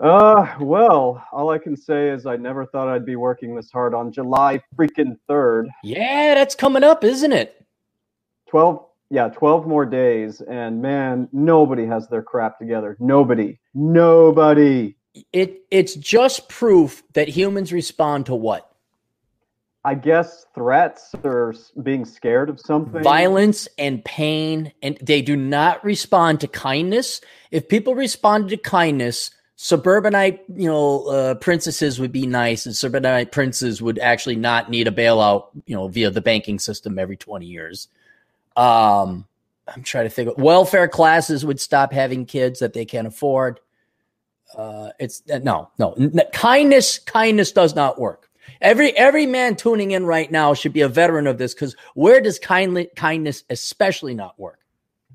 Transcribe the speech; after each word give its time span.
Uh, 0.00 0.54
well, 0.60 1.24
all 1.32 1.50
I 1.50 1.58
can 1.58 1.76
say 1.76 2.10
is 2.10 2.24
I 2.24 2.36
never 2.36 2.64
thought 2.66 2.88
I'd 2.88 3.04
be 3.04 3.16
working 3.16 3.56
this 3.56 3.70
hard 3.70 3.94
on 3.94 4.12
July 4.12 4.62
freaking 4.76 5.18
3rd. 5.28 5.66
Yeah, 5.82 6.34
that's 6.34 6.54
coming 6.54 6.84
up, 6.84 7.02
isn't 7.02 7.32
it? 7.32 7.64
12, 8.48 8.84
yeah, 9.10 9.28
12 9.28 9.66
more 9.66 9.84
days. 9.84 10.40
And 10.40 10.80
man, 10.80 11.28
nobody 11.32 11.84
has 11.86 12.08
their 12.08 12.22
crap 12.22 12.58
together. 12.58 12.96
Nobody. 13.00 13.58
Nobody. 13.74 14.96
It 15.32 15.62
it's 15.70 15.94
just 15.94 16.48
proof 16.48 17.02
that 17.14 17.28
humans 17.28 17.72
respond 17.72 18.26
to 18.26 18.36
what? 18.36 18.70
I 19.84 19.94
guess 19.94 20.46
threats 20.54 21.14
or 21.24 21.54
being 21.82 22.04
scared 22.04 22.50
of 22.50 22.60
something. 22.60 23.02
Violence 23.02 23.66
and 23.78 24.04
pain, 24.04 24.72
and 24.82 24.98
they 25.00 25.22
do 25.22 25.34
not 25.34 25.82
respond 25.82 26.40
to 26.40 26.48
kindness. 26.48 27.20
If 27.50 27.68
people 27.68 27.94
responded 27.94 28.50
to 28.50 28.56
kindness, 28.58 29.30
suburbanite, 29.60 30.44
you 30.54 30.68
know, 30.68 31.04
uh, 31.08 31.34
princesses 31.34 31.98
would 31.98 32.12
be 32.12 32.26
nice, 32.26 32.64
and 32.64 32.74
suburbanite 32.74 33.32
princes 33.32 33.82
would 33.82 33.98
actually 33.98 34.36
not 34.36 34.70
need 34.70 34.86
a 34.86 34.92
bailout, 34.92 35.48
you 35.66 35.74
know, 35.74 35.88
via 35.88 36.10
the 36.10 36.20
banking 36.20 36.58
system 36.60 36.98
every 36.98 37.16
twenty 37.16 37.46
years. 37.46 37.88
Um, 38.56 39.26
I'm 39.66 39.82
trying 39.82 40.04
to 40.04 40.10
think. 40.10 40.30
Of, 40.30 40.38
welfare 40.38 40.88
classes 40.88 41.44
would 41.44 41.60
stop 41.60 41.92
having 41.92 42.24
kids 42.24 42.60
that 42.60 42.72
they 42.72 42.84
can't 42.84 43.08
afford. 43.08 43.58
Uh, 44.56 44.90
it's 45.00 45.22
no, 45.26 45.70
no. 45.78 45.92
N- 45.94 46.20
kindness, 46.32 47.00
kindness 47.00 47.50
does 47.52 47.74
not 47.74 48.00
work. 48.00 48.30
Every 48.60 48.96
every 48.96 49.26
man 49.26 49.56
tuning 49.56 49.90
in 49.90 50.06
right 50.06 50.30
now 50.30 50.54
should 50.54 50.72
be 50.72 50.82
a 50.82 50.88
veteran 50.88 51.26
of 51.26 51.36
this 51.36 51.52
because 51.52 51.76
where 51.94 52.20
does 52.20 52.38
kindly, 52.38 52.90
kindness 52.94 53.42
especially 53.50 54.14
not 54.14 54.38
work? 54.38 54.60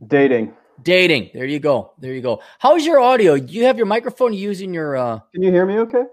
Dating. 0.05 0.53
Dating. 0.81 1.29
There 1.33 1.45
you 1.45 1.59
go. 1.59 1.93
There 1.99 2.13
you 2.13 2.21
go. 2.21 2.41
How's 2.59 2.85
your 2.85 2.99
audio? 2.99 3.37
Do 3.37 3.53
you 3.53 3.65
have 3.65 3.77
your 3.77 3.85
microphone 3.85 4.33
using 4.33 4.73
your? 4.73 4.97
uh 4.97 5.19
Can 5.33 5.43
you 5.43 5.51
hear 5.51 5.65
me 5.65 5.77
okay? 5.79 6.03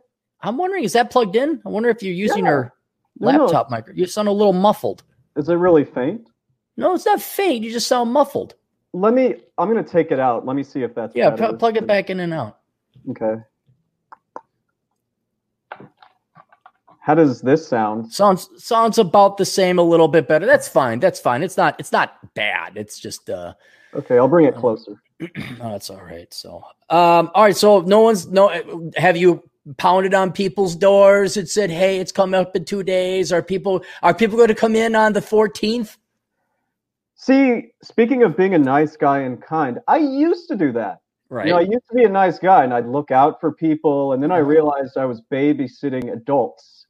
I'm 0.42 0.56
wondering, 0.56 0.84
is 0.84 0.92
that 0.94 1.10
plugged 1.10 1.36
in? 1.36 1.60
I 1.64 1.68
wonder 1.68 1.88
if 1.88 2.02
you're 2.02 2.14
using 2.14 2.44
Yeah. 2.44 2.50
your 2.50 2.74
No, 3.18 3.30
no. 3.32 3.44
laptop 3.44 3.70
micro. 3.70 3.94
You 3.94 4.06
sound 4.06 4.28
a 4.28 4.32
little 4.32 4.52
muffled. 4.52 5.02
Is 5.36 5.48
it 5.48 5.54
really 5.54 5.84
faint? 5.84 6.28
No, 6.76 6.94
it's 6.94 7.06
not 7.06 7.20
faint. 7.20 7.64
You 7.64 7.70
just 7.72 7.88
sound 7.88 8.12
muffled. 8.12 8.54
Let 8.92 9.14
me, 9.14 9.36
I'm 9.58 9.70
going 9.70 9.82
to 9.84 9.88
take 9.90 10.10
it 10.10 10.18
out. 10.18 10.46
Let 10.46 10.56
me 10.56 10.62
see 10.62 10.82
if 10.82 10.94
that's 10.94 11.14
Yeah, 11.14 11.30
pl- 11.30 11.56
plug 11.56 11.76
it 11.76 11.86
back 11.86 12.10
in 12.10 12.20
and 12.20 12.32
out. 12.34 12.58
Okay. 13.10 13.36
How 17.00 17.14
does 17.14 17.40
this 17.40 17.66
sound? 17.66 18.12
Sounds 18.12 18.48
sounds 18.62 18.98
about 18.98 19.36
the 19.36 19.44
same, 19.44 19.78
a 19.78 19.82
little 19.82 20.06
bit 20.08 20.28
better. 20.28 20.44
That's 20.46 20.68
fine. 20.68 21.00
That's 21.00 21.18
fine. 21.18 21.42
It's 21.42 21.56
not 21.56 21.76
it's 21.80 21.92
not 21.92 22.34
bad. 22.34 22.76
It's 22.76 22.98
just 22.98 23.30
uh 23.30 23.54
Okay, 23.94 24.18
I'll 24.18 24.28
bring 24.28 24.46
it 24.46 24.54
closer. 24.54 25.02
no, 25.20 25.72
that's 25.72 25.90
all 25.90 26.02
right. 26.02 26.32
So 26.32 26.62
um 26.88 27.30
all 27.34 27.44
right, 27.44 27.56
so 27.56 27.80
no 27.80 28.00
one's 28.00 28.28
no 28.28 28.90
have 28.96 29.16
you 29.16 29.42
pounded 29.76 30.14
on 30.14 30.32
people's 30.32 30.74
doors 30.74 31.36
and 31.36 31.48
said, 31.48 31.70
Hey, 31.70 31.98
it's 31.98 32.12
coming 32.12 32.40
up 32.40 32.54
in 32.56 32.64
two 32.64 32.82
days? 32.82 33.32
Are 33.32 33.42
people 33.42 33.84
are 34.02 34.14
people 34.14 34.36
going 34.36 34.48
to 34.48 34.54
come 34.54 34.74
in 34.76 34.94
on 34.94 35.12
the 35.12 35.22
fourteenth? 35.22 35.96
See, 37.16 37.72
speaking 37.82 38.22
of 38.22 38.36
being 38.36 38.54
a 38.54 38.58
nice 38.58 38.96
guy 38.96 39.18
and 39.20 39.42
kind, 39.42 39.78
I 39.86 39.98
used 39.98 40.48
to 40.48 40.56
do 40.56 40.72
that. 40.72 41.00
Right. 41.28 41.46
You 41.46 41.52
know, 41.52 41.58
I 41.58 41.62
used 41.62 41.86
to 41.90 41.94
be 41.94 42.04
a 42.04 42.08
nice 42.08 42.38
guy 42.38 42.64
and 42.64 42.72
I'd 42.72 42.86
look 42.86 43.10
out 43.10 43.40
for 43.40 43.52
people, 43.52 44.14
and 44.14 44.22
then 44.22 44.32
I 44.32 44.40
Mhm. 44.40 44.46
realized 44.46 44.96
I 44.96 45.04
was 45.04 45.20
babysitting 45.30 46.12
adults 46.12 46.86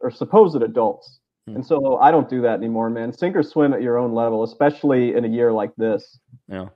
or 0.00 0.10
supposed 0.10 0.60
adults. 0.62 1.17
Hmm. 1.48 1.56
And 1.56 1.66
so 1.66 1.96
I 1.96 2.10
don't 2.10 2.28
do 2.28 2.42
that 2.42 2.54
anymore, 2.54 2.90
man. 2.90 3.12
Sink 3.12 3.36
or 3.36 3.42
swim 3.42 3.72
at 3.72 3.82
your 3.82 3.98
own 3.98 4.12
level, 4.14 4.42
especially 4.42 5.14
in 5.14 5.24
a 5.24 5.28
year 5.28 5.52
like 5.52 5.74
this. 5.76 6.18
Yeah. 6.48 6.68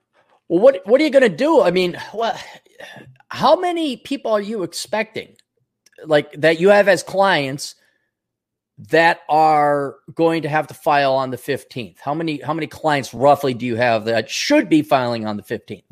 Well, 0.48 0.60
what 0.60 0.80
what 0.84 1.00
are 1.00 1.04
you 1.04 1.10
going 1.10 1.22
to 1.22 1.28
do? 1.28 1.62
I 1.62 1.70
mean, 1.70 1.98
what? 2.12 2.42
How 3.28 3.56
many 3.56 3.96
people 3.96 4.32
are 4.32 4.40
you 4.40 4.62
expecting, 4.62 5.36
like 6.04 6.32
that 6.32 6.60
you 6.60 6.68
have 6.70 6.88
as 6.88 7.02
clients 7.02 7.74
that 8.90 9.20
are 9.28 9.96
going 10.14 10.42
to 10.42 10.48
have 10.48 10.66
to 10.66 10.74
file 10.74 11.14
on 11.14 11.30
the 11.30 11.38
fifteenth? 11.38 12.00
How 12.00 12.14
many 12.14 12.40
how 12.40 12.52
many 12.52 12.66
clients 12.66 13.14
roughly 13.14 13.54
do 13.54 13.64
you 13.66 13.76
have 13.76 14.04
that 14.06 14.28
should 14.28 14.68
be 14.68 14.82
filing 14.82 15.26
on 15.26 15.36
the 15.36 15.42
fifteenth? 15.42 15.84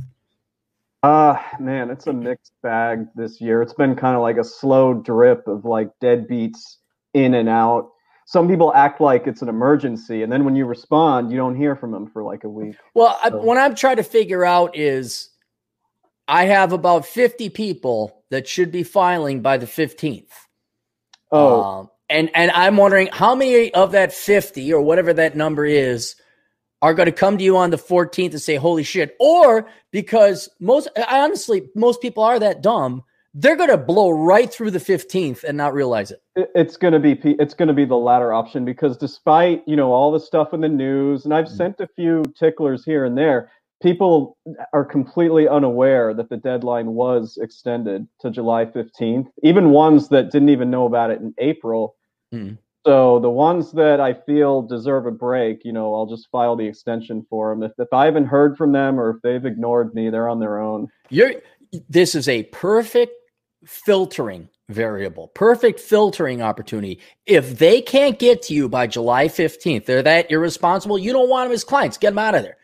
Uh 1.02 1.36
man, 1.58 1.88
it's 1.88 2.06
a 2.06 2.12
mixed 2.12 2.52
bag 2.62 3.06
this 3.14 3.40
year. 3.40 3.62
It's 3.62 3.72
been 3.72 3.96
kind 3.96 4.16
of 4.16 4.22
like 4.22 4.36
a 4.36 4.44
slow 4.44 4.92
drip 4.92 5.46
of 5.48 5.64
like 5.64 5.88
deadbeats 6.02 6.76
in 7.14 7.34
and 7.34 7.48
out. 7.48 7.90
Some 8.30 8.46
people 8.46 8.72
act 8.74 9.00
like 9.00 9.26
it's 9.26 9.42
an 9.42 9.48
emergency, 9.48 10.22
and 10.22 10.30
then 10.30 10.44
when 10.44 10.54
you 10.54 10.64
respond, 10.64 11.32
you 11.32 11.36
don't 11.36 11.56
hear 11.56 11.74
from 11.74 11.90
them 11.90 12.06
for 12.06 12.22
like 12.22 12.44
a 12.44 12.48
week. 12.48 12.76
Well, 12.94 13.18
I, 13.24 13.30
what 13.30 13.58
I'm 13.58 13.74
trying 13.74 13.96
to 13.96 14.04
figure 14.04 14.44
out 14.44 14.76
is, 14.76 15.30
I 16.28 16.44
have 16.44 16.72
about 16.72 17.04
fifty 17.06 17.48
people 17.48 18.22
that 18.30 18.46
should 18.46 18.70
be 18.70 18.84
filing 18.84 19.42
by 19.42 19.56
the 19.56 19.66
fifteenth. 19.66 20.30
Oh, 21.32 21.62
Um, 21.62 21.90
and 22.08 22.30
and 22.32 22.52
I'm 22.52 22.76
wondering 22.76 23.08
how 23.12 23.34
many 23.34 23.74
of 23.74 23.90
that 23.92 24.12
50 24.12 24.72
or 24.72 24.80
whatever 24.80 25.12
that 25.12 25.34
number 25.34 25.64
is 25.64 26.14
are 26.82 26.94
going 26.94 27.06
to 27.06 27.12
come 27.12 27.36
to 27.36 27.42
you 27.42 27.56
on 27.56 27.70
the 27.70 27.78
14th 27.78 28.30
and 28.30 28.40
say, 28.40 28.54
"Holy 28.54 28.84
shit!" 28.84 29.16
Or 29.18 29.66
because 29.90 30.48
most 30.60 30.86
honestly, 31.08 31.68
most 31.74 32.00
people 32.00 32.22
are 32.22 32.38
that 32.38 32.62
dumb, 32.62 33.02
they're 33.34 33.56
going 33.56 33.70
to 33.70 33.76
blow 33.76 34.10
right 34.10 34.52
through 34.52 34.70
the 34.72 34.78
15th 34.80 35.44
and 35.44 35.56
not 35.56 35.72
realize 35.72 36.10
it. 36.10 36.20
it- 36.36 36.50
it's 36.54 36.76
gonna 36.76 36.98
be 36.98 37.12
it's 37.38 37.54
gonna 37.54 37.72
be 37.74 37.84
the 37.84 37.96
latter 37.96 38.32
option 38.32 38.64
because 38.64 38.96
despite 38.96 39.62
you 39.66 39.76
know 39.76 39.92
all 39.92 40.10
the 40.10 40.18
stuff 40.20 40.52
in 40.54 40.60
the 40.60 40.68
news, 40.68 41.24
and 41.24 41.34
I've 41.34 41.46
Mm. 41.46 41.56
sent 41.56 41.80
a 41.80 41.86
few 41.86 42.22
ticklers 42.38 42.84
here 42.84 43.04
and 43.04 43.16
there, 43.16 43.50
people 43.82 44.36
are 44.72 44.84
completely 44.84 45.46
unaware 45.48 46.12
that 46.14 46.28
the 46.28 46.36
deadline 46.36 46.94
was 46.94 47.38
extended 47.40 48.06
to 48.20 48.30
July 48.30 48.64
15th. 48.66 49.28
Even 49.42 49.70
ones 49.70 50.08
that 50.08 50.30
didn't 50.30 50.48
even 50.50 50.70
know 50.70 50.86
about 50.86 51.10
it 51.10 51.20
in 51.20 51.34
April. 51.38 51.94
Mm. 52.34 52.58
So 52.86 53.18
the 53.18 53.30
ones 53.30 53.72
that 53.72 54.00
I 54.00 54.14
feel 54.14 54.62
deserve 54.62 55.06
a 55.06 55.10
break, 55.10 55.64
you 55.64 55.72
know, 55.72 55.94
I'll 55.94 56.06
just 56.06 56.28
file 56.30 56.56
the 56.56 56.66
extension 56.66 57.26
for 57.28 57.50
them. 57.50 57.62
If 57.62 57.72
if 57.78 57.92
I 57.92 58.06
haven't 58.06 58.26
heard 58.26 58.56
from 58.56 58.72
them 58.72 58.98
or 58.98 59.10
if 59.10 59.16
they've 59.22 59.44
ignored 59.44 59.94
me, 59.94 60.08
they're 60.10 60.28
on 60.28 60.40
their 60.40 60.58
own. 60.58 60.88
You're 61.10 61.34
this 61.88 62.14
is 62.14 62.28
a 62.28 62.44
perfect 62.44 63.12
filtering 63.64 64.48
variable, 64.68 65.28
perfect 65.28 65.80
filtering 65.80 66.42
opportunity. 66.42 67.00
If 67.26 67.58
they 67.58 67.80
can't 67.80 68.18
get 68.18 68.42
to 68.42 68.54
you 68.54 68.68
by 68.68 68.86
July 68.86 69.26
15th, 69.26 69.84
they're 69.84 70.02
that 70.02 70.30
irresponsible. 70.30 70.98
You 70.98 71.12
don't 71.12 71.28
want 71.28 71.48
them 71.48 71.54
as 71.54 71.64
clients. 71.64 71.98
Get 71.98 72.10
them 72.10 72.18
out 72.18 72.34
of 72.34 72.42
there. 72.42 72.56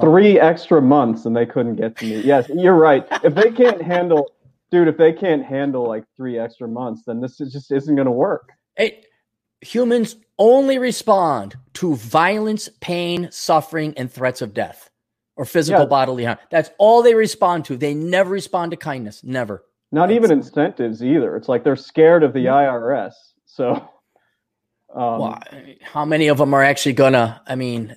Three 0.00 0.38
extra 0.38 0.80
months 0.82 1.24
and 1.24 1.36
they 1.36 1.46
couldn't 1.46 1.76
get 1.76 1.96
to 1.98 2.06
me. 2.06 2.20
Yes, 2.20 2.48
you're 2.54 2.74
right. 2.74 3.06
If 3.24 3.34
they 3.34 3.50
can't 3.50 3.80
handle, 3.82 4.30
dude, 4.70 4.88
if 4.88 4.96
they 4.96 5.12
can't 5.12 5.44
handle 5.44 5.86
like 5.86 6.04
three 6.16 6.38
extra 6.38 6.68
months, 6.68 7.02
then 7.06 7.20
this 7.20 7.40
is 7.40 7.52
just 7.52 7.72
isn't 7.72 7.94
going 7.94 8.06
to 8.06 8.12
work. 8.12 8.50
It, 8.76 9.06
humans 9.60 10.16
only 10.38 10.78
respond 10.78 11.56
to 11.74 11.96
violence, 11.96 12.68
pain, 12.80 13.28
suffering, 13.32 13.94
and 13.96 14.12
threats 14.12 14.40
of 14.42 14.54
death 14.54 14.90
or 15.36 15.44
physical 15.44 15.82
Yeah. 15.82 15.88
bodily 15.88 16.24
harm. 16.24 16.38
That's 16.50 16.70
all 16.78 17.02
they 17.02 17.14
respond 17.14 17.64
to. 17.66 17.76
They 17.76 17.94
never 17.94 18.30
respond 18.30 18.70
to 18.72 18.76
kindness. 18.76 19.24
Never. 19.24 19.64
Not 19.90 20.10
even 20.10 20.30
incentives 20.30 21.02
either. 21.02 21.36
It's 21.36 21.48
like 21.48 21.64
they're 21.64 21.76
scared 21.76 22.22
of 22.22 22.32
the. 22.32 22.46
IRS. 22.46 23.12
So, 23.46 23.70
um, 24.94 25.18
well, 25.20 25.42
how 25.82 26.04
many 26.04 26.28
of 26.28 26.38
them 26.38 26.52
are 26.54 26.62
actually 26.62 26.92
gonna? 26.92 27.40
I 27.46 27.54
mean, 27.54 27.96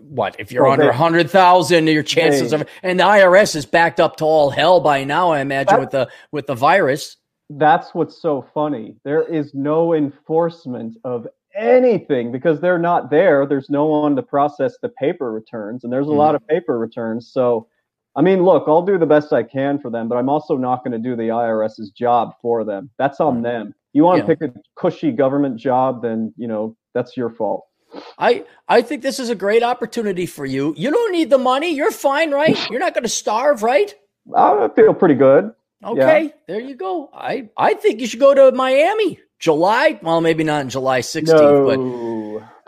what 0.00 0.36
if 0.38 0.52
you're 0.52 0.64
Well, 0.64 0.72
under 0.72 0.90
a 0.90 0.96
hundred 0.96 1.30
thousand? 1.30 1.86
Your 1.86 2.02
chances 2.02 2.50
they- 2.50 2.60
of 2.60 2.68
and 2.82 3.00
the 3.00 3.04
IRS 3.04 3.56
is 3.56 3.64
backed 3.66 3.98
up 4.00 4.16
to 4.16 4.24
all 4.24 4.50
hell 4.50 4.80
by 4.80 5.04
now. 5.04 5.30
I 5.30 5.40
imagine 5.40 5.74
That- 5.74 5.80
with 5.80 5.90
the 5.90 6.08
with 6.32 6.46
the 6.46 6.54
virus. 6.54 7.16
that's 7.50 7.94
what's 7.94 8.20
so 8.20 8.42
funny. 8.54 8.96
There 9.04 9.22
is 9.22 9.54
no 9.54 9.94
enforcement 9.94 10.96
of 11.04 11.26
anything 11.56 12.30
because 12.30 12.60
they're 12.60 12.78
not 12.78 13.10
there. 13.10 13.44
There's 13.46 13.68
no 13.70 13.86
one 13.86 14.14
to 14.16 14.22
process 14.22 14.76
the 14.82 14.88
paper 14.90 15.32
returns, 15.32 15.82
and 15.82 15.92
there's 15.92 16.06
a 16.06 16.10
Mhm. 16.12 16.16
lot 16.16 16.34
of 16.36 16.46
paper 16.46 16.78
returns. 16.78 17.26
So, 17.32 17.66
I 18.16 18.22
mean, 18.22 18.42
look, 18.42 18.64
I'll 18.66 18.82
do 18.82 18.98
the 18.98 19.06
best 19.06 19.32
I 19.32 19.42
can 19.42 19.78
for 19.78 19.90
them, 19.90 20.08
but 20.08 20.16
I'm 20.16 20.28
also 20.28 20.56
not 20.56 20.82
going 20.84 20.92
to 20.92 20.98
do 20.98 21.14
the 21.16 21.28
IRS's 21.28 21.90
job 21.90 22.34
for 22.42 22.64
them. 22.64 22.90
That's 22.98 23.20
on 23.20 23.42
them. 23.42 23.74
You 23.92 24.04
want 24.04 24.24
to 24.26 24.32
Yeah. 24.32 24.36
pick 24.36 24.56
a 24.56 24.60
cushy 24.76 25.12
government 25.12 25.56
job, 25.56 26.02
then 26.02 26.32
you 26.36 26.48
know 26.48 26.76
that's 26.94 27.16
your 27.16 27.30
fault. 27.30 27.66
I 28.18 28.44
I 28.68 28.82
think 28.82 29.02
this 29.02 29.18
is 29.18 29.30
a 29.30 29.34
great 29.34 29.62
opportunity 29.62 30.26
for 30.26 30.46
you. 30.46 30.74
You 30.76 30.90
don't 30.90 31.12
need 31.12 31.30
the 31.30 31.38
money. 31.38 31.74
You're 31.74 31.90
fine, 31.90 32.30
right? 32.30 32.56
You're 32.70 32.80
not 32.80 32.94
going 32.94 33.04
to 33.04 33.08
starve, 33.08 33.62
right? 33.62 33.94
I 34.34 34.68
feel 34.76 34.94
pretty 34.94 35.14
good. 35.16 35.52
Okay, 35.84 36.32
there 36.46 36.60
you 36.60 36.74
go. 36.74 37.10
I 37.14 37.48
I 37.56 37.74
think 37.74 38.00
you 38.00 38.06
should 38.06 38.20
go 38.20 38.34
to 38.34 38.52
Miami, 38.52 39.18
July. 39.38 39.98
Well, 40.02 40.20
maybe 40.20 40.44
not 40.44 40.60
in 40.62 40.68
July 40.68 41.00
16th, 41.00 41.64
but 41.66 41.78
No, 41.78 42.19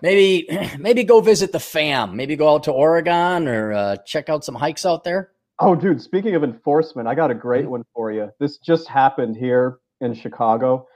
maybe 0.03 0.47
maybe 0.79 1.05
go 1.05 1.21
visit 1.21 1.53
the 1.53 1.61
fam. 1.61 2.15
Maybe 2.17 2.37
go 2.37 2.55
out 2.55 2.65
to 2.65 2.73
Oregon 2.73 3.49
or 3.49 3.73
uh, 3.73 3.97
check 4.05 4.29
out 4.29 4.45
some 4.45 4.55
hikes 4.57 4.85
out 4.85 5.05
there. 5.05 5.31
Oh, 5.61 5.75
dude, 5.75 6.03
speaking 6.03 6.35
of 6.35 6.43
enforcement, 6.45 7.09
I 7.09 7.15
got 7.15 7.31
a 7.31 7.35
Mm-hmm. 7.35 7.41
great 7.41 7.71
one 7.71 7.85
for 7.95 8.13
you. 8.13 8.31
This 8.41 8.59
just 8.59 8.89
happened 8.89 9.37
here 9.37 9.79
in 10.01 10.13
Chicago. 10.15 10.87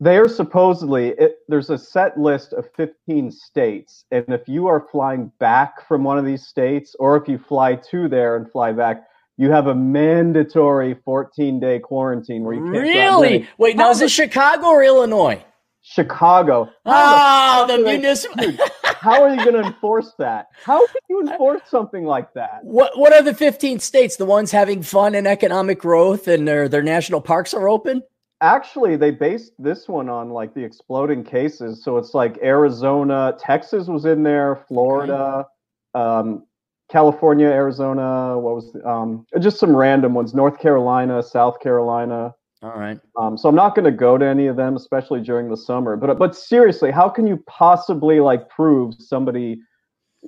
They 0.00 0.16
are 0.18 0.28
supposedly, 0.28 1.08
it, 1.10 1.38
there's 1.48 1.70
a 1.70 1.78
set 1.78 2.18
list 2.18 2.52
of 2.52 2.68
15 2.76 3.30
states. 3.30 4.04
And 4.10 4.24
if 4.28 4.48
you 4.48 4.66
are 4.66 4.86
flying 4.90 5.30
back 5.38 5.86
from 5.88 6.04
one 6.04 6.18
of 6.18 6.24
these 6.24 6.46
states, 6.46 6.94
or 6.98 7.16
if 7.16 7.28
you 7.28 7.38
fly 7.38 7.76
to 7.90 8.08
there 8.08 8.36
and 8.36 8.50
fly 8.50 8.72
back, 8.72 9.04
you 9.36 9.50
have 9.50 9.66
a 9.68 9.74
mandatory 9.74 10.94
14 11.04 11.58
day 11.58 11.78
quarantine 11.80 12.44
where 12.44 12.54
you 12.54 12.62
can't 12.72 12.84
really 12.84 13.48
wait 13.58 13.76
now 13.76 13.90
is 13.90 14.00
it 14.00 14.08
chicago 14.10 14.66
or 14.68 14.84
illinois 14.84 15.42
chicago 15.86 16.68
oh 16.86 17.66
the, 17.68 17.76
the 17.76 17.82
municipal 17.82 18.52
how 18.84 19.22
are 19.22 19.34
you 19.34 19.36
going 19.36 19.52
to 19.52 19.60
enforce 19.60 20.12
that 20.18 20.48
how 20.64 20.84
can 20.86 20.96
you 21.10 21.20
enforce 21.28 21.60
something 21.68 22.04
like 22.04 22.32
that 22.32 22.60
what 22.62 22.98
what 22.98 23.12
are 23.12 23.22
the 23.22 23.34
15 23.34 23.78
states 23.80 24.16
the 24.16 24.24
ones 24.24 24.50
having 24.50 24.82
fun 24.82 25.14
and 25.14 25.26
economic 25.26 25.78
growth 25.78 26.26
and 26.26 26.48
their 26.48 26.68
their 26.68 26.82
national 26.82 27.20
parks 27.20 27.52
are 27.52 27.68
open 27.68 28.02
actually 28.40 28.96
they 28.96 29.10
based 29.10 29.52
this 29.58 29.86
one 29.86 30.08
on 30.08 30.30
like 30.30 30.54
the 30.54 30.64
exploding 30.64 31.22
cases 31.22 31.84
so 31.84 31.98
it's 31.98 32.14
like 32.14 32.38
arizona 32.42 33.36
texas 33.38 33.86
was 33.86 34.06
in 34.06 34.22
there 34.22 34.64
florida 34.66 35.46
um, 35.94 36.44
California, 36.90 37.46
Arizona. 37.46 38.38
What 38.38 38.54
was 38.54 38.72
the, 38.72 38.86
um, 38.88 39.26
just 39.40 39.58
some 39.58 39.74
random 39.74 40.14
ones? 40.14 40.34
North 40.34 40.58
Carolina, 40.58 41.22
South 41.22 41.60
Carolina. 41.60 42.34
All 42.64 42.78
right. 42.78 42.98
Um, 43.20 43.36
so 43.36 43.46
I'm 43.50 43.54
not 43.54 43.74
going 43.74 43.84
to 43.84 43.90
go 43.90 44.16
to 44.16 44.24
any 44.24 44.46
of 44.46 44.56
them, 44.56 44.74
especially 44.74 45.20
during 45.20 45.50
the 45.50 45.56
summer. 45.56 45.96
But 45.96 46.18
but 46.18 46.34
seriously, 46.34 46.90
how 46.90 47.10
can 47.10 47.26
you 47.26 47.44
possibly 47.46 48.20
like 48.20 48.48
prove 48.48 48.94
somebody, 48.98 49.60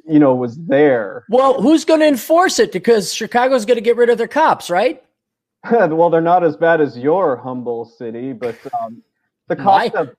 you 0.07 0.19
know, 0.19 0.35
was 0.35 0.59
there? 0.67 1.25
Well, 1.31 1.63
who's 1.63 1.87
going 1.87 2.01
to 2.01 2.07
enforce 2.07 2.59
it? 2.59 2.73
Because 2.73 3.15
Chicago's 3.15 3.65
going 3.65 3.79
to 3.79 3.83
get 3.83 3.97
rid 3.97 4.11
of 4.11 4.19
their 4.19 4.29
cops, 4.29 4.69
right? 4.69 5.03
well, 5.71 6.11
they're 6.11 6.21
not 6.21 6.45
as 6.45 6.59
bad 6.59 6.83
as 6.83 6.99
your 6.99 7.37
humble 7.37 7.87
city, 7.87 8.35
but 8.35 8.59
um, 8.83 9.03
the 9.49 9.57
cops 9.57 9.95
my, 9.95 9.99
have, 9.99 10.15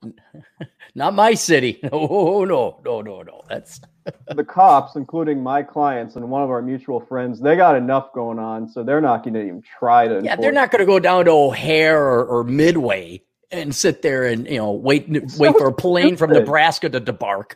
not 0.95 1.13
my 1.13 1.35
city. 1.35 1.79
No, 1.91 2.45
no, 2.45 2.81
no, 2.83 3.01
no, 3.01 3.21
no. 3.21 3.43
That's 3.47 3.79
the 4.35 4.43
cops, 4.43 4.95
including 4.95 5.41
my 5.41 5.63
clients 5.63 6.15
and 6.15 6.29
one 6.29 6.43
of 6.43 6.49
our 6.49 6.61
mutual 6.61 6.99
friends, 6.99 7.39
they 7.39 7.55
got 7.55 7.75
enough 7.75 8.13
going 8.13 8.39
on, 8.39 8.67
so 8.67 8.83
they're 8.83 9.01
not 9.01 9.23
going 9.23 9.33
to 9.33 9.41
even 9.41 9.63
try 9.79 10.07
to. 10.07 10.21
Yeah, 10.23 10.35
they're 10.35 10.51
not 10.51 10.71
going 10.71 10.79
to 10.79 10.85
go 10.85 10.99
down 10.99 11.25
to 11.25 11.31
O'Hare 11.31 12.03
or, 12.03 12.25
or, 12.25 12.43
Midway 12.43 13.21
and 13.51 13.73
sit 13.73 14.01
there 14.01 14.25
and 14.25 14.45
you 14.45 14.57
know 14.57 14.71
wait 14.71 15.05
it's 15.07 15.37
wait 15.37 15.53
so 15.53 15.59
for 15.59 15.67
a 15.67 15.73
plane 15.73 16.17
stupid. 16.17 16.19
from 16.19 16.31
Nebraska 16.33 16.89
to 16.89 16.99
debark. 16.99 17.55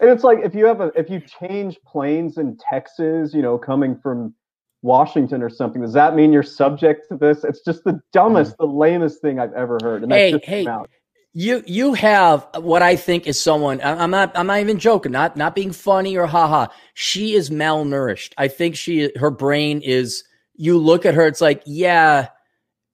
And 0.00 0.08
it's 0.08 0.24
like 0.24 0.38
if 0.42 0.54
you 0.54 0.64
have 0.64 0.80
a 0.80 0.90
if 0.96 1.10
you 1.10 1.20
change 1.20 1.78
planes 1.86 2.38
in 2.38 2.56
Texas, 2.56 3.34
you 3.34 3.42
know, 3.42 3.58
coming 3.58 3.98
from 4.02 4.34
Washington 4.82 5.42
or 5.42 5.50
something, 5.50 5.82
does 5.82 5.92
that 5.92 6.14
mean 6.14 6.32
you're 6.32 6.42
subject 6.42 7.08
to 7.10 7.16
this? 7.16 7.44
It's 7.44 7.60
just 7.60 7.84
the 7.84 8.00
dumbest, 8.12 8.52
mm. 8.52 8.56
the 8.58 8.66
lamest 8.66 9.20
thing 9.20 9.38
I've 9.38 9.52
ever 9.52 9.78
heard. 9.82 10.02
And 10.02 10.10
hey, 10.10 10.40
hey, 10.42 10.66
you 11.32 11.62
you 11.66 11.94
have 11.94 12.46
what 12.56 12.82
I 12.82 12.96
think 12.96 13.26
is 13.26 13.40
someone. 13.40 13.80
I'm 13.82 14.10
not. 14.10 14.32
I'm 14.34 14.48
not 14.48 14.60
even 14.60 14.78
joking. 14.78 15.12
Not 15.12 15.36
not 15.36 15.54
being 15.54 15.72
funny 15.72 16.16
or 16.16 16.26
haha. 16.26 16.66
She 16.94 17.34
is 17.34 17.50
malnourished. 17.50 18.32
I 18.36 18.48
think 18.48 18.76
she 18.76 19.12
her 19.16 19.30
brain 19.30 19.80
is. 19.82 20.24
You 20.56 20.76
look 20.76 21.06
at 21.06 21.14
her. 21.14 21.26
It's 21.26 21.40
like 21.40 21.62
yeah. 21.66 22.28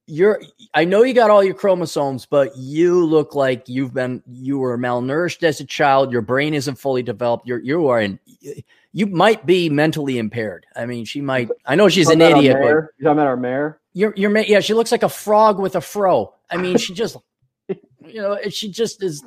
You're. 0.07 0.41
I 0.75 0.85
know 0.85 1.03
you 1.03 1.15
got 1.15 1.31
all 1.31 1.43
your 1.43 1.55
chromosomes, 1.55 2.27
but 2.27 2.57
you 2.57 3.05
look 3.05 3.35
like 3.35 3.69
you've 3.69 3.95
been. 3.95 4.23
You 4.27 4.59
were 4.59 4.77
malnourished 4.77 5.43
as 5.43 5.59
a 5.61 5.65
child. 5.65 6.13
Your 6.13 6.23
brain 6.23 6.53
isn't 6.53 6.77
fully 6.77 7.03
developed. 7.03 7.47
You're. 7.47 7.59
You 7.61 7.89
are 7.89 8.01
in. 8.01 8.21
You 8.93 9.07
might 9.07 9.47
be 9.47 9.71
mentally 9.71 10.19
impaired. 10.19 10.67
I 10.77 10.85
mean, 10.85 11.07
she 11.07 11.23
might. 11.23 11.51
I 11.65 11.75
know 11.75 11.89
she's 11.89 12.11
an 12.11 12.21
idiot. 12.21 12.59
But 12.61 12.69
you 12.69 12.75
talking 12.75 13.13
about 13.13 13.27
our 13.27 13.37
mayor? 13.37 13.81
You're. 13.95 14.13
You're. 14.15 14.37
Yeah. 14.39 14.61
She 14.61 14.75
looks 14.75 14.93
like 14.93 15.03
a 15.03 15.09
frog 15.09 15.59
with 15.59 15.75
a 15.75 15.81
fro. 15.81 16.35
I 16.51 16.59
mean, 16.59 16.77
she 16.77 16.95
just 16.95 17.17
you 18.09 18.21
know, 18.21 18.39
she 18.51 18.71
just 18.71 19.03
is 19.03 19.25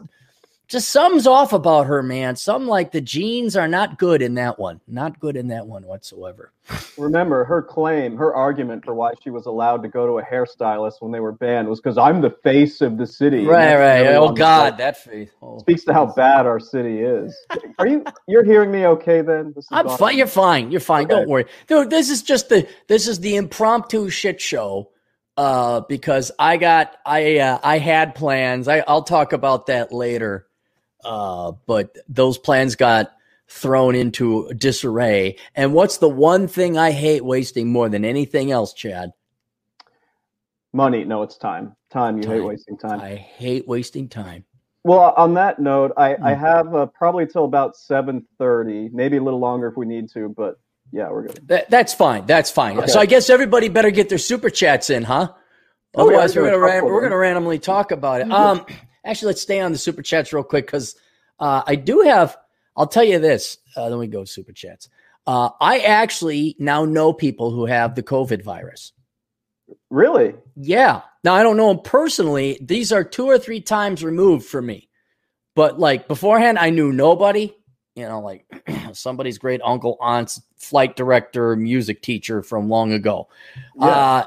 just 0.70 0.90
sums 0.90 1.26
off 1.26 1.52
about 1.52 1.88
her, 1.88 2.04
man. 2.04 2.36
Some 2.36 2.68
like 2.68 2.92
the 2.92 3.02
genes 3.02 3.58
are 3.58 3.68
not 3.68 3.98
good 3.98 4.22
in 4.22 4.36
that 4.36 4.60
one. 4.60 4.80
Not 4.88 5.20
good 5.20 5.36
in 5.36 5.48
that 5.48 5.66
one 5.66 5.82
whatsoever. 5.84 6.52
Remember, 6.96 7.44
her 7.44 7.64
claim, 7.64 8.16
her 8.18 8.36
argument 8.36 8.86
for 8.86 8.94
why 8.94 9.14
she 9.24 9.32
was 9.32 9.48
allowed 9.48 9.82
to 9.82 9.90
go 9.90 10.06
to 10.06 10.20
a 10.20 10.24
hairstylist 10.24 11.02
when 11.02 11.12
they 11.12 11.20
were 11.20 11.32
banned 11.32 11.68
was 11.68 11.82
because 11.82 11.98
I'm 11.98 12.22
the 12.22 12.30
face 12.44 12.82
of 12.82 13.00
the 13.00 13.08
city. 13.08 13.46
Right, 13.46 13.76
right. 13.76 14.16
Oh 14.16 14.32
God, 14.32 14.78
that 14.78 14.98
face 14.98 15.32
oh. 15.42 15.58
speaks 15.58 15.84
to 15.86 15.94
how 15.94 16.06
bad 16.14 16.46
our 16.46 16.60
city 16.60 17.00
is. 17.00 17.36
Are 17.80 17.88
you 17.88 18.04
you're 18.28 18.46
hearing 18.46 18.72
me 18.72 18.86
okay 18.86 19.22
then? 19.22 19.56
I'm 19.72 19.90
fine. 19.98 20.20
You're 20.20 20.28
fine. 20.28 20.70
You're 20.70 20.82
fine. 20.82 21.06
Okay. 21.06 21.16
Don't 21.16 21.28
worry. 21.28 21.46
Dude, 21.66 21.90
this 21.90 22.12
is 22.12 22.22
just 22.22 22.50
the 22.50 22.68
this 22.88 23.08
is 23.08 23.20
the 23.22 23.38
impromptu 23.38 24.12
shit 24.12 24.40
show 24.40 24.92
uh, 25.40 25.80
because 25.88 26.34
I 26.38 26.58
got 26.58 26.98
I 27.06 27.38
uh, 27.38 27.60
I 27.64 27.78
had 27.78 28.14
plans. 28.14 28.68
I, 28.68 28.84
I'll 28.86 29.04
talk 29.04 29.32
about 29.32 29.68
that 29.68 29.94
later. 29.94 30.48
Uh, 31.02 31.54
but 31.66 31.96
those 32.10 32.38
plans 32.38 32.76
got 32.76 33.14
thrown 33.48 33.96
into 33.96 34.54
disarray. 34.56 35.38
And 35.56 35.74
what's 35.74 36.00
the 36.00 36.10
one 36.10 36.50
thing 36.50 36.78
I 36.78 36.92
hate 36.92 37.24
wasting 37.24 37.72
more 37.72 37.88
than 37.88 38.04
anything 38.04 38.52
else, 38.52 38.74
Chad? 38.74 39.14
Money. 40.74 41.06
No, 41.06 41.24
it's 41.24 41.38
time. 41.38 41.74
Time. 41.90 42.18
You 42.18 42.24
time. 42.24 42.34
hate 42.34 42.42
wasting 42.42 42.78
time. 42.78 43.00
I 43.00 43.16
hate 43.16 43.66
wasting 43.66 44.10
time. 44.10 44.44
Well, 44.84 45.14
on 45.16 45.34
that 45.36 45.60
note, 45.60 45.94
I, 45.96 46.16
mm. 46.16 46.22
I 46.22 46.34
have 46.34 46.76
uh, 46.76 46.86
probably 46.88 47.26
till 47.26 47.46
about 47.46 47.78
seven 47.78 48.28
thirty, 48.38 48.90
maybe 48.92 49.16
a 49.16 49.24
little 49.24 49.40
longer 49.40 49.68
if 49.68 49.78
we 49.78 49.86
need 49.86 50.10
to, 50.12 50.34
but 50.36 50.60
yeah, 50.92 51.10
we're 51.10 51.28
good. 51.28 51.48
That, 51.48 51.70
that's 51.70 51.94
fine. 51.94 52.26
That's 52.26 52.50
fine. 52.50 52.78
Okay. 52.78 52.88
So 52.88 53.00
I 53.00 53.06
guess 53.06 53.30
everybody 53.30 53.70
better 53.70 53.92
get 53.92 54.10
their 54.10 54.18
super 54.18 54.50
chats 54.50 54.90
in, 54.90 55.04
huh? 55.04 55.34
Oh, 55.96 56.08
Otherwise, 56.08 56.36
we're 56.36 56.46
gonna 56.46 56.60
ran- 56.60 56.86
we're 56.86 57.02
gonna 57.02 57.18
randomly 57.18 57.60
talk 57.60 57.92
about 57.92 58.22
it. 58.22 58.32
Um, 58.32 58.66
actually, 59.06 59.28
let's 59.28 59.42
stay 59.42 59.60
on 59.60 59.72
the 59.72 59.78
super 59.78 60.02
chats 60.02 60.32
real 60.34 60.44
quick 60.44 60.66
because 60.66 60.96
uh, 61.40 61.64
I 61.66 61.76
do 61.76 62.02
have. 62.02 62.38
I'll 62.76 62.88
tell 62.88 63.04
you 63.04 63.20
this. 63.20 63.58
Uh, 63.76 63.90
then 63.90 63.98
we 63.98 64.08
go 64.08 64.24
super 64.24 64.54
chats. 64.54 64.90
Uh, 65.28 65.50
I 65.60 65.80
actually 65.80 66.56
now 66.60 66.86
know 66.86 67.12
people 67.14 67.52
who 67.52 67.66
have 67.66 67.96
the 67.96 68.04
COVID 68.04 68.44
virus. 68.44 68.94
Really? 69.90 70.36
Yeah. 70.56 71.02
Now 71.24 71.36
I 71.36 71.44
don't 71.44 71.58
know 71.58 71.68
them 71.74 71.84
personally. 71.84 72.58
These 72.62 72.92
are 72.92 73.04
two 73.04 73.26
or 73.26 73.38
three 73.38 73.62
times 73.62 74.04
removed 74.04 74.46
from 74.46 74.66
me. 74.66 74.90
But 75.56 75.80
like 75.80 76.08
beforehand, 76.08 76.58
I 76.58 76.70
knew 76.70 76.92
nobody 76.94 77.54
you 78.00 78.08
know, 78.08 78.22
like 78.22 78.46
somebody's 78.94 79.38
great 79.38 79.62
uncle, 79.64 79.98
aunt's 80.00 80.42
flight 80.58 80.96
director, 80.96 81.56
music 81.56 82.02
teacher 82.02 82.42
from 82.42 82.70
long 82.70 82.94
ago. 82.94 83.28
Yeah. 83.76 83.86
Uh, 83.86 84.26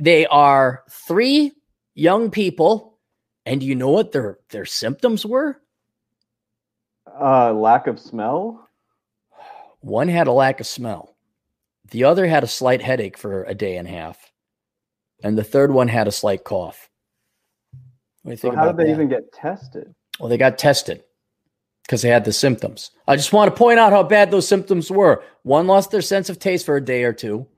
they 0.00 0.26
are 0.26 0.82
three 0.90 1.52
young 1.94 2.30
people, 2.30 2.98
and 3.44 3.62
you 3.62 3.74
know 3.74 3.90
what 3.90 4.12
their 4.12 4.38
their 4.48 4.64
symptoms 4.64 5.26
were? 5.26 5.60
Uh, 7.20 7.52
lack 7.52 7.86
of 7.86 8.00
smell. 8.00 8.66
One 9.80 10.08
had 10.08 10.26
a 10.26 10.32
lack 10.32 10.60
of 10.60 10.66
smell. 10.66 11.16
The 11.90 12.04
other 12.04 12.26
had 12.26 12.44
a 12.44 12.48
slight 12.48 12.80
headache 12.80 13.18
for 13.18 13.44
a 13.44 13.54
day 13.54 13.76
and 13.76 13.86
a 13.86 13.90
half, 13.90 14.32
and 15.22 15.36
the 15.36 15.44
third 15.44 15.72
one 15.72 15.88
had 15.88 16.08
a 16.08 16.12
slight 16.12 16.44
cough. 16.44 16.88
so 18.36 18.54
how 18.54 18.68
did 18.68 18.76
they 18.76 18.84
that? 18.84 18.90
even 18.90 19.08
get 19.08 19.32
tested? 19.32 19.92
Well, 20.18 20.28
they 20.28 20.38
got 20.38 20.56
tested 20.56 21.02
because 21.90 22.02
they 22.02 22.08
had 22.08 22.24
the 22.24 22.32
symptoms. 22.32 22.92
I 23.08 23.16
just 23.16 23.32
want 23.32 23.50
to 23.50 23.58
point 23.58 23.80
out 23.80 23.90
how 23.90 24.04
bad 24.04 24.30
those 24.30 24.46
symptoms 24.46 24.92
were. 24.92 25.24
One 25.42 25.66
lost 25.66 25.90
their 25.90 26.02
sense 26.02 26.30
of 26.30 26.38
taste 26.38 26.64
for 26.64 26.76
a 26.76 26.80
day 26.80 27.02
or 27.02 27.12
two. 27.12 27.48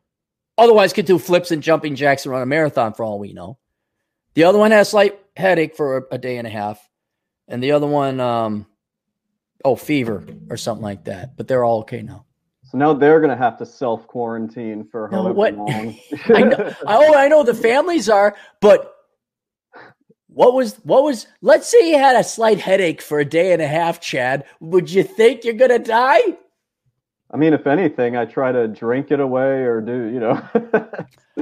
Otherwise, 0.56 0.94
could 0.94 1.04
do 1.04 1.18
flips 1.18 1.50
and 1.50 1.62
jumping 1.62 1.96
jacks 1.96 2.24
and 2.24 2.32
run 2.32 2.40
a 2.40 2.46
marathon 2.46 2.94
for 2.94 3.04
all 3.04 3.18
we 3.18 3.34
know. 3.34 3.58
The 4.32 4.44
other 4.44 4.58
one 4.58 4.70
had 4.70 4.80
a 4.80 4.84
slight 4.86 5.20
headache 5.36 5.76
for 5.76 5.98
a, 5.98 6.02
a 6.12 6.18
day 6.18 6.38
and 6.38 6.46
a 6.46 6.50
half, 6.50 6.80
and 7.46 7.62
the 7.62 7.72
other 7.72 7.86
one, 7.86 8.20
um, 8.20 8.64
oh, 9.66 9.76
fever 9.76 10.24
or 10.48 10.56
something 10.56 10.82
like 10.82 11.04
that. 11.04 11.36
But 11.36 11.46
they're 11.46 11.62
all 11.64 11.80
okay 11.80 12.00
now. 12.00 12.24
So 12.64 12.78
now 12.78 12.94
they're 12.94 13.20
going 13.20 13.36
to 13.36 13.36
have 13.36 13.58
to 13.58 13.66
self 13.66 14.06
quarantine 14.06 14.88
for 14.90 15.08
however 15.08 15.34
what? 15.34 15.54
long. 15.58 15.94
I 16.34 16.40
know, 16.44 16.74
oh, 16.86 17.14
I 17.14 17.28
know 17.28 17.42
the 17.42 17.52
families 17.52 18.08
are, 18.08 18.34
but 18.62 18.94
what 20.34 20.54
was 20.54 20.76
what 20.84 21.02
was 21.02 21.26
let's 21.40 21.68
say 21.68 21.90
you 21.90 21.98
had 21.98 22.16
a 22.16 22.24
slight 22.24 22.58
headache 22.58 23.02
for 23.02 23.20
a 23.20 23.24
day 23.24 23.52
and 23.52 23.62
a 23.62 23.68
half, 23.68 24.00
Chad. 24.00 24.44
Would 24.60 24.90
you 24.90 25.02
think 25.02 25.44
you're 25.44 25.54
gonna 25.54 25.78
die? 25.78 26.20
I 27.30 27.38
mean, 27.38 27.54
if 27.54 27.66
anything, 27.66 28.14
I 28.14 28.26
try 28.26 28.52
to 28.52 28.68
drink 28.68 29.10
it 29.10 29.18
away 29.18 29.62
or 29.62 29.80
do, 29.80 30.04
you 30.04 30.20
know. 30.20 30.42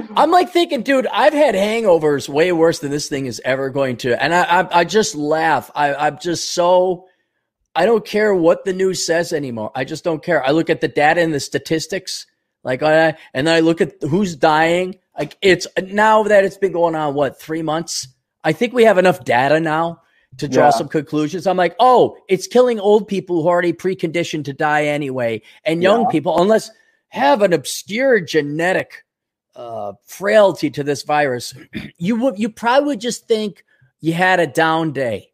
I'm 0.15 0.31
like 0.31 0.49
thinking, 0.49 0.83
dude, 0.83 1.05
I've 1.07 1.33
had 1.33 1.53
hangovers 1.53 2.29
way 2.29 2.53
worse 2.53 2.79
than 2.79 2.91
this 2.91 3.09
thing 3.09 3.25
is 3.25 3.41
ever 3.43 3.69
going 3.69 3.97
to. 3.97 4.21
And 4.21 4.33
I 4.33 4.43
I, 4.43 4.79
I 4.79 4.83
just 4.85 5.15
laugh. 5.15 5.69
I, 5.75 5.93
I'm 5.93 6.17
just 6.19 6.53
so 6.53 7.07
I 7.75 7.85
don't 7.85 8.05
care 8.05 8.33
what 8.33 8.63
the 8.65 8.73
news 8.73 9.05
says 9.05 9.33
anymore. 9.33 9.71
I 9.75 9.83
just 9.83 10.03
don't 10.03 10.23
care. 10.23 10.45
I 10.45 10.51
look 10.51 10.69
at 10.69 10.81
the 10.81 10.87
data 10.87 11.21
and 11.21 11.33
the 11.33 11.39
statistics, 11.39 12.25
like, 12.63 12.81
and 12.81 13.15
then 13.33 13.47
I 13.47 13.61
look 13.61 13.81
at 13.81 13.93
who's 14.01 14.35
dying. 14.35 14.97
Like 15.17 15.37
it's 15.41 15.67
now 15.81 16.23
that 16.23 16.45
it's 16.45 16.57
been 16.57 16.71
going 16.71 16.95
on 16.95 17.13
what 17.15 17.39
three 17.39 17.61
months 17.61 18.07
I 18.43 18.53
think 18.53 18.73
we 18.73 18.83
have 18.83 18.97
enough 18.97 19.23
data 19.23 19.59
now 19.59 20.01
to 20.37 20.47
draw 20.47 20.65
yeah. 20.65 20.71
some 20.71 20.87
conclusions. 20.87 21.45
I'm 21.45 21.57
like, 21.57 21.75
oh, 21.79 22.17
it's 22.27 22.47
killing 22.47 22.79
old 22.79 23.07
people 23.07 23.41
who 23.41 23.47
are 23.47 23.51
already 23.51 23.73
preconditioned 23.73 24.45
to 24.45 24.53
die 24.53 24.85
anyway, 24.85 25.41
and 25.65 25.83
young 25.83 26.03
yeah. 26.03 26.09
people, 26.09 26.41
unless 26.41 26.71
have 27.09 27.41
an 27.41 27.53
obscure 27.53 28.21
genetic 28.21 29.03
uh, 29.55 29.93
frailty 30.05 30.69
to 30.71 30.83
this 30.83 31.03
virus, 31.03 31.53
you 31.97 32.15
would 32.17 32.39
you 32.39 32.49
probably 32.49 32.87
would 32.87 33.01
just 33.01 33.27
think 33.27 33.65
you 33.99 34.13
had 34.13 34.39
a 34.39 34.47
down 34.47 34.93
day. 34.93 35.31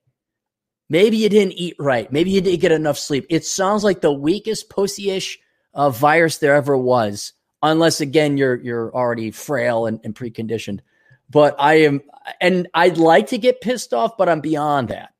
Maybe 0.90 1.18
you 1.18 1.30
didn't 1.30 1.54
eat 1.54 1.76
right. 1.80 2.12
Maybe 2.12 2.32
you 2.32 2.42
didn't 2.42 2.62
get 2.62 2.72
enough 2.72 2.98
sleep. 2.98 3.26
It 3.30 3.46
sounds 3.46 3.84
like 3.84 4.00
the 4.00 4.12
weakest 4.12 4.70
pussy-ish 4.70 5.38
uh, 5.74 5.90
virus 5.90 6.38
there 6.38 6.56
ever 6.56 6.78
was 6.78 7.34
unless 7.62 8.02
again 8.02 8.38
you're 8.38 8.56
you're 8.56 8.94
already 8.94 9.32
frail 9.32 9.86
and, 9.86 10.00
and 10.04 10.16
preconditioned. 10.16 10.80
But 11.30 11.56
I 11.60 11.76
am, 11.82 12.02
and 12.40 12.68
I'd 12.74 12.98
like 12.98 13.28
to 13.28 13.38
get 13.38 13.62
pissed 13.62 13.94
off, 13.94 14.18
but 14.18 14.30
I'm 14.30 14.42
beyond 14.42 14.90
that. 14.90 15.14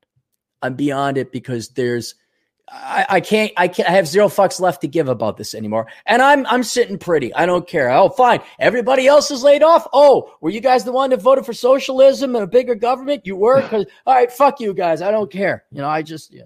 I'm 0.62 0.74
beyond 0.74 1.18
it 1.18 1.30
because 1.32 1.68
there's 1.70 2.14
I, 2.70 3.06
I, 3.08 3.20
can't 3.20 3.52
I 3.56 3.68
can't 3.68 3.88
I 3.88 3.92
have 3.92 4.06
zero 4.06 4.28
fucks 4.28 4.60
left 4.60 4.82
to 4.82 4.88
give 4.88 5.08
about 5.08 5.36
this 5.36 5.54
anymore. 5.54 5.86
And 6.06 6.20
I'm 6.20 6.46
I'm 6.46 6.62
sitting 6.62 6.98
pretty. 6.98 7.32
I 7.34 7.46
don't 7.46 7.66
care. 7.66 7.90
Oh, 7.90 8.08
fine. 8.08 8.40
Everybody 8.58 9.06
else 9.06 9.30
is 9.30 9.42
laid 9.42 9.62
off. 9.62 9.86
Oh, 9.92 10.34
were 10.40 10.50
you 10.50 10.60
guys 10.60 10.84
the 10.84 10.92
one 10.92 11.10
that 11.10 11.22
voted 11.22 11.46
for 11.46 11.52
socialism 11.52 12.34
and 12.34 12.44
a 12.44 12.46
bigger 12.46 12.74
government? 12.74 13.26
You 13.26 13.36
were? 13.36 13.62
Cause 13.68 13.86
all 14.06 14.14
right, 14.14 14.30
fuck 14.30 14.60
you 14.60 14.74
guys. 14.74 15.02
I 15.02 15.10
don't 15.10 15.30
care. 15.30 15.64
You 15.70 15.80
know, 15.80 15.88
I 15.88 16.02
just 16.02 16.32
yeah. 16.32 16.44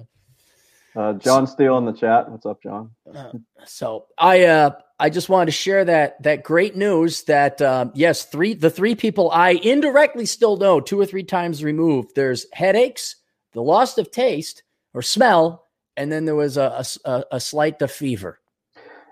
Uh, 0.95 1.15
John 1.15 1.47
Steele 1.47 1.79
in 1.79 1.87
the 1.87 1.93
chat. 1.93 2.31
What's 2.31 2.45
up, 2.47 2.63
John? 2.63 2.91
Uh, 3.13 3.33
so 3.65 4.07
I 4.19 4.45
uh 4.45 4.71
I 5.03 5.11
just 5.11 5.29
wanted 5.29 5.47
to 5.47 5.53
share 5.53 5.85
that 5.85 6.23
that 6.23 6.45
great 6.45 6.77
news 6.77 7.25
that 7.25 7.61
uh, 7.61 7.87
yes, 7.93 8.25
three 8.25 8.55
the 8.55 8.71
three 8.71 8.95
people 8.95 9.33
I 9.33 9.51
indirectly 9.51 10.27
still 10.27 10.57
know 10.57 10.79
two 10.79 11.01
or 11.01 11.05
three 11.05 11.25
times 11.25 11.65
removed. 11.65 12.13
There's 12.15 12.47
headaches, 12.53 13.17
the 13.53 13.63
loss 13.63 13.99
of 13.99 14.13
taste 14.13 14.63
or 14.95 15.03
smell, 15.03 15.67
and 15.97 16.13
then 16.13 16.25
there 16.25 16.37
was 16.37 16.57
a, 16.57 16.85
a, 17.05 17.25
a 17.33 17.41
slight 17.41 17.83
of 17.83 17.91
fever. 17.91 18.39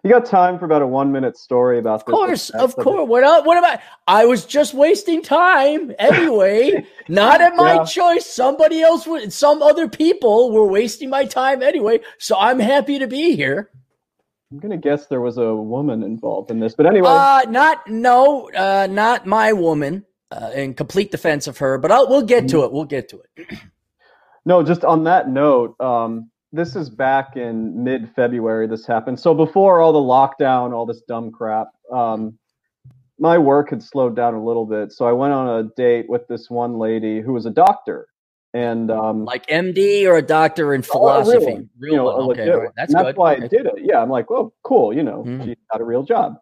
You 0.05 0.11
got 0.11 0.27
time 0.27 0.61
for 0.61 0.65
about 0.65 0.81
a 0.81 0.87
one 0.87 1.11
minute 1.11 1.37
story 1.37 1.81
about 1.81 2.07
this? 2.07 2.13
Of 2.13 2.15
course, 2.15 2.51
of 2.51 2.77
course. 2.77 3.09
What 3.09 3.25
else, 3.25 3.45
what 3.45 3.59
about? 3.59 3.81
I 4.07 4.27
was 4.27 4.47
just 4.47 4.75
wasting 4.75 5.23
time 5.23 5.93
anyway. 5.99 6.87
not 7.09 7.41
at 7.41 7.57
my 7.57 7.75
yeah. 7.75 7.85
choice. 7.85 8.27
Somebody 8.27 8.81
else 8.81 9.09
would. 9.09 9.33
Some 9.33 9.61
other 9.61 9.89
people 9.89 10.53
were 10.53 10.69
wasting 10.69 11.11
my 11.11 11.25
time 11.25 11.65
anyway. 11.65 11.99
So 12.19 12.37
I'm 12.39 12.61
happy 12.61 13.01
to 13.01 13.09
be 13.09 13.35
here. 13.35 13.71
I'm 14.51 14.59
gonna 14.59 14.77
guess 14.77 15.07
there 15.07 15.21
was 15.21 15.39
a 15.39 15.55
woman 15.55 16.03
involved 16.03 16.51
in 16.51 16.59
this, 16.59 16.75
but 16.75 16.87
anyway. 16.87 17.09
Uh 17.09 17.43
not 17.49 17.89
no, 17.89 18.51
uh, 18.51 18.89
not 18.91 19.27
my 19.27 19.53
woman. 19.53 20.05
Uh, 20.33 20.49
in 20.55 20.73
complete 20.73 21.11
defense 21.11 21.49
of 21.49 21.59
her, 21.59 21.77
but 21.77 21.91
I'll, 21.91 22.09
we'll 22.09 22.23
get 22.23 22.47
to 22.51 22.59
mm-hmm. 22.59 22.67
it. 22.67 22.73
We'll 22.73 22.85
get 22.85 23.09
to 23.09 23.21
it. 23.37 23.59
no, 24.45 24.63
just 24.63 24.85
on 24.85 25.03
that 25.03 25.29
note, 25.29 25.75
um, 25.81 26.31
this 26.53 26.77
is 26.77 26.89
back 26.89 27.37
in 27.37 27.83
mid 27.83 28.09
February. 28.15 28.69
This 28.69 28.87
happened. 28.87 29.19
So 29.19 29.35
before 29.35 29.81
all 29.81 29.93
the 29.93 29.99
lockdown, 29.99 30.73
all 30.73 30.87
this 30.87 31.03
dumb 31.09 31.33
crap, 31.33 31.69
um, 31.93 32.39
my 33.19 33.39
work 33.39 33.71
had 33.71 33.83
slowed 33.83 34.17
down 34.17 34.35
a 34.35 34.45
little 34.45 34.67
bit. 34.67 34.93
So 34.93 35.05
I 35.05 35.13
went 35.13 35.33
on 35.33 35.49
a 35.49 35.69
date 35.77 36.09
with 36.09 36.27
this 36.29 36.49
one 36.49 36.79
lady 36.79 37.21
who 37.21 37.33
was 37.33 37.47
a 37.47 37.51
doctor, 37.51 38.07
and 38.53 38.91
um, 38.91 39.25
like 39.25 39.47
MD 39.47 40.07
or 40.07 40.17
a 40.17 40.23
doctor 40.23 40.75
in 40.75 40.83
philosophy. 40.83 41.45
Oh, 41.47 41.69
real, 41.79 41.93
you 41.93 41.97
know, 41.97 42.31
okay, 42.31 42.51
right. 42.51 42.69
that's, 42.77 42.93
that's 42.93 43.17
why 43.17 43.35
okay. 43.35 43.45
I 43.45 43.49
did 43.49 43.67
it. 43.67 43.75
Yeah, 43.79 44.03
I'm 44.03 44.11
like, 44.11 44.31
well, 44.31 44.53
cool. 44.63 44.95
You 44.95 45.03
know, 45.03 45.25
mm-hmm. 45.25 45.45
she 45.45 45.57
got 45.71 45.81
a 45.81 45.85
real 45.85 46.03
job. 46.03 46.37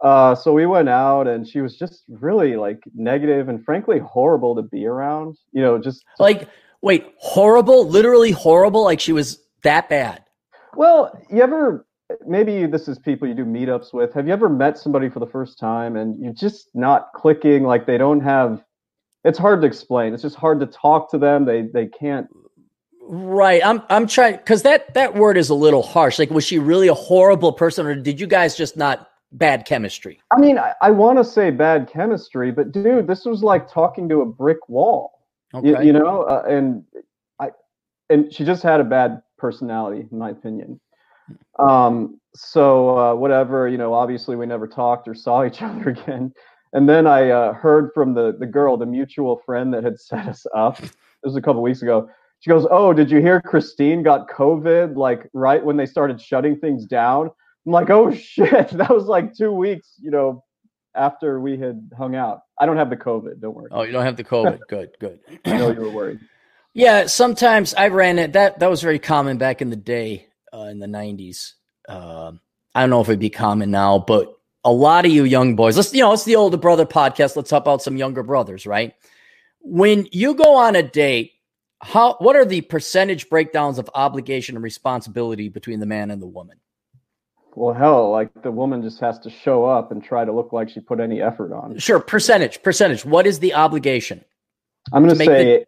Uh, 0.00 0.34
so 0.34 0.52
we 0.52 0.64
went 0.64 0.88
out, 0.88 1.28
and 1.28 1.46
she 1.46 1.60
was 1.60 1.76
just 1.76 2.04
really 2.08 2.56
like 2.56 2.82
negative 2.94 3.48
and 3.48 3.64
frankly 3.64 3.98
horrible 3.98 4.56
to 4.56 4.62
be 4.62 4.86
around. 4.86 5.36
You 5.52 5.62
know, 5.62 5.78
just 5.78 6.04
like 6.18 6.48
Wait, 6.82 7.06
horrible? 7.18 7.86
Literally 7.86 8.30
horrible? 8.30 8.84
Like 8.84 9.00
she 9.00 9.12
was 9.12 9.40
that 9.62 9.88
bad? 9.88 10.24
Well, 10.74 11.12
you 11.30 11.42
ever 11.42 11.86
maybe 12.26 12.66
this 12.66 12.88
is 12.88 12.98
people 12.98 13.28
you 13.28 13.34
do 13.34 13.44
meetups 13.44 13.92
with. 13.92 14.14
Have 14.14 14.26
you 14.26 14.32
ever 14.32 14.48
met 14.48 14.78
somebody 14.78 15.08
for 15.08 15.20
the 15.20 15.26
first 15.26 15.58
time 15.58 15.96
and 15.96 16.18
you're 16.20 16.32
just 16.32 16.70
not 16.74 17.12
clicking? 17.14 17.64
Like 17.64 17.86
they 17.86 17.98
don't 17.98 18.20
have. 18.20 18.62
It's 19.24 19.38
hard 19.38 19.60
to 19.60 19.66
explain. 19.66 20.14
It's 20.14 20.22
just 20.22 20.36
hard 20.36 20.60
to 20.60 20.66
talk 20.66 21.10
to 21.10 21.18
them. 21.18 21.44
They 21.44 21.62
they 21.62 21.86
can't. 21.86 22.28
Right. 23.02 23.60
I'm 23.64 23.82
I'm 23.88 24.06
trying 24.06 24.36
because 24.36 24.62
that 24.62 24.94
that 24.94 25.14
word 25.14 25.36
is 25.36 25.50
a 25.50 25.54
little 25.54 25.82
harsh. 25.82 26.18
Like, 26.18 26.30
was 26.30 26.44
she 26.44 26.58
really 26.58 26.88
a 26.88 26.94
horrible 26.94 27.52
person, 27.52 27.86
or 27.86 27.94
did 27.94 28.20
you 28.20 28.26
guys 28.26 28.56
just 28.56 28.76
not 28.76 29.08
bad 29.32 29.66
chemistry? 29.66 30.20
I 30.30 30.38
mean, 30.38 30.58
I, 30.58 30.74
I 30.80 30.90
want 30.90 31.18
to 31.18 31.24
say 31.24 31.50
bad 31.50 31.90
chemistry, 31.92 32.50
but 32.50 32.72
dude, 32.72 33.06
this 33.06 33.24
was 33.24 33.42
like 33.42 33.70
talking 33.70 34.08
to 34.08 34.22
a 34.22 34.26
brick 34.26 34.68
wall. 34.68 35.20
Okay. 35.54 35.68
You, 35.68 35.82
you 35.82 35.92
know, 35.92 36.22
uh, 36.22 36.44
and 36.48 36.84
I 37.38 37.50
and 38.08 38.32
she 38.32 38.44
just 38.44 38.62
had 38.62 38.80
a 38.80 38.84
bad 38.84 39.22
personality, 39.36 40.06
in 40.10 40.18
my 40.18 40.30
opinion. 40.30 40.80
Um, 41.58 42.20
so 42.34 42.98
uh, 42.98 43.14
whatever, 43.14 43.68
you 43.68 43.78
know, 43.78 43.92
obviously 43.92 44.36
we 44.36 44.46
never 44.46 44.66
talked 44.66 45.08
or 45.08 45.14
saw 45.14 45.44
each 45.44 45.62
other 45.62 45.90
again. 45.90 46.32
And 46.72 46.88
then 46.88 47.06
I 47.06 47.30
uh, 47.30 47.52
heard 47.52 47.90
from 47.94 48.14
the 48.14 48.36
the 48.38 48.46
girl, 48.46 48.76
the 48.76 48.86
mutual 48.86 49.42
friend 49.44 49.72
that 49.74 49.84
had 49.84 49.98
set 50.08 50.28
us 50.28 50.46
up. 50.54 50.78
This 50.78 50.92
was 51.22 51.36
a 51.36 51.42
couple 51.42 51.62
weeks 51.62 51.82
ago. 51.82 52.08
She 52.40 52.48
goes, 52.50 52.66
"Oh, 52.70 52.92
did 52.92 53.10
you 53.10 53.20
hear 53.20 53.40
Christine 53.40 54.02
got 54.02 54.28
COVID? 54.28 54.96
Like 54.96 55.28
right 55.32 55.64
when 55.64 55.76
they 55.76 55.86
started 55.86 56.20
shutting 56.20 56.58
things 56.58 56.86
down." 56.86 57.30
I'm 57.66 57.72
like, 57.72 57.90
"Oh 57.90 58.10
shit!" 58.14 58.70
That 58.70 58.90
was 58.90 59.04
like 59.06 59.34
two 59.34 59.52
weeks, 59.52 59.94
you 60.00 60.10
know, 60.10 60.44
after 60.94 61.40
we 61.40 61.58
had 61.58 61.90
hung 61.96 62.14
out. 62.14 62.42
I 62.58 62.66
don't 62.66 62.76
have 62.76 62.90
the 62.90 62.96
COVID. 62.96 63.40
Don't 63.40 63.54
worry. 63.54 63.68
Oh, 63.70 63.82
you 63.82 63.92
don't 63.92 64.04
have 64.04 64.16
the 64.16 64.24
COVID. 64.24 64.60
good, 64.68 64.90
good. 64.98 65.20
I 65.44 65.56
know 65.58 65.70
you 65.70 65.80
were 65.80 65.90
worried. 65.90 66.20
Yeah, 66.72 67.06
sometimes 67.06 67.74
I 67.74 67.88
ran 67.88 68.20
it. 68.20 68.34
That 68.34 68.60
that 68.60 68.70
was 68.70 68.80
very 68.80 69.00
common 69.00 69.38
back 69.38 69.60
in 69.60 69.70
the 69.70 69.76
day, 69.76 70.28
uh, 70.54 70.68
in 70.70 70.78
the 70.78 70.86
'90s. 70.86 71.54
Uh, 71.88 72.30
I 72.72 72.80
don't 72.82 72.90
know 72.90 73.00
if 73.00 73.08
it'd 73.08 73.18
be 73.18 73.28
common 73.28 73.72
now, 73.72 73.98
but 73.98 74.32
a 74.64 74.72
lot 74.72 75.06
of 75.06 75.12
you 75.12 75.24
young 75.24 75.56
boys, 75.56 75.76
let's 75.76 75.92
you 75.94 76.00
know, 76.00 76.12
it's 76.12 76.24
the 76.24 76.36
older 76.36 76.56
brother 76.56 76.86
podcast. 76.86 77.36
Let's 77.36 77.50
help 77.50 77.66
out 77.66 77.82
some 77.82 77.96
younger 77.96 78.22
brothers, 78.22 78.66
right? 78.66 78.94
When 79.60 80.06
you 80.12 80.34
go 80.34 80.54
on 80.54 80.76
a 80.76 80.82
date, 80.82 81.32
how 81.82 82.16
what 82.18 82.36
are 82.36 82.44
the 82.44 82.60
percentage 82.60 83.30
breakdowns 83.30 83.78
of 83.78 83.88
obligation 83.94 84.56
and 84.56 84.62
responsibility 84.62 85.48
between 85.48 85.80
the 85.80 85.86
man 85.86 86.10
and 86.10 86.20
the 86.20 86.26
woman? 86.26 86.58
Well, 87.56 87.74
hell, 87.74 88.10
like 88.10 88.30
the 88.42 88.52
woman 88.52 88.80
just 88.82 89.00
has 89.00 89.18
to 89.20 89.30
show 89.30 89.64
up 89.64 89.90
and 89.90 90.04
try 90.04 90.24
to 90.24 90.32
look 90.32 90.52
like 90.52 90.68
she 90.68 90.80
put 90.80 91.00
any 91.00 91.20
effort 91.20 91.52
on. 91.52 91.78
Sure, 91.78 91.98
percentage, 91.98 92.62
percentage. 92.62 93.04
What 93.04 93.26
is 93.26 93.40
the 93.40 93.54
obligation? 93.54 94.24
I'm 94.92 95.02
going 95.04 95.18
to 95.18 95.24
say, 95.24 95.44
the... 95.44 95.66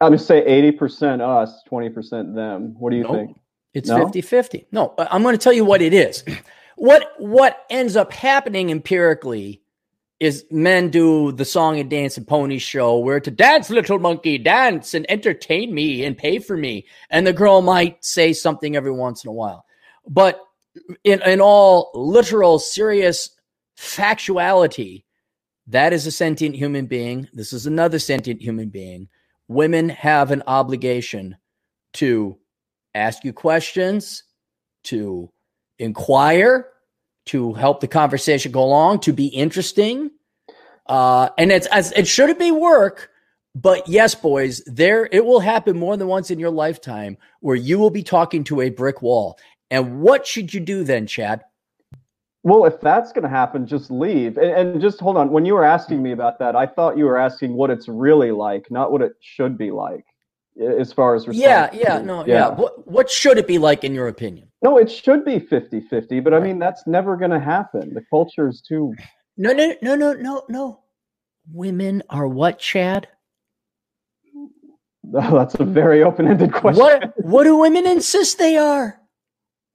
I'm 0.00 0.10
going 0.10 0.18
to 0.18 0.24
say 0.24 0.44
80% 0.72 1.20
us, 1.20 1.62
20% 1.70 2.34
them. 2.34 2.74
What 2.78 2.90
do 2.90 2.96
you 2.96 3.04
think? 3.04 3.38
It's 3.72 3.88
no? 3.88 4.04
50-50. 4.04 4.66
No, 4.72 4.94
I'm 4.98 5.22
going 5.22 5.34
to 5.34 5.42
tell 5.42 5.52
you 5.52 5.64
what 5.64 5.80
it 5.80 5.94
is. 5.94 6.24
What 6.80 7.12
what 7.18 7.66
ends 7.68 7.94
up 7.94 8.10
happening 8.10 8.70
empirically 8.70 9.60
is 10.18 10.46
men 10.50 10.88
do 10.88 11.30
the 11.30 11.44
song 11.44 11.78
and 11.78 11.90
dance 11.90 12.16
and 12.16 12.26
pony 12.26 12.56
show 12.56 12.96
where 12.96 13.20
to 13.20 13.30
dance, 13.30 13.68
little 13.68 13.98
monkey, 13.98 14.38
dance 14.38 14.94
and 14.94 15.04
entertain 15.10 15.74
me 15.74 16.06
and 16.06 16.16
pay 16.16 16.38
for 16.38 16.56
me. 16.56 16.86
And 17.10 17.26
the 17.26 17.34
girl 17.34 17.60
might 17.60 18.02
say 18.02 18.32
something 18.32 18.76
every 18.76 18.92
once 18.92 19.22
in 19.22 19.28
a 19.28 19.32
while. 19.34 19.66
But 20.08 20.40
in, 21.04 21.20
in 21.20 21.42
all 21.42 21.90
literal, 21.92 22.58
serious 22.58 23.28
factuality, 23.76 25.04
that 25.66 25.92
is 25.92 26.06
a 26.06 26.10
sentient 26.10 26.56
human 26.56 26.86
being. 26.86 27.28
This 27.34 27.52
is 27.52 27.66
another 27.66 27.98
sentient 27.98 28.40
human 28.40 28.70
being. 28.70 29.10
Women 29.48 29.90
have 29.90 30.30
an 30.30 30.44
obligation 30.46 31.36
to 31.94 32.38
ask 32.94 33.22
you 33.22 33.34
questions, 33.34 34.22
to 34.84 35.30
inquire, 35.80 36.68
to 37.26 37.52
help 37.54 37.80
the 37.80 37.88
conversation 37.88 38.52
go 38.52 38.62
along, 38.62 39.00
to 39.00 39.12
be 39.12 39.26
interesting. 39.26 40.10
Uh, 40.86 41.28
and 41.38 41.52
it's 41.52 41.66
as 41.68 41.92
it 41.92 42.06
shouldn't 42.06 42.38
be 42.38 42.50
work, 42.50 43.10
but 43.54 43.88
yes, 43.88 44.14
boys, 44.14 44.62
there 44.66 45.08
it 45.12 45.24
will 45.24 45.40
happen 45.40 45.78
more 45.78 45.96
than 45.96 46.08
once 46.08 46.30
in 46.30 46.38
your 46.38 46.50
lifetime 46.50 47.16
where 47.40 47.56
you 47.56 47.78
will 47.78 47.90
be 47.90 48.02
talking 48.02 48.44
to 48.44 48.60
a 48.60 48.70
brick 48.70 49.02
wall. 49.02 49.38
And 49.70 50.00
what 50.00 50.26
should 50.26 50.52
you 50.52 50.60
do 50.60 50.82
then, 50.82 51.06
Chad? 51.06 51.44
Well, 52.42 52.64
if 52.64 52.80
that's 52.80 53.12
going 53.12 53.24
to 53.24 53.28
happen, 53.28 53.66
just 53.66 53.90
leave. 53.90 54.38
And, 54.38 54.50
and, 54.50 54.80
just 54.80 54.98
hold 54.98 55.16
on. 55.16 55.30
When 55.30 55.44
you 55.44 55.54
were 55.54 55.64
asking 55.64 56.02
me 56.02 56.12
about 56.12 56.38
that, 56.38 56.56
I 56.56 56.66
thought 56.66 56.96
you 56.96 57.04
were 57.04 57.18
asking 57.18 57.52
what 57.52 57.70
it's 57.70 57.86
really 57.86 58.30
like, 58.30 58.70
not 58.70 58.90
what 58.90 59.02
it 59.02 59.12
should 59.20 59.58
be 59.58 59.70
like, 59.70 60.06
as 60.58 60.92
far 60.92 61.14
as 61.14 61.26
yeah, 61.26 61.68
yeah, 61.72 61.98
no, 61.98 62.24
yeah. 62.24 62.34
yeah. 62.34 62.48
What, 62.48 62.88
what 62.88 63.10
should 63.10 63.36
it 63.36 63.46
be 63.46 63.58
like 63.58 63.84
in 63.84 63.94
your 63.94 64.08
opinion? 64.08 64.49
No, 64.62 64.76
it 64.76 64.90
should 64.90 65.24
be 65.24 65.38
50 65.38 65.80
50, 65.80 66.20
but. 66.20 66.34
I 66.34 66.40
mean, 66.40 66.58
that's 66.58 66.86
never 66.86 67.16
going 67.16 67.30
to 67.30 67.40
happen. 67.40 67.94
The 67.94 68.04
culture 68.10 68.48
is 68.48 68.60
too. 68.60 68.94
No, 69.36 69.52
no, 69.52 69.74
no, 69.80 69.94
no, 69.94 70.12
no, 70.12 70.44
no. 70.48 70.80
Women 71.52 72.02
are 72.10 72.28
what, 72.28 72.58
Chad? 72.58 73.08
Oh, 74.36 74.50
that's 75.38 75.54
a 75.54 75.64
very 75.64 76.02
open 76.02 76.28
ended 76.28 76.52
question. 76.52 76.82
What, 76.82 77.14
what 77.24 77.44
do 77.44 77.56
women 77.56 77.86
insist 77.86 78.38
they 78.38 78.56
are? 78.56 79.00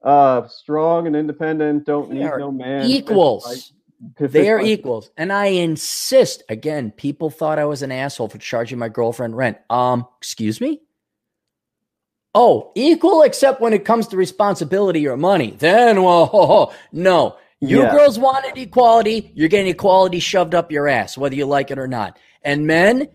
uh, 0.06 0.46
strong 0.46 1.06
and 1.08 1.16
independent, 1.16 1.84
don't 1.84 2.08
they 2.08 2.16
need 2.16 2.30
no 2.38 2.52
man. 2.52 2.86
Equals. 2.86 3.72
they 4.18 4.48
are 4.48 4.60
equals. 4.60 5.10
And 5.16 5.32
I 5.32 5.46
insist 5.46 6.44
again, 6.48 6.92
people 6.92 7.28
thought 7.28 7.58
I 7.58 7.64
was 7.64 7.82
an 7.82 7.90
asshole 7.90 8.28
for 8.28 8.38
charging 8.38 8.78
my 8.78 8.88
girlfriend 8.88 9.36
rent. 9.36 9.58
Um, 9.68 10.06
excuse 10.18 10.60
me? 10.60 10.80
Oh, 12.38 12.70
equal 12.74 13.22
except 13.22 13.62
when 13.62 13.72
it 13.72 13.86
comes 13.86 14.08
to 14.08 14.16
responsibility 14.18 15.08
or 15.08 15.16
money. 15.16 15.52
Then, 15.58 16.02
well, 16.02 16.74
no. 16.92 17.38
You 17.60 17.80
yeah. 17.80 17.90
girls 17.90 18.18
wanted 18.18 18.58
equality. 18.58 19.32
You're 19.34 19.48
getting 19.48 19.68
equality 19.68 20.20
shoved 20.20 20.54
up 20.54 20.70
your 20.70 20.86
ass, 20.86 21.16
whether 21.16 21.34
you 21.34 21.46
like 21.46 21.70
it 21.70 21.78
or 21.78 21.88
not. 21.88 22.18
And 22.42 22.66
men, 22.66 23.08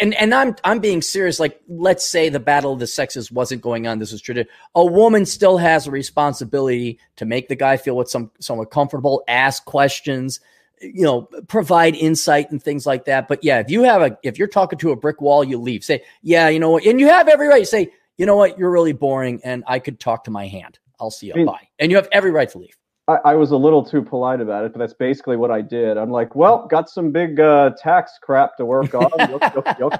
and 0.00 0.14
and 0.14 0.34
I'm 0.34 0.56
I'm 0.64 0.78
being 0.78 1.02
serious. 1.02 1.38
Like, 1.38 1.60
let's 1.68 2.08
say 2.08 2.30
the 2.30 2.40
battle 2.40 2.72
of 2.72 2.78
the 2.78 2.86
sexes 2.86 3.30
wasn't 3.30 3.60
going 3.60 3.86
on. 3.86 3.98
This 3.98 4.10
was 4.10 4.22
true. 4.22 4.42
A 4.74 4.86
woman 4.86 5.26
still 5.26 5.58
has 5.58 5.86
a 5.86 5.90
responsibility 5.90 6.98
to 7.16 7.26
make 7.26 7.48
the 7.48 7.56
guy 7.56 7.76
feel 7.76 7.96
what 7.96 8.08
some 8.08 8.30
somewhat 8.40 8.70
comfortable, 8.70 9.22
ask 9.28 9.66
questions, 9.66 10.40
you 10.80 11.04
know, 11.04 11.28
provide 11.46 11.94
insight 11.94 12.50
and 12.50 12.62
things 12.62 12.86
like 12.86 13.04
that. 13.04 13.28
But 13.28 13.44
yeah, 13.44 13.58
if 13.58 13.70
you 13.70 13.82
have 13.82 14.00
a 14.00 14.18
if 14.22 14.38
you're 14.38 14.48
talking 14.48 14.78
to 14.78 14.92
a 14.92 14.96
brick 14.96 15.20
wall, 15.20 15.44
you 15.44 15.58
leave. 15.58 15.84
Say, 15.84 16.04
yeah, 16.22 16.48
you 16.48 16.58
know 16.58 16.70
what, 16.70 16.86
and 16.86 16.98
you 16.98 17.08
have 17.08 17.28
every 17.28 17.48
right. 17.48 17.68
Say, 17.68 17.92
you 18.18 18.26
know 18.26 18.36
what, 18.36 18.58
you're 18.58 18.70
really 18.70 18.92
boring, 18.92 19.40
and 19.44 19.64
I 19.66 19.78
could 19.78 20.00
talk 20.00 20.24
to 20.24 20.30
my 20.30 20.46
hand. 20.46 20.78
I'll 21.00 21.10
see 21.10 21.28
you. 21.28 21.32
I 21.34 21.36
mean, 21.36 21.46
Bye. 21.46 21.68
And 21.78 21.90
you 21.90 21.96
have 21.96 22.08
every 22.12 22.30
right 22.30 22.48
to 22.50 22.58
leave. 22.58 22.76
I, 23.08 23.18
I, 23.24 23.34
was 23.34 23.50
a 23.50 23.56
little 23.56 23.84
too 23.84 24.00
polite 24.00 24.40
about 24.40 24.64
it, 24.64 24.72
but 24.72 24.78
that's 24.78 24.94
basically 24.94 25.36
what 25.36 25.50
I 25.50 25.60
did. 25.60 25.96
I'm 25.96 26.10
like, 26.10 26.36
well, 26.36 26.68
got 26.68 26.88
some 26.88 27.10
big 27.10 27.40
uh, 27.40 27.70
tax 27.76 28.12
crap 28.22 28.56
to 28.58 28.64
work 28.64 28.94
on. 28.94 29.10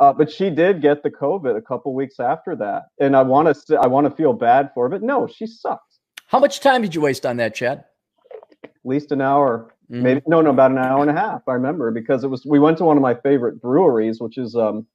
uh, 0.00 0.12
but 0.12 0.30
she 0.30 0.50
did 0.50 0.80
get 0.80 1.02
the 1.02 1.10
COVID 1.10 1.56
a 1.56 1.62
couple 1.62 1.92
weeks 1.92 2.20
after 2.20 2.54
that, 2.56 2.84
and 3.00 3.16
I 3.16 3.22
want 3.22 3.54
to 3.66 3.76
I 3.76 3.88
want 3.88 4.06
to 4.08 4.14
feel 4.14 4.32
bad 4.32 4.70
for 4.74 4.84
her, 4.84 4.88
but 4.88 5.02
no, 5.02 5.26
she 5.26 5.46
sucks. 5.46 5.98
How 6.28 6.38
much 6.38 6.60
time 6.60 6.82
did 6.82 6.94
you 6.94 7.00
waste 7.00 7.26
on 7.26 7.36
that, 7.38 7.54
Chad? 7.54 7.84
At 8.62 8.70
least 8.84 9.10
an 9.10 9.20
hour, 9.20 9.74
mm-hmm. 9.90 10.02
maybe 10.02 10.22
no, 10.28 10.40
no, 10.40 10.50
about 10.50 10.70
an 10.70 10.78
hour 10.78 11.00
and 11.00 11.10
a 11.10 11.20
half. 11.20 11.42
I 11.48 11.54
remember 11.54 11.90
because 11.90 12.22
it 12.22 12.28
was 12.28 12.46
we 12.46 12.60
went 12.60 12.78
to 12.78 12.84
one 12.84 12.96
of 12.96 13.02
my 13.02 13.14
favorite 13.14 13.60
breweries, 13.60 14.20
which 14.20 14.38
is 14.38 14.54
um, 14.54 14.86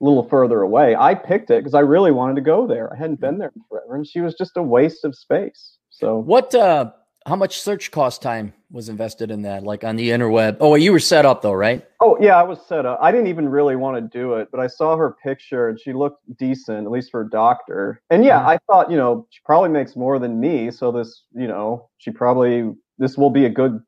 a 0.00 0.04
little 0.04 0.28
further 0.28 0.60
away. 0.62 0.94
I 0.94 1.14
picked 1.14 1.50
it 1.50 1.60
because 1.60 1.74
I 1.74 1.80
really 1.80 2.12
wanted 2.12 2.36
to 2.36 2.42
go 2.42 2.66
there. 2.66 2.92
I 2.92 2.96
hadn't 2.96 3.20
been 3.20 3.38
there 3.38 3.52
forever, 3.68 3.96
and 3.96 4.06
she 4.06 4.20
was 4.20 4.34
just 4.34 4.56
a 4.56 4.62
waste 4.62 5.04
of 5.04 5.16
space. 5.16 5.78
So 5.90 6.18
what? 6.18 6.54
uh 6.54 6.92
How 7.26 7.36
much 7.36 7.60
search 7.60 7.90
cost 7.90 8.22
time 8.22 8.52
was 8.70 8.88
invested 8.88 9.30
in 9.30 9.42
that? 9.42 9.62
Like 9.62 9.84
on 9.84 9.96
the 9.96 10.10
interweb? 10.10 10.58
Oh, 10.60 10.74
you 10.74 10.92
were 10.92 11.00
set 11.00 11.24
up 11.24 11.40
though, 11.42 11.54
right? 11.54 11.84
Oh 12.00 12.16
yeah, 12.20 12.36
I 12.36 12.42
was 12.42 12.58
set 12.68 12.84
up. 12.84 12.98
I 13.00 13.10
didn't 13.10 13.28
even 13.28 13.48
really 13.48 13.76
want 13.76 13.96
to 13.96 14.18
do 14.18 14.34
it, 14.34 14.48
but 14.50 14.60
I 14.60 14.66
saw 14.66 14.96
her 14.96 15.16
picture 15.22 15.68
and 15.68 15.80
she 15.80 15.92
looked 15.92 16.20
decent, 16.38 16.84
at 16.84 16.90
least 16.90 17.10
for 17.10 17.22
a 17.22 17.30
doctor. 17.30 18.02
And 18.10 18.24
yeah, 18.24 18.38
mm-hmm. 18.38 18.48
I 18.48 18.58
thought 18.66 18.90
you 18.90 18.96
know 18.96 19.26
she 19.30 19.40
probably 19.44 19.70
makes 19.70 19.96
more 19.96 20.18
than 20.18 20.38
me, 20.38 20.70
so 20.70 20.92
this 20.92 21.22
you 21.32 21.48
know 21.48 21.88
she 21.98 22.10
probably 22.10 22.72
this 22.98 23.16
will 23.16 23.30
be 23.30 23.46
a 23.46 23.50
good 23.50 23.80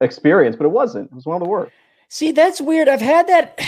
experience, 0.00 0.56
but 0.56 0.64
it 0.64 0.70
wasn't. 0.70 1.10
It 1.10 1.14
was 1.14 1.26
one 1.26 1.36
of 1.36 1.42
the 1.42 1.48
worst. 1.48 1.72
See, 2.08 2.32
that's 2.32 2.60
weird. 2.60 2.88
I've 2.88 3.00
had 3.00 3.28
that. 3.28 3.60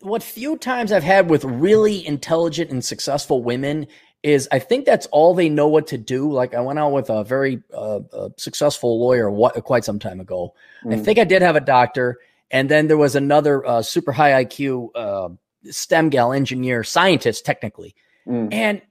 What 0.00 0.22
few 0.22 0.56
times 0.56 0.92
I've 0.92 1.02
had 1.02 1.28
with 1.28 1.44
really 1.44 2.06
intelligent 2.06 2.70
and 2.70 2.84
successful 2.84 3.42
women 3.42 3.86
is 4.22 4.48
I 4.50 4.58
think 4.58 4.84
that's 4.84 5.06
all 5.06 5.34
they 5.34 5.48
know 5.48 5.68
what 5.68 5.86
to 5.88 5.98
do. 5.98 6.30
Like 6.30 6.54
I 6.54 6.60
went 6.60 6.78
out 6.78 6.92
with 6.92 7.10
a 7.10 7.22
very 7.24 7.62
uh, 7.72 8.00
uh, 8.12 8.28
successful 8.36 8.98
lawyer 9.00 9.30
what, 9.30 9.62
quite 9.64 9.84
some 9.84 9.98
time 9.98 10.20
ago. 10.20 10.54
Mm. 10.84 10.94
I 10.94 10.98
think 10.98 11.18
I 11.18 11.24
did 11.24 11.42
have 11.42 11.56
a 11.56 11.60
doctor, 11.60 12.18
and 12.50 12.68
then 12.68 12.88
there 12.88 12.96
was 12.96 13.14
another 13.14 13.64
uh, 13.64 13.82
super 13.82 14.10
high 14.12 14.44
IQ 14.44 14.88
uh, 14.94 15.28
STEM 15.70 16.08
gal 16.08 16.32
engineer 16.32 16.82
scientist, 16.82 17.44
technically. 17.44 17.94
Mm. 18.26 18.52
And 18.52 18.82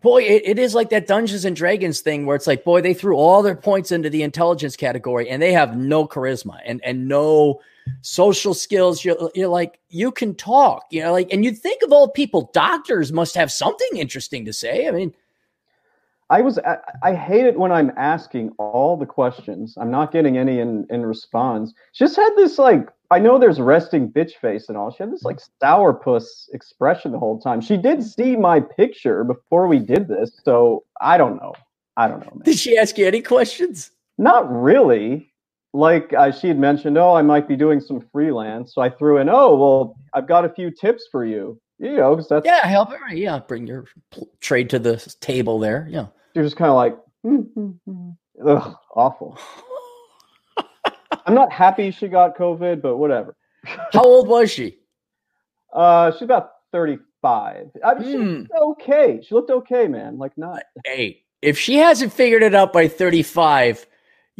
boy, 0.00 0.22
it, 0.22 0.42
it 0.46 0.58
is 0.58 0.74
like 0.74 0.90
that 0.90 1.06
Dungeons 1.06 1.44
and 1.44 1.54
Dragons 1.54 2.00
thing 2.00 2.24
where 2.24 2.36
it's 2.36 2.46
like, 2.46 2.64
boy, 2.64 2.80
they 2.80 2.94
threw 2.94 3.16
all 3.16 3.42
their 3.42 3.56
points 3.56 3.92
into 3.92 4.08
the 4.08 4.22
intelligence 4.22 4.76
category, 4.76 5.28
and 5.28 5.42
they 5.42 5.52
have 5.52 5.76
no 5.76 6.06
charisma 6.06 6.58
and 6.64 6.80
and 6.84 7.06
no 7.06 7.60
social 8.02 8.54
skills. 8.54 9.04
You're, 9.04 9.30
you're 9.34 9.48
like, 9.48 9.78
you 9.88 10.12
can 10.12 10.34
talk, 10.34 10.86
you 10.90 11.02
know, 11.02 11.12
like, 11.12 11.32
and 11.32 11.44
you'd 11.44 11.58
think 11.58 11.82
of 11.82 11.92
all 11.92 12.08
people, 12.08 12.50
doctors 12.52 13.12
must 13.12 13.34
have 13.34 13.50
something 13.50 13.88
interesting 13.96 14.44
to 14.44 14.52
say. 14.52 14.88
I 14.88 14.90
mean, 14.90 15.14
I 16.30 16.42
was, 16.42 16.58
I, 16.58 16.78
I 17.02 17.14
hate 17.14 17.44
it 17.44 17.58
when 17.58 17.72
I'm 17.72 17.92
asking 17.96 18.50
all 18.58 18.96
the 18.96 19.06
questions. 19.06 19.74
I'm 19.76 19.90
not 19.90 20.12
getting 20.12 20.38
any 20.38 20.60
in, 20.60 20.86
in 20.88 21.04
response. 21.04 21.74
She 21.92 22.04
just 22.04 22.16
had 22.16 22.30
this 22.36 22.56
like, 22.56 22.88
I 23.10 23.18
know 23.18 23.38
there's 23.38 23.60
resting 23.60 24.08
bitch 24.08 24.34
face 24.34 24.68
and 24.68 24.78
all. 24.78 24.92
She 24.92 25.02
had 25.02 25.12
this 25.12 25.24
like 25.24 25.40
sourpuss 25.60 26.48
expression 26.52 27.10
the 27.10 27.18
whole 27.18 27.40
time. 27.40 27.60
She 27.60 27.76
did 27.76 28.04
see 28.04 28.36
my 28.36 28.60
picture 28.60 29.24
before 29.24 29.66
we 29.66 29.80
did 29.80 30.06
this. 30.06 30.30
So 30.44 30.84
I 31.00 31.18
don't 31.18 31.34
know. 31.36 31.52
I 31.96 32.06
don't 32.06 32.20
know. 32.20 32.30
Man. 32.32 32.44
Did 32.44 32.58
she 32.58 32.78
ask 32.78 32.96
you 32.96 33.08
any 33.08 33.20
questions? 33.20 33.90
Not 34.16 34.48
really 34.48 35.29
like 35.72 36.12
uh, 36.12 36.32
she 36.32 36.48
had 36.48 36.58
mentioned, 36.58 36.98
oh, 36.98 37.14
I 37.14 37.22
might 37.22 37.46
be 37.46 37.56
doing 37.56 37.80
some 37.80 38.00
freelance. 38.12 38.74
So 38.74 38.82
I 38.82 38.90
threw 38.90 39.18
in, 39.18 39.28
oh, 39.28 39.54
well, 39.56 39.96
I've 40.14 40.26
got 40.26 40.44
a 40.44 40.48
few 40.48 40.70
tips 40.70 41.06
for 41.10 41.24
you. 41.24 41.60
You 41.78 41.96
know, 41.96 42.14
because 42.14 42.28
that's 42.28 42.44
yeah, 42.44 42.66
help 42.66 42.90
it. 42.92 43.16
Yeah, 43.16 43.38
bring 43.38 43.66
your 43.66 43.86
trade 44.40 44.68
to 44.70 44.78
the 44.78 44.98
table 45.20 45.58
there. 45.58 45.88
Yeah, 45.90 46.06
you're 46.34 46.44
just 46.44 46.56
kind 46.56 46.68
of 46.68 46.76
like, 46.76 46.98
ugh, 48.46 48.76
awful. 48.94 49.38
I'm 51.26 51.34
not 51.34 51.50
happy 51.50 51.90
she 51.90 52.08
got 52.08 52.36
COVID, 52.36 52.82
but 52.82 52.98
whatever. 52.98 53.34
How 53.64 54.02
old 54.02 54.28
was 54.28 54.50
she? 54.50 54.78
Uh, 55.72 56.12
she's 56.12 56.22
about 56.22 56.50
35. 56.72 57.70
I 57.82 57.94
mean, 57.94 58.18
mm. 58.18 58.46
she 58.46 58.58
okay. 58.60 59.20
She 59.26 59.34
looked 59.34 59.50
okay, 59.50 59.88
man. 59.88 60.18
Like 60.18 60.36
not. 60.36 60.62
Hey, 60.84 61.22
if 61.40 61.58
she 61.58 61.76
hasn't 61.76 62.12
figured 62.12 62.42
it 62.42 62.54
out 62.54 62.74
by 62.74 62.88
35, 62.88 63.86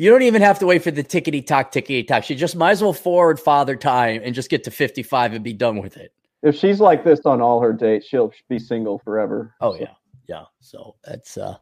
you 0.01 0.09
don't 0.09 0.23
even 0.23 0.41
have 0.41 0.59
to 0.61 0.67
wait 0.67 0.83
for 0.83 0.91
the 0.91 1.05
tickety 1.05 1.47
tock, 1.47 1.71
tickety 1.71 2.09
tock. 2.09 2.25
She 2.25 2.35
just 2.35 2.57
might 2.57 2.71
as 2.71 2.83
well 2.83 2.95
forward 2.95 3.39
father 3.39 3.77
time 3.77 4.23
and 4.25 4.35
just 4.35 4.49
get 4.49 4.65
to 4.65 4.71
55 4.71 5.35
and 5.35 5.45
be 5.45 5.53
done 5.53 5.77
with 5.77 5.99
it. 5.99 6.15
If 6.43 6.57
she's 6.57 6.81
like 6.81 7.05
this 7.05 7.21
on 7.27 7.43
all 7.43 7.61
her 7.61 7.75
dates, 7.75 8.07
she'll 8.07 8.33
be 8.49 8.59
single 8.59 8.99
forever. 9.01 9.55
Oh, 9.61 9.75
so. 9.75 9.81
yeah. 9.81 9.93
Yeah. 10.27 10.45
So 10.61 10.95
that's, 11.05 11.37
uh, 11.37 11.59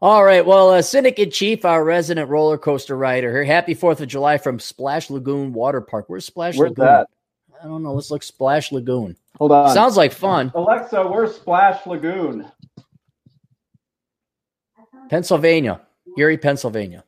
all 0.00 0.24
right. 0.24 0.46
Well, 0.46 0.70
uh, 0.70 0.80
Syndicate 0.80 1.30
Chief, 1.30 1.66
our 1.66 1.84
resident 1.84 2.30
roller 2.30 2.56
coaster 2.56 2.96
rider 2.96 3.30
here. 3.30 3.44
Happy 3.44 3.74
4th 3.74 4.00
of 4.00 4.08
July 4.08 4.38
from 4.38 4.58
Splash 4.58 5.10
Lagoon 5.10 5.52
Water 5.52 5.82
Park. 5.82 6.06
Where's 6.08 6.24
Splash 6.24 6.56
Where's 6.56 6.70
Lagoon? 6.70 6.86
that? 6.86 7.08
I 7.62 7.66
don't 7.66 7.82
know. 7.82 7.92
Let's 7.92 8.10
look 8.10 8.22
Splash 8.22 8.72
Lagoon. 8.72 9.14
Hold 9.36 9.52
on. 9.52 9.74
Sounds 9.74 9.98
like 9.98 10.12
fun. 10.12 10.52
Alexa, 10.54 11.06
where's 11.06 11.34
Splash 11.34 11.84
Lagoon? 11.84 12.50
Pennsylvania. 15.10 15.82
Erie, 16.16 16.38
Pennsylvania. 16.38 17.04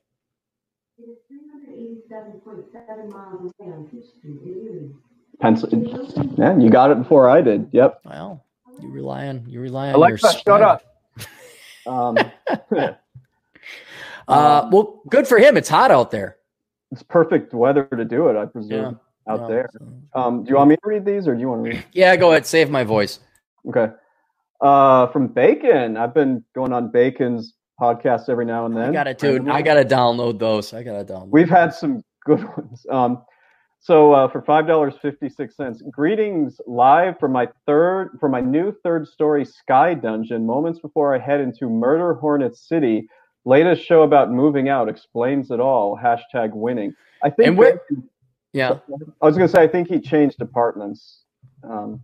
Pencil. 5.40 5.68
Yeah, 6.36 6.56
you 6.58 6.70
got 6.70 6.90
it 6.90 6.98
before 6.98 7.28
I 7.28 7.40
did. 7.40 7.68
Yep. 7.72 8.00
Well, 8.04 8.44
you 8.80 8.90
rely 8.90 9.28
on 9.28 9.44
you 9.48 9.60
rely 9.60 9.88
on 9.88 9.94
Alexa, 9.94 10.26
your 10.26 10.32
shut 10.32 10.62
up. 10.62 10.84
um, 11.86 12.18
uh, 14.28 14.68
well, 14.70 15.02
good 15.08 15.26
for 15.26 15.38
him. 15.38 15.56
It's 15.56 15.68
hot 15.68 15.90
out 15.90 16.10
there. 16.10 16.36
It's 16.92 17.02
perfect 17.02 17.54
weather 17.54 17.84
to 17.84 18.04
do 18.04 18.28
it, 18.28 18.36
I 18.36 18.46
presume, 18.46 18.98
yeah, 19.26 19.32
out 19.32 19.48
there. 19.48 19.68
Um, 20.12 20.42
do 20.42 20.50
you 20.50 20.56
want 20.56 20.70
me 20.70 20.76
to 20.76 20.82
read 20.84 21.04
these, 21.04 21.28
or 21.28 21.34
do 21.34 21.40
you 21.40 21.48
want 21.48 21.64
to 21.64 21.70
read? 21.70 21.84
Yeah, 21.92 22.16
go 22.16 22.30
ahead. 22.32 22.46
Save 22.46 22.68
my 22.68 22.82
voice. 22.82 23.20
Okay. 23.68 23.92
Uh, 24.60 25.06
from 25.08 25.28
Bacon, 25.28 25.96
I've 25.96 26.12
been 26.12 26.44
going 26.54 26.72
on 26.72 26.90
Bacon's 26.90 27.54
podcast 27.80 28.28
every 28.28 28.44
now 28.44 28.66
and 28.66 28.76
then. 28.76 28.90
I 28.90 28.92
got 28.92 29.06
it, 29.06 29.18
dude. 29.18 29.48
I 29.48 29.62
gotta 29.62 29.84
download 29.84 30.38
those. 30.38 30.74
I 30.74 30.82
gotta 30.82 31.04
download. 31.04 31.28
We've 31.28 31.48
had 31.48 31.72
some 31.72 32.02
good 32.36 32.48
ones. 32.56 32.86
Um, 32.90 33.22
so 33.80 34.12
uh, 34.12 34.28
for 34.28 34.42
five 34.42 34.66
dollars 34.66 34.94
fifty 35.00 35.28
six 35.28 35.56
cents, 35.56 35.82
greetings 35.90 36.60
live 36.66 37.18
from 37.18 37.32
my 37.32 37.48
third 37.66 38.16
for 38.20 38.28
my 38.28 38.40
new 38.40 38.74
third 38.82 39.08
story 39.08 39.44
sky 39.44 39.94
dungeon. 39.94 40.46
Moments 40.46 40.80
before 40.80 41.14
I 41.14 41.18
head 41.18 41.40
into 41.40 41.68
Murder 41.68 42.14
Hornet 42.14 42.56
City, 42.56 43.08
latest 43.44 43.82
show 43.82 44.02
about 44.02 44.30
moving 44.30 44.68
out 44.68 44.88
explains 44.88 45.50
it 45.50 45.60
all. 45.60 45.98
Hashtag 45.98 46.52
winning. 46.52 46.94
I 47.24 47.30
think. 47.30 47.58
Yeah, 48.52 48.78
I 49.22 49.26
was 49.26 49.36
gonna 49.36 49.48
say 49.48 49.62
I 49.62 49.68
think 49.68 49.88
he 49.88 50.00
changed 50.00 50.42
apartments. 50.42 51.22
Um, 51.62 52.02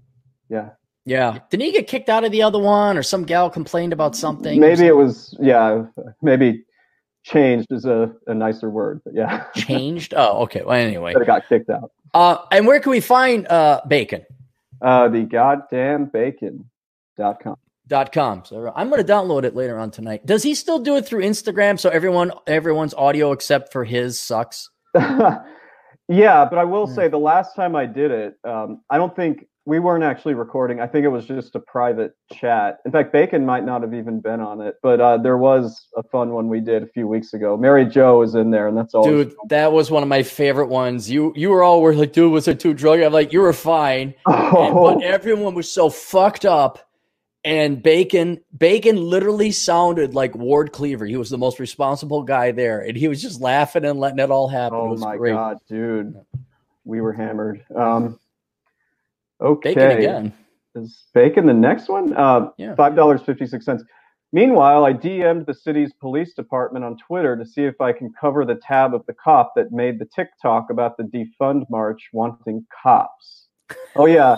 yeah. 0.49 0.71
Yeah. 1.05 1.39
Didn't 1.51 1.67
he 1.67 1.73
get 1.73 1.87
kicked 1.87 2.09
out 2.09 2.25
of 2.25 2.33
the 2.33 2.43
other 2.43 2.59
one, 2.59 2.99
or 2.99 3.03
some 3.03 3.25
gal 3.25 3.49
complained 3.49 3.93
about 3.93 4.17
something? 4.17 4.61
Maybe 4.61 4.87
it 4.87 4.97
was. 4.97 5.37
Yeah. 5.41 5.87
Maybe 6.23 6.65
changed 7.27 7.67
is 7.71 7.85
a, 7.85 8.13
a 8.27 8.35
nicer 8.35 8.71
word, 8.71 9.01
but 9.05 9.15
yeah. 9.15 9.45
changed? 9.55 10.15
Oh, 10.17 10.43
okay. 10.43 10.63
Well, 10.63 10.79
anyway. 10.79 11.13
But 11.13 11.23
it 11.23 11.27
got 11.27 11.49
kicked 11.49 11.69
out. 11.69 11.93
Uh, 12.15 12.39
and 12.51 12.67
where 12.67 12.81
can 12.81 12.91
we 12.91 13.01
find 13.01 13.47
uh, 13.49 13.83
bacon? 13.87 14.25
Uh, 14.81 15.09
the 15.09 15.23
goddamn 15.23 16.07
bacon.com. 16.07 17.57
Dot 17.89 18.11
com. 18.11 18.45
So 18.45 18.73
I'm 18.75 18.91
going 18.91 19.05
to 19.05 19.13
download 19.13 19.45
it 19.45 19.55
later 19.55 19.79
on 19.79 19.93
tonight. 19.93 20.27
Does 20.27 20.43
he 20.43 20.57
still 20.57 20.81
do 20.81 20.97
it 20.97 21.07
through 21.07 21.23
Instagram? 21.23 21.79
So 21.79 21.89
everyone, 21.89 22.33
everyone's 22.49 22.95
audio 22.95 23.31
except 23.31 23.73
for 23.73 23.85
his 23.85 24.19
sucks. 24.19 24.71
yeah, 24.95 25.45
but 26.09 26.59
I 26.59 26.65
will 26.65 26.89
mm. 26.89 26.95
say 26.97 27.07
the 27.07 27.19
last 27.19 27.55
time 27.55 27.77
I 27.77 27.87
did 27.87 28.11
it, 28.11 28.35
um, 28.43 28.81
I 28.91 28.99
don't 28.99 29.15
think 29.15 29.47
we 29.67 29.81
weren't 29.81 30.05
actually 30.05 30.35
recording. 30.35 30.81
I 30.81 30.87
think 30.87 31.05
it 31.05 31.09
was 31.09 31.27
just 31.27 31.57
a 31.57 31.61
private 31.61 32.13
chat. 32.33 32.79
In 32.87 32.93
fact, 32.93 33.13
Bacon 33.13 33.45
might 33.45 33.65
not 33.65 33.83
have 33.83 33.93
even 33.95 34.21
been 34.21 34.41
on 34.41 34.61
it, 34.61 34.77
but 34.81 35.01
uh, 35.01 35.19
there 35.19 35.37
was 35.37 35.89
a 35.97 36.05
fun 36.05 36.31
one 36.31 36.49
we 36.49 36.61
did 36.61 36.85
a 36.85 36.87
few 36.87 37.09
weeks 37.09 37.35
ago. 37.35 37.57
Mary 37.57 37.85
Jo 37.85 38.21
was 38.21 38.37
in 38.37 38.53
there, 38.53 38.69
and 38.69 38.79
that's 38.79 38.95
all. 38.95 39.03
Dude, 39.03 39.35
that 39.49 39.73
was 39.73 39.91
one 39.91 40.05
of 40.05 40.09
my 40.09 40.23
favorite 40.23 40.69
ones. 40.69 41.11
You 41.11 41.33
you 41.35 41.51
were 41.51 41.65
all 41.65 41.83
were 41.83 41.95
like, 41.95 42.13
dude, 42.13 42.33
was 42.33 42.47
it 42.47 42.61
too 42.61 42.75
drug? 42.75 43.01
I'm 43.01 43.13
like, 43.13 43.33
you 43.33 43.41
were 43.41 43.53
fine, 43.53 44.15
oh. 44.27 44.67
and, 44.67 44.75
but 44.75 45.05
everyone 45.05 45.55
was 45.55 45.71
so 45.71 45.91
fucked 45.91 46.45
up. 46.45 46.79
And 47.45 47.81
Bacon, 47.81 48.41
Bacon 48.57 48.97
literally 48.97 49.53
sounded 49.53 50.15
like 50.15 50.35
Ward 50.35 50.73
Cleaver. 50.73 51.07
He 51.07 51.17
was 51.17 51.31
the 51.31 51.39
most 51.39 51.61
responsible 51.61 52.23
guy 52.23 52.53
there, 52.53 52.81
and 52.81 52.97
he 52.97 53.09
was 53.09 53.21
just 53.21 53.41
laughing 53.41 53.85
and 53.85 53.99
letting 53.99 54.21
it 54.21 54.31
all 54.31 54.49
happen. 54.49 54.79
Oh 54.81 54.93
it 54.93 55.01
my 55.01 55.17
great. 55.17 55.33
god, 55.33 55.59
dude, 55.69 56.15
we 56.85 57.01
were 57.01 57.13
hammered. 57.13 57.65
Um, 57.75 58.19
Okay. 59.41 59.75
Bacon 59.75 59.99
again. 59.99 60.33
Is 60.75 61.05
bacon 61.15 61.47
the 61.47 61.55
next 61.55 61.89
one? 61.89 62.13
Uh, 62.15 62.51
Yeah. 62.59 62.75
Five 62.75 62.95
dollars 62.97 63.23
fifty 63.23 63.47
six 63.47 63.65
cents. 63.65 63.83
Meanwhile, 64.33 64.85
I 64.85 64.93
DM'd 64.93 65.47
the 65.47 65.55
city's 65.55 65.93
police 65.95 66.35
department 66.35 66.85
on 66.85 66.97
Twitter 66.99 67.37
to 67.37 67.47
see 67.47 67.63
if 67.65 67.81
I 67.81 67.93
can 67.93 68.13
cover 68.21 68.45
the 68.45 68.57
tab 68.57 68.93
of 68.93 69.07
the 69.07 69.15
cop 69.15 69.53
that 69.57 69.73
made 69.73 69.99
the 69.99 70.05
TikTok 70.05 70.69
about 70.71 70.97
the 70.97 71.05
defund 71.05 71.65
march 71.71 72.09
wanting 72.13 72.67
cops. 72.83 73.47
Oh 73.95 74.07
yeah, 74.07 74.37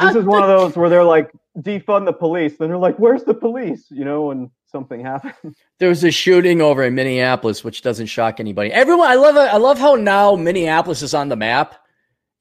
this 0.00 0.14
is 0.14 0.24
one 0.24 0.42
of 0.42 0.48
those 0.48 0.76
where 0.76 0.88
they're 0.88 1.04
like 1.04 1.30
defund 1.58 2.06
the 2.06 2.12
police, 2.12 2.56
then 2.56 2.68
they're 2.68 2.78
like, 2.78 2.96
"Where's 2.98 3.24
the 3.24 3.34
police?" 3.34 3.86
You 3.90 4.04
know, 4.04 4.26
when 4.26 4.50
something 4.66 5.04
happens. 5.04 5.56
There 5.78 5.88
was 5.88 6.04
a 6.04 6.12
shooting 6.12 6.62
over 6.62 6.84
in 6.84 6.94
Minneapolis, 6.94 7.64
which 7.64 7.82
doesn't 7.82 8.06
shock 8.06 8.38
anybody. 8.38 8.72
Everyone, 8.72 9.08
I 9.08 9.16
love. 9.16 9.36
I 9.36 9.56
love 9.56 9.78
how 9.80 9.96
now 9.96 10.36
Minneapolis 10.36 11.02
is 11.02 11.12
on 11.12 11.28
the 11.28 11.34
map. 11.36 11.74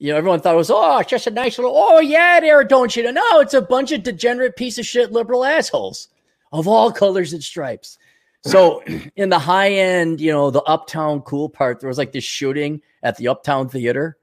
You 0.02 0.12
know, 0.12 0.18
everyone 0.18 0.40
thought 0.40 0.56
it 0.56 0.58
was, 0.58 0.72
oh, 0.72 0.98
it's 0.98 1.12
just 1.12 1.28
a 1.28 1.32
nice 1.32 1.60
little, 1.60 1.76
oh 1.76 2.00
yeah, 2.00 2.40
there, 2.40 2.64
don't 2.64 2.96
you 2.96 3.04
know? 3.04 3.12
No, 3.12 3.40
it's 3.40 3.54
a 3.54 3.62
bunch 3.62 3.92
of 3.92 4.02
degenerate 4.02 4.56
piece 4.56 4.80
of 4.80 4.86
shit 4.88 5.12
liberal 5.12 5.46
assholes 5.46 6.08
of 6.52 6.68
all 6.68 6.92
colors 6.92 7.34
and 7.34 7.44
stripes. 7.44 8.00
So 8.42 8.82
in 9.16 9.30
the 9.30 9.38
high 9.38 9.70
end, 9.70 10.20
you 10.20 10.32
know, 10.32 10.50
the 10.50 10.64
uptown 10.64 11.22
cool 11.22 11.50
part, 11.50 11.82
there 11.82 11.88
was 11.88 12.00
like 12.00 12.14
this 12.14 12.24
shooting 12.24 12.82
at 13.04 13.18
the 13.18 13.28
uptown 13.28 13.70
theater. 13.70 14.18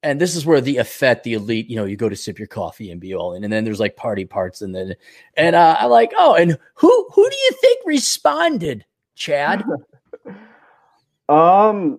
And 0.00 0.20
this 0.20 0.36
is 0.36 0.46
where 0.46 0.60
the 0.60 0.76
effect, 0.76 1.24
the 1.24 1.34
elite, 1.34 1.68
you 1.68 1.74
know, 1.74 1.86
you 1.86 1.96
go 1.96 2.08
to 2.08 2.14
sip 2.14 2.38
your 2.38 2.46
coffee 2.46 2.92
and 2.92 3.00
be 3.00 3.12
all 3.12 3.34
in. 3.34 3.42
And 3.42 3.52
then 3.52 3.64
there's 3.64 3.80
like 3.80 3.96
party 3.96 4.26
parts. 4.26 4.62
And 4.62 4.72
then, 4.72 4.94
and 5.36 5.56
uh, 5.56 5.76
I'm 5.80 5.90
like, 5.90 6.12
oh, 6.16 6.36
and 6.36 6.56
who, 6.74 7.08
who 7.12 7.28
do 7.28 7.36
you 7.36 7.50
think 7.60 7.80
responded, 7.84 8.84
Chad? 9.16 9.64
Um, 11.28 11.98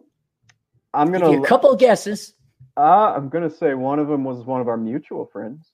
I'm 0.93 1.11
gonna 1.11 1.31
you 1.31 1.43
a 1.43 1.45
couple 1.45 1.69
of 1.69 1.79
guesses. 1.79 2.33
Uh, 2.77 3.13
I'm 3.15 3.29
gonna 3.29 3.49
say 3.49 3.73
one 3.73 3.99
of 3.99 4.07
them 4.07 4.23
was 4.23 4.45
one 4.45 4.61
of 4.61 4.67
our 4.67 4.77
mutual 4.77 5.25
friends. 5.25 5.71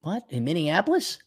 What 0.00 0.24
in 0.28 0.44
Minneapolis? 0.44 1.18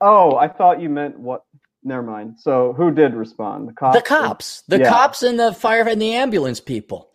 Oh, 0.00 0.36
I 0.36 0.48
thought 0.48 0.80
you 0.80 0.88
meant 0.88 1.18
what? 1.18 1.44
Never 1.84 2.02
mind. 2.02 2.34
So 2.38 2.72
who 2.74 2.90
did 2.90 3.14
respond? 3.14 3.68
The 3.68 3.72
cops. 3.72 3.96
The 3.96 4.02
cops, 4.02 4.62
the 4.68 4.78
Yeah. 4.80 4.88
cops, 4.88 5.22
and 5.22 5.38
the 5.38 5.52
fire 5.52 5.88
and 5.88 6.00
the 6.02 6.14
ambulance 6.14 6.60
people. 6.60 7.10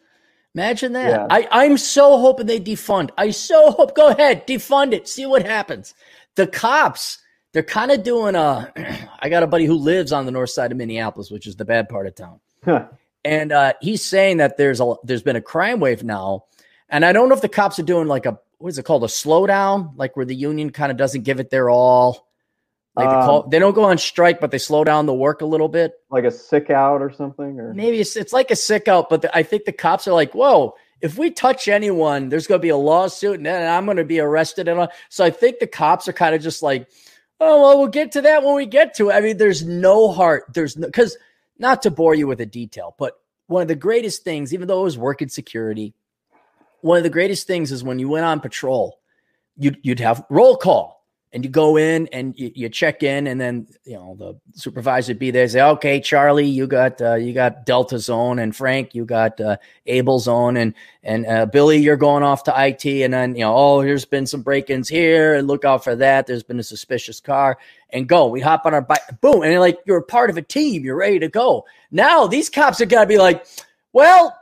Imagine 0.56 0.94
that. 0.94 1.10
Yeah. 1.10 1.28
I, 1.30 1.48
I'm 1.52 1.78
so 1.78 2.18
hoping 2.20 2.46
they 2.46 2.60
defund. 2.60 3.10
I 3.18 3.32
so 3.32 3.72
hope. 3.72 3.96
Go 3.96 4.10
ahead, 4.10 4.46
defund 4.48 4.94
it. 4.94 5.08
See 5.08 5.26
what 5.26 5.46
happens. 5.46 5.94
The 6.36 6.48
cops, 6.48 7.20
they're 7.52 7.64
kind 7.64 7.92
of 7.92 8.04
doing 8.04 8.36
a. 8.36 8.72
I 9.20 9.30
got 9.30 9.44
a 9.44 9.48
buddy 9.48 9.66
who 9.66 9.76
lives 9.76 10.12
on 10.12 10.26
the 10.26 10.32
north 10.32 10.52
side 10.52 10.72
of 10.72 10.78
Minneapolis, 10.78 11.32
which 11.32 11.48
is 11.48 11.56
the 11.56 11.66
bad 11.66 11.90
part 11.90 12.08
of 12.08 12.16
town. 12.16 12.40
And 13.26 13.52
uh, 13.52 13.74
he's 13.82 14.04
saying 14.04 14.38
that 14.38 14.58
there's 14.58 14.82
a 14.82 14.96
there's 15.04 15.24
been 15.24 15.36
a 15.36 15.42
crime 15.42 15.80
wave 15.80 16.04
now, 16.04 16.46
and 16.90 17.06
I 17.06 17.14
don't 17.14 17.30
know 17.30 17.36
if 17.36 17.42
the 17.42 17.50
cops 17.50 17.80
are 17.80 17.84
doing 17.84 18.08
like 18.08 18.26
a 18.26 18.40
what 18.58 18.70
is 18.70 18.78
it 18.78 18.86
called 18.86 19.04
a 19.04 19.08
slowdown, 19.08 19.94
like 19.96 20.16
where 20.16 20.26
the 20.26 20.36
union 20.36 20.72
kind 20.72 20.92
of 20.92 20.98
doesn't 20.98 21.24
give 21.24 21.40
it 21.40 21.50
their 21.50 21.70
all. 21.70 22.28
Like 22.96 23.10
they, 23.10 23.16
call, 23.16 23.44
Um, 23.44 23.50
they 23.50 23.60
don't 23.60 23.74
go 23.74 23.86
on 23.86 23.98
strike, 23.98 24.40
but 24.40 24.52
they 24.52 24.60
slow 24.60 24.84
down 24.84 25.08
the 25.08 25.14
work 25.14 25.42
a 25.42 25.46
little 25.46 25.68
bit. 25.68 25.94
like 26.12 26.26
a 26.26 26.32
sick 26.32 26.70
out 26.70 27.02
or 27.02 27.12
something, 27.12 27.60
or 27.60 27.74
Maybe 27.74 28.00
it's 28.00 28.16
it's 28.16 28.34
like 28.34 28.52
a 28.52 28.56
sick 28.56 28.88
out, 28.88 29.10
but 29.10 29.24
the, 29.24 29.36
I 29.36 29.44
think 29.44 29.66
the 29.66 29.72
cops 29.72 30.08
are 30.08 30.14
like, 30.14 30.34
whoa. 30.34 30.76
If 31.02 31.18
we 31.18 31.32
touch 31.32 31.68
anyone, 31.68 32.30
there's 32.30 32.48
going 32.48 32.60
to 32.60 32.62
be 32.62 32.70
a 32.70 32.78
lawsuit, 32.78 33.36
and 33.36 33.46
then 33.46 33.70
I'm 33.70 33.84
going 33.84 33.98
to 33.98 34.06
be 34.06 34.22
arrested. 34.22 34.70
And 34.70 34.80
all. 34.80 34.90
so 35.10 35.26
I 35.26 35.32
think 35.32 35.60
the 35.60 35.68
cops 35.68 36.08
are 36.08 36.14
kind 36.14 36.34
of 36.34 36.42
just 36.42 36.64
like, 36.64 36.88
oh 37.42 37.62
well, 37.62 37.80
we'll 37.80 37.88
get 37.88 38.14
to 38.14 38.22
that 38.22 38.44
when 38.44 38.56
we 38.56 38.66
get 38.66 38.96
to 38.96 39.10
it. 39.10 39.14
I 39.14 39.20
mean, 39.20 39.36
there's 39.36 39.66
no 39.66 40.12
heart. 40.12 40.46
There's 40.54 40.78
no 40.78 40.88
because 40.88 41.18
not 41.64 41.82
to 41.84 41.90
bore 41.92 42.14
you 42.14 42.28
with 42.28 42.42
a 42.42 42.46
detail, 42.46 42.94
but 43.00 43.14
one 43.48 43.62
of 43.62 43.68
the 43.68 43.76
greatest 43.76 44.24
things, 44.24 44.54
even 44.54 44.68
though 44.68 44.82
it 44.82 44.84
was 44.84 44.98
working 44.98 45.30
security, 45.30 45.96
one 46.82 46.98
of 46.98 47.04
the 47.04 47.10
greatest 47.10 47.48
things 47.48 47.72
is 47.72 47.84
when 47.84 47.98
you 47.98 48.10
went 48.10 48.26
on 48.26 48.40
patrol, 48.40 49.00
you'd 49.58 49.80
you'd 49.82 50.00
have 50.00 50.26
roll 50.30 50.58
call 50.58 51.03
and 51.34 51.44
you 51.44 51.50
go 51.50 51.78
in 51.78 52.08
and 52.14 52.38
you, 52.38 52.52
you 52.54 52.70
check 52.70 53.04
in 53.04 53.28
and 53.28 53.42
then 53.42 53.68
you 53.86 53.96
know 53.96 54.16
the 54.18 54.40
supervisor 54.54 55.12
would 55.12 55.20
be 55.20 55.32
there 55.32 55.48
say 55.48 55.62
okay 55.62 56.00
charlie 56.00 56.46
you 56.46 56.68
got 56.68 57.02
uh, 57.02 57.16
you 57.16 57.34
got 57.34 57.66
delta 57.66 57.98
zone 57.98 58.40
and 58.40 58.56
frank 58.56 58.94
you 58.94 59.04
got 59.04 59.42
uh, 59.42 59.58
able 59.88 60.20
zone 60.20 60.56
and 60.58 60.74
and 61.02 61.26
uh, 61.26 61.46
billy 61.48 61.78
you're 61.78 61.98
going 61.98 62.24
off 62.24 62.44
to 62.44 62.54
it 62.56 62.86
and 62.86 63.14
then 63.14 63.36
you 63.36 63.42
know 63.42 63.56
oh 63.56 63.82
there's 63.82 64.06
been 64.06 64.28
some 64.28 64.42
break-ins 64.42 64.88
here 64.88 65.34
and 65.34 65.48
look 65.48 65.66
out 65.66 65.84
for 65.84 65.96
that 65.96 66.28
there's 66.28 66.44
been 66.44 66.60
a 66.60 66.64
suspicious 66.64 67.20
car 67.20 67.58
and 67.90 68.08
go. 68.08 68.28
We 68.28 68.42
hop 68.42 68.66
on 68.66 68.74
our 68.74 68.82
bike 68.82 69.22
boom 69.22 69.44
and 69.44 69.60
like 69.60 69.78
you're 69.86 70.02
part 70.02 70.30
of 70.30 70.38
a 70.38 70.42
team 70.42 70.84
you're 70.84 70.96
ready 70.96 71.20
to 71.20 71.30
go. 71.30 71.66
Now 71.92 72.28
these 72.28 72.50
cops 72.50 72.82
are 72.82 72.86
gonna 72.86 73.06
be 73.06 73.18
like 73.18 73.46
well 73.92 74.36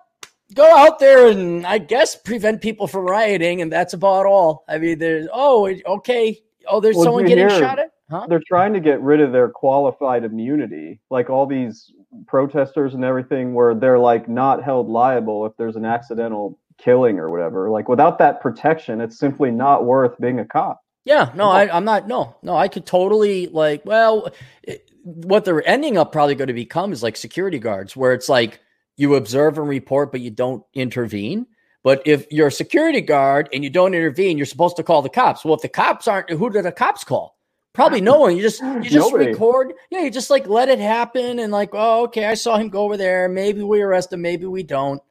go 0.53 0.77
out 0.77 0.99
there 0.99 1.27
and 1.27 1.65
I 1.65 1.77
guess 1.77 2.15
prevent 2.15 2.61
people 2.61 2.87
from 2.87 3.05
rioting, 3.05 3.61
and 3.61 3.71
that's 3.71 3.93
about 3.93 4.25
all. 4.25 4.63
I 4.67 4.77
mean, 4.77 4.99
there's 4.99 5.27
oh, 5.31 5.73
okay, 5.85 6.41
oh, 6.67 6.79
there's 6.79 6.95
Well, 6.95 7.05
someone 7.05 7.25
getting 7.25 7.49
hear- 7.49 7.59
shot 7.59 7.79
at, 7.79 7.91
huh? 8.09 8.25
they're 8.29 8.41
trying 8.47 8.73
to 8.73 8.79
get 8.79 9.01
rid 9.01 9.21
of 9.21 9.31
their 9.31 9.49
qualified 9.49 10.23
immunity, 10.23 10.99
like 11.09 11.29
all 11.29 11.45
these 11.45 11.91
protesters 12.27 12.93
and 12.93 13.03
everything, 13.03 13.53
where 13.53 13.73
they're 13.75 13.99
like 13.99 14.27
not 14.27 14.63
held 14.63 14.89
liable 14.89 15.45
if 15.45 15.53
there's 15.57 15.75
an 15.75 15.85
accidental 15.85 16.57
killing 16.77 17.19
or 17.19 17.29
whatever. 17.29 17.69
Like 17.69 17.87
without 17.87 18.17
that 18.19 18.41
protection, 18.41 19.01
it's 19.01 19.17
simply 19.17 19.51
not 19.51 19.85
worth 19.85 20.19
being 20.19 20.39
a 20.39 20.45
cop. 20.45 20.81
Yeah, 21.05 21.31
no, 21.35 21.49
I, 21.49 21.75
I'm 21.75 21.85
not. 21.85 22.07
No, 22.07 22.35
no, 22.43 22.55
I 22.55 22.67
could 22.67 22.85
totally 22.85 23.47
like. 23.47 23.83
Well, 23.85 24.29
it, 24.61 24.89
what 25.03 25.45
they're 25.45 25.67
ending 25.67 25.97
up 25.97 26.11
probably 26.11 26.35
going 26.35 26.49
to 26.49 26.53
become 26.53 26.93
is 26.93 27.01
like 27.01 27.17
security 27.17 27.57
guards, 27.57 27.95
where 27.95 28.13
it's 28.13 28.29
like 28.29 28.59
you 28.97 29.15
observe 29.15 29.57
and 29.57 29.67
report, 29.67 30.11
but 30.11 30.21
you 30.21 30.29
don't 30.29 30.63
intervene. 30.75 31.47
But 31.83 32.03
if 32.05 32.27
you're 32.31 32.47
a 32.47 32.51
security 32.51 33.01
guard 33.01 33.49
and 33.53 33.63
you 33.63 33.69
don't 33.69 33.93
intervene, 33.93 34.37
you're 34.37 34.45
supposed 34.45 34.75
to 34.77 34.83
call 34.83 35.01
the 35.01 35.09
cops. 35.09 35.43
Well, 35.43 35.55
if 35.55 35.61
the 35.61 35.69
cops 35.69 36.07
aren't, 36.07 36.29
who 36.29 36.49
do 36.51 36.61
the 36.61 36.71
cops 36.71 37.03
call? 37.03 37.37
Probably 37.73 38.01
no 38.01 38.19
one. 38.19 38.35
You 38.35 38.41
just 38.41 38.61
you 38.61 38.83
just 38.83 38.95
Nobody. 39.11 39.27
record. 39.31 39.73
Yeah, 39.89 40.01
you 40.01 40.11
just 40.11 40.29
like 40.29 40.47
let 40.47 40.69
it 40.69 40.79
happen 40.79 41.39
and 41.39 41.51
like, 41.51 41.69
oh, 41.73 42.03
okay, 42.05 42.25
I 42.25 42.35
saw 42.35 42.57
him 42.57 42.69
go 42.69 42.83
over 42.83 42.97
there. 42.97 43.29
Maybe 43.29 43.63
we 43.63 43.81
arrest 43.81 44.13
him. 44.13 44.21
Maybe 44.21 44.45
we 44.45 44.63
don't. 44.63 45.01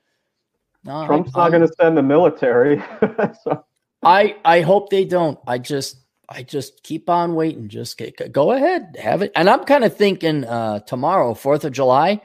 No, 0.85 1.06
Trump's 1.06 1.33
I, 1.35 1.40
not 1.44 1.50
going 1.50 1.66
to 1.66 1.74
send 1.80 1.96
the 1.96 2.02
military. 2.02 2.83
so, 3.44 3.64
I 4.02 4.37
I 4.44 4.61
hope 4.61 4.90
they 4.90 5.04
don't. 5.04 5.38
I 5.46 5.59
just 5.59 5.96
I 6.28 6.42
just 6.42 6.83
keep 6.83 7.11
on 7.11 7.35
waiting. 7.35 7.68
Just 7.68 7.98
get, 7.98 8.33
go 8.33 8.52
ahead, 8.52 8.96
have 9.00 9.22
it. 9.22 9.33
And 9.35 9.50
I'm 9.50 9.64
kind 9.64 9.85
of 9.85 9.96
thinking 9.96 10.44
uh 10.44 10.80
tomorrow, 10.80 11.35
Fourth 11.35 11.64
of 11.64 11.72
July, 11.72 12.22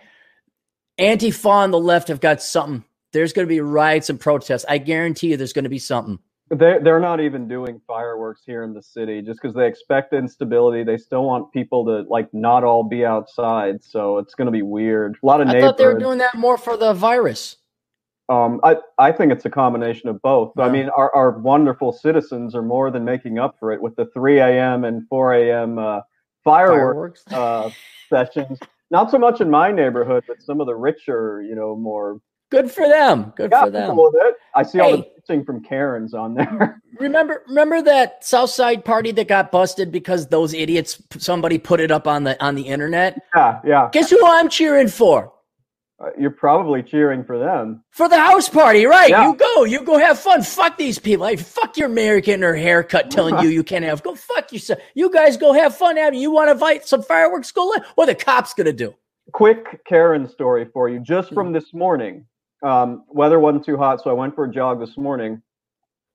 Antifa 0.99 1.49
on 1.49 1.71
the 1.71 1.79
left 1.79 2.09
have 2.09 2.21
got 2.21 2.41
something. 2.41 2.83
There's 3.15 3.31
going 3.31 3.47
to 3.47 3.49
be 3.49 3.61
riots 3.61 4.09
and 4.09 4.19
protests. 4.19 4.65
I 4.67 4.77
guarantee 4.77 5.31
you, 5.31 5.37
there's 5.37 5.53
going 5.53 5.63
to 5.63 5.69
be 5.69 5.79
something. 5.79 6.19
they're, 6.49 6.81
they're 6.83 6.99
not 6.99 7.21
even 7.21 7.47
doing 7.47 7.79
fireworks 7.87 8.41
here 8.45 8.63
in 8.63 8.73
the 8.73 8.83
city 8.83 9.21
just 9.21 9.41
because 9.41 9.55
they 9.55 9.67
expect 9.67 10.11
instability. 10.13 10.83
They 10.83 10.97
still 10.97 11.23
want 11.23 11.51
people 11.53 11.85
to 11.85 12.01
like 12.09 12.27
not 12.33 12.65
all 12.65 12.83
be 12.83 13.05
outside. 13.05 13.81
So 13.81 14.17
it's 14.17 14.35
going 14.35 14.47
to 14.47 14.51
be 14.51 14.63
weird. 14.63 15.15
A 15.23 15.25
lot 15.25 15.39
of 15.39 15.47
I 15.47 15.61
thought 15.61 15.77
they 15.77 15.85
were 15.85 15.97
doing 15.97 16.17
that 16.17 16.35
more 16.35 16.57
for 16.57 16.75
the 16.75 16.93
virus. 16.93 17.55
Um, 18.27 18.59
I, 18.63 18.77
I 18.97 19.13
think 19.13 19.31
it's 19.31 19.45
a 19.45 19.49
combination 19.49 20.09
of 20.09 20.21
both. 20.21 20.51
I 20.59 20.67
mean, 20.67 20.89
our, 20.89 21.13
our 21.15 21.31
wonderful 21.39 21.93
citizens 21.93 22.53
are 22.53 22.63
more 22.63 22.91
than 22.91 23.05
making 23.05 23.39
up 23.39 23.55
for 23.59 23.71
it 23.71 23.81
with 23.81 23.95
the 23.95 24.07
3 24.07 24.39
a.m. 24.39 24.83
and 24.83 25.07
4 25.07 25.33
a.m. 25.35 25.79
Uh, 25.79 26.01
fireworks, 26.43 27.23
Fireworks. 27.29 27.31
uh, 27.31 27.69
sessions. 28.09 28.59
Not 28.91 29.09
so 29.09 29.17
much 29.19 29.41
in 29.41 29.49
my 29.49 29.71
neighborhood, 29.71 30.25
but 30.27 30.41
some 30.41 30.59
of 30.59 30.67
the 30.67 30.75
richer, 30.75 31.41
you 31.41 31.55
know, 31.55 31.75
more. 31.77 32.19
Good 32.51 32.71
for 32.71 32.87
them. 32.87 33.33
Good 33.35 33.51
Yeah, 33.51 33.65
for 33.65 33.69
them. 33.71 33.89
people 33.91 34.11
with 34.13 34.21
it. 34.23 34.35
I 34.55 34.63
see 34.63 34.79
all 34.79 34.91
the 34.91 34.97
Hey. 34.97 35.11
bitching 35.29 35.45
from 35.45 35.63
Karens 35.63 36.13
on 36.13 36.35
there. 36.35 36.81
Remember, 36.99 37.43
remember 37.47 37.81
that 37.81 38.23
South 38.23 38.49
Side 38.51 38.85
party 38.85 39.11
that 39.11 39.27
got 39.27 39.51
busted 39.51 39.91
because 39.91 40.27
those 40.27 40.53
idiots. 40.53 41.01
Somebody 41.17 41.57
put 41.57 41.79
it 41.81 41.91
up 41.91 42.07
on 42.07 42.23
the 42.23 42.41
on 42.41 42.55
the 42.55 42.61
internet. 42.61 43.19
yeah, 43.35 43.59
yeah. 43.65 43.89
Guess 43.91 44.11
who 44.11 44.25
I'm 44.25 44.47
cheering 44.47 44.87
for? 44.87 45.33
Uh, 45.99 46.09
You're 46.17 46.29
probably 46.31 46.83
cheering 46.83 47.23
for 47.25 47.37
them. 47.39 47.83
For 47.91 48.07
the 48.07 48.17
house 48.19 48.47
party, 48.47 48.85
right? 48.85 49.09
Yeah. 49.09 49.27
You 49.29 49.35
go, 49.35 49.63
you 49.65 49.83
go 49.83 49.97
have 49.97 50.19
fun. 50.19 50.41
Fuck 50.43 50.77
these 50.77 50.99
people. 50.99 51.25
Like, 51.25 51.39
fuck 51.39 51.75
your 51.77 51.89
mayor 51.89 52.19
getting 52.21 52.43
her 52.43 52.55
hair 52.55 52.83
cut, 52.83 53.09
telling 53.11 53.39
you 53.39 53.49
you 53.57 53.63
can't 53.63 53.83
have. 53.83 54.03
Go 54.03 54.15
fuck 54.15 54.53
yourself. 54.53 54.79
You 54.93 55.09
guys 55.11 55.35
go 55.35 55.51
have 55.53 55.75
fun. 55.75 55.97
Have 55.97 56.13
you 56.13 56.31
want 56.31 56.49
to 56.49 56.57
fight 56.57 56.85
some 56.87 57.01
fireworks? 57.01 57.51
Go 57.51 57.65
let. 57.67 57.83
What 57.95 58.05
the 58.05 58.15
cops 58.15 58.53
gonna 58.53 58.71
do? 58.73 58.93
quick 59.33 59.83
Karen 59.85 60.29
story 60.29 60.65
for 60.71 60.87
you, 60.87 60.99
just 60.99 61.29
Hmm. 61.29 61.35
from 61.35 61.51
this 61.51 61.73
morning. 61.73 62.25
Um, 62.65 63.03
weather 63.09 63.39
wasn't 63.39 63.63
too 63.63 63.77
hot, 63.77 64.01
so 64.01 64.09
I 64.09 64.13
went 64.13 64.33
for 64.33 64.45
a 64.45 64.51
jog 64.51 64.79
this 64.79 64.97
morning. 64.97 65.41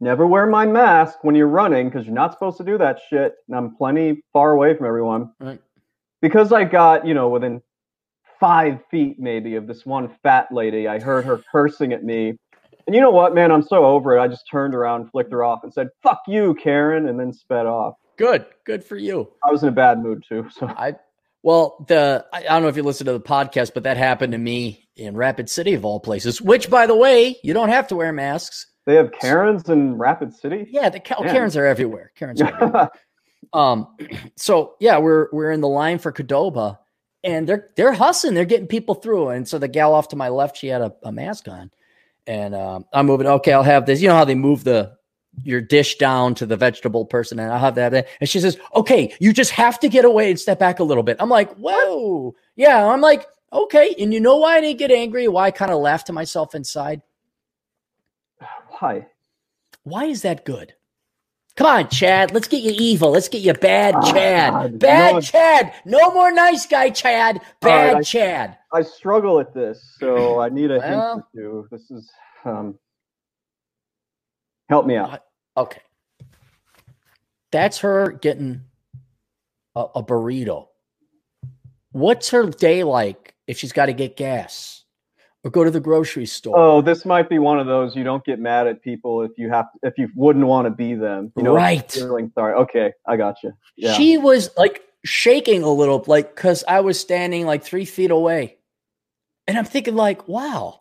Never 0.00 0.26
wear 0.26 0.46
my 0.46 0.66
mask 0.66 1.22
when 1.22 1.36
you're 1.36 1.46
running 1.46 1.88
because 1.88 2.06
you're 2.06 2.14
not 2.14 2.32
supposed 2.32 2.56
to 2.58 2.64
do 2.64 2.76
that 2.78 2.98
shit. 3.08 3.34
And 3.46 3.56
I'm 3.56 3.76
plenty 3.76 4.24
far 4.32 4.52
away 4.52 4.74
from 4.76 4.86
everyone. 4.86 5.30
Right. 5.38 5.60
Because 6.20 6.52
I 6.52 6.64
got, 6.64 7.06
you 7.06 7.14
know, 7.14 7.28
within 7.28 7.62
five 8.40 8.80
feet 8.90 9.20
maybe 9.20 9.54
of 9.54 9.68
this 9.68 9.86
one 9.86 10.10
fat 10.24 10.48
lady, 10.50 10.88
I 10.88 10.98
heard 10.98 11.24
her 11.24 11.40
cursing 11.52 11.92
at 11.92 12.02
me. 12.02 12.34
And 12.86 12.96
you 12.96 13.00
know 13.00 13.10
what, 13.10 13.32
man? 13.32 13.52
I'm 13.52 13.62
so 13.62 13.84
over 13.84 14.16
it. 14.16 14.20
I 14.20 14.26
just 14.26 14.48
turned 14.50 14.74
around, 14.74 15.10
flicked 15.12 15.30
her 15.30 15.44
off, 15.44 15.60
and 15.62 15.72
said, 15.72 15.88
fuck 16.02 16.22
you, 16.26 16.54
Karen, 16.54 17.08
and 17.08 17.20
then 17.20 17.32
sped 17.32 17.66
off. 17.66 17.94
Good, 18.16 18.46
good 18.64 18.82
for 18.82 18.96
you. 18.96 19.30
I 19.46 19.52
was 19.52 19.62
in 19.62 19.68
a 19.68 19.72
bad 19.72 20.02
mood 20.02 20.24
too. 20.28 20.48
So 20.50 20.66
I 20.66 20.96
well, 21.42 21.84
the 21.88 22.24
I 22.32 22.42
don't 22.42 22.62
know 22.62 22.68
if 22.68 22.76
you 22.76 22.82
listen 22.82 23.06
to 23.06 23.12
the 23.12 23.20
podcast, 23.20 23.72
but 23.74 23.84
that 23.84 23.96
happened 23.96 24.32
to 24.32 24.38
me 24.38 24.88
in 24.96 25.16
Rapid 25.16 25.48
City 25.48 25.74
of 25.74 25.84
all 25.84 26.00
places. 26.00 26.40
Which, 26.40 26.68
by 26.68 26.86
the 26.86 26.96
way, 26.96 27.38
you 27.42 27.54
don't 27.54 27.70
have 27.70 27.88
to 27.88 27.96
wear 27.96 28.12
masks. 28.12 28.66
They 28.86 28.96
have 28.96 29.12
Karens 29.12 29.68
in 29.68 29.96
Rapid 29.96 30.34
City. 30.34 30.66
Yeah, 30.70 30.88
the 30.88 31.00
Karens 31.00 31.56
are 31.56 31.66
everywhere. 31.66 32.12
Karens 32.16 32.40
are 32.42 32.54
everywhere. 32.54 32.90
um, 33.52 33.96
so 34.36 34.74
yeah, 34.80 34.98
we're 34.98 35.28
we're 35.32 35.50
in 35.50 35.60
the 35.60 35.68
line 35.68 35.98
for 35.98 36.12
Qdoba, 36.12 36.78
and 37.24 37.48
they're 37.48 37.70
they're 37.76 37.92
hustling. 37.92 38.34
They're 38.34 38.44
getting 38.44 38.66
people 38.66 38.94
through. 38.94 39.30
And 39.30 39.48
so 39.48 39.58
the 39.58 39.68
gal 39.68 39.94
off 39.94 40.08
to 40.08 40.16
my 40.16 40.28
left, 40.28 40.58
she 40.58 40.66
had 40.66 40.82
a, 40.82 40.92
a 41.02 41.12
mask 41.12 41.48
on, 41.48 41.70
and 42.26 42.54
um, 42.54 42.84
I'm 42.92 43.06
moving. 43.06 43.26
Okay, 43.26 43.52
I'll 43.52 43.62
have 43.62 43.86
this. 43.86 44.02
You 44.02 44.08
know 44.08 44.16
how 44.16 44.24
they 44.24 44.34
move 44.34 44.64
the 44.64 44.96
your 45.42 45.60
dish 45.60 45.96
down 45.96 46.34
to 46.36 46.46
the 46.46 46.56
vegetable 46.56 47.04
person, 47.04 47.38
and 47.38 47.52
I'll 47.52 47.58
have 47.58 47.74
that. 47.76 48.08
And 48.20 48.28
she 48.28 48.40
says, 48.40 48.58
"Okay, 48.74 49.14
you 49.20 49.32
just 49.32 49.52
have 49.52 49.78
to 49.80 49.88
get 49.88 50.04
away 50.04 50.30
and 50.30 50.38
step 50.38 50.58
back 50.58 50.80
a 50.80 50.84
little 50.84 51.02
bit." 51.02 51.16
I'm 51.20 51.28
like, 51.30 51.54
"Whoa, 51.54 52.34
yeah." 52.56 52.86
I'm 52.86 53.00
like, 53.00 53.26
"Okay," 53.52 53.94
and 53.98 54.12
you 54.12 54.20
know 54.20 54.36
why 54.38 54.56
I 54.56 54.60
didn't 54.60 54.78
get 54.78 54.90
angry? 54.90 55.28
Why 55.28 55.46
I 55.46 55.50
kind 55.50 55.70
of 55.70 55.78
laughed 55.78 56.08
to 56.08 56.12
myself 56.12 56.54
inside? 56.54 57.02
Why? 58.78 59.06
Why 59.84 60.04
is 60.04 60.22
that 60.22 60.44
good? 60.44 60.74
Come 61.56 61.66
on, 61.66 61.88
Chad. 61.88 62.32
Let's 62.32 62.48
get 62.48 62.62
you 62.62 62.72
evil. 62.74 63.10
Let's 63.10 63.28
get 63.28 63.42
you 63.42 63.52
bad 63.52 63.94
oh, 63.96 64.12
Chad. 64.12 64.52
God. 64.52 64.78
Bad 64.78 65.14
no, 65.14 65.20
Chad. 65.20 65.74
No 65.84 66.10
more 66.12 66.32
nice 66.32 66.66
guy 66.66 66.90
Chad. 66.90 67.40
Bad 67.60 67.94
right, 67.94 68.04
Chad. 68.04 68.56
I 68.72 68.82
struggle 68.82 69.40
at 69.40 69.52
this, 69.52 69.96
so 69.98 70.40
I 70.40 70.48
need 70.48 70.70
a 70.70 70.78
well, 70.78 71.14
hint 71.14 71.24
or 71.24 71.40
two. 71.62 71.68
This 71.70 71.90
is 71.90 72.10
um 72.44 72.78
help 74.70 74.86
me 74.86 74.96
out. 74.96 75.22
Okay. 75.56 75.82
That's 77.52 77.78
her 77.80 78.12
getting 78.12 78.62
a, 79.76 79.80
a 79.96 80.02
burrito. 80.02 80.68
What's 81.92 82.30
her 82.30 82.46
day 82.46 82.84
like 82.84 83.34
if 83.46 83.58
she's 83.58 83.72
got 83.72 83.86
to 83.86 83.92
get 83.92 84.16
gas? 84.16 84.80
or 85.42 85.50
go 85.50 85.64
to 85.64 85.70
the 85.70 85.80
grocery 85.80 86.26
store. 86.26 86.56
Oh, 86.56 86.82
this 86.82 87.04
might 87.04 87.28
be 87.28 87.38
one 87.38 87.58
of 87.58 87.66
those 87.66 87.96
you 87.96 88.04
don't 88.04 88.24
get 88.24 88.38
mad 88.38 88.66
at 88.66 88.82
people 88.82 89.22
if 89.22 89.32
you 89.36 89.48
have 89.50 89.66
if 89.82 89.94
you 89.96 90.08
wouldn't 90.14 90.46
want 90.46 90.66
to 90.66 90.70
be 90.70 90.94
them. 90.94 91.32
You 91.36 91.42
know, 91.42 91.54
right? 91.54 91.90
Feeling 91.90 92.30
sorry. 92.34 92.54
Okay, 92.54 92.92
I 93.06 93.16
got 93.16 93.36
you. 93.42 93.52
Yeah. 93.76 93.94
She 93.94 94.18
was 94.18 94.50
like 94.56 94.82
shaking 95.04 95.62
a 95.62 95.70
little, 95.70 96.04
like 96.06 96.34
because 96.34 96.62
I 96.68 96.80
was 96.80 97.00
standing 97.00 97.46
like 97.46 97.64
three 97.64 97.86
feet 97.86 98.10
away, 98.10 98.58
and 99.46 99.56
I'm 99.56 99.64
thinking 99.64 99.96
like, 99.96 100.28
wow, 100.28 100.80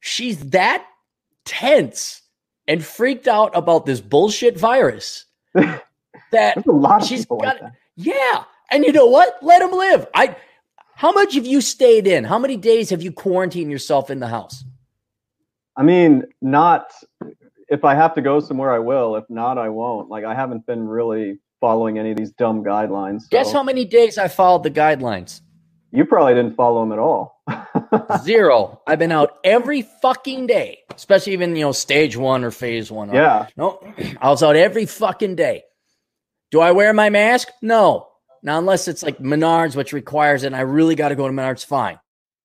she's 0.00 0.38
that 0.50 0.84
tense 1.44 2.22
and 2.70 2.84
freaked 2.84 3.26
out 3.26 3.50
about 3.56 3.84
this 3.84 4.00
bullshit 4.00 4.56
virus. 4.56 5.24
that 5.54 6.64
a 6.64 6.70
lot 6.70 7.02
of 7.02 7.08
she's 7.08 7.26
got. 7.26 7.60
Like 7.60 7.60
yeah, 7.96 8.44
and 8.70 8.84
you 8.84 8.92
know 8.92 9.06
what? 9.06 9.36
Let 9.42 9.60
him 9.60 9.72
live. 9.72 10.06
I 10.14 10.36
how 10.94 11.10
much 11.10 11.34
have 11.34 11.46
you 11.46 11.60
stayed 11.60 12.06
in? 12.06 12.22
How 12.22 12.38
many 12.38 12.56
days 12.56 12.90
have 12.90 13.02
you 13.02 13.10
quarantined 13.10 13.72
yourself 13.72 14.08
in 14.08 14.20
the 14.20 14.28
house? 14.28 14.64
I 15.76 15.82
mean, 15.82 16.24
not 16.40 16.92
if 17.68 17.84
I 17.84 17.96
have 17.96 18.14
to 18.14 18.22
go 18.22 18.38
somewhere, 18.38 18.70
I 18.70 18.78
will. 18.78 19.16
If 19.16 19.24
not, 19.28 19.58
I 19.58 19.68
won't. 19.68 20.08
Like 20.08 20.24
I 20.24 20.34
haven't 20.34 20.64
been 20.64 20.86
really 20.86 21.40
following 21.60 21.98
any 21.98 22.12
of 22.12 22.16
these 22.16 22.30
dumb 22.30 22.62
guidelines. 22.62 23.22
So. 23.22 23.28
Guess 23.32 23.52
how 23.52 23.64
many 23.64 23.84
days 23.84 24.16
I 24.16 24.28
followed 24.28 24.62
the 24.62 24.70
guidelines? 24.70 25.40
You 25.92 26.04
probably 26.04 26.34
didn't 26.34 26.54
follow 26.54 26.82
him 26.82 26.92
at 26.92 26.98
all. 26.98 27.42
Zero. 28.22 28.80
I've 28.86 28.98
been 28.98 29.12
out 29.12 29.38
every 29.42 29.82
fucking 29.82 30.46
day, 30.46 30.78
especially 30.94 31.32
even 31.32 31.56
you 31.56 31.62
know 31.62 31.72
stage 31.72 32.16
one 32.16 32.44
or 32.44 32.50
phase 32.50 32.90
one. 32.90 33.12
Yeah. 33.12 33.48
No, 33.56 33.80
I 34.20 34.28
was 34.30 34.42
out 34.42 34.56
every 34.56 34.86
fucking 34.86 35.34
day. 35.34 35.64
Do 36.50 36.60
I 36.60 36.72
wear 36.72 36.92
my 36.92 37.10
mask? 37.10 37.48
No. 37.62 38.08
Now, 38.42 38.58
unless 38.58 38.88
it's 38.88 39.02
like 39.02 39.18
Menards, 39.18 39.76
which 39.76 39.92
requires 39.92 40.44
it, 40.44 40.48
and 40.48 40.56
I 40.56 40.60
really 40.60 40.94
got 40.94 41.10
to 41.10 41.16
go 41.16 41.26
to 41.26 41.32
Menards, 41.34 41.64
fine. 41.64 41.98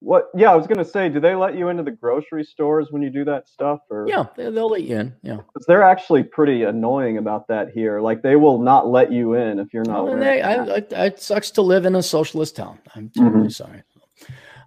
What? 0.06 0.30
Yeah, 0.36 0.52
I 0.52 0.54
was 0.54 0.68
gonna 0.68 0.84
say, 0.84 1.08
do 1.08 1.18
they 1.18 1.34
let 1.34 1.56
you 1.56 1.68
into 1.68 1.82
the 1.82 1.90
grocery 1.90 2.44
stores 2.44 2.92
when 2.92 3.02
you 3.02 3.10
do 3.10 3.24
that 3.24 3.48
stuff? 3.48 3.80
Or 3.90 4.06
yeah, 4.08 4.26
they, 4.36 4.48
will 4.48 4.70
let 4.70 4.84
you 4.84 4.98
in. 4.98 5.12
Yeah, 5.22 5.38
they're 5.66 5.82
actually 5.82 6.22
pretty 6.22 6.62
annoying 6.62 7.18
about 7.18 7.48
that 7.48 7.70
here. 7.70 8.00
Like 8.00 8.22
they 8.22 8.36
will 8.36 8.60
not 8.62 8.86
let 8.86 9.10
you 9.10 9.34
in 9.34 9.58
if 9.58 9.74
you're 9.74 9.82
not. 9.82 10.04
Well, 10.04 10.16
they, 10.16 10.42
I, 10.42 10.64
I, 10.64 11.06
it 11.06 11.20
sucks 11.20 11.50
to 11.50 11.62
live 11.62 11.86
in 11.86 11.96
a 11.96 12.04
socialist 12.04 12.54
town. 12.54 12.78
I'm 12.94 13.10
terribly 13.10 13.40
mm-hmm. 13.40 13.48
sorry. 13.48 13.82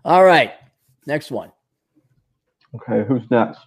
All 0.03 0.25
right, 0.25 0.55
next 1.05 1.31
one. 1.31 1.53
Okay, 2.75 3.07
who's 3.07 3.23
next? 3.31 3.61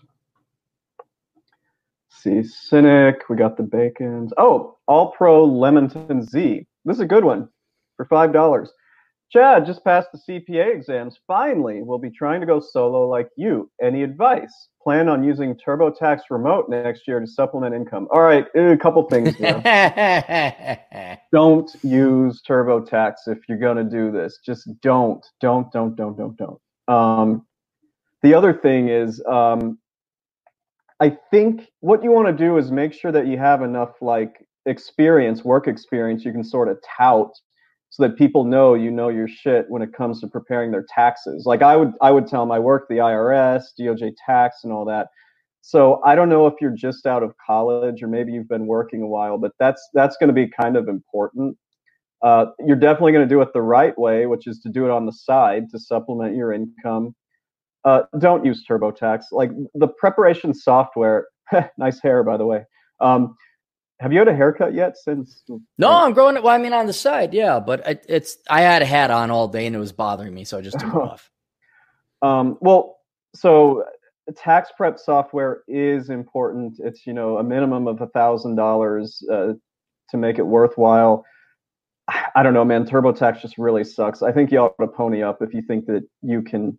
Let's 0.98 2.22
see, 2.22 2.42
Cynic. 2.42 3.30
We 3.30 3.36
got 3.36 3.56
the 3.56 3.62
Bacons. 3.62 4.30
Oh, 4.36 4.76
All 4.86 5.12
Pro 5.12 5.46
Lemonton 5.46 6.22
Z. 6.22 6.66
This 6.84 6.96
is 6.96 7.00
a 7.00 7.06
good 7.06 7.24
one 7.24 7.48
for 7.96 8.04
five 8.04 8.30
dollars. 8.30 8.70
Chad 9.32 9.64
just 9.64 9.82
passed 9.82 10.08
the 10.12 10.18
CPA 10.18 10.74
exams. 10.74 11.18
Finally, 11.26 11.80
we'll 11.82 11.98
be 11.98 12.10
trying 12.10 12.40
to 12.40 12.46
go 12.46 12.60
solo 12.60 13.08
like 13.08 13.28
you. 13.36 13.70
Any 13.80 14.02
advice? 14.02 14.68
Plan 14.82 15.08
on 15.08 15.24
using 15.24 15.54
TurboTax 15.54 16.22
Remote 16.28 16.68
next 16.68 17.08
year 17.08 17.18
to 17.18 17.26
supplement 17.26 17.74
income. 17.74 18.08
All 18.10 18.20
right, 18.20 18.44
a 18.54 18.76
couple 18.76 19.02
things 19.04 19.34
don't 21.32 21.70
use 21.82 22.42
TurboTax 22.46 23.14
if 23.28 23.38
you're 23.48 23.58
going 23.58 23.78
to 23.78 23.84
do 23.84 24.12
this. 24.12 24.38
Just 24.44 24.68
don't, 24.82 25.24
don't, 25.40 25.72
don't, 25.72 25.96
don't, 25.96 26.14
don't, 26.14 26.36
don't. 26.36 26.60
Um, 26.88 27.46
the 28.22 28.34
other 28.34 28.52
thing 28.52 28.90
is, 28.90 29.22
um, 29.26 29.78
I 31.00 31.16
think 31.30 31.70
what 31.80 32.04
you 32.04 32.10
want 32.10 32.28
to 32.28 32.34
do 32.34 32.58
is 32.58 32.70
make 32.70 32.92
sure 32.92 33.12
that 33.12 33.26
you 33.26 33.38
have 33.38 33.62
enough 33.62 33.94
like 34.02 34.46
experience, 34.66 35.42
work 35.42 35.68
experience, 35.68 36.22
you 36.22 36.32
can 36.32 36.44
sort 36.44 36.68
of 36.68 36.78
tout 36.98 37.32
so 37.92 38.02
that 38.02 38.16
people 38.16 38.44
know 38.44 38.72
you 38.72 38.90
know 38.90 39.10
your 39.10 39.28
shit 39.28 39.66
when 39.68 39.82
it 39.82 39.92
comes 39.92 40.18
to 40.18 40.26
preparing 40.26 40.70
their 40.70 40.84
taxes. 40.88 41.44
Like 41.44 41.60
I 41.60 41.76
would 41.76 41.92
I 42.00 42.10
would 42.10 42.26
tell 42.26 42.40
them 42.40 42.50
I 42.50 42.58
work 42.58 42.88
the 42.88 42.96
IRS, 42.96 43.64
DOJ 43.78 44.14
tax 44.26 44.64
and 44.64 44.72
all 44.72 44.86
that. 44.86 45.08
So 45.60 46.00
I 46.02 46.14
don't 46.14 46.30
know 46.30 46.46
if 46.46 46.54
you're 46.58 46.74
just 46.74 47.06
out 47.06 47.22
of 47.22 47.34
college 47.46 48.02
or 48.02 48.08
maybe 48.08 48.32
you've 48.32 48.48
been 48.48 48.66
working 48.66 49.02
a 49.02 49.06
while, 49.06 49.36
but 49.36 49.52
that's 49.60 49.86
that's 49.92 50.16
going 50.16 50.28
to 50.28 50.34
be 50.34 50.48
kind 50.48 50.78
of 50.78 50.88
important. 50.88 51.58
Uh, 52.22 52.46
you're 52.66 52.76
definitely 52.76 53.12
going 53.12 53.28
to 53.28 53.32
do 53.32 53.42
it 53.42 53.52
the 53.52 53.60
right 53.60 53.96
way, 53.98 54.24
which 54.24 54.46
is 54.46 54.58
to 54.60 54.70
do 54.70 54.86
it 54.86 54.90
on 54.90 55.04
the 55.04 55.12
side 55.12 55.64
to 55.70 55.78
supplement 55.78 56.34
your 56.34 56.50
income. 56.50 57.14
Uh, 57.84 58.04
don't 58.20 58.42
use 58.42 58.64
TurboTax. 58.66 59.24
Like 59.32 59.50
the 59.74 59.88
preparation 59.88 60.54
software, 60.54 61.26
nice 61.76 62.00
hair 62.00 62.22
by 62.22 62.38
the 62.38 62.46
way. 62.46 62.64
Um, 63.00 63.36
have 64.02 64.12
you 64.12 64.18
had 64.18 64.28
a 64.28 64.34
haircut 64.34 64.74
yet 64.74 64.96
since? 64.96 65.44
No, 65.78 65.90
I'm 65.90 66.12
growing 66.12 66.36
it. 66.36 66.42
Well, 66.42 66.54
I 66.54 66.58
mean, 66.58 66.72
on 66.72 66.86
the 66.86 66.92
side, 66.92 67.32
yeah, 67.32 67.60
but 67.60 67.86
it, 67.86 68.04
it's 68.08 68.36
I 68.50 68.62
had 68.62 68.82
a 68.82 68.84
hat 68.84 69.12
on 69.12 69.30
all 69.30 69.46
day 69.46 69.66
and 69.66 69.76
it 69.76 69.78
was 69.78 69.92
bothering 69.92 70.34
me, 70.34 70.44
so 70.44 70.58
I 70.58 70.60
just 70.60 70.80
took 70.80 70.88
it 70.88 70.94
off. 70.96 71.30
Um, 72.20 72.58
well, 72.60 72.98
so 73.34 73.84
tax 74.36 74.70
prep 74.76 74.98
software 74.98 75.62
is 75.68 76.10
important. 76.10 76.80
It's 76.80 77.06
you 77.06 77.12
know 77.12 77.38
a 77.38 77.44
minimum 77.44 77.86
of 77.86 78.00
a 78.00 78.08
thousand 78.08 78.58
uh, 78.58 78.62
dollars 78.62 79.22
to 79.28 80.16
make 80.16 80.38
it 80.38 80.46
worthwhile. 80.46 81.24
I 82.34 82.42
don't 82.42 82.54
know, 82.54 82.64
man. 82.64 82.84
TurboTax 82.84 83.40
just 83.40 83.56
really 83.56 83.84
sucks. 83.84 84.22
I 84.22 84.32
think 84.32 84.50
you 84.50 84.58
ought 84.58 84.74
to 84.80 84.88
pony 84.88 85.22
up 85.22 85.40
if 85.40 85.54
you 85.54 85.62
think 85.62 85.86
that 85.86 86.02
you 86.22 86.42
can 86.42 86.76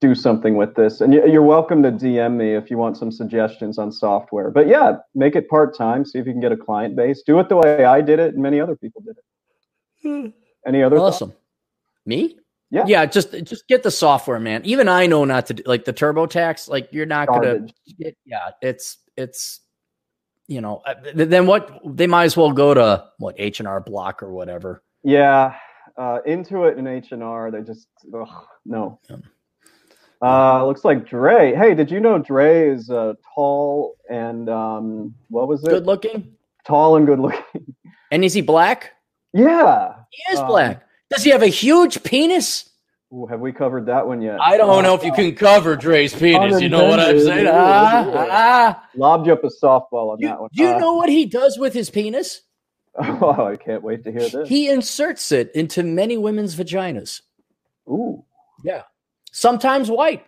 do 0.00 0.14
something 0.14 0.56
with 0.56 0.74
this. 0.74 1.00
And 1.00 1.12
you're 1.12 1.42
welcome 1.42 1.82
to 1.82 1.90
DM 1.90 2.36
me 2.36 2.54
if 2.54 2.70
you 2.70 2.78
want 2.78 2.96
some 2.96 3.10
suggestions 3.10 3.78
on 3.78 3.90
software. 3.90 4.50
But 4.50 4.68
yeah, 4.68 4.96
make 5.14 5.34
it 5.34 5.48
part 5.48 5.76
time. 5.76 6.04
See 6.04 6.18
if 6.18 6.26
you 6.26 6.32
can 6.32 6.40
get 6.40 6.52
a 6.52 6.56
client 6.56 6.94
base. 6.94 7.22
Do 7.26 7.38
it 7.40 7.48
the 7.48 7.56
way 7.56 7.84
I 7.84 8.00
did 8.00 8.18
it, 8.20 8.34
and 8.34 8.42
many 8.42 8.60
other 8.60 8.76
people 8.76 9.02
did 9.02 9.16
it. 9.16 9.24
Hmm. 10.02 10.28
Any 10.66 10.82
other? 10.82 10.98
Awesome. 10.98 11.30
Thoughts? 11.30 11.40
Me? 12.06 12.36
Yeah. 12.70 12.84
Yeah. 12.86 13.06
Just 13.06 13.32
just 13.44 13.66
get 13.66 13.82
the 13.82 13.90
software, 13.90 14.38
man. 14.38 14.62
Even 14.64 14.88
I 14.88 15.06
know 15.06 15.24
not 15.24 15.46
to 15.46 15.54
do, 15.54 15.62
like 15.66 15.84
the 15.84 15.92
TurboTax. 15.92 16.68
Like 16.68 16.88
you're 16.92 17.06
not 17.06 17.28
Garbage. 17.28 17.60
gonna. 17.60 17.72
Get 17.98 18.16
yeah, 18.24 18.50
it's 18.62 18.98
it's 19.16 19.60
you 20.46 20.60
know 20.60 20.82
uh, 20.86 20.94
then 21.14 21.46
what 21.46 21.80
they 21.84 22.06
might 22.06 22.24
as 22.24 22.36
well 22.36 22.52
go 22.52 22.74
to 22.74 23.04
what 23.18 23.34
H 23.38 23.58
and 23.58 23.66
R 23.68 23.80
Block 23.80 24.22
or 24.22 24.32
whatever. 24.32 24.82
Yeah. 25.02 25.54
Uh, 25.96 26.20
Intuit 26.28 26.78
and 26.78 26.86
H 26.86 27.10
and 27.10 27.24
R, 27.24 27.50
they 27.50 27.62
just 27.62 27.88
ugh, 28.14 28.28
no. 28.64 29.00
Yeah. 29.10 29.16
Uh, 30.20 30.66
looks 30.66 30.84
like 30.84 31.08
Dre. 31.08 31.54
Hey, 31.54 31.74
did 31.74 31.90
you 31.90 32.00
know 32.00 32.18
Dre 32.18 32.70
is 32.70 32.90
uh, 32.90 33.14
tall 33.34 33.96
and 34.10 34.48
um, 34.48 35.14
what 35.28 35.46
was 35.46 35.62
it? 35.64 35.70
Good 35.70 35.86
looking. 35.86 36.34
Tall 36.66 36.96
and 36.96 37.06
good 37.06 37.20
looking. 37.20 37.42
And 38.10 38.24
is 38.24 38.32
he 38.32 38.40
black? 38.40 38.94
Yeah, 39.34 39.92
he 40.08 40.32
is 40.32 40.38
um, 40.38 40.46
black. 40.46 40.82
Does 41.10 41.22
he 41.22 41.28
have 41.28 41.42
a 41.42 41.48
huge 41.48 42.02
penis? 42.02 42.70
Ooh, 43.12 43.26
have 43.26 43.40
we 43.40 43.52
covered 43.52 43.84
that 43.84 44.06
one 44.06 44.22
yet? 44.22 44.40
I 44.40 44.56
don't 44.56 44.78
uh, 44.78 44.80
know 44.80 44.94
if 44.94 45.04
you 45.04 45.12
can 45.12 45.34
cover 45.34 45.76
Dre's 45.76 46.14
penis. 46.14 46.58
You 46.58 46.70
know 46.70 46.88
what 46.88 47.00
I'm 47.00 47.20
saying? 47.20 47.46
Ah, 47.50 48.26
ah. 48.30 48.88
Lobbed 48.96 49.26
you 49.26 49.34
up 49.34 49.44
a 49.44 49.48
softball 49.48 50.12
on 50.12 50.20
you, 50.20 50.28
that 50.28 50.40
one. 50.40 50.48
Do 50.54 50.62
you 50.62 50.70
uh, 50.70 50.78
know 50.78 50.94
what 50.94 51.10
he 51.10 51.26
does 51.26 51.58
with 51.58 51.74
his 51.74 51.90
penis? 51.90 52.40
Oh, 52.98 53.44
I 53.44 53.56
can't 53.56 53.82
wait 53.82 54.04
to 54.04 54.10
hear 54.10 54.26
this. 54.26 54.48
He 54.48 54.70
inserts 54.70 55.30
it 55.30 55.52
into 55.54 55.82
many 55.82 56.16
women's 56.16 56.56
vaginas. 56.56 57.20
Ooh. 57.86 58.24
Yeah 58.64 58.84
sometimes 59.32 59.90
white. 59.90 60.24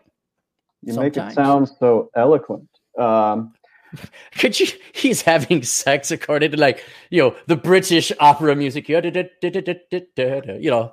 You 0.82 0.94
sometimes. 0.94 1.16
make 1.16 1.30
it 1.30 1.34
sound 1.34 1.68
so 1.78 2.10
eloquent. 2.16 2.68
Um, 2.98 3.52
Could 4.38 4.58
you? 4.58 4.66
He's 4.92 5.22
having 5.22 5.62
sex 5.62 6.10
according 6.10 6.52
to 6.52 6.56
like 6.56 6.84
you 7.10 7.22
know 7.22 7.36
the 7.46 7.56
British 7.56 8.12
opera 8.20 8.54
music. 8.54 8.88
You 8.88 9.00
know, 9.00 10.92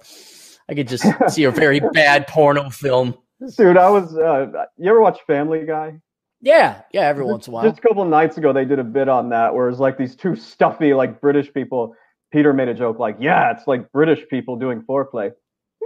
I 0.70 0.74
could 0.74 0.88
just 0.88 1.06
see 1.30 1.44
a 1.44 1.52
very 1.52 1.80
bad 1.94 2.28
porno 2.28 2.70
film. 2.70 3.16
Dude, 3.56 3.78
I 3.78 3.90
was. 3.90 4.18
Uh, 4.18 4.66
you 4.78 4.90
ever 4.90 5.02
watch 5.02 5.20
Family 5.28 5.66
Guy? 5.66 6.00
Yeah, 6.42 6.82
yeah, 6.92 7.02
every 7.02 7.26
once 7.26 7.48
in 7.48 7.52
a 7.52 7.56
while. 7.56 7.64
Just 7.64 7.80
a 7.80 7.82
couple 7.82 8.06
nights 8.06 8.38
ago, 8.38 8.54
they 8.54 8.66
did 8.66 8.80
a 8.80 8.84
bit 8.84 9.10
on 9.10 9.30
that 9.30 9.56
where 9.56 9.70
it's 9.70 9.80
like 9.80 9.98
these 9.98 10.16
two 10.16 10.36
stuffy, 10.36 10.94
like 10.94 11.22
British 11.22 11.54
people. 11.54 11.96
Peter 12.32 12.52
made 12.52 12.68
a 12.68 12.74
joke 12.74 13.00
like, 13.00 13.16
"Yeah, 13.20 13.52
it's 13.52 13.68
like 13.68 13.92
British 13.92 14.28
people 14.30 14.56
doing 14.56 14.82
foreplay." 14.82 15.32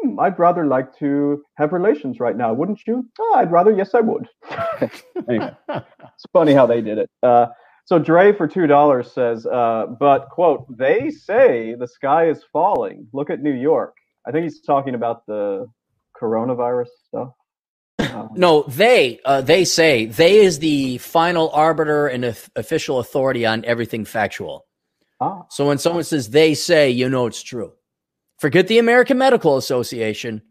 Hmm, 0.01 0.19
I'd 0.19 0.39
rather 0.39 0.65
like 0.65 0.97
to 0.99 1.43
have 1.55 1.73
relations 1.73 2.19
right 2.19 2.35
now, 2.35 2.53
wouldn't 2.53 2.81
you? 2.87 3.05
Oh, 3.19 3.35
I'd 3.37 3.51
rather. 3.51 3.71
Yes, 3.71 3.93
I 3.93 3.99
would. 3.99 4.27
anyway, 5.29 5.55
it's 5.69 6.25
funny 6.33 6.53
how 6.53 6.65
they 6.65 6.81
did 6.81 6.97
it. 6.97 7.09
Uh, 7.21 7.47
so 7.85 7.99
Dre 7.99 8.33
for 8.33 8.47
two 8.47 8.67
dollars 8.67 9.11
says, 9.11 9.45
uh, 9.45 9.87
"But 9.99 10.29
quote, 10.29 10.65
they 10.77 11.09
say 11.11 11.75
the 11.75 11.87
sky 11.87 12.29
is 12.29 12.43
falling. 12.51 13.07
Look 13.13 13.29
at 13.29 13.41
New 13.41 13.53
York. 13.53 13.95
I 14.25 14.31
think 14.31 14.43
he's 14.43 14.61
talking 14.61 14.95
about 14.95 15.25
the 15.25 15.67
coronavirus 16.19 16.87
stuff." 17.07 17.29
Um, 17.99 18.29
no, 18.35 18.63
they 18.63 19.19
uh, 19.25 19.41
they 19.41 19.65
say 19.65 20.05
they 20.05 20.37
is 20.37 20.59
the 20.59 20.97
final 20.97 21.49
arbiter 21.51 22.07
and 22.07 22.25
official 22.55 22.99
authority 22.99 23.45
on 23.45 23.63
everything 23.65 24.05
factual. 24.05 24.65
Ah. 25.19 25.43
So 25.49 25.67
when 25.67 25.77
someone 25.77 26.03
says 26.03 26.29
they 26.29 26.55
say, 26.55 26.89
you 26.89 27.07
know 27.09 27.27
it's 27.27 27.43
true. 27.43 27.73
Forget 28.41 28.67
the 28.67 28.79
American 28.79 29.19
Medical 29.19 29.55
Association. 29.55 30.41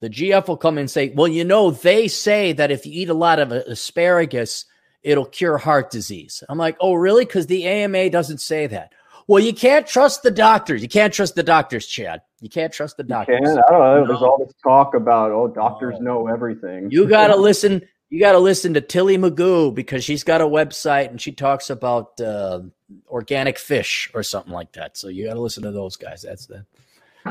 The 0.00 0.08
GF 0.08 0.46
will 0.46 0.56
come 0.56 0.78
and 0.78 0.88
say, 0.88 1.08
well, 1.08 1.26
you 1.26 1.42
know, 1.42 1.72
they 1.72 2.06
say 2.06 2.52
that 2.52 2.70
if 2.70 2.86
you 2.86 2.92
eat 2.94 3.08
a 3.08 3.14
lot 3.14 3.40
of 3.40 3.50
asparagus, 3.50 4.64
it'll 5.02 5.26
cure 5.26 5.58
heart 5.58 5.90
disease. 5.90 6.44
I'm 6.48 6.56
like, 6.56 6.76
oh, 6.78 6.94
really? 6.94 7.24
Because 7.24 7.48
the 7.48 7.66
AMA 7.66 8.10
doesn't 8.10 8.40
say 8.40 8.68
that. 8.68 8.92
Well, 9.26 9.42
you 9.42 9.52
can't 9.52 9.88
trust 9.88 10.22
the 10.22 10.30
doctors. 10.30 10.82
You 10.82 10.88
can't 10.88 11.12
trust 11.12 11.34
the 11.34 11.42
doctors, 11.42 11.88
Chad. 11.88 12.22
You 12.40 12.48
can't 12.48 12.72
trust 12.72 12.96
the 12.96 13.02
doctors. 13.02 13.40
I 13.40 13.44
don't 13.44 13.56
know. 13.56 14.00
No. 14.00 14.06
There's 14.06 14.22
all 14.22 14.38
this 14.38 14.54
talk 14.62 14.94
about 14.94 15.32
oh, 15.32 15.48
doctors 15.48 15.96
no. 15.98 16.22
know 16.22 16.28
everything. 16.28 16.92
You 16.92 17.08
got 17.08 17.26
to 17.26 17.36
listen. 17.36 17.82
You 18.08 18.20
got 18.20 18.32
to 18.32 18.38
listen 18.38 18.74
to 18.74 18.80
Tilly 18.80 19.18
Magoo 19.18 19.74
because 19.74 20.04
she's 20.04 20.22
got 20.22 20.40
a 20.40 20.46
website 20.46 21.08
and 21.08 21.20
she 21.20 21.32
talks 21.32 21.70
about 21.70 22.20
uh, 22.20 22.60
organic 23.08 23.58
fish 23.58 24.12
or 24.14 24.22
something 24.22 24.52
like 24.52 24.74
that. 24.74 24.96
So 24.96 25.08
you 25.08 25.26
got 25.26 25.34
to 25.34 25.40
listen 25.40 25.64
to 25.64 25.72
those 25.72 25.96
guys. 25.96 26.22
That's 26.22 26.46
the. 26.46 26.64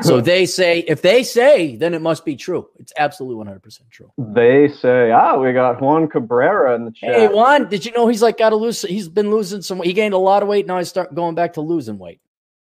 So 0.01 0.21
they 0.21 0.45
say 0.45 0.79
if 0.79 1.01
they 1.01 1.23
say, 1.23 1.75
then 1.75 1.93
it 1.93 2.01
must 2.01 2.25
be 2.25 2.35
true. 2.35 2.67
It's 2.79 2.91
absolutely 2.97 3.35
one 3.35 3.47
hundred 3.47 3.61
percent 3.61 3.91
true. 3.91 4.11
They 4.17 4.67
say, 4.67 5.11
ah, 5.11 5.37
we 5.37 5.53
got 5.53 5.81
Juan 5.81 6.07
Cabrera 6.07 6.75
in 6.75 6.85
the 6.85 6.91
chat. 6.91 7.13
Hey 7.13 7.27
Juan, 7.27 7.69
did 7.69 7.85
you 7.85 7.91
know 7.91 8.07
he's 8.07 8.21
like 8.21 8.37
got 8.37 8.49
to 8.49 8.55
lose? 8.55 8.81
He's 8.81 9.07
been 9.07 9.29
losing 9.29 9.61
some. 9.61 9.81
He 9.81 9.93
gained 9.93 10.15
a 10.15 10.17
lot 10.19 10.41
of 10.41 10.49
weight. 10.49 10.65
Now 10.65 10.79
he's 10.79 10.89
start 10.89 11.13
going 11.13 11.35
back 11.35 11.53
to 11.53 11.61
losing 11.61 11.99
weight. 11.99 12.19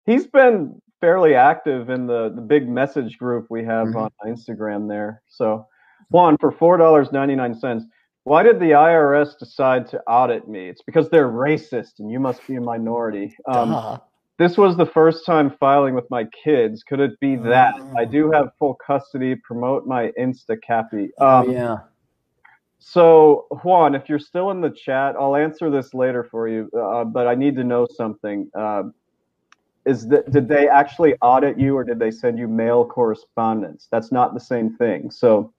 He's 0.04 0.26
been 0.26 0.80
fairly 1.00 1.34
active 1.34 1.90
in 1.90 2.06
the 2.06 2.32
the 2.34 2.42
big 2.42 2.68
message 2.68 3.18
group 3.18 3.46
we 3.50 3.64
have 3.64 3.88
mm-hmm. 3.88 3.98
on 3.98 4.10
Instagram 4.26 4.88
there. 4.88 5.22
So 5.28 5.66
Juan 6.10 6.36
for 6.38 6.52
four 6.52 6.76
dollars 6.76 7.10
ninety 7.10 7.34
nine 7.34 7.58
cents. 7.58 7.84
Why 8.22 8.42
did 8.42 8.58
the 8.58 8.70
IRS 8.70 9.38
decide 9.38 9.88
to 9.90 10.00
audit 10.02 10.48
me? 10.48 10.68
It's 10.68 10.82
because 10.82 11.08
they're 11.10 11.28
racist 11.28 12.00
and 12.00 12.10
you 12.10 12.18
must 12.18 12.44
be 12.48 12.56
a 12.56 12.60
minority. 12.60 13.36
Um, 13.46 14.00
this 14.38 14.58
was 14.58 14.76
the 14.76 14.86
first 14.86 15.24
time 15.24 15.50
filing 15.58 15.94
with 15.94 16.10
my 16.10 16.24
kids. 16.44 16.82
Could 16.82 17.00
it 17.00 17.18
be 17.20 17.36
that 17.36 17.74
I 17.96 18.04
do 18.04 18.30
have 18.30 18.50
full 18.58 18.74
custody? 18.74 19.34
Promote 19.36 19.86
my 19.86 20.12
Insta 20.18 20.56
Cappy. 20.62 21.10
Oh, 21.18 21.26
um, 21.26 21.48
oh, 21.48 21.52
yeah. 21.52 21.76
So 22.78 23.46
Juan, 23.62 23.94
if 23.94 24.08
you're 24.08 24.18
still 24.18 24.50
in 24.50 24.60
the 24.60 24.70
chat, 24.70 25.16
I'll 25.18 25.36
answer 25.36 25.70
this 25.70 25.94
later 25.94 26.22
for 26.22 26.48
you. 26.48 26.70
Uh, 26.78 27.04
but 27.04 27.26
I 27.26 27.34
need 27.34 27.56
to 27.56 27.64
know 27.64 27.86
something. 27.90 28.50
Uh, 28.54 28.84
is 29.86 30.06
that 30.08 30.30
did 30.30 30.48
they 30.48 30.68
actually 30.68 31.14
audit 31.22 31.58
you, 31.58 31.76
or 31.76 31.84
did 31.84 31.98
they 31.98 32.10
send 32.10 32.38
you 32.38 32.48
mail 32.48 32.84
correspondence? 32.84 33.88
That's 33.90 34.12
not 34.12 34.34
the 34.34 34.40
same 34.40 34.76
thing. 34.76 35.10
So 35.10 35.54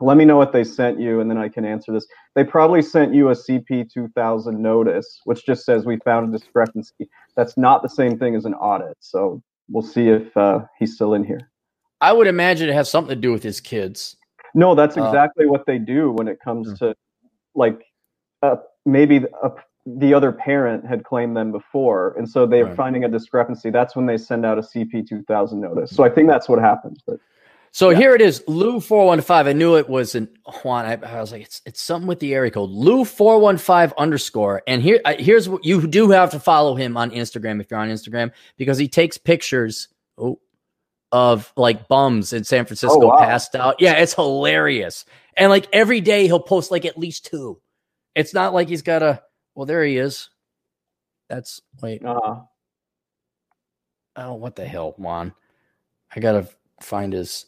let 0.00 0.16
me 0.16 0.24
know 0.24 0.36
what 0.36 0.52
they 0.52 0.64
sent 0.64 1.00
you 1.00 1.20
and 1.20 1.30
then 1.30 1.38
I 1.38 1.48
can 1.48 1.64
answer 1.64 1.92
this. 1.92 2.06
They 2.34 2.44
probably 2.44 2.82
sent 2.82 3.14
you 3.14 3.28
a 3.28 3.32
CP 3.32 3.90
2000 3.92 4.60
notice, 4.60 5.20
which 5.24 5.44
just 5.44 5.64
says 5.64 5.84
we 5.84 5.98
found 6.04 6.34
a 6.34 6.38
discrepancy. 6.38 7.08
That's 7.36 7.56
not 7.56 7.82
the 7.82 7.88
same 7.88 8.18
thing 8.18 8.34
as 8.34 8.44
an 8.44 8.54
audit. 8.54 8.96
So 9.00 9.42
we'll 9.68 9.82
see 9.82 10.08
if 10.08 10.36
uh, 10.36 10.60
he's 10.78 10.94
still 10.94 11.14
in 11.14 11.24
here. 11.24 11.50
I 12.00 12.12
would 12.12 12.26
imagine 12.26 12.68
it 12.68 12.74
has 12.74 12.90
something 12.90 13.14
to 13.14 13.20
do 13.20 13.32
with 13.32 13.42
his 13.42 13.60
kids. 13.60 14.16
No, 14.54 14.74
that's 14.74 14.96
uh, 14.96 15.04
exactly 15.04 15.46
uh, 15.46 15.48
what 15.48 15.66
they 15.66 15.78
do 15.78 16.10
when 16.12 16.28
it 16.28 16.38
comes 16.40 16.68
mm-hmm. 16.68 16.86
to 16.86 16.94
like 17.54 17.82
uh, 18.42 18.56
maybe 18.84 19.24
a, 19.42 19.50
the 19.86 20.12
other 20.12 20.32
parent 20.32 20.86
had 20.86 21.04
claimed 21.04 21.36
them 21.36 21.52
before. 21.52 22.14
And 22.18 22.28
so 22.28 22.46
they're 22.46 22.64
right. 22.64 22.76
finding 22.76 23.04
a 23.04 23.08
discrepancy. 23.08 23.70
That's 23.70 23.94
when 23.94 24.06
they 24.06 24.18
send 24.18 24.44
out 24.44 24.58
a 24.58 24.62
CP 24.62 25.08
2000 25.08 25.60
notice. 25.60 25.90
So 25.90 26.04
I 26.04 26.10
think 26.10 26.28
that's 26.28 26.48
what 26.48 26.58
happened. 26.58 27.02
But 27.06 27.18
so 27.76 27.90
yeah. 27.90 27.98
here 27.98 28.14
it 28.14 28.22
is, 28.22 28.42
Lou 28.46 28.80
four 28.80 29.04
one 29.04 29.20
five. 29.20 29.46
I 29.46 29.52
knew 29.52 29.76
it 29.76 29.86
was 29.86 30.14
an 30.14 30.30
Juan. 30.64 30.86
I, 30.86 30.94
I, 30.94 31.20
was 31.20 31.30
like, 31.30 31.42
it's 31.42 31.60
it's 31.66 31.82
something 31.82 32.08
with 32.08 32.20
the 32.20 32.32
area 32.32 32.50
code, 32.50 32.70
Lou 32.70 33.04
four 33.04 33.38
one 33.38 33.58
five 33.58 33.92
underscore. 33.98 34.62
And 34.66 34.80
here 34.80 34.98
here's 35.18 35.46
what 35.46 35.62
you 35.62 35.86
do 35.86 36.08
have 36.08 36.30
to 36.30 36.40
follow 36.40 36.74
him 36.74 36.96
on 36.96 37.10
Instagram 37.10 37.60
if 37.60 37.70
you're 37.70 37.78
on 37.78 37.90
Instagram 37.90 38.32
because 38.56 38.78
he 38.78 38.88
takes 38.88 39.18
pictures 39.18 39.88
oh, 40.16 40.40
of 41.12 41.52
like 41.54 41.86
bums 41.86 42.32
in 42.32 42.44
San 42.44 42.64
Francisco 42.64 42.98
oh, 42.98 43.06
wow. 43.08 43.18
passed 43.18 43.54
out. 43.54 43.76
Yeah, 43.78 43.92
it's 43.92 44.14
hilarious. 44.14 45.04
And 45.36 45.50
like 45.50 45.68
every 45.70 46.00
day 46.00 46.24
he'll 46.24 46.40
post 46.40 46.70
like 46.70 46.86
at 46.86 46.96
least 46.96 47.26
two. 47.26 47.60
It's 48.14 48.32
not 48.32 48.54
like 48.54 48.70
he's 48.70 48.80
got 48.80 49.02
a. 49.02 49.22
Well, 49.54 49.66
there 49.66 49.84
he 49.84 49.98
is. 49.98 50.30
That's 51.28 51.60
wait. 51.82 52.02
Uh-huh. 52.02 52.40
Oh, 54.16 54.32
what 54.32 54.56
the 54.56 54.64
hell, 54.64 54.94
Juan? 54.96 55.34
I 56.14 56.20
gotta 56.20 56.48
find 56.80 57.12
his 57.12 57.44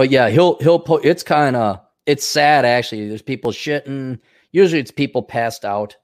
but 0.00 0.10
yeah, 0.10 0.30
he'll 0.30 0.56
he'll 0.60 0.78
put. 0.78 1.04
It's 1.04 1.22
kind 1.22 1.54
of 1.54 1.78
it's 2.06 2.24
sad 2.24 2.64
actually. 2.64 3.06
There's 3.06 3.20
people 3.20 3.52
shitting. 3.52 4.18
Usually, 4.50 4.80
it's 4.80 4.90
people 4.90 5.22
passed 5.22 5.62
out. 5.62 5.94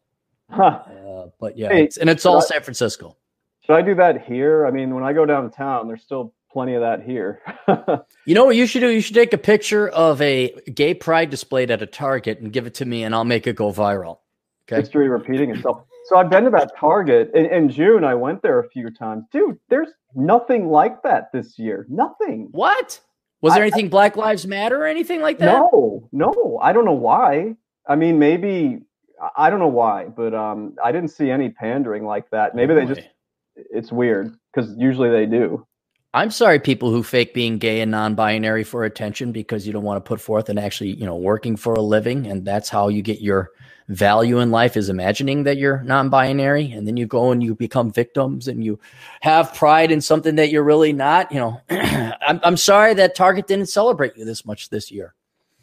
Huh. 0.50 0.64
Uh, 0.64 1.28
but 1.40 1.56
yeah, 1.56 1.70
hey, 1.70 1.84
it's, 1.84 1.96
and 1.96 2.10
it's 2.10 2.26
all 2.26 2.36
I, 2.36 2.40
San 2.40 2.62
Francisco. 2.62 3.16
Should 3.64 3.72
I 3.74 3.80
do 3.80 3.94
that 3.94 4.22
here? 4.26 4.66
I 4.66 4.70
mean, 4.70 4.94
when 4.94 5.02
I 5.02 5.14
go 5.14 5.24
downtown, 5.24 5.88
there's 5.88 6.02
still 6.02 6.34
plenty 6.52 6.74
of 6.74 6.82
that 6.82 7.04
here. 7.04 7.40
you 8.26 8.34
know 8.34 8.44
what 8.44 8.54
you 8.54 8.66
should 8.66 8.80
do? 8.80 8.90
You 8.90 9.00
should 9.00 9.14
take 9.14 9.32
a 9.32 9.38
picture 9.38 9.88
of 9.88 10.20
a 10.20 10.50
gay 10.74 10.92
pride 10.92 11.30
displayed 11.30 11.70
at 11.70 11.80
a 11.80 11.86
Target 11.86 12.40
and 12.40 12.52
give 12.52 12.66
it 12.66 12.74
to 12.74 12.84
me, 12.84 13.02
and 13.02 13.14
I'll 13.14 13.24
make 13.24 13.46
it 13.46 13.56
go 13.56 13.72
viral. 13.72 14.18
Okay. 14.68 14.78
History 14.78 15.08
repeating 15.08 15.52
itself. 15.52 15.86
So 16.04 16.18
I've 16.18 16.28
been 16.28 16.44
to 16.44 16.50
that 16.50 16.76
Target 16.78 17.30
in, 17.34 17.46
in, 17.46 17.70
June. 17.70 18.04
I 18.04 18.14
went 18.14 18.42
there 18.42 18.60
a 18.60 18.68
few 18.68 18.90
times, 18.90 19.24
dude. 19.32 19.58
There's 19.70 19.88
nothing 20.14 20.68
like 20.68 21.02
that 21.02 21.32
this 21.32 21.58
year. 21.58 21.86
Nothing. 21.88 22.48
What? 22.50 23.00
Was 23.42 23.54
there 23.54 23.62
anything 23.62 23.86
I, 23.86 23.88
Black 23.88 24.16
Lives 24.16 24.46
Matter 24.46 24.82
or 24.82 24.86
anything 24.86 25.20
like 25.20 25.38
that? 25.38 25.46
No, 25.46 26.08
no. 26.12 26.58
I 26.62 26.72
don't 26.72 26.84
know 26.84 26.92
why. 26.92 27.54
I 27.86 27.94
mean, 27.94 28.18
maybe 28.18 28.80
I 29.36 29.50
don't 29.50 29.60
know 29.60 29.68
why, 29.68 30.06
but 30.06 30.34
um, 30.34 30.74
I 30.82 30.92
didn't 30.92 31.10
see 31.10 31.30
any 31.30 31.50
pandering 31.50 32.04
like 32.04 32.30
that. 32.30 32.54
Maybe 32.54 32.74
they 32.74 32.86
just 32.86 33.08
it's 33.56 33.92
weird 33.92 34.36
because 34.52 34.74
usually 34.76 35.10
they 35.10 35.26
do. 35.26 35.66
I'm 36.14 36.30
sorry, 36.30 36.58
people 36.58 36.90
who 36.90 37.02
fake 37.02 37.34
being 37.34 37.58
gay 37.58 37.82
and 37.82 37.90
non-binary 37.90 38.64
for 38.64 38.84
attention 38.84 39.32
because 39.32 39.66
you 39.66 39.72
don't 39.72 39.84
want 39.84 40.02
to 40.02 40.08
put 40.08 40.18
forth 40.18 40.48
and 40.48 40.58
actually, 40.58 40.92
you 40.92 41.04
know, 41.04 41.16
working 41.16 41.56
for 41.56 41.74
a 41.74 41.82
living, 41.82 42.26
and 42.26 42.44
that's 42.44 42.70
how 42.70 42.88
you 42.88 43.02
get 43.02 43.20
your 43.20 43.50
value 43.88 44.40
in 44.40 44.50
life 44.50 44.76
is 44.76 44.88
imagining 44.88 45.44
that 45.44 45.58
you're 45.58 45.82
non-binary 45.82 46.72
and 46.72 46.86
then 46.86 46.96
you 46.96 47.06
go 47.06 47.30
and 47.30 47.42
you 47.42 47.54
become 47.54 47.90
victims 47.90 48.48
and 48.48 48.64
you 48.64 48.78
have 49.20 49.54
pride 49.54 49.92
in 49.92 50.00
something 50.00 50.34
that 50.36 50.50
you're 50.50 50.64
really 50.64 50.92
not 50.92 51.30
you 51.30 51.38
know. 51.38 51.60
I'm, 51.70 52.40
I'm 52.42 52.56
sorry 52.56 52.94
that 52.94 53.14
target 53.14 53.46
didn't 53.46 53.66
celebrate 53.66 54.16
you 54.16 54.24
this 54.24 54.44
much 54.44 54.70
this 54.70 54.90
year. 54.90 55.14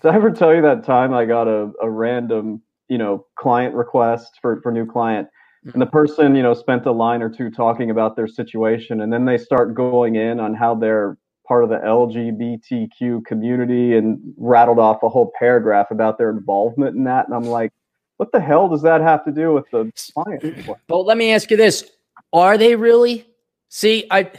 Did 0.01 0.11
i 0.11 0.15
ever 0.15 0.31
tell 0.31 0.53
you 0.53 0.61
that 0.61 0.83
time 0.83 1.13
i 1.13 1.25
got 1.25 1.47
a, 1.47 1.71
a 1.81 1.89
random 1.89 2.61
you 2.87 2.97
know 2.97 3.25
client 3.35 3.75
request 3.75 4.39
for 4.41 4.61
for 4.61 4.71
new 4.71 4.85
client? 4.85 5.27
And 5.73 5.81
the 5.81 5.87
person 5.87 6.35
you 6.35 6.43
know 6.43 6.53
spent 6.53 6.85
a 6.85 6.91
line 6.91 7.21
or 7.21 7.29
two 7.29 7.49
talking 7.49 7.89
about 7.89 8.15
their 8.15 8.27
situation 8.27 9.01
and 9.01 9.11
then 9.11 9.25
they 9.25 9.37
start 9.37 9.73
going 9.73 10.15
in 10.15 10.39
on 10.39 10.53
how 10.53 10.75
they're 10.75 11.17
part 11.45 11.65
of 11.65 11.69
the 11.69 11.75
lgbtq 11.75 13.25
community 13.25 13.97
and 13.97 14.17
rattled 14.37 14.79
off 14.79 15.03
a 15.03 15.09
whole 15.09 15.31
paragraph 15.37 15.87
about 15.91 16.17
their 16.17 16.29
involvement 16.29 16.95
in 16.95 17.03
that 17.03 17.25
and 17.25 17.35
i'm 17.35 17.43
like 17.43 17.71
what 18.17 18.31
the 18.31 18.39
hell 18.39 18.69
does 18.69 18.81
that 18.83 19.01
have 19.01 19.25
to 19.25 19.31
do 19.31 19.53
with 19.53 19.65
the 19.71 19.91
client? 20.13 20.67
Well, 20.89 21.05
let 21.05 21.17
me 21.17 21.33
ask 21.33 21.49
you 21.51 21.57
this: 21.57 21.89
Are 22.31 22.57
they 22.57 22.75
really? 22.75 23.25
See, 23.69 24.05
I 24.11 24.31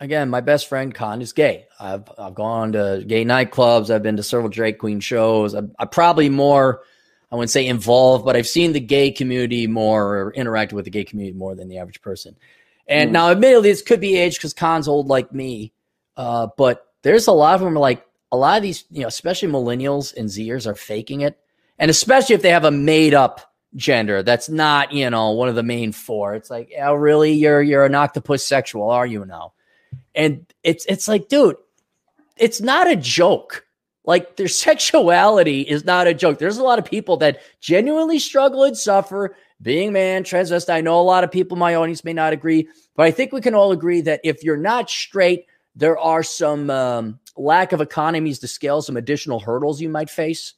again, 0.00 0.30
my 0.30 0.40
best 0.40 0.68
friend 0.68 0.94
Khan 0.94 1.22
is 1.22 1.32
gay. 1.32 1.66
I've 1.78 2.10
I've 2.18 2.34
gone 2.34 2.72
to 2.72 3.04
gay 3.06 3.24
nightclubs. 3.24 3.94
I've 3.94 4.02
been 4.02 4.16
to 4.16 4.22
several 4.22 4.48
drag 4.48 4.78
queen 4.78 5.00
shows. 5.00 5.54
I'm, 5.54 5.72
I'm 5.78 5.88
probably 5.88 6.28
more, 6.28 6.82
I 7.30 7.36
wouldn't 7.36 7.50
say 7.50 7.66
involved, 7.66 8.24
but 8.24 8.36
I've 8.36 8.48
seen 8.48 8.72
the 8.72 8.80
gay 8.80 9.10
community 9.10 9.66
more 9.66 10.18
or 10.18 10.32
interacted 10.32 10.72
with 10.72 10.86
the 10.86 10.90
gay 10.90 11.04
community 11.04 11.36
more 11.36 11.54
than 11.54 11.68
the 11.68 11.78
average 11.78 12.02
person. 12.02 12.36
And 12.88 13.10
mm. 13.10 13.12
now, 13.12 13.30
admittedly, 13.30 13.70
this 13.70 13.82
could 13.82 14.00
be 14.00 14.16
age 14.16 14.36
because 14.36 14.54
Khan's 14.54 14.88
old 14.88 15.06
like 15.06 15.32
me, 15.32 15.72
uh, 16.16 16.48
but 16.56 16.86
there's 17.02 17.28
a 17.28 17.32
lot 17.32 17.54
of 17.54 17.60
them 17.60 17.74
like 17.74 18.04
a 18.32 18.36
lot 18.36 18.56
of 18.56 18.62
these, 18.62 18.84
you 18.90 19.02
know, 19.02 19.08
especially 19.08 19.48
millennials 19.48 20.16
and 20.16 20.28
Zers 20.28 20.66
are 20.66 20.74
faking 20.74 21.20
it 21.20 21.38
and 21.80 21.90
especially 21.90 22.36
if 22.36 22.42
they 22.42 22.50
have 22.50 22.64
a 22.64 22.70
made 22.70 23.14
up 23.14 23.52
gender 23.74 24.22
that's 24.22 24.48
not 24.48 24.92
you 24.92 25.10
know 25.10 25.32
one 25.32 25.48
of 25.48 25.56
the 25.56 25.62
main 25.62 25.90
four 25.90 26.34
it's 26.34 26.50
like 26.50 26.72
oh 26.80 26.94
really 26.94 27.32
you're 27.32 27.62
you're 27.62 27.84
an 27.84 27.94
octopus 27.94 28.46
sexual 28.46 28.88
are 28.90 29.06
you 29.06 29.24
now 29.24 29.52
and 30.14 30.44
it's 30.62 30.84
it's 30.86 31.08
like 31.08 31.28
dude 31.28 31.56
it's 32.36 32.60
not 32.60 32.90
a 32.90 32.96
joke 32.96 33.64
Like 34.04 34.36
their 34.36 34.48
sexuality 34.66 35.60
is 35.62 35.84
not 35.84 36.06
a 36.06 36.14
joke. 36.14 36.38
There's 36.38 36.58
a 36.58 36.64
lot 36.64 36.78
of 36.78 36.84
people 36.84 37.16
that 37.18 37.40
genuinely 37.60 38.18
struggle 38.18 38.64
and 38.64 38.76
suffer 38.76 39.36
being 39.62 39.92
man, 39.92 40.24
transvestite. 40.24 40.74
I 40.74 40.80
know 40.80 41.00
a 41.00 41.02
lot 41.02 41.22
of 41.22 41.30
people 41.30 41.56
in 41.56 41.60
my 41.60 41.74
audience 41.74 42.02
may 42.02 42.14
not 42.14 42.32
agree, 42.32 42.66
but 42.96 43.06
I 43.06 43.10
think 43.10 43.32
we 43.32 43.40
can 43.40 43.54
all 43.54 43.72
agree 43.72 44.00
that 44.02 44.20
if 44.24 44.42
you're 44.42 44.56
not 44.56 44.88
straight, 44.88 45.46
there 45.76 45.98
are 45.98 46.22
some 46.22 46.70
um, 46.70 47.20
lack 47.36 47.72
of 47.72 47.80
economies 47.80 48.38
to 48.40 48.48
scale, 48.48 48.82
some 48.82 48.96
additional 48.96 49.38
hurdles 49.38 49.80
you 49.80 49.88
might 49.88 50.10
face. 50.10 50.54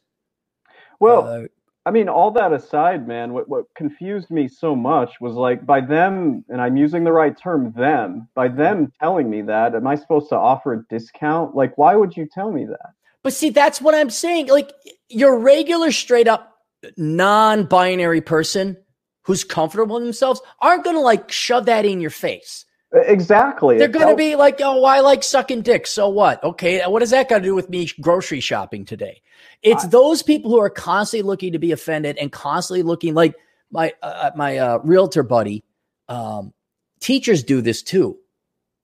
Well, 1.02 1.26
uh, 1.26 1.46
I 1.84 1.90
mean, 1.90 2.08
all 2.08 2.30
that 2.32 2.52
aside, 2.52 3.08
man, 3.08 3.32
what, 3.32 3.48
what 3.48 3.64
confused 3.74 4.30
me 4.30 4.46
so 4.46 4.76
much 4.76 5.20
was 5.20 5.34
like 5.34 5.66
by 5.66 5.80
them, 5.80 6.44
and 6.48 6.60
I'm 6.60 6.76
using 6.76 7.02
the 7.02 7.12
right 7.12 7.36
term, 7.36 7.72
them, 7.72 8.28
by 8.34 8.48
them 8.48 8.92
telling 9.00 9.28
me 9.28 9.42
that, 9.42 9.74
am 9.74 9.86
I 9.86 9.96
supposed 9.96 10.28
to 10.28 10.36
offer 10.36 10.74
a 10.74 10.84
discount? 10.88 11.56
Like, 11.56 11.76
why 11.76 11.96
would 11.96 12.16
you 12.16 12.28
tell 12.32 12.52
me 12.52 12.66
that? 12.66 12.92
But 13.24 13.32
see, 13.32 13.50
that's 13.50 13.80
what 13.80 13.96
I'm 13.96 14.10
saying. 14.10 14.48
Like, 14.48 14.72
your 15.08 15.38
regular, 15.38 15.90
straight 15.90 16.28
up, 16.28 16.56
non 16.96 17.64
binary 17.64 18.20
person 18.20 18.76
who's 19.22 19.42
comfortable 19.42 19.96
in 19.96 20.04
themselves 20.04 20.40
aren't 20.60 20.84
going 20.84 20.96
to 20.96 21.02
like 21.02 21.30
shove 21.30 21.66
that 21.66 21.84
in 21.84 22.00
your 22.00 22.10
face. 22.10 22.64
Exactly. 22.92 23.78
They're 23.78 23.88
going 23.88 24.08
to 24.08 24.16
be 24.16 24.36
like, 24.36 24.60
oh, 24.60 24.84
I 24.84 25.00
like 25.00 25.22
sucking 25.22 25.62
dick. 25.62 25.86
So 25.86 26.08
what? 26.08 26.42
Okay. 26.44 26.82
What 26.86 27.00
does 27.00 27.10
that 27.10 27.28
got 27.28 27.38
to 27.38 27.44
do 27.44 27.54
with 27.54 27.70
me 27.70 27.88
grocery 28.00 28.40
shopping 28.40 28.84
today? 28.84 29.22
It's 29.62 29.84
I, 29.84 29.88
those 29.88 30.22
people 30.22 30.50
who 30.50 30.60
are 30.60 30.70
constantly 30.70 31.26
looking 31.26 31.52
to 31.52 31.58
be 31.58 31.72
offended 31.72 32.18
and 32.18 32.30
constantly 32.32 32.82
looking 32.82 33.14
like 33.14 33.34
my, 33.70 33.92
uh, 34.02 34.06
uh 34.06 34.30
my 34.36 34.58
uh, 34.58 34.78
realtor 34.82 35.22
buddy. 35.22 35.64
Um, 36.08 36.52
teachers 37.00 37.42
do 37.42 37.60
this 37.60 37.82
too. 37.82 38.18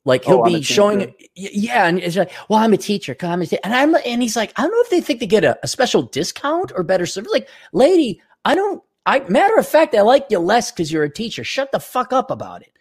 Like 0.04 0.24
he'll 0.24 0.40
oh, 0.40 0.44
be 0.44 0.62
showing, 0.62 1.12
yeah, 1.34 1.86
and 1.86 1.98
it's 1.98 2.16
like, 2.16 2.32
well, 2.48 2.60
I'm 2.60 2.72
a 2.72 2.78
teacher, 2.78 3.14
I'm 3.20 3.42
a 3.42 3.46
t-. 3.46 3.58
and 3.62 3.74
I'm, 3.74 3.94
and 4.06 4.22
he's 4.22 4.36
like, 4.36 4.52
I 4.56 4.62
don't 4.62 4.70
know 4.70 4.80
if 4.80 4.88
they 4.88 5.02
think 5.02 5.20
they 5.20 5.26
get 5.26 5.44
a, 5.44 5.58
a 5.62 5.68
special 5.68 6.02
discount 6.02 6.72
or 6.74 6.82
better 6.82 7.04
service. 7.04 7.30
Like, 7.30 7.48
lady, 7.72 8.22
I 8.44 8.54
don't. 8.54 8.82
I 9.04 9.20
matter 9.28 9.58
of 9.58 9.68
fact, 9.68 9.94
I 9.94 10.00
like 10.00 10.26
you 10.30 10.38
less 10.38 10.72
because 10.72 10.90
you're 10.90 11.04
a 11.04 11.12
teacher. 11.12 11.44
Shut 11.44 11.72
the 11.72 11.80
fuck 11.80 12.12
up 12.14 12.30
about 12.30 12.62
it. 12.62 12.72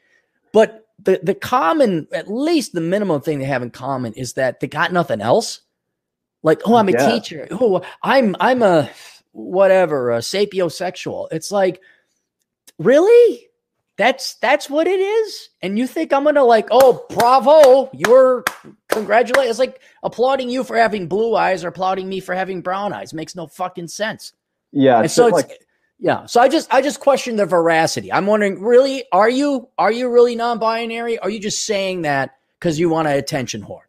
But 0.53 0.87
the 0.99 1.19
the 1.21 1.35
common, 1.35 2.07
at 2.13 2.31
least 2.31 2.71
the 2.71 2.81
minimum 2.81 3.21
thing 3.21 3.39
they 3.39 3.45
have 3.45 3.61
in 3.61 3.71
common 3.71 4.13
is 4.13 4.33
that 4.33 4.61
they 4.61 4.67
got 4.67 4.93
nothing 4.93 5.19
else. 5.19 5.61
Like, 6.47 6.61
oh, 6.65 6.75
I'm 6.75 6.87
a 6.87 6.93
yeah. 6.93 7.11
teacher. 7.11 7.47
Oh, 7.51 7.81
I'm 8.01 8.35
I'm 8.39 8.61
a 8.61 8.89
whatever, 9.33 10.11
a 10.11 10.19
sapiosexual. 10.19 11.27
It's 11.31 11.51
like, 11.51 11.81
really? 12.79 13.49
That's 13.97 14.35
that's 14.35 14.69
what 14.69 14.87
it 14.87 14.99
is. 14.99 15.49
And 15.61 15.77
you 15.77 15.87
think 15.87 16.13
I'm 16.13 16.23
gonna 16.23 16.43
like, 16.43 16.67
oh, 16.71 17.05
bravo, 17.09 17.89
you're 17.93 18.45
congratulate. 18.87 19.49
It's 19.49 19.59
like 19.59 19.81
applauding 20.03 20.49
you 20.49 20.63
for 20.63 20.77
having 20.77 21.07
blue 21.07 21.35
eyes 21.35 21.65
or 21.65 21.67
applauding 21.67 22.07
me 22.07 22.19
for 22.19 22.33
having 22.33 22.61
brown 22.61 22.93
eyes. 22.93 23.13
Makes 23.13 23.35
no 23.35 23.47
fucking 23.47 23.87
sense. 23.89 24.33
Yeah. 24.71 25.01
And 25.01 25.11
so 25.11 25.27
it's 25.27 25.33
like 25.33 25.65
yeah. 25.99 26.27
So 26.27 26.39
I 26.39 26.47
just 26.47 26.73
I 26.73 26.81
just 26.81 26.99
question 26.99 27.35
the 27.35 27.45
veracity. 27.45 28.13
I'm 28.13 28.27
wondering, 28.27 28.61
really, 28.61 29.03
are 29.11 29.29
you 29.29 29.67
are 29.77 29.91
you 29.91 30.09
really 30.09 30.35
non-binary? 30.35 31.19
Are 31.19 31.29
you 31.29 31.39
just 31.39 31.65
saying 31.65 32.03
that 32.03 32.37
because 32.59 32.79
you 32.79 32.89
want 32.89 33.07
an 33.07 33.17
attention 33.17 33.63
whore? 33.63 33.86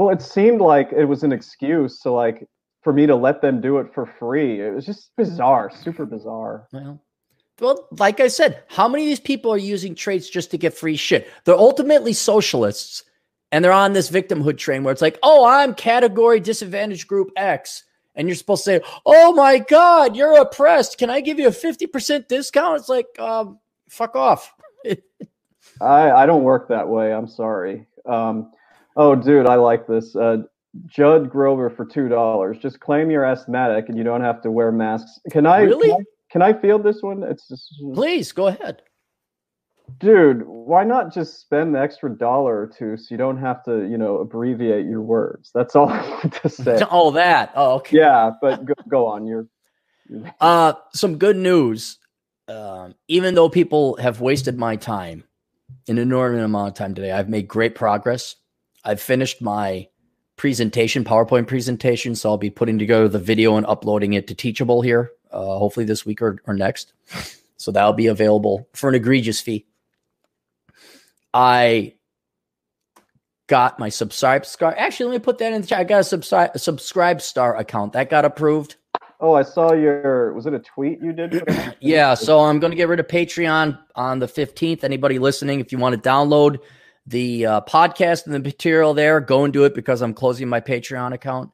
Well, 0.00 0.08
it 0.08 0.22
seemed 0.22 0.62
like 0.62 0.92
it 0.96 1.04
was 1.04 1.24
an 1.24 1.30
excuse 1.30 2.00
to 2.00 2.10
like 2.10 2.48
for 2.80 2.90
me 2.90 3.06
to 3.06 3.14
let 3.14 3.42
them 3.42 3.60
do 3.60 3.76
it 3.80 3.92
for 3.92 4.06
free. 4.06 4.58
It 4.62 4.74
was 4.74 4.86
just 4.86 5.14
bizarre, 5.14 5.70
super 5.70 6.06
bizarre. 6.06 6.66
Well, 6.72 7.02
well, 7.60 7.86
like 7.98 8.18
I 8.18 8.28
said, 8.28 8.62
how 8.68 8.88
many 8.88 9.04
of 9.04 9.08
these 9.08 9.20
people 9.20 9.52
are 9.52 9.58
using 9.58 9.94
traits 9.94 10.30
just 10.30 10.52
to 10.52 10.56
get 10.56 10.72
free 10.72 10.96
shit? 10.96 11.28
They're 11.44 11.54
ultimately 11.54 12.14
socialists 12.14 13.04
and 13.52 13.62
they're 13.62 13.72
on 13.72 13.92
this 13.92 14.10
victimhood 14.10 14.56
train 14.56 14.84
where 14.84 14.92
it's 14.92 15.02
like, 15.02 15.18
oh, 15.22 15.44
I'm 15.44 15.74
category 15.74 16.40
disadvantaged 16.40 17.06
group 17.06 17.28
X 17.36 17.84
and 18.14 18.26
you're 18.26 18.36
supposed 18.36 18.64
to 18.64 18.78
say, 18.78 18.80
"Oh 19.04 19.34
my 19.34 19.58
God, 19.58 20.16
you're 20.16 20.40
oppressed. 20.40 20.96
Can 20.96 21.10
I 21.10 21.20
give 21.20 21.38
you 21.38 21.48
a 21.48 21.52
fifty 21.52 21.86
percent 21.86 22.26
discount?" 22.26 22.80
It's 22.80 22.88
like, 22.88 23.18
um, 23.18 23.58
fuck 23.90 24.16
off. 24.16 24.54
I 25.82 26.10
I 26.10 26.24
don't 26.24 26.42
work 26.42 26.68
that 26.68 26.88
way. 26.88 27.12
I'm 27.12 27.28
sorry. 27.28 27.86
Um, 28.06 28.50
oh, 29.00 29.14
dude, 29.14 29.46
I 29.46 29.56
like 29.56 29.86
this. 29.86 30.14
Uh, 30.14 30.38
Judd 30.86 31.30
Grover 31.30 31.68
for 31.70 31.84
two 31.84 32.08
dollars. 32.08 32.58
Just 32.58 32.80
claim 32.80 33.10
you're 33.10 33.24
asthmatic 33.24 33.88
and 33.88 33.98
you 33.98 34.04
don't 34.04 34.20
have 34.20 34.40
to 34.42 34.50
wear 34.50 34.70
masks. 34.70 35.18
Can 35.30 35.46
I 35.46 35.62
really? 35.62 35.88
Can 35.88 36.00
I, 36.00 36.04
can 36.30 36.42
I 36.42 36.60
field 36.60 36.84
this 36.84 37.02
one? 37.02 37.24
It's 37.24 37.48
just 37.48 37.74
please 37.94 38.30
go 38.32 38.46
ahead 38.46 38.82
dude, 39.98 40.46
why 40.46 40.84
not 40.84 41.12
just 41.12 41.40
spend 41.40 41.74
the 41.74 41.80
extra 41.80 42.10
dollar 42.10 42.60
or 42.60 42.66
two 42.66 42.96
so 42.96 43.06
you 43.10 43.16
don't 43.16 43.38
have 43.38 43.62
to, 43.64 43.88
you 43.88 43.98
know, 43.98 44.18
abbreviate 44.18 44.86
your 44.86 45.02
words? 45.02 45.50
That's 45.54 45.74
all 45.74 45.88
I 45.90 46.08
want 46.08 46.34
to 46.42 46.48
say. 46.48 46.80
all 46.90 47.12
that. 47.12 47.52
Oh, 47.54 47.76
okay. 47.76 47.98
Yeah, 47.98 48.30
but 48.40 48.64
go, 48.64 48.74
go 48.88 49.06
on. 49.06 49.26
You're, 49.26 49.46
you're. 50.08 50.32
Uh, 50.40 50.74
some 50.92 51.18
good 51.18 51.36
news. 51.36 51.98
Um, 52.48 52.96
even 53.06 53.34
though 53.36 53.48
people 53.48 53.96
have 53.96 54.20
wasted 54.20 54.58
my 54.58 54.74
time, 54.74 55.24
an 55.88 55.98
inordinate 55.98 56.44
amount 56.44 56.68
of 56.68 56.74
time 56.74 56.94
today, 56.94 57.12
I've 57.12 57.28
made 57.28 57.46
great 57.46 57.76
progress. 57.76 58.34
I've 58.84 59.00
finished 59.00 59.42
my 59.42 59.88
presentation, 60.36 61.04
PowerPoint 61.04 61.46
presentation, 61.46 62.14
so 62.14 62.30
I'll 62.30 62.38
be 62.38 62.50
putting 62.50 62.78
together 62.78 63.08
the 63.08 63.18
video 63.18 63.56
and 63.56 63.66
uploading 63.66 64.14
it 64.14 64.26
to 64.28 64.34
Teachable 64.34 64.80
here, 64.80 65.12
uh, 65.30 65.58
hopefully 65.58 65.84
this 65.84 66.06
week 66.06 66.22
or, 66.22 66.40
or 66.46 66.54
next. 66.54 66.92
So 67.56 67.70
that'll 67.70 67.92
be 67.92 68.06
available 68.06 68.66
for 68.72 68.88
an 68.88 68.94
egregious 68.94 69.40
fee. 69.40 69.66
I 71.34 71.94
got 73.48 73.78
my 73.78 73.90
subscribe 73.90 74.46
star. 74.46 74.74
Actually, 74.78 75.10
let 75.10 75.12
me 75.12 75.18
put 75.18 75.38
that 75.38 75.52
in 75.52 75.60
the 75.60 75.66
chat. 75.66 75.80
I 75.80 75.84
got 75.84 76.00
a 76.00 76.04
subscribe 76.04 76.52
a 76.54 76.58
subscribe 76.58 77.20
star 77.20 77.56
account 77.56 77.92
that 77.92 78.08
got 78.08 78.24
approved. 78.24 78.76
Oh, 79.20 79.34
I 79.34 79.42
saw 79.42 79.74
your. 79.74 80.32
Was 80.32 80.46
it 80.46 80.54
a 80.54 80.60
tweet 80.60 81.02
you 81.02 81.12
did? 81.12 81.42
yeah. 81.80 82.14
So 82.14 82.40
I'm 82.40 82.58
going 82.58 82.70
to 82.70 82.76
get 82.76 82.88
rid 82.88 83.00
of 83.00 83.06
Patreon 83.06 83.78
on 83.94 84.20
the 84.20 84.26
15th. 84.26 84.82
Anybody 84.82 85.18
listening, 85.18 85.60
if 85.60 85.70
you 85.70 85.78
want 85.78 86.02
to 86.02 86.08
download 86.08 86.60
the 87.06 87.46
uh, 87.46 87.60
podcast 87.62 88.26
and 88.26 88.34
the 88.34 88.40
material 88.40 88.94
there, 88.94 89.20
go 89.20 89.44
and 89.44 89.52
do 89.52 89.64
it 89.64 89.74
because 89.74 90.02
I'm 90.02 90.14
closing 90.14 90.48
my 90.48 90.60
Patreon 90.60 91.12
account. 91.12 91.50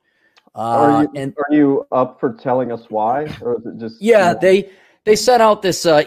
Uh, 0.55 0.59
are, 0.59 1.03
you, 1.03 1.11
and, 1.15 1.35
are 1.37 1.55
you 1.55 1.87
up 1.93 2.19
for 2.19 2.33
telling 2.33 2.73
us 2.73 2.87
why, 2.89 3.25
or 3.43 3.59
is 3.59 3.67
it 3.67 3.79
just? 3.79 4.01
Yeah, 4.01 4.35
they 4.35 4.71
they 5.05 5.17
sent 5.17 5.43
out 5.43 5.63
this 5.63 5.85
uh, 5.85 6.03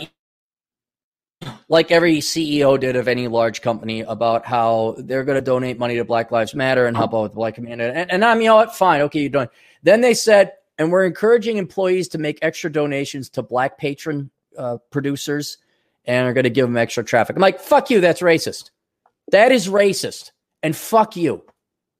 like 1.67 1.91
every 1.91 2.17
CEO 2.17 2.79
did 2.79 2.95
of 2.95 3.07
any 3.07 3.27
large 3.27 3.61
company 3.61 4.01
about 4.01 4.45
how 4.45 4.95
they're 4.97 5.23
going 5.23 5.37
to 5.37 5.41
donate 5.41 5.79
money 5.79 5.95
to 5.95 6.05
Black 6.05 6.31
Lives 6.31 6.53
Matter 6.53 6.85
and 6.85 6.97
help 6.97 7.13
out 7.13 7.23
with 7.23 7.31
the 7.31 7.37
Black 7.37 7.55
community. 7.55 7.97
And, 7.97 8.11
and 8.11 8.25
I'm, 8.25 8.41
you 8.41 8.47
know 8.47 8.55
what, 8.55 8.75
fine, 8.75 9.01
okay, 9.01 9.21
you're 9.21 9.29
done. 9.29 9.49
Then 9.83 10.01
they 10.01 10.13
said, 10.13 10.53
and 10.77 10.91
we're 10.91 11.05
encouraging 11.05 11.57
employees 11.57 12.07
to 12.09 12.17
make 12.17 12.39
extra 12.41 12.71
donations 12.71 13.29
to 13.31 13.43
Black 13.43 13.77
patron 13.77 14.29
uh, 14.57 14.77
producers 14.89 15.57
and 16.05 16.27
are 16.27 16.33
going 16.33 16.43
to 16.43 16.49
give 16.49 16.65
them 16.65 16.77
extra 16.77 17.03
traffic. 17.03 17.35
I'm 17.35 17.41
like, 17.41 17.59
fuck 17.59 17.89
you, 17.89 18.01
that's 18.01 18.21
racist. 18.21 18.71
That 19.31 19.51
is 19.51 19.67
racist, 19.67 20.31
and 20.63 20.75
fuck 20.75 21.15
you. 21.15 21.43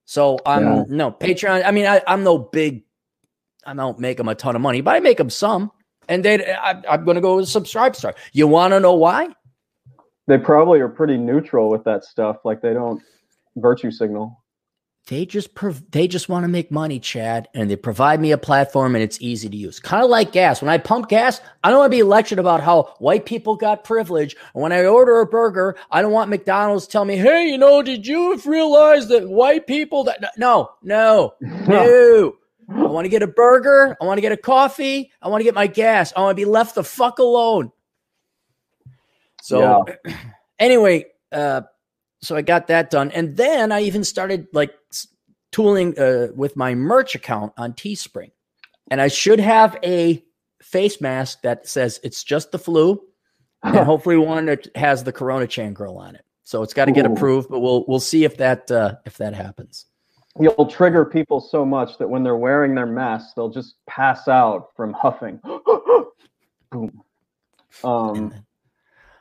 So 0.05 0.39
I'm 0.45 0.63
yeah. 0.63 0.83
no 0.87 1.11
Patreon. 1.11 1.65
I 1.65 1.71
mean, 1.71 1.85
I, 1.85 2.01
I'm 2.07 2.23
no 2.23 2.37
big. 2.37 2.83
I 3.65 3.73
don't 3.73 3.99
make 3.99 4.17
them 4.17 4.29
a 4.29 4.35
ton 4.35 4.55
of 4.55 4.61
money, 4.61 4.81
but 4.81 4.95
I 4.95 4.99
make 4.99 5.17
them 5.17 5.29
some 5.29 5.71
and 6.09 6.25
they 6.25 6.53
I, 6.53 6.93
am 6.93 7.05
going 7.05 7.15
to 7.15 7.21
go 7.21 7.37
with 7.37 7.47
subscribe 7.47 7.95
star. 7.95 8.15
You 8.33 8.47
want 8.47 8.73
to 8.73 8.79
know 8.81 8.95
why? 8.95 9.29
They 10.27 10.37
probably 10.37 10.79
are 10.81 10.89
pretty 10.89 11.17
neutral 11.17 11.69
with 11.69 11.83
that 11.85 12.03
stuff. 12.03 12.37
Like 12.43 12.61
they 12.61 12.73
don't 12.73 13.01
virtue 13.55 13.91
signal. 13.91 14.38
They 15.07 15.25
just 15.25 15.55
prov- 15.55 15.89
they 15.89 16.07
just 16.07 16.29
want 16.29 16.43
to 16.43 16.47
make 16.47 16.69
money, 16.69 16.99
Chad, 16.99 17.47
and 17.55 17.69
they 17.69 17.75
provide 17.75 18.19
me 18.19 18.31
a 18.31 18.37
platform 18.37 18.93
and 18.93 19.03
it's 19.03 19.19
easy 19.19 19.49
to 19.49 19.57
use. 19.57 19.79
Kind 19.79 20.03
of 20.03 20.09
like 20.09 20.31
gas. 20.31 20.61
When 20.61 20.69
I 20.69 20.77
pump 20.77 21.09
gas, 21.09 21.41
I 21.63 21.69
don't 21.69 21.79
want 21.79 21.91
to 21.91 21.97
be 21.97 22.03
lectured 22.03 22.37
about 22.37 22.61
how 22.61 22.93
white 22.99 23.25
people 23.25 23.55
got 23.55 23.83
privilege. 23.83 24.35
And 24.53 24.61
when 24.61 24.71
I 24.71 24.85
order 24.85 25.19
a 25.19 25.25
burger, 25.25 25.75
I 25.89 26.03
don't 26.03 26.11
want 26.11 26.29
McDonald's 26.29 26.85
tell 26.85 27.05
me, 27.05 27.17
"Hey, 27.17 27.49
you 27.49 27.57
know, 27.57 27.81
did 27.81 28.05
you 28.05 28.39
realize 28.45 29.07
that 29.07 29.27
white 29.27 29.65
people 29.65 30.03
that 30.03 30.33
no, 30.37 30.69
no, 30.83 31.33
no." 31.41 32.35
I 32.69 32.83
want 32.83 33.05
to 33.05 33.09
get 33.09 33.23
a 33.23 33.27
burger. 33.27 33.97
I 33.99 34.05
want 34.05 34.19
to 34.19 34.21
get 34.21 34.31
a 34.31 34.37
coffee. 34.37 35.11
I 35.23 35.27
want 35.29 35.39
to 35.39 35.43
get 35.43 35.55
my 35.55 35.65
gas. 35.65 36.13
I 36.15 36.21
want 36.21 36.37
to 36.37 36.39
be 36.39 36.45
left 36.45 36.75
the 36.75 36.83
fuck 36.83 37.17
alone. 37.17 37.71
So, 39.41 39.85
yeah. 40.05 40.15
anyway, 40.59 41.05
uh, 41.31 41.61
so 42.21 42.35
I 42.35 42.41
got 42.41 42.67
that 42.67 42.89
done, 42.89 43.11
and 43.11 43.35
then 43.37 43.71
I 43.71 43.81
even 43.81 44.03
started 44.03 44.47
like 44.53 44.73
tooling 45.51 45.97
uh, 45.97 46.27
with 46.35 46.55
my 46.55 46.75
merch 46.75 47.15
account 47.15 47.53
on 47.57 47.73
Teespring, 47.73 48.31
and 48.91 49.01
I 49.01 49.07
should 49.07 49.39
have 49.39 49.77
a 49.83 50.23
face 50.61 51.01
mask 51.01 51.41
that 51.43 51.67
says 51.67 51.99
it's 52.03 52.23
just 52.23 52.51
the 52.51 52.59
flu, 52.59 53.01
and 53.63 53.77
hopefully 53.77 54.17
one 54.17 54.45
that 54.47 54.67
has 54.75 55.03
the 55.03 55.11
Corona 55.11 55.47
Chan 55.47 55.73
girl 55.73 55.97
on 55.97 56.15
it. 56.15 56.25
So 56.43 56.63
it's 56.63 56.73
got 56.73 56.85
to 56.85 56.91
get 56.91 57.05
approved, 57.05 57.49
but 57.49 57.59
we'll 57.59 57.85
we'll 57.87 57.99
see 57.99 58.23
if 58.23 58.37
that 58.37 58.69
uh, 58.71 58.95
if 59.05 59.17
that 59.17 59.33
happens 59.33 59.85
you'll 60.39 60.67
trigger 60.67 61.05
people 61.05 61.39
so 61.39 61.65
much 61.65 61.97
that 61.97 62.09
when 62.09 62.23
they're 62.23 62.37
wearing 62.37 62.75
their 62.75 62.85
masks, 62.85 63.33
they'll 63.33 63.49
just 63.49 63.75
pass 63.87 64.27
out 64.27 64.69
from 64.75 64.93
huffing. 64.93 65.39
Boom. 66.71 67.03
Um, 67.83 68.33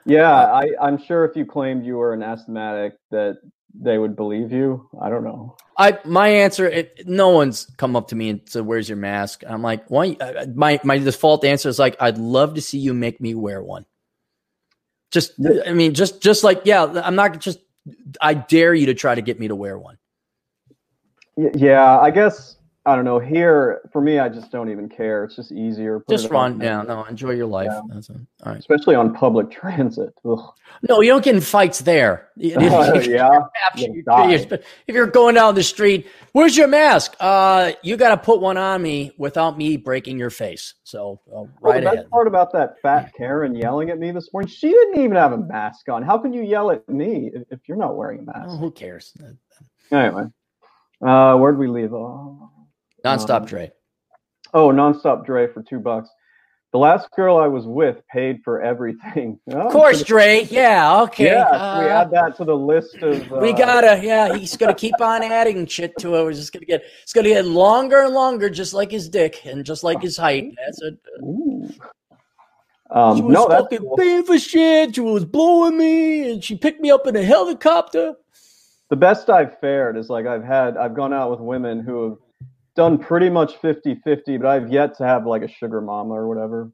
yeah, 0.09 0.33
I, 0.33 0.71
I'm 0.81 1.03
sure 1.03 1.25
if 1.25 1.37
you 1.37 1.47
claimed 1.47 1.85
you 1.85 1.97
were 1.97 2.15
an 2.15 2.23
asthmatic, 2.23 2.95
that 3.11 3.39
they 3.81 3.99
would 3.99 4.17
believe 4.17 4.51
you. 4.51 4.89
I 5.01 5.11
don't 5.11 5.25
know. 5.25 5.57
I 5.77 5.99
my 6.05 6.29
answer. 6.29 6.67
It, 6.67 7.07
no 7.07 7.29
one's 7.29 7.67
come 7.77 7.95
up 7.95 8.09
to 8.09 8.17
me 8.17 8.31
and 8.31 8.41
said, 8.47 8.67
"Where's 8.67 8.89
your 8.89 8.97
mask?" 8.97 9.45
I'm 9.47 9.63
like, 9.63 9.89
"Why?" 9.89 10.17
Uh, 10.21 10.47
my 10.55 10.81
my 10.83 10.99
default 10.99 11.45
answer 11.45 11.69
is 11.69 11.79
like, 11.79 11.97
"I'd 12.01 12.19
love 12.19 12.55
to 12.55 12.61
see 12.61 12.79
you 12.79 12.95
make 12.95 13.21
me 13.21 13.35
wear 13.35 13.63
one." 13.63 13.85
Just, 15.11 15.33
I 15.67 15.73
mean, 15.73 15.95
just 15.95 16.21
just 16.21 16.45
like, 16.45 16.63
yeah, 16.65 16.85
I'm 17.05 17.15
not 17.15 17.41
just. 17.41 17.61
I 18.21 18.35
dare 18.35 18.75
you 18.75 18.87
to 18.87 18.95
try 18.95 19.15
to 19.15 19.23
get 19.23 19.41
me 19.41 19.49
to 19.49 19.57
wear 19.57 19.79
one. 19.79 19.97
Yeah, 21.37 21.99
I 21.99 22.11
guess 22.11 22.58
I 22.89 22.97
don't 22.97 23.05
know. 23.05 23.19
Here, 23.19 23.83
for 23.93 24.01
me, 24.01 24.19
I 24.19 24.31
just 24.31 24.51
don't 24.51 24.71
even 24.71 24.89
care. 24.89 25.25
It's 25.25 25.37
just 25.37 25.53
easier. 25.53 26.01
Put 26.01 26.09
just 26.09 26.31
run. 26.31 26.59
Yeah, 26.59 26.81
no, 26.81 27.05
enjoy 27.05 27.33
your 27.33 27.47
life. 27.47 27.69
Yeah. 27.71 27.83
That's 27.91 28.09
a, 28.09 28.15
all 28.15 28.53
right. 28.53 28.59
Especially 28.59 28.95
on 28.95 29.13
public 29.13 29.51
transit. 29.61 30.15
Ugh. 30.25 30.41
No, 30.89 31.03
you 31.03 31.11
don't 31.11 31.23
get 31.23 31.35
in 31.35 31.43
fights 31.43 31.81
there. 31.81 32.31
Uh, 32.39 32.41
yeah. 33.05 33.41
if 33.77 34.65
you're 34.87 35.07
going 35.07 35.35
down 35.35 35.55
the 35.55 35.63
street, 35.63 36.07
where's 36.33 36.57
your 36.57 36.67
mask? 36.67 37.15
Uh, 37.21 37.73
you 37.83 37.99
got 37.99 38.09
to 38.09 38.17
put 38.17 38.41
one 38.41 38.57
on 38.57 38.81
me 38.81 39.13
without 39.19 39.59
me 39.59 39.77
breaking 39.77 40.19
your 40.19 40.31
face. 40.31 40.73
So 40.85 41.21
uh, 41.31 41.45
right 41.61 41.83
the 41.83 41.89
ahead. 41.89 41.99
best 41.99 42.11
part 42.11 42.27
about 42.27 42.55
that 42.55 42.81
fat 42.81 43.13
Karen 43.15 43.55
yelling 43.55 43.91
at 43.91 43.99
me 43.99 44.13
this 44.13 44.33
morning, 44.33 44.49
she 44.49 44.71
didn't 44.71 45.03
even 45.03 45.17
have 45.17 45.33
a 45.33 45.39
mask 45.39 45.91
on. 45.91 46.03
How 46.03 46.17
can 46.17 46.33
you 46.33 46.43
yell 46.43 46.71
at 46.71 46.89
me 46.89 47.33
if, 47.35 47.43
if 47.51 47.61
you're 47.69 47.77
not 47.77 47.99
wearing 47.99 48.21
a 48.21 48.23
mask? 48.23 48.49
Oh, 48.49 48.57
who 48.57 48.71
cares? 48.71 49.13
Anyway, 49.93 50.25
uh, 51.03 51.37
where'd 51.37 51.59
we 51.59 51.69
leave 51.69 51.93
off? 51.93 52.51
Nonstop 53.05 53.43
um, 53.43 53.47
Dre. 53.47 53.73
Oh, 54.55 54.69
nonstop 54.71 55.25
Dre 55.27 55.53
for 55.53 55.63
two 55.63 55.79
bucks. 55.79 56.09
The 56.73 56.79
last 56.79 57.09
girl 57.17 57.39
I 57.39 57.47
was 57.47 57.67
with 57.67 58.03
paid 58.13 58.41
for 58.45 58.61
everything. 58.61 59.41
Oh, 59.51 59.67
of 59.67 59.73
course, 59.73 60.03
Dre. 60.03 60.47
Yeah, 60.51 61.03
okay. 61.03 61.27
Yeah, 61.27 61.45
uh, 61.45 61.81
we 61.81 61.87
add 61.87 62.11
that 62.11 62.37
to 62.37 62.45
the 62.45 62.57
list 62.57 62.97
of. 62.97 63.33
Uh, 63.33 63.39
we 63.41 63.53
gotta. 63.53 64.05
Yeah, 64.05 64.35
he's 64.37 64.57
gonna 64.57 64.75
keep 64.75 65.01
on 65.01 65.23
adding 65.23 65.65
shit 65.67 65.97
to 66.01 66.17
it. 66.17 66.23
We're 66.23 66.33
just 66.33 66.53
gonna 66.53 66.67
get. 66.67 66.83
It's 67.03 67.13
gonna 67.13 67.29
get 67.29 67.47
longer 67.47 68.03
and 68.03 68.13
longer, 68.13 68.51
just 68.51 68.75
like 68.75 68.91
his 68.91 69.09
dick 69.09 69.47
and 69.47 69.65
just 69.65 69.83
like 69.83 70.03
his 70.03 70.17
height. 70.17 70.53
That's 70.65 70.83
it. 70.83 70.99
Um, 72.91 73.17
she 73.17 73.23
was 73.23 73.33
no, 73.33 73.49
fucking 73.49 73.79
cool. 73.79 73.97
paying 73.97 74.25
for 74.25 74.39
shit. 74.39 74.95
She 74.95 75.01
was 75.01 75.25
blowing 75.25 75.77
me, 75.77 76.33
and 76.33 76.45
she 76.45 76.57
picked 76.57 76.81
me 76.81 76.91
up 76.91 77.07
in 77.07 77.17
a 77.17 77.23
helicopter. 77.23 78.15
The 78.91 78.97
best 78.97 79.29
I've 79.29 79.59
fared 79.61 79.97
is 79.97 80.09
like 80.09 80.27
I've 80.27 80.45
had. 80.45 80.77
I've 80.77 80.95
gone 80.95 81.13
out 81.13 81.31
with 81.31 81.41
women 81.41 81.81
who 81.81 82.11
have 82.11 82.19
done 82.79 82.97
pretty 82.97 83.29
much 83.29 83.57
50 83.57 83.97
50, 84.05 84.37
but 84.37 84.47
I've 84.47 84.73
yet 84.73 84.97
to 84.99 85.05
have 85.05 85.27
like 85.27 85.43
a 85.43 85.49
sugar 85.49 85.81
mama 85.81 86.15
or 86.15 86.29
whatever. 86.29 86.71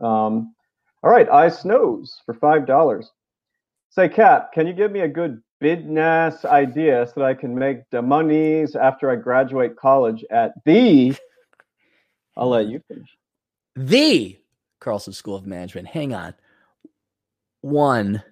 Um, 0.00 0.54
all 1.02 1.10
right, 1.10 1.28
I 1.28 1.50
snows 1.50 2.22
for 2.24 2.32
$5. 2.32 3.04
Say, 3.90 4.08
Cap, 4.08 4.54
can 4.54 4.66
you 4.66 4.72
give 4.72 4.90
me 4.90 5.00
a 5.00 5.08
good 5.08 5.42
bidnass 5.60 6.46
idea 6.46 7.06
so 7.06 7.20
that 7.20 7.26
I 7.26 7.34
can 7.34 7.54
make 7.54 7.80
the 7.90 8.00
monies 8.00 8.74
after 8.74 9.10
I 9.10 9.16
graduate 9.16 9.76
college 9.76 10.24
at 10.30 10.52
the. 10.64 11.14
I'll 12.36 12.48
let 12.48 12.68
you 12.68 12.80
finish. 12.88 13.10
The 13.76 14.38
Carlson 14.80 15.12
School 15.12 15.36
of 15.36 15.46
Management. 15.46 15.86
Hang 15.88 16.14
on. 16.14 16.32
One, 17.60 18.22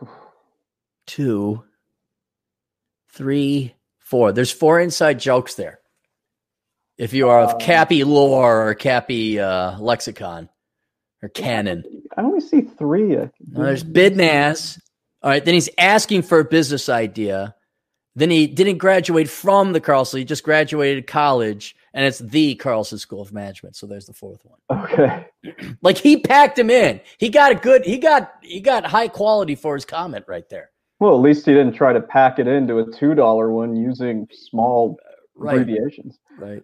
two, 1.08 1.64
three, 3.10 3.74
four. 3.98 4.30
There's 4.30 4.52
four 4.52 4.78
inside 4.78 5.18
jokes 5.18 5.56
there. 5.56 5.80
If 6.96 7.12
you 7.12 7.28
are 7.28 7.40
of 7.40 7.50
um, 7.54 7.58
Cappy 7.58 8.04
lore 8.04 8.68
or 8.68 8.74
Cappy 8.74 9.40
uh, 9.40 9.78
lexicon 9.78 10.48
or 11.22 11.28
canon. 11.28 11.84
I 12.16 12.22
only 12.22 12.40
see 12.40 12.60
three. 12.60 13.16
There's 13.40 13.82
Bidnass. 13.82 14.78
All 15.22 15.30
right, 15.30 15.44
then 15.44 15.54
he's 15.54 15.70
asking 15.78 16.22
for 16.22 16.38
a 16.38 16.44
business 16.44 16.88
idea. 16.88 17.54
Then 18.14 18.30
he 18.30 18.46
didn't 18.46 18.78
graduate 18.78 19.28
from 19.28 19.72
the 19.72 19.80
Carlson. 19.80 20.18
He 20.18 20.24
just 20.24 20.44
graduated 20.44 21.06
college, 21.06 21.74
and 21.94 22.04
it's 22.04 22.20
the 22.20 22.54
Carlson 22.54 22.98
School 22.98 23.22
of 23.22 23.32
Management. 23.32 23.74
So 23.74 23.86
there's 23.86 24.06
the 24.06 24.12
fourth 24.12 24.44
one. 24.44 24.58
Okay. 24.84 25.26
like 25.82 25.98
he 25.98 26.18
packed 26.18 26.58
him 26.58 26.70
in. 26.70 27.00
He 27.18 27.28
got 27.28 27.52
a 27.52 27.54
good. 27.56 27.84
He 27.84 27.98
got 27.98 28.34
he 28.42 28.60
got 28.60 28.86
high 28.86 29.08
quality 29.08 29.54
for 29.54 29.74
his 29.74 29.84
comment 29.84 30.24
right 30.28 30.48
there. 30.48 30.70
Well, 31.00 31.14
at 31.14 31.20
least 31.20 31.46
he 31.46 31.52
didn't 31.52 31.74
try 31.74 31.92
to 31.92 32.00
pack 32.00 32.38
it 32.38 32.46
into 32.46 32.78
a 32.78 32.92
two 32.92 33.14
dollar 33.14 33.50
one 33.50 33.74
using 33.76 34.28
small 34.32 34.98
right. 35.36 35.60
abbreviations. 35.60 36.18
Right. 36.38 36.62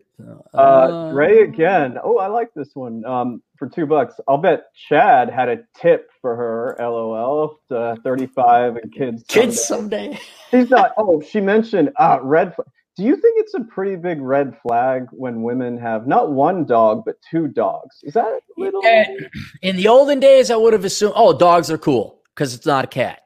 Uh, 0.55 0.59
uh, 0.59 1.13
Ray 1.13 1.43
again. 1.43 1.99
Oh, 2.03 2.19
I 2.19 2.27
like 2.29 2.53
this 2.55 2.71
one. 2.75 3.05
Um, 3.05 3.43
for 3.57 3.69
two 3.69 3.87
bucks, 3.87 4.15
I'll 4.29 4.39
bet 4.39 4.67
Chad 4.89 5.31
had 5.31 5.49
a 5.49 5.59
tip 5.77 6.11
for 6.21 6.37
her. 6.37 6.77
LOL. 6.79 7.61
Uh, 7.71 7.97
Thirty-five 8.03 8.77
and 8.77 8.93
kids. 8.93 9.25
Kids 9.29 9.63
someday. 9.63 10.19
She's 10.51 10.71
not. 10.71 10.93
Oh, 10.97 11.21
she 11.21 11.41
mentioned 11.41 11.91
uh, 11.97 12.19
red. 12.23 12.55
Do 12.97 13.05
you 13.05 13.17
think 13.17 13.35
it's 13.39 13.55
a 13.55 13.61
pretty 13.61 13.97
big 13.97 14.21
red 14.21 14.57
flag 14.63 15.07
when 15.13 15.43
women 15.43 15.79
have 15.79 16.07
not 16.07 16.33
one 16.33 16.65
dog 16.65 17.05
but 17.07 17.17
two 17.31 17.49
dogs? 17.49 17.97
Is 18.03 18.15
that 18.15 18.41
little? 18.59 18.83
In 19.63 19.77
the 19.77 19.89
olden 19.89 20.21
days, 20.21 20.51
I 20.51 20.57
would 20.57 20.73
have 20.73 20.85
assumed. 20.85 21.15
Oh, 21.17 21.37
dogs 21.37 21.71
are 21.71 21.79
cool 21.79 22.21
because 22.35 22.55
it's 22.55 22.67
not 22.67 22.85
a 22.85 22.89
cat. 22.89 23.23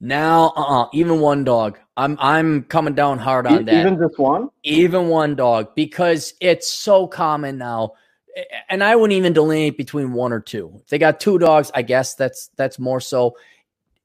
Now, 0.00 0.52
uh, 0.56 0.82
uh 0.82 0.88
even 0.92 1.20
one 1.20 1.44
dog. 1.44 1.78
I'm 1.98 2.16
I'm 2.20 2.62
coming 2.62 2.94
down 2.94 3.18
hard 3.18 3.48
on 3.48 3.64
that. 3.64 3.74
Even 3.74 3.98
just 3.98 4.18
one? 4.18 4.50
Even 4.62 5.08
one 5.08 5.34
dog 5.34 5.74
because 5.74 6.32
it's 6.40 6.70
so 6.70 7.08
common 7.08 7.58
now. 7.58 7.94
And 8.68 8.84
I 8.84 8.94
wouldn't 8.94 9.18
even 9.18 9.32
delineate 9.32 9.76
between 9.76 10.12
one 10.12 10.32
or 10.32 10.38
two. 10.38 10.72
If 10.76 10.86
they 10.90 10.98
got 10.98 11.18
two 11.18 11.38
dogs, 11.38 11.72
I 11.74 11.82
guess 11.82 12.14
that's 12.14 12.50
that's 12.56 12.78
more 12.78 13.00
so. 13.00 13.36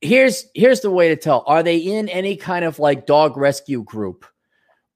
Here's 0.01 0.47
here's 0.55 0.81
the 0.81 0.89
way 0.89 1.09
to 1.09 1.15
tell. 1.15 1.43
Are 1.45 1.61
they 1.61 1.77
in 1.77 2.09
any 2.09 2.35
kind 2.35 2.65
of 2.65 2.79
like 2.79 3.05
dog 3.05 3.37
rescue 3.37 3.83
group 3.83 4.25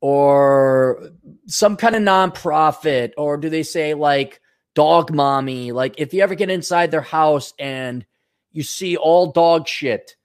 or 0.02 1.12
some 1.45 1.78
kind 1.78 1.95
of 1.95 2.02
nonprofit 2.02 3.12
or 3.16 3.38
do 3.38 3.50
they 3.50 3.64
say 3.64 3.93
like 3.93 4.41
dog 4.74 5.14
mommy? 5.14 5.72
Like 5.72 6.00
if 6.00 6.16
you 6.16 6.24
ever 6.24 6.34
get 6.34 6.50
inside 6.50 6.89
their 6.89 7.02
house 7.02 7.54
and 7.60 8.04
you 8.52 8.64
see 8.64 8.98
all 8.98 9.32
dog 9.32 9.68
shit, 9.68 10.16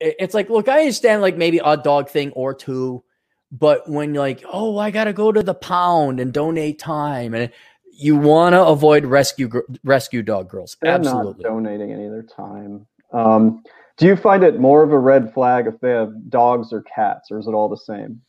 it's 0.00 0.34
like, 0.34 0.50
look, 0.50 0.68
I 0.68 0.80
understand 0.80 1.22
like 1.22 1.36
maybe 1.36 1.60
a 1.64 1.76
dog 1.76 2.10
thing 2.10 2.30
or 2.32 2.54
two, 2.54 3.02
but 3.50 3.88
when 3.88 4.14
you're 4.14 4.22
like, 4.22 4.44
oh, 4.50 4.78
I 4.78 4.90
got 4.90 5.04
to 5.04 5.12
go 5.12 5.32
to 5.32 5.42
the 5.42 5.54
pound 5.54 6.20
and 6.20 6.32
donate 6.32 6.78
time, 6.78 7.34
and 7.34 7.50
you 7.92 8.16
want 8.16 8.52
to 8.52 8.64
avoid 8.64 9.06
rescue 9.06 9.50
rescue 9.84 10.22
dog 10.22 10.50
girls. 10.50 10.76
They're 10.80 10.92
Absolutely, 10.92 11.44
not 11.44 11.50
donating 11.50 11.92
any 11.92 12.06
of 12.06 12.12
their 12.12 12.22
time. 12.22 12.86
Um, 13.12 13.62
do 13.96 14.06
you 14.06 14.16
find 14.16 14.44
it 14.44 14.60
more 14.60 14.82
of 14.82 14.92
a 14.92 14.98
red 14.98 15.32
flag 15.32 15.66
if 15.66 15.80
they 15.80 15.90
have 15.90 16.28
dogs 16.28 16.72
or 16.72 16.82
cats, 16.82 17.30
or 17.30 17.38
is 17.38 17.46
it 17.46 17.52
all 17.52 17.68
the 17.68 17.76
same? 17.76 18.20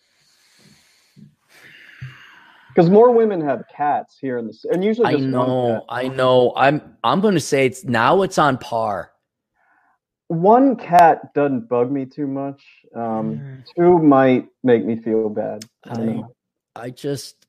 Because 2.69 2.89
more 2.89 3.11
women 3.11 3.41
have 3.41 3.63
cats 3.75 4.17
here 4.21 4.37
in 4.37 4.45
the 4.47 4.53
and 4.71 4.83
usually 4.83 5.15
I 5.15 5.19
know, 5.19 5.83
I 5.89 6.07
know. 6.07 6.53
I'm 6.55 6.95
I'm 7.03 7.19
going 7.21 7.33
to 7.33 7.39
say 7.39 7.65
it's 7.65 7.83
now 7.83 8.21
it's 8.21 8.37
on 8.37 8.59
par 8.59 9.11
one 10.27 10.75
cat 10.75 11.33
doesn't 11.33 11.69
bug 11.69 11.91
me 11.91 12.05
too 12.05 12.27
much. 12.27 12.61
Um, 12.95 13.39
mm. 13.39 13.63
Two 13.75 13.99
might 13.99 14.47
make 14.63 14.85
me 14.85 14.97
feel 14.97 15.29
bad. 15.29 15.65
I, 15.85 16.01
I, 16.01 16.23
I 16.75 16.89
just 16.89 17.47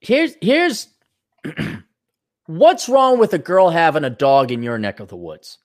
here's 0.00 0.34
here's 0.40 0.88
what's 2.46 2.88
wrong 2.88 3.18
with 3.18 3.32
a 3.34 3.38
girl 3.38 3.70
having 3.70 4.04
a 4.04 4.10
dog 4.10 4.50
in 4.50 4.62
your 4.62 4.78
neck 4.78 5.00
of 5.00 5.08
the 5.08 5.16
woods? 5.16 5.58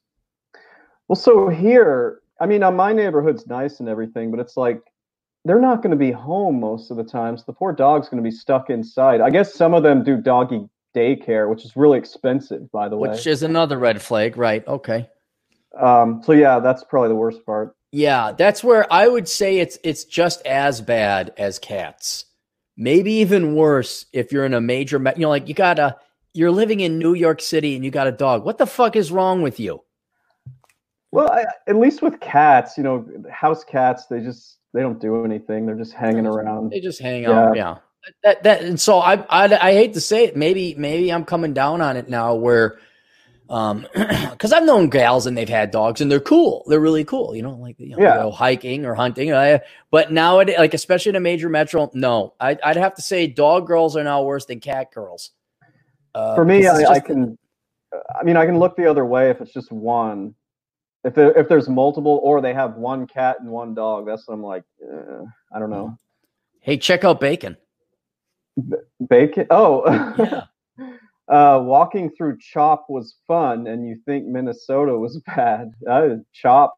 Well, 1.08 1.16
so 1.16 1.50
here, 1.50 2.22
I 2.40 2.46
mean, 2.46 2.64
uh, 2.64 2.72
my 2.72 2.94
neighborhood's 2.94 3.48
nice 3.48 3.80
and 3.80 3.90
everything, 3.90 4.32
but 4.32 4.40
it's 4.40 4.56
like 4.56 4.82
they're 5.44 5.60
not 5.60 5.78
going 5.78 5.92
to 5.92 5.98
be 5.98 6.12
home 6.12 6.60
most 6.60 6.92
of 6.92 6.98
the 6.98 7.04
time. 7.04 7.38
So 7.38 7.44
the 7.48 7.54
poor 7.54 7.74
dog's 7.74 8.10
going 8.10 8.24
to 8.24 8.30
be 8.30 8.36
stuck 8.36 8.70
inside. 8.70 9.22
I 9.22 9.30
guess 9.30 9.54
some 9.54 9.74
of 9.74 9.84
them 9.84 10.04
do 10.04 10.18
doggy 10.18 10.68
daycare, 10.96 11.50
which 11.50 11.66
is 11.66 11.76
really 11.76 11.98
expensive, 11.98 12.72
by 12.72 12.90
the 12.90 12.98
way. 12.98 13.10
Which 13.10 13.28
is 13.28 13.44
another 13.44 13.78
red 13.78 14.02
flag, 14.02 14.38
right? 14.38 14.66
Okay. 14.68 15.10
Um, 15.80 16.22
so 16.24 16.34
yeah, 16.34 16.60
that's 16.60 16.84
probably 16.84 17.10
the 17.10 17.16
worst 17.16 17.46
part. 17.46 17.76
Yeah, 17.92 18.32
that's 18.32 18.64
where 18.64 18.92
I 18.92 19.08
would 19.08 19.28
say 19.28 19.60
it's 19.60 19.78
it's 19.84 20.06
just 20.06 20.46
as 20.46 20.82
bad 20.82 21.34
as 21.38 21.60
cats. 21.60 22.26
Maybe 22.78 23.14
even 23.16 23.56
worse 23.56 24.06
if 24.14 24.32
you're 24.32 24.46
in 24.46 24.54
a 24.54 24.62
major, 24.62 24.98
you 24.98 25.22
know, 25.22 25.30
like 25.30 25.48
you 25.48 25.54
got 25.54 25.78
a 25.78 25.98
you're 26.34 26.52
living 26.52 26.80
in 26.80 26.98
New 26.98 27.14
York 27.14 27.42
City 27.42 27.76
and 27.76 27.84
you 27.84 27.92
got 27.92 28.08
a 28.08 28.12
dog. 28.12 28.46
What 28.46 28.58
the 28.58 28.66
fuck 28.66 28.96
is 28.96 29.12
wrong 29.12 29.42
with 29.42 29.60
you? 29.60 29.84
Well, 31.12 31.30
I, 31.30 31.46
at 31.68 31.76
least 31.76 32.02
with 32.02 32.22
cats, 32.22 32.78
you 32.78 32.84
know, 32.84 33.06
house 33.30 33.66
cats, 33.66 34.06
they 34.06 34.22
just 34.22 34.58
they 34.74 34.82
don't 34.82 35.00
do 35.00 35.26
anything. 35.26 35.66
They're 35.66 35.76
just 35.76 35.94
hanging 35.94 36.26
around. 36.26 36.72
They 36.72 36.80
just 36.80 37.02
hang 37.02 37.24
yeah. 37.24 37.32
out. 37.32 37.56
Yeah. 37.56 37.78
That 38.24 38.44
that 38.44 38.62
and 38.64 38.80
so 38.80 39.00
I, 39.00 39.16
I 39.30 39.70
I 39.70 39.74
hate 39.74 39.94
to 39.94 40.02
say 40.02 40.24
it. 40.24 40.38
Maybe 40.38 40.74
maybe 40.76 41.12
I'm 41.12 41.26
coming 41.26 41.54
down 41.54 41.82
on 41.82 41.98
it 41.98 42.10
now 42.10 42.34
where 42.36 42.80
um, 43.52 43.86
because 43.94 44.54
I've 44.54 44.64
known 44.64 44.90
gals 44.90 45.28
and 45.28 45.38
they've 45.38 45.48
had 45.48 45.72
dogs 45.72 46.00
and 46.00 46.10
they're 46.10 46.22
cool. 46.22 46.64
They're 46.68 46.80
really 46.80 47.04
cool. 47.04 47.36
You 47.36 47.44
know, 47.44 47.52
like 47.52 47.78
you 47.80 47.90
know, 47.90 47.98
yeah. 48.00 48.32
hiking 48.32 48.86
or 48.86 48.96
hunting. 48.96 49.32
but 49.92 50.12
nowadays, 50.12 50.56
like 50.58 50.74
especially 50.74 51.10
in 51.10 51.16
a 51.18 51.20
major 51.20 51.50
metro, 51.50 51.92
no, 51.94 52.34
I, 52.40 52.58
would 52.66 52.78
have 52.78 52.96
to 52.96 53.02
say 53.02 53.28
dog 53.28 53.68
girls 53.68 53.98
are 53.98 54.04
now 54.06 54.24
worse 54.24 54.46
than 54.46 54.62
cat 54.62 54.94
girls. 54.94 55.32
Uh, 56.16 56.34
For 56.34 56.46
me, 56.46 56.66
I, 56.66 56.78
I, 56.78 57.00
can. 57.02 57.38
I 58.18 58.24
mean, 58.24 58.38
I 58.38 58.46
can 58.46 58.58
look 58.58 58.78
the 58.78 58.90
other 58.90 59.06
way 59.06 59.30
if 59.30 59.42
it's 59.42 59.54
just 59.54 59.72
one. 59.72 60.34
If 61.04 61.14
there, 61.14 61.38
if 61.38 61.50
there's 61.50 61.68
multiple, 61.68 62.22
or 62.24 62.40
they 62.40 62.54
have 62.54 62.76
one 62.76 63.06
cat 63.06 63.38
and 63.42 63.50
one 63.50 63.74
dog, 63.74 64.06
that's 64.06 64.28
what 64.28 64.36
I'm 64.36 64.44
like. 64.44 64.64
Eh, 64.82 65.24
I 65.54 65.60
don't 65.60 65.70
know. 65.70 65.98
Hey, 66.62 66.78
check 66.78 67.04
out 67.04 67.20
Bacon. 67.20 67.58
Bacon. 69.10 69.48
Oh, 69.50 69.84
Yeah. 70.18 70.44
Uh, 71.32 71.62
walking 71.64 72.12
through 72.12 72.38
Chop 72.40 72.86
was 72.90 73.16
fun, 73.26 73.68
and 73.68 73.88
you 73.88 73.98
think 74.06 74.26
Minnesota 74.26 74.98
was 74.98 75.20
bad. 75.26 75.72
Uh, 75.90 76.18
Chop, 76.34 76.76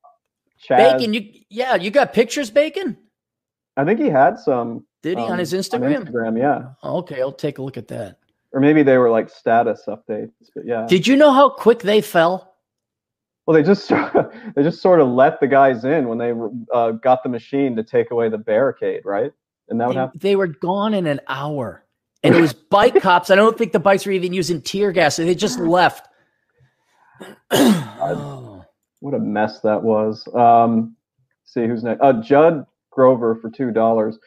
Chaz. 0.69 0.97
Bacon, 0.97 1.13
you 1.13 1.29
yeah, 1.49 1.75
you 1.75 1.91
got 1.91 2.13
pictures, 2.13 2.51
Bacon? 2.51 2.97
I 3.75 3.83
think 3.83 3.99
he 3.99 4.07
had 4.07 4.37
some. 4.37 4.85
Did 5.01 5.17
he 5.17 5.23
on 5.25 5.33
um, 5.33 5.39
his 5.39 5.53
Instagram? 5.53 6.07
Instagram, 6.07 6.37
yeah. 6.37 6.69
Okay, 6.87 7.19
I'll 7.19 7.33
take 7.33 7.57
a 7.57 7.61
look 7.61 7.77
at 7.77 7.87
that. 7.89 8.19
Or 8.53 8.61
maybe 8.61 8.83
they 8.83 8.97
were 8.97 9.09
like 9.09 9.29
status 9.29 9.83
updates, 9.87 10.31
but 10.55 10.65
yeah. 10.65 10.85
Did 10.87 11.07
you 11.07 11.17
know 11.17 11.31
how 11.31 11.49
quick 11.49 11.79
they 11.79 12.01
fell? 12.01 12.53
Well, 13.45 13.55
they 13.55 13.63
just 13.63 13.89
they 14.55 14.63
just 14.63 14.81
sort 14.81 15.01
of 15.01 15.09
let 15.09 15.39
the 15.39 15.47
guys 15.47 15.83
in 15.83 16.07
when 16.07 16.19
they 16.19 16.33
uh, 16.71 16.91
got 16.91 17.23
the 17.23 17.29
machine 17.29 17.75
to 17.75 17.83
take 17.83 18.11
away 18.11 18.29
the 18.29 18.37
barricade, 18.37 19.01
right? 19.03 19.31
And 19.69 19.81
that 19.81 19.87
would 19.87 19.97
happen. 19.97 20.19
they 20.21 20.35
were 20.35 20.47
gone 20.47 20.93
in 20.93 21.07
an 21.07 21.19
hour. 21.27 21.82
And 22.23 22.35
it 22.35 22.41
was 22.41 22.53
bike 22.53 23.01
cops. 23.01 23.29
I 23.29 23.35
don't 23.35 23.57
think 23.57 23.73
the 23.73 23.79
bikes 23.79 24.05
were 24.05 24.13
even 24.13 24.31
using 24.33 24.61
tear 24.61 24.91
gas. 24.91 25.17
They 25.17 25.35
just 25.35 25.59
left. 25.59 26.07
What 27.49 29.13
a 29.13 29.19
mess 29.19 29.59
that 29.61 29.81
was. 29.83 30.25
Um, 30.33 30.95
see 31.43 31.67
who's 31.67 31.83
next. 31.83 32.01
Uh, 32.01 32.13
Judd 32.21 32.65
Grover 32.91 33.35
for 33.35 33.49
two 33.49 33.71
dollars. 33.71 34.17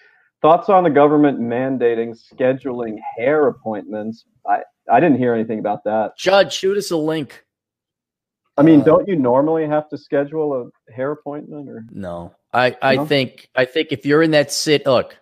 Thoughts 0.43 0.69
on 0.69 0.85
the 0.85 0.91
government 0.91 1.41
mandating 1.41 2.15
scheduling 2.15 2.99
hair 3.17 3.47
appointments? 3.49 4.25
I 4.47 4.59
I 4.91 5.01
didn't 5.01 5.19
hear 5.19 5.33
anything 5.35 5.59
about 5.59 5.83
that. 5.85 6.17
Judge, 6.19 6.53
shoot 6.53 6.77
us 6.77 6.91
a 6.91 6.97
link. 6.97 7.45
I 8.59 8.63
mean, 8.63 8.83
Uh, 8.83 8.85
don't 8.85 9.09
you 9.09 9.17
normally 9.17 9.67
have 9.67 9.89
to 9.91 9.99
schedule 9.99 10.55
a 10.89 10.93
hair 10.93 11.13
appointment 11.13 11.69
or? 11.69 11.85
No, 11.91 12.35
I, 12.53 12.77
I 12.83 12.97
No? 12.97 13.07
think 13.07 13.49
I 13.55 13.65
think 13.65 13.89
if 13.93 14.05
you're 14.05 14.23
in 14.23 14.33
that 14.33 14.53
sit, 14.53 14.85
look, 14.87 15.17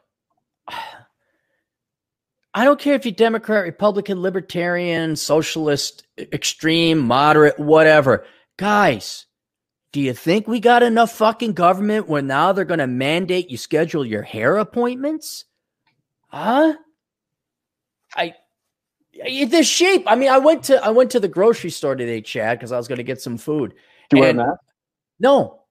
I 2.55 2.65
don't 2.65 2.79
care 2.79 2.95
if 2.95 3.05
you're 3.05 3.13
Democrat, 3.13 3.65
Republican, 3.65 4.23
Libertarian, 4.23 5.17
Socialist, 5.17 6.07
extreme, 6.19 7.01
moderate, 7.01 7.59
whatever, 7.59 8.25
guys. 8.57 9.27
Do 9.93 10.01
you 10.01 10.15
think 10.15 10.47
we 10.47 10.61
got 10.61 10.83
enough 10.83 11.13
fucking 11.13 11.53
government 11.53 12.09
where 12.09 12.23
now 12.23 12.53
they're 12.53 12.65
going 12.65 12.79
to 12.79 12.87
mandate 12.87 13.51
you 13.51 13.57
schedule 13.57 14.05
your 14.07 14.23
hair 14.23 14.57
appointments? 14.57 15.45
Huh? 16.29 16.75
I 18.17 18.35
the 19.47 19.63
shape. 19.63 20.05
I 20.07 20.15
mean, 20.15 20.31
I 20.31 20.39
went 20.39 20.65
to 20.65 20.85
I 20.85 20.91
went 20.91 21.11
to 21.13 21.21
the 21.21 21.29
grocery 21.29 21.71
store 21.71 21.95
today, 21.95 22.21
Chad, 22.21 22.59
because 22.59 22.73
I 22.73 22.77
was 22.77 22.89
going 22.89 22.99
to 22.99 23.05
get 23.05 23.21
some 23.21 23.39
food. 23.39 23.75
Do 24.11 24.17
you 24.17 24.23
wear 24.23 24.31
a 24.31 24.35
mask? 24.35 24.61
No, 25.19 25.65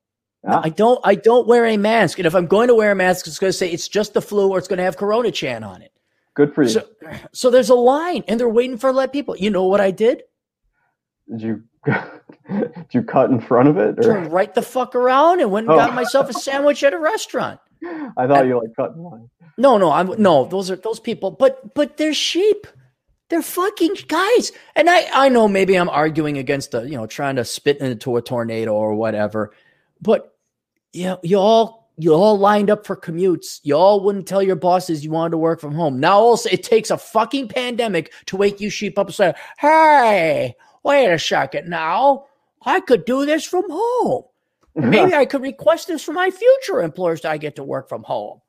no, 0.44 0.56
Ah. 0.56 0.62
I 0.64 0.70
don't. 0.70 1.00
I 1.06 1.16
don't 1.16 1.48
wear 1.48 1.66
a 1.66 1.78
mask, 1.78 2.20
and 2.20 2.26
if 2.26 2.36
I'm 2.36 2.48
going 2.48 2.68
to 2.68 2.76
wear 2.76 2.92
a 2.92 2.96
mask, 2.96 3.28
it's 3.28 3.40
going 3.40 3.52
to 3.52 3.58
say 3.58 3.70
it's 3.72 3.88
just 3.88 4.14
the 4.14 4.22
flu, 4.22 4.50
or 4.50 4.58
it's 4.58 4.68
going 4.68 4.78
to 4.78 4.84
have 4.84 4.98
Corona 4.98 5.32
Chan 5.32 5.64
on 5.64 5.82
it. 5.82 5.93
Good 6.36 6.54
for 6.56 6.64
you. 6.64 6.70
So, 6.70 6.88
so 7.32 7.50
there's 7.50 7.70
a 7.70 7.76
line, 7.76 8.24
and 8.28 8.40
they're 8.40 8.50
waiting 8.50 8.78
for 8.78 8.92
let 8.92 9.14
people. 9.14 9.38
You 9.38 9.50
know 9.50 9.66
what 9.66 9.82
I 9.82 9.92
did? 9.92 10.24
did 11.30 11.42
you 11.42 11.64
did 12.50 12.88
you 12.92 13.02
cut 13.04 13.30
in 13.30 13.40
front 13.40 13.70
of 13.70 13.78
it? 13.78 14.00
Or? 14.00 14.04
Turned 14.04 14.32
right 14.32 14.54
the 14.54 14.62
fuck 14.62 14.96
around 14.96 15.40
and 15.42 15.52
went 15.52 15.68
and 15.68 15.74
Oh. 15.74 15.78
got 15.78 15.94
myself 15.94 16.30
a 16.30 16.34
sandwich 16.34 16.84
at 16.84 16.94
a 16.94 17.00
restaurant. 17.00 17.60
I 18.18 18.28
thought 18.28 18.46
you 18.48 18.60
like 18.60 18.76
cut 18.76 18.92
in 18.96 19.04
line. 19.04 19.30
No, 19.58 19.78
no, 19.78 19.92
I'm 19.92 20.22
no. 20.22 20.46
Those 20.46 20.72
are 20.72 20.76
those 20.76 21.00
people, 21.00 21.32
but 21.32 21.74
but 21.76 21.98
they're 21.98 22.14
sheep. 22.14 22.66
They're 23.30 23.42
fucking 23.42 23.96
guys. 24.08 24.52
And 24.76 24.90
I 24.90 25.08
I 25.14 25.30
know 25.30 25.48
maybe 25.48 25.76
I'm 25.76 25.90
arguing 25.90 26.38
against 26.38 26.72
the 26.72 26.82
you 26.82 26.98
know 26.98 27.06
trying 27.06 27.36
to 27.38 27.46
spit 27.46 27.78
into 27.80 28.18
a 28.18 28.22
tornado 28.22 28.74
or 28.74 28.96
whatever, 28.96 29.54
but 30.02 30.36
yeah, 30.92 31.16
you 31.24 31.38
all 31.38 31.83
you 31.98 32.14
all 32.14 32.38
lined 32.38 32.70
up 32.70 32.86
for 32.86 32.96
commutes. 32.96 33.60
You 33.64 33.76
all 33.76 34.04
wouldn't 34.04 34.28
tell 34.28 34.42
your 34.42 34.56
bosses 34.56 35.04
you 35.04 35.12
wanted 35.12 35.32
to 35.32 35.38
work 35.38 35.60
from 35.60 35.76
home. 35.76 36.00
Now 36.00 36.20
also 36.20 36.50
it 36.50 36.64
takes 36.64 36.90
a 36.90 36.98
fucking 36.98 37.50
pandemic 37.50 38.12
to 38.28 38.38
wake 38.38 38.60
you 38.60 38.70
sheep 38.70 38.98
up 38.98 39.08
and 39.08 39.16
say, 39.16 39.34
"Hey, 39.60 40.56
wait 40.84 41.08
a 41.08 41.20
second 41.20 41.70
now, 41.70 42.26
I 42.64 42.80
could 42.80 43.06
do 43.06 43.26
this 43.26 43.46
from 43.46 43.66
home." 43.70 44.24
Maybe 44.76 45.14
I 45.14 45.26
could 45.26 45.42
request 45.44 45.88
this 45.88 46.04
for 46.04 46.14
my 46.14 46.32
future 46.32 46.82
employers 46.82 47.22
that 47.22 47.32
I 47.32 47.38
get 47.38 47.56
to 47.58 47.64
work 47.64 47.88
from 47.88 48.02
home. 48.04 48.42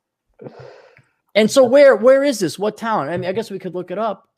And 1.35 1.51
so 1.51 1.65
where 1.65 1.97
where 1.97 2.25
is 2.25 2.39
this? 2.39 2.59
What 2.59 2.79
town? 2.79 3.09
I 3.09 3.17
mean, 3.19 3.29
I 3.29 3.33
guess 3.33 3.51
we 3.51 3.59
could 3.59 3.75
look 3.75 3.91
it 3.91 3.99
up. 3.99 4.29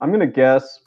I'm 0.00 0.12
gonna 0.12 0.26
guess. 0.26 0.80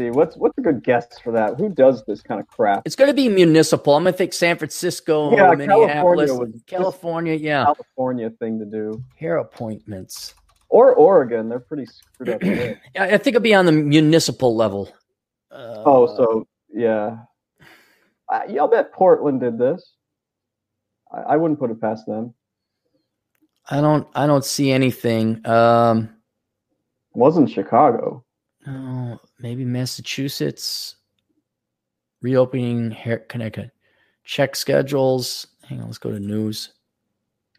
See 0.00 0.08
what's 0.08 0.34
what's 0.38 0.56
a 0.56 0.62
good 0.62 0.82
guess 0.82 1.18
for 1.18 1.30
that? 1.32 1.58
Who 1.58 1.68
does 1.68 2.02
this 2.06 2.22
kind 2.22 2.40
of 2.40 2.46
crap? 2.46 2.84
It's 2.86 2.96
going 2.96 3.10
to 3.10 3.14
be 3.14 3.28
municipal. 3.28 3.94
I'm 3.94 4.02
going 4.04 4.14
to 4.14 4.16
think 4.16 4.32
San 4.32 4.56
Francisco, 4.56 5.30
Yeah, 5.36 5.50
Minneapolis, 5.50 6.30
California 6.30 6.60
California. 6.66 7.34
Yeah, 7.34 7.64
California 7.64 8.30
thing 8.30 8.58
to 8.60 8.64
do, 8.64 9.04
hair 9.16 9.36
appointments. 9.36 10.32
or 10.70 10.94
Oregon. 10.94 11.50
They're 11.50 11.60
pretty 11.60 11.84
screwed 11.84 12.30
up. 12.30 12.40
there. 12.40 12.80
I 12.98 13.18
think 13.18 13.36
it'll 13.36 13.42
be 13.42 13.52
on 13.52 13.66
the 13.66 13.72
municipal 13.72 14.56
level. 14.56 14.90
Uh, 15.50 15.82
oh, 15.84 16.16
so 16.16 16.48
yeah, 16.72 17.18
I, 18.30 18.46
yeah, 18.46 18.62
I'll 18.62 18.68
bet 18.68 18.94
Portland 18.94 19.40
did 19.40 19.58
this. 19.58 19.96
I, 21.12 21.34
I 21.34 21.36
wouldn't 21.36 21.60
put 21.60 21.70
it 21.70 21.78
past 21.78 22.06
them. 22.06 22.32
I 23.68 23.82
don't 23.82 24.08
I 24.14 24.26
don't 24.26 24.46
see 24.46 24.72
anything. 24.72 25.46
Um, 25.46 26.08
wasn't 27.12 27.50
Chicago. 27.50 28.24
Oh, 28.70 29.20
maybe 29.38 29.64
Massachusetts 29.64 30.96
reopening 32.22 32.90
hair 32.90 33.18
Connecticut. 33.18 33.70
Check 34.24 34.56
schedules. 34.56 35.46
Hang 35.68 35.80
on, 35.80 35.86
let's 35.86 35.98
go 35.98 36.10
to 36.10 36.20
news. 36.20 36.72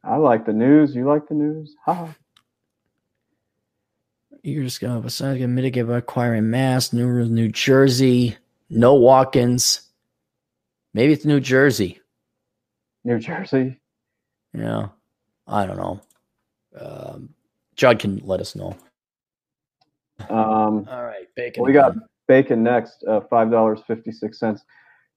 I 0.03 0.17
like 0.17 0.45
the 0.45 0.53
news. 0.53 0.95
You 0.95 1.07
like 1.07 1.27
the 1.27 1.35
news? 1.35 1.75
Ha. 1.85 2.15
You're 4.43 4.63
just 4.63 4.81
going 4.81 5.01
besides 5.01 5.37
going 5.37 5.49
to 5.49 5.55
mitigate 5.55 5.87
by 5.87 5.97
acquiring 5.97 6.49
mass. 6.49 6.93
New 6.93 7.25
New 7.25 7.49
Jersey, 7.49 8.37
no 8.69 8.95
walk-ins. 8.95 9.81
Maybe 10.93 11.13
it's 11.13 11.25
New 11.25 11.39
Jersey. 11.39 11.99
New 13.03 13.19
Jersey. 13.19 13.79
Yeah, 14.53 14.89
I 15.47 15.65
don't 15.65 15.77
know. 15.77 16.01
Um, 16.79 17.29
Judd 17.75 17.99
can 17.99 18.21
let 18.23 18.41
us 18.41 18.55
know. 18.55 18.75
Um, 20.29 20.87
All 20.89 21.03
right, 21.03 21.27
bacon. 21.35 21.63
we 21.63 21.73
got 21.73 21.95
bacon 22.27 22.63
next. 22.63 23.03
Uh, 23.07 23.21
Five 23.29 23.51
dollars 23.51 23.79
fifty 23.87 24.11
six 24.11 24.39
cents. 24.39 24.63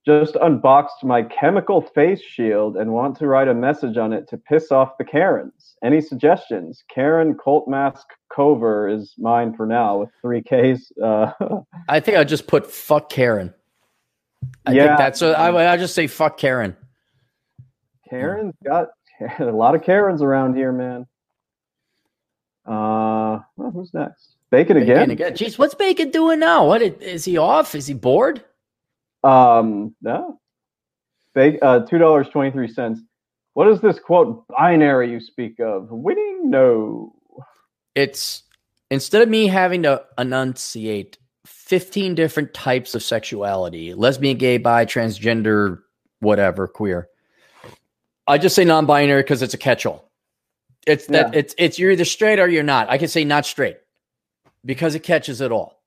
Just 0.07 0.35
unboxed 0.35 1.03
my 1.03 1.23
chemical 1.23 1.81
face 1.81 2.21
shield 2.21 2.77
and 2.77 2.93
want 2.93 3.17
to 3.19 3.27
write 3.27 3.49
a 3.49 3.55
message 3.55 3.97
on 3.97 4.13
it 4.13 4.29
to 4.29 4.37
piss 4.37 4.71
off 4.71 4.99
the 4.99 5.05
Karens. 5.05 5.77
Any 5.83 6.03
suggestions? 6.03 6.85
Karen 6.95 7.35
Colt 7.35 7.67
Mask 7.69 8.07
Cover 8.35 8.87
is 8.87 9.15
mine 9.17 9.55
for 9.55 9.65
now 9.65 9.97
with 10.01 10.11
three 10.21 10.43
Ks. 10.43 10.93
Uh, 11.03 11.31
I 11.89 12.01
think 12.01 12.19
I 12.19 12.25
just 12.25 12.47
put 12.47 12.71
fuck 12.71 13.09
Karen. 13.09 13.55
I 14.67 14.73
Yeah. 14.73 14.87
think 14.89 14.99
that's. 14.99 15.23
A, 15.23 15.29
I 15.39 15.73
I 15.73 15.77
just 15.79 15.95
say 15.95 16.07
fuck 16.07 16.37
Karen. 16.37 16.77
Karen's 18.11 18.55
got 18.63 18.89
a 19.39 19.45
lot 19.47 19.75
of 19.75 19.83
Karens 19.83 20.21
around 20.21 20.55
here, 20.55 20.71
man. 20.73 21.07
Uh, 22.67 23.41
well, 23.57 23.71
who's 23.73 23.93
next? 23.95 24.34
Bacon 24.51 24.77
again. 24.77 25.09
Bacon 25.09 25.11
again. 25.11 25.33
Jeez, 25.33 25.59
what's 25.59 25.75
Bacon 25.75 26.11
doing 26.11 26.39
now? 26.39 26.67
What 26.67 26.83
is 26.83 27.25
he 27.25 27.37
off? 27.39 27.75
Is 27.75 27.87
he 27.87 27.95
bored? 27.95 28.45
Um, 29.25 29.95
no. 30.03 30.39
Bacon, 31.35 31.59
uh, 31.63 31.81
two 31.87 31.99
dollars 31.99 32.29
twenty 32.29 32.51
three 32.51 32.69
cents. 32.69 33.01
What 33.55 33.69
is 33.69 33.81
this 33.81 33.99
quote 33.99 34.47
binary 34.49 35.11
you 35.11 35.21
speak 35.21 35.61
of? 35.61 35.89
Winning? 35.91 36.51
No. 36.51 37.15
It's 37.95 38.43
instead 38.91 39.23
of 39.23 39.29
me 39.29 39.47
having 39.47 39.85
to 39.85 40.05
enunciate 40.19 41.19
15 41.47 42.15
different 42.15 42.53
types 42.55 42.95
of 42.95 43.03
sexuality 43.03 43.95
lesbian, 43.95 44.37
gay, 44.39 44.59
bi, 44.59 44.85
transgender, 44.85 45.81
whatever, 46.21 46.67
queer. 46.67 47.09
I 48.27 48.39
just 48.39 48.57
say 48.57 48.65
non 48.65 48.87
binary 48.87 49.23
because 49.23 49.43
it's 49.43 49.55
a 49.55 49.59
catch 49.59 49.87
all. 49.87 50.11
It's 50.87 51.07
that 51.07 51.33
Yeah. 51.33 51.39
it's 51.39 51.55
it's 51.59 51.79
you're 51.79 51.91
either 51.93 52.05
straight 52.05 52.39
or 52.39 52.49
you're 52.49 52.63
not. 52.63 52.91
I 52.91 52.99
can 52.99 53.09
say 53.09 53.25
not 53.25 53.47
straight 53.47 53.79
because 54.65 54.95
it 54.95 55.03
catches 55.03 55.41
it 55.41 55.53
all. 55.53 55.83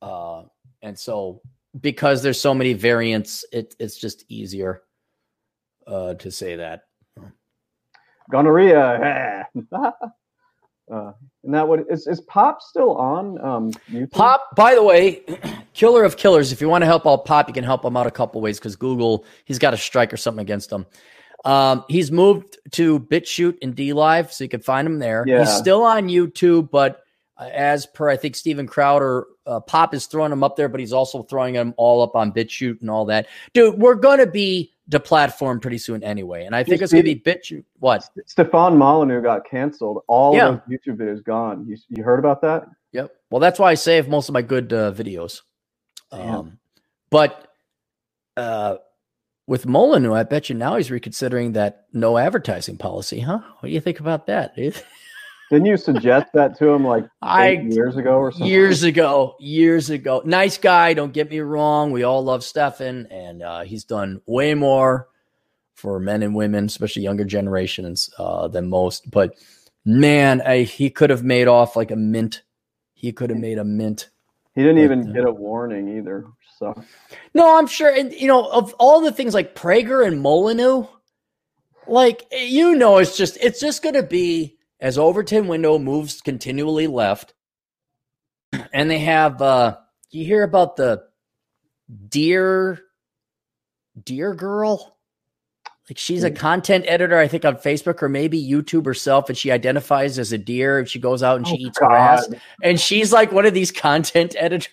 Uh, 0.00 0.44
and 0.82 0.98
so 0.98 1.40
because 1.80 2.22
there's 2.22 2.40
so 2.40 2.54
many 2.54 2.72
variants, 2.72 3.44
it, 3.52 3.74
it's 3.78 3.96
just 3.96 4.24
easier 4.28 4.82
uh, 5.86 6.14
to 6.14 6.30
say 6.30 6.56
that. 6.56 6.82
Gonorrhea. 8.30 9.46
uh, 9.72 9.92
and 11.44 11.54
that 11.54 11.66
what 11.66 11.80
is 11.90 12.06
is 12.06 12.20
Pop 12.22 12.60
still 12.60 12.96
on? 12.96 13.40
Um, 13.42 13.72
YouTube? 13.90 14.10
Pop, 14.10 14.54
by 14.54 14.74
the 14.74 14.82
way, 14.82 15.22
killer 15.72 16.04
of 16.04 16.16
killers. 16.16 16.52
If 16.52 16.60
you 16.60 16.68
want 16.68 16.82
to 16.82 16.86
help 16.86 17.06
out 17.06 17.24
Pop, 17.24 17.48
you 17.48 17.54
can 17.54 17.64
help 17.64 17.84
him 17.84 17.96
out 17.96 18.06
a 18.06 18.10
couple 18.10 18.40
ways 18.40 18.58
because 18.58 18.76
Google, 18.76 19.24
he's 19.46 19.58
got 19.58 19.72
a 19.72 19.78
strike 19.78 20.12
or 20.12 20.18
something 20.18 20.42
against 20.42 20.70
him. 20.70 20.84
Um, 21.44 21.84
he's 21.88 22.10
moved 22.10 22.58
to 22.72 23.00
BitChute 23.00 23.58
and 23.62 23.74
D 23.74 23.92
Live, 23.92 24.32
so 24.32 24.44
you 24.44 24.50
can 24.50 24.60
find 24.60 24.86
him 24.86 24.98
there. 24.98 25.24
Yeah. 25.26 25.40
He's 25.40 25.50
still 25.50 25.82
on 25.84 26.08
YouTube, 26.08 26.70
but 26.70 27.00
as 27.38 27.86
per 27.86 28.08
I 28.08 28.16
think 28.16 28.36
Steven 28.36 28.66
Crowder, 28.66 29.26
uh, 29.46 29.60
Pop 29.60 29.94
is 29.94 30.06
throwing 30.06 30.32
him 30.32 30.42
up 30.42 30.56
there, 30.56 30.68
but 30.68 30.80
he's 30.80 30.92
also 30.92 31.22
throwing 31.22 31.54
them 31.54 31.74
all 31.76 32.02
up 32.02 32.16
on 32.16 32.32
BitChute 32.32 32.80
and 32.80 32.90
all 32.90 33.04
that. 33.06 33.26
Dude, 33.52 33.78
we're 33.78 33.94
gonna 33.94 34.26
be 34.26 34.72
the 34.88 34.98
platform 34.98 35.60
pretty 35.60 35.78
soon 35.78 36.02
anyway. 36.02 36.46
And 36.46 36.56
I 36.56 36.64
think 36.64 36.80
it's 36.80 36.92
going 36.92 37.04
to 37.04 37.14
be 37.14 37.14
bit. 37.14 37.46
What? 37.78 38.08
Stefan 38.26 38.76
Molyneux 38.76 39.20
got 39.20 39.44
canceled. 39.48 40.02
All 40.08 40.34
yeah. 40.34 40.58
those 40.66 40.78
YouTube 40.78 40.96
videos 40.96 41.22
gone. 41.22 41.66
You, 41.68 41.76
you 41.90 42.02
heard 42.02 42.18
about 42.18 42.40
that? 42.40 42.66
Yep. 42.92 43.14
Well, 43.30 43.40
that's 43.40 43.58
why 43.58 43.70
I 43.70 43.74
save 43.74 44.08
most 44.08 44.30
of 44.30 44.32
my 44.32 44.40
good 44.40 44.72
uh, 44.72 44.92
videos. 44.92 45.42
Um, 46.10 46.58
but 47.10 47.52
uh, 48.38 48.76
with 49.46 49.66
Molyneux, 49.66 50.14
I 50.14 50.22
bet 50.22 50.48
you 50.48 50.54
now 50.54 50.76
he's 50.76 50.90
reconsidering 50.90 51.52
that 51.52 51.86
no 51.92 52.16
advertising 52.16 52.78
policy, 52.78 53.20
huh? 53.20 53.40
What 53.60 53.68
do 53.68 53.74
you 53.74 53.80
think 53.80 54.00
about 54.00 54.26
that? 54.26 54.54
Didn't 55.50 55.66
you 55.66 55.76
suggest 55.78 56.26
that 56.34 56.58
to 56.58 56.68
him 56.68 56.84
like 56.84 57.08
I, 57.22 57.50
years 57.52 57.96
ago 57.96 58.16
or 58.18 58.30
something? 58.30 58.46
Years 58.46 58.82
ago, 58.82 59.34
years 59.40 59.88
ago. 59.88 60.20
Nice 60.24 60.58
guy. 60.58 60.92
Don't 60.92 61.12
get 61.12 61.30
me 61.30 61.40
wrong. 61.40 61.90
We 61.90 62.02
all 62.02 62.22
love 62.22 62.44
Stefan, 62.44 63.06
and 63.10 63.42
uh, 63.42 63.62
he's 63.62 63.84
done 63.84 64.20
way 64.26 64.52
more 64.54 65.08
for 65.74 65.98
men 66.00 66.22
and 66.22 66.34
women, 66.34 66.66
especially 66.66 67.02
younger 67.02 67.24
generations, 67.24 68.10
uh, 68.18 68.48
than 68.48 68.68
most. 68.68 69.10
But 69.10 69.36
man, 69.86 70.42
I, 70.42 70.62
he 70.62 70.90
could 70.90 71.08
have 71.08 71.24
made 71.24 71.48
off 71.48 71.76
like 71.76 71.90
a 71.90 71.96
mint. 71.96 72.42
He 72.92 73.12
could 73.12 73.30
have 73.30 73.38
made 73.38 73.58
a 73.58 73.64
mint. 73.64 74.10
He 74.54 74.62
didn't 74.62 74.78
even 74.78 75.12
get 75.12 75.24
a 75.24 75.30
warning 75.30 75.96
either. 75.96 76.26
So 76.58 76.74
no, 77.32 77.56
I'm 77.56 77.68
sure. 77.68 77.94
And 77.94 78.12
you 78.12 78.26
know, 78.26 78.50
of 78.50 78.74
all 78.78 79.00
the 79.00 79.12
things 79.12 79.32
like 79.32 79.54
Prager 79.54 80.06
and 80.06 80.20
Molyneux, 80.20 80.84
like 81.86 82.26
you 82.32 82.74
know, 82.74 82.98
it's 82.98 83.16
just 83.16 83.38
it's 83.40 83.60
just 83.60 83.82
going 83.82 83.94
to 83.94 84.02
be 84.02 84.57
as 84.80 84.98
Overton 84.98 85.48
window 85.48 85.78
moves 85.78 86.20
continually 86.20 86.86
left, 86.86 87.34
and 88.72 88.90
they 88.90 89.00
have 89.00 89.42
uh 89.42 89.76
you 90.10 90.24
hear 90.24 90.42
about 90.42 90.76
the 90.76 91.04
deer 92.08 92.80
deer 94.04 94.34
girl? 94.34 94.96
Like 95.88 95.96
she's 95.96 96.22
a 96.22 96.30
content 96.30 96.84
editor, 96.86 97.16
I 97.16 97.28
think, 97.28 97.46
on 97.46 97.56
Facebook 97.56 98.02
or 98.02 98.10
maybe 98.10 98.42
YouTube 98.42 98.84
herself, 98.84 99.30
and 99.30 99.38
she 99.38 99.50
identifies 99.50 100.18
as 100.18 100.32
a 100.32 100.38
deer 100.38 100.78
and 100.78 100.88
she 100.88 100.98
goes 100.98 101.22
out 101.22 101.38
and 101.38 101.46
she 101.46 101.54
oh, 101.54 101.68
eats 101.68 101.78
God. 101.78 101.88
grass. 101.88 102.28
And 102.62 102.78
she's 102.78 103.10
like 103.10 103.32
one 103.32 103.46
of 103.46 103.54
these 103.54 103.72
content 103.72 104.34
editors. 104.38 104.68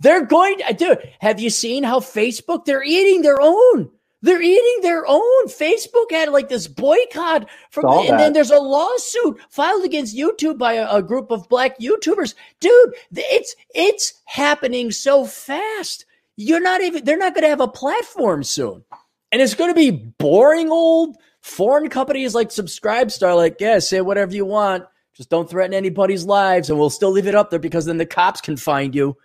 they're 0.00 0.24
going 0.24 0.58
to 0.66 0.72
do. 0.72 0.96
Have 1.20 1.40
you 1.40 1.50
seen 1.50 1.84
how 1.84 2.00
Facebook 2.00 2.64
they're 2.64 2.82
eating 2.82 3.20
their 3.20 3.38
own? 3.38 3.90
They're 4.26 4.42
eating 4.42 4.78
their 4.82 5.06
own. 5.06 5.46
Facebook 5.46 6.10
had 6.10 6.30
like 6.30 6.48
this 6.48 6.66
boycott 6.66 7.48
from, 7.70 7.82
the, 7.84 8.10
and 8.10 8.18
then 8.18 8.32
there's 8.32 8.50
a 8.50 8.58
lawsuit 8.58 9.38
filed 9.50 9.84
against 9.84 10.16
YouTube 10.16 10.58
by 10.58 10.72
a, 10.72 10.96
a, 10.96 11.00
group 11.00 11.30
of 11.30 11.48
black 11.48 11.78
YouTubers. 11.78 12.34
Dude, 12.58 12.94
it's 13.14 13.54
it's 13.72 14.14
happening 14.24 14.90
so 14.90 15.26
fast. 15.26 16.06
You're 16.36 16.60
not 16.60 16.80
even. 16.80 17.04
They're 17.04 17.16
not 17.16 17.34
going 17.34 17.44
to 17.44 17.48
have 17.48 17.60
a 17.60 17.68
platform 17.68 18.42
soon, 18.42 18.82
and 19.30 19.40
it's 19.40 19.54
going 19.54 19.70
to 19.70 19.76
be 19.76 19.92
boring 19.92 20.70
old 20.70 21.16
foreign 21.40 21.88
companies 21.88 22.34
like 22.34 22.48
Subscribestar. 22.48 23.36
Like, 23.36 23.58
yeah, 23.60 23.78
say 23.78 24.00
whatever 24.00 24.34
you 24.34 24.44
want. 24.44 24.86
Just 25.14 25.30
don't 25.30 25.48
threaten 25.48 25.72
anybody's 25.72 26.24
lives, 26.24 26.68
and 26.68 26.80
we'll 26.80 26.90
still 26.90 27.12
leave 27.12 27.28
it 27.28 27.36
up 27.36 27.50
there 27.50 27.60
because 27.60 27.84
then 27.84 27.98
the 27.98 28.04
cops 28.04 28.40
can 28.40 28.56
find 28.56 28.92
you. 28.92 29.16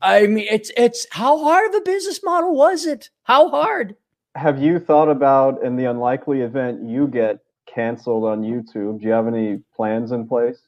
I 0.00 0.28
mean, 0.28 0.46
it's 0.48 0.70
it's 0.76 1.08
how 1.10 1.42
hard 1.42 1.70
of 1.70 1.74
a 1.74 1.80
business 1.80 2.20
model 2.22 2.54
was 2.54 2.86
it? 2.86 3.10
How 3.24 3.48
hard? 3.48 3.96
Have 4.34 4.60
you 4.60 4.78
thought 4.78 5.08
about 5.08 5.62
in 5.62 5.76
the 5.76 5.84
unlikely 5.84 6.40
event 6.40 6.82
you 6.88 7.06
get 7.06 7.38
canceled 7.66 8.24
on 8.24 8.42
YouTube? 8.42 9.00
Do 9.00 9.06
you 9.06 9.12
have 9.12 9.26
any 9.26 9.62
plans 9.74 10.12
in 10.12 10.26
place? 10.26 10.58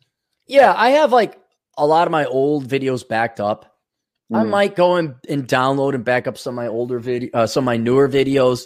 Yeah, 0.47 0.73
I 0.77 0.91
have 0.91 1.12
like 1.12 1.41
a 1.77 1.87
lot 1.87 2.07
of 2.07 2.12
my 2.12 2.25
old 2.27 2.69
videos 2.69 3.07
backed 3.07 3.41
up. 3.41 3.77
Mm. 4.33 4.39
I 4.39 4.43
hmm. 4.43 4.51
might 4.51 4.77
go 4.77 4.97
and, 4.97 5.14
and 5.29 5.47
download 5.47 5.95
and 5.95 6.05
back 6.05 6.27
up 6.27 6.39
some 6.39 6.55
of 6.55 6.57
my 6.57 6.69
older 6.69 6.99
video, 6.99 7.31
uh, 7.35 7.47
some 7.47 7.64
of 7.64 7.67
my 7.67 7.77
newer 7.77 8.09
videos. 8.09 8.64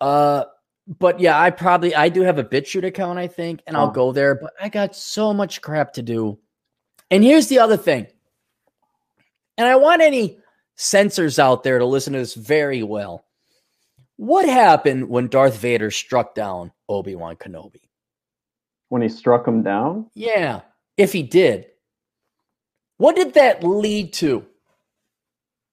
Uh, 0.00 0.44
but 0.86 1.20
yeah, 1.20 1.40
I 1.40 1.50
probably 1.50 1.94
I 1.94 2.08
do 2.08 2.22
have 2.22 2.38
a 2.38 2.44
BitChute 2.44 2.84
account, 2.84 3.18
I 3.18 3.28
think, 3.28 3.62
and 3.66 3.76
I'll 3.76 3.88
oh. 3.88 3.92
go 3.92 4.12
there. 4.12 4.34
But 4.34 4.52
I 4.60 4.68
got 4.68 4.96
so 4.96 5.32
much 5.32 5.60
crap 5.60 5.92
to 5.94 6.02
do. 6.02 6.38
And 7.10 7.22
here's 7.22 7.48
the 7.48 7.58
other 7.58 7.76
thing. 7.76 8.06
And 9.58 9.68
I 9.68 9.76
want 9.76 10.00
any 10.00 10.38
censors 10.76 11.38
out 11.38 11.62
there 11.62 11.78
to 11.78 11.84
listen 11.84 12.14
to 12.14 12.18
this 12.18 12.34
very 12.34 12.82
well. 12.82 13.24
What 14.16 14.48
happened 14.48 15.08
when 15.08 15.28
Darth 15.28 15.56
Vader 15.56 15.90
struck 15.90 16.34
down 16.34 16.72
Obi 16.88 17.14
Wan 17.14 17.36
Kenobi? 17.36 17.88
When 18.88 19.02
he 19.02 19.08
struck 19.08 19.46
him 19.48 19.62
down? 19.62 20.10
Yeah, 20.14 20.60
if 20.96 21.12
he 21.12 21.22
did. 21.22 21.66
What 22.98 23.16
did 23.16 23.34
that 23.34 23.64
lead 23.64 24.12
to? 24.14 24.46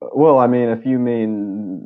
Well, 0.01 0.39
I 0.39 0.47
mean, 0.47 0.69
if 0.69 0.85
you 0.85 0.97
mean 0.97 1.83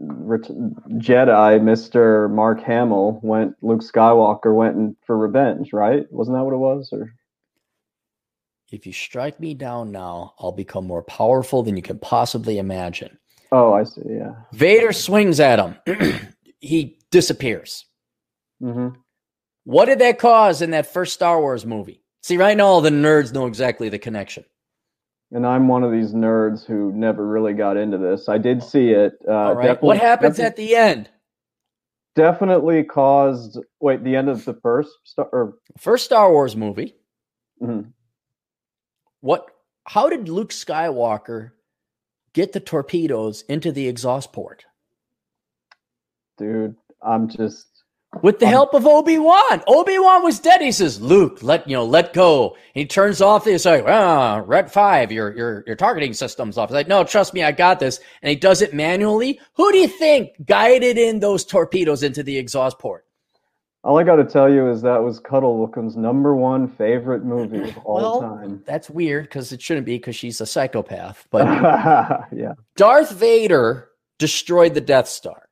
Jedi, 0.99 1.61
Mister 1.61 2.29
Mark 2.29 2.61
Hamill 2.61 3.19
went. 3.23 3.55
Luke 3.61 3.81
Skywalker 3.81 4.55
went 4.55 4.75
in 4.75 4.95
for 5.05 5.17
revenge, 5.17 5.73
right? 5.73 6.05
Wasn't 6.11 6.37
that 6.37 6.43
what 6.43 6.53
it 6.53 6.57
was? 6.57 6.89
Or 6.93 7.13
if 8.71 8.85
you 8.85 8.93
strike 8.93 9.39
me 9.39 9.53
down 9.53 9.91
now, 9.91 10.33
I'll 10.39 10.51
become 10.51 10.85
more 10.85 11.03
powerful 11.03 11.63
than 11.63 11.75
you 11.75 11.83
can 11.83 11.99
possibly 11.99 12.57
imagine. 12.57 13.17
Oh, 13.51 13.73
I 13.73 13.83
see. 13.83 14.01
Yeah. 14.07 14.33
Vader 14.51 14.93
swings 14.93 15.39
at 15.39 15.59
him. 15.59 15.75
he 16.63 16.97
disappears. 17.11 17.85
Mm-hmm. 18.61 18.99
What 19.65 19.85
did 19.85 19.99
that 19.99 20.17
cause 20.17 20.61
in 20.61 20.71
that 20.71 20.91
first 20.91 21.13
Star 21.13 21.39
Wars 21.39 21.65
movie? 21.65 22.01
See, 22.21 22.37
right 22.37 22.55
now, 22.55 22.67
all 22.67 22.81
the 22.81 22.89
nerds 22.89 23.33
know 23.33 23.47
exactly 23.47 23.89
the 23.89 23.99
connection. 23.99 24.45
And 25.31 25.45
I'm 25.45 25.67
one 25.67 25.83
of 25.83 25.91
these 25.91 26.13
nerds 26.13 26.65
who 26.65 26.91
never 26.93 27.27
really 27.27 27.53
got 27.53 27.75
into 27.75 27.97
this. 27.97 28.29
I 28.29 28.37
did 28.37 28.63
see 28.63 28.91
it. 28.91 29.13
Uh, 29.27 29.31
all 29.31 29.55
right. 29.55 29.81
What 29.81 29.97
happens 29.97 30.39
at 30.39 30.55
the 30.55 30.75
end? 30.75 31.09
Definitely 32.15 32.83
caused. 32.83 33.59
Wait, 33.81 34.03
the 34.03 34.15
end 34.15 34.29
of 34.29 34.45
the 34.45 34.53
first 34.53 34.91
Star 35.03 35.27
or 35.31 35.55
first 35.77 36.05
Star 36.05 36.31
Wars 36.31 36.55
movie. 36.55 36.95
Mm-hmm. 37.61 37.89
What? 39.21 39.47
How 39.85 40.07
did 40.07 40.29
Luke 40.29 40.51
Skywalker 40.51 41.51
get 42.33 42.53
the 42.53 42.59
torpedoes 42.59 43.43
into 43.49 43.71
the 43.71 43.87
exhaust 43.87 44.31
port? 44.31 44.65
Dude. 46.43 46.75
I'm 47.01 47.27
just 47.27 47.67
with 48.21 48.39
the 48.39 48.45
I'm, 48.45 48.51
help 48.51 48.73
of 48.73 48.85
Obi 48.85 49.17
Wan. 49.17 49.63
Obi 49.67 49.97
Wan 49.97 50.23
was 50.23 50.39
dead. 50.39 50.61
He 50.61 50.71
says, 50.71 51.01
"Luke, 51.01 51.41
let 51.41 51.67
you 51.67 51.75
know, 51.75 51.85
let 51.85 52.13
go." 52.13 52.55
He 52.73 52.85
turns 52.85 53.21
off. 53.21 53.45
He's 53.45 53.65
like, 53.65 53.85
"Ah, 53.87 54.43
Red 54.45 54.71
Five, 54.71 55.11
your 55.11 55.35
your 55.35 55.63
your 55.65 55.75
targeting 55.75 56.13
system's 56.13 56.57
off." 56.57 56.69
He's 56.69 56.75
like, 56.75 56.87
"No, 56.87 57.03
trust 57.03 57.33
me, 57.33 57.43
I 57.43 57.51
got 57.51 57.79
this." 57.79 57.99
And 58.21 58.29
he 58.29 58.35
does 58.35 58.61
it 58.61 58.73
manually. 58.73 59.39
Who 59.55 59.71
do 59.71 59.77
you 59.77 59.87
think 59.87 60.29
guided 60.45 60.97
in 60.97 61.19
those 61.19 61.45
torpedoes 61.45 62.03
into 62.03 62.23
the 62.23 62.37
exhaust 62.37 62.79
port? 62.79 63.05
All 63.85 63.99
I 63.99 64.03
got 64.03 64.15
to 64.15 64.23
tell 64.23 64.49
you 64.49 64.69
is 64.69 64.81
that 64.83 65.03
was 65.03 65.19
Cuddlewooken's 65.19 65.97
number 65.97 66.33
one 66.35 66.69
favorite 66.69 67.25
movie 67.25 67.69
of 67.69 67.77
all 67.79 67.95
well, 67.95 68.21
time. 68.21 68.63
That's 68.65 68.89
weird 68.89 69.25
because 69.25 69.51
it 69.51 69.61
shouldn't 69.61 69.85
be 69.85 69.97
because 69.97 70.15
she's 70.15 70.39
a 70.39 70.45
psychopath. 70.45 71.27
But 71.31 71.47
yeah, 72.31 72.53
Darth 72.77 73.11
Vader 73.11 73.89
destroyed 74.19 74.73
the 74.73 74.81
Death 74.81 75.09
Star. 75.09 75.42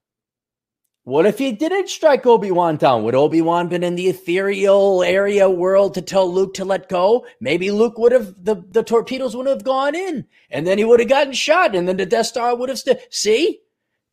What 1.03 1.25
if 1.25 1.39
he 1.39 1.51
didn't 1.51 1.89
strike 1.89 2.27
Obi 2.27 2.51
Wan 2.51 2.77
down? 2.77 3.03
Would 3.03 3.15
Obi 3.15 3.41
Wan 3.41 3.69
been 3.69 3.83
in 3.83 3.95
the 3.95 4.07
ethereal 4.07 5.01
area 5.01 5.49
world 5.49 5.95
to 5.95 6.01
tell 6.01 6.31
Luke 6.31 6.53
to 6.55 6.65
let 6.65 6.89
go? 6.89 7.25
Maybe 7.39 7.71
Luke 7.71 7.97
would 7.97 8.11
have 8.11 8.35
the, 8.37 8.63
the 8.69 8.83
torpedoes 8.83 9.35
would 9.35 9.47
have 9.47 9.63
gone 9.63 9.95
in, 9.95 10.27
and 10.51 10.67
then 10.67 10.77
he 10.77 10.85
would 10.85 10.99
have 10.99 11.09
gotten 11.09 11.33
shot, 11.33 11.75
and 11.75 11.87
then 11.87 11.97
the 11.97 12.05
Death 12.05 12.27
Star 12.27 12.55
would 12.55 12.69
have 12.69 12.77
st- 12.77 12.99
see. 13.09 13.61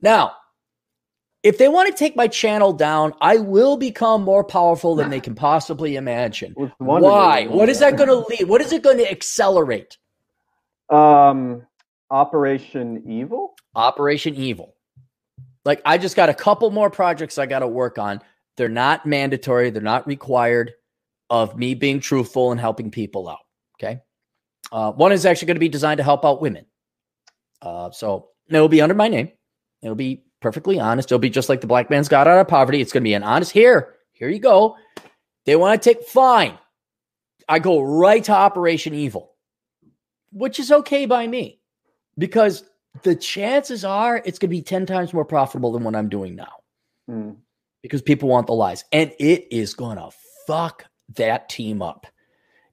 Now, 0.01 0.33
if 1.43 1.59
they 1.59 1.69
want 1.69 1.91
to 1.91 1.95
take 1.95 2.17
my 2.17 2.27
channel 2.27 2.73
down, 2.73 3.13
I 3.21 3.37
will 3.37 3.77
become 3.77 4.23
more 4.23 4.43
powerful 4.43 4.97
than 4.97 5.11
they 5.11 5.21
can 5.21 5.35
possibly 5.35 5.97
imagine. 5.97 6.55
Why? 6.79 7.47
What 7.49 7.69
is 7.69 7.81
that 7.81 7.97
going 7.97 8.09
to 8.09 8.27
lead? 8.29 8.49
What 8.49 8.63
is 8.63 8.73
it 8.73 8.83
going 8.83 8.99
to 8.99 9.11
accelerate? 9.11 9.99
Um, 10.89 11.67
Operation 12.11 13.05
Evil. 13.07 13.55
Operation 13.75 14.35
Evil. 14.35 14.75
Like 15.69 15.83
I 15.85 15.99
just 15.99 16.17
got 16.17 16.31
a 16.31 16.35
couple 16.35 16.71
more 16.71 16.89
projects 16.89 17.37
I 17.37 17.45
got 17.45 17.59
to 17.59 17.69
work 17.69 17.99
on. 17.99 18.23
They're 18.57 18.71
not 18.71 19.05
mandatory, 19.05 19.69
they're 19.69 19.83
not 19.83 20.07
required 20.07 20.73
of 21.29 21.59
me 21.59 21.75
being 21.75 22.01
truthful 22.01 22.53
and 22.53 22.59
helping 22.59 22.91
people 22.91 23.29
out. 23.29 23.41
Okay. 23.79 24.01
Uh, 24.73 24.93
one 24.93 25.13
is 25.13 25.27
actually 25.27 25.45
going 25.45 25.57
to 25.57 25.61
be 25.61 25.69
designed 25.69 25.99
to 25.99 26.05
help 26.05 26.25
out 26.25 26.41
women. 26.41 26.65
Uh, 27.61 27.91
so 27.91 28.31
it'll 28.49 28.71
be 28.71 28.81
under 28.81 28.95
my 28.95 29.09
name. 29.09 29.31
It'll 29.83 29.95
be 29.95 30.25
perfectly 30.41 30.81
honest. 30.81 31.09
It'll 31.09 31.19
be 31.19 31.29
just 31.29 31.51
like 31.51 31.61
the 31.61 31.67
black 31.67 31.91
man's 31.91 32.09
got 32.09 32.27
out 32.27 32.41
of 32.41 32.49
poverty. 32.49 32.81
It's 32.81 32.91
going 32.91 33.03
to 33.03 33.09
be 33.09 33.13
an 33.13 33.23
honest 33.23 33.53
here. 33.53 33.97
Here 34.13 34.31
you 34.31 34.39
go. 34.39 34.75
They 35.45 35.55
want 35.55 35.83
to 35.83 35.95
take 35.95 36.03
fine. 36.07 36.59
I 37.47 37.59
go 37.59 37.83
right 37.83 38.25
to 38.25 38.33
Operation 38.33 38.95
Evil, 38.95 39.35
which 40.33 40.59
is 40.59 40.73
okay 40.73 41.05
by 41.05 41.27
me 41.27 41.61
because 42.17 42.65
the 43.03 43.15
chances 43.15 43.85
are 43.85 44.17
it's 44.25 44.39
going 44.39 44.51
to 44.51 44.57
be 44.57 44.63
10 44.63 44.87
times 44.87 45.13
more 45.13 45.25
profitable 45.25 45.73
than 45.73 45.85
what 45.85 45.97
I'm 45.97 46.09
doing 46.09 46.37
now 46.37 46.53
mm. 47.09 47.37
because 47.83 48.03
people 48.03 48.29
want 48.29 48.47
the 48.47 48.55
lies. 48.55 48.85
And 48.93 49.13
it 49.19 49.47
is 49.51 49.75
going 49.75 49.97
to 49.99 50.11
fuck 50.47 50.85
that 51.15 51.49
team 51.49 51.83
up. 51.83 52.07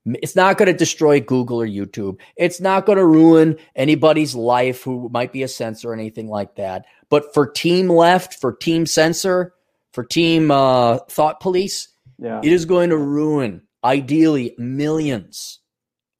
It's 0.06 0.36
not 0.36 0.58
going 0.60 0.68
to 0.68 0.78
destroy 0.78 1.20
Google 1.20 1.62
or 1.62 1.68
YouTube. 1.68 2.20
It's 2.36 2.62
not 2.62 2.86
going 2.86 3.00
to 3.00 3.06
ruin 3.06 3.58
anybody's 3.76 4.36
life 4.36 4.84
who 4.84 5.10
might 5.10 5.34
be 5.34 5.42
a 5.42 5.48
censor 5.48 5.90
or 5.90 5.94
anything 5.94 6.30
like 6.30 6.56
that. 6.58 6.86
But 7.10 7.34
for 7.34 7.48
Team 7.48 7.90
Left, 7.90 8.36
for 8.36 8.54
Team 8.54 8.86
Censor, 8.86 9.54
for 9.94 10.04
Team 10.04 10.52
uh, 10.52 11.00
Thought 11.10 11.40
Police, 11.40 11.88
Yeah. 12.20 12.40
it 12.44 12.52
is 12.52 12.66
going 12.66 12.92
to 12.92 12.98
ruin, 12.98 13.64
ideally, 13.84 14.54
millions 14.60 15.60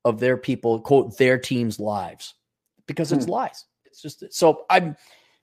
of 0.04 0.20
their 0.20 0.38
people, 0.38 0.80
quote, 0.82 1.18
their 1.18 1.38
team's 1.38 1.80
lives 1.80 2.34
because 2.88 3.12
it's 3.12 3.26
Hmm. 3.26 3.32
lies. 3.32 3.66
It's 3.96 4.02
just 4.02 4.34
so 4.34 4.66
I'm, 4.70 4.98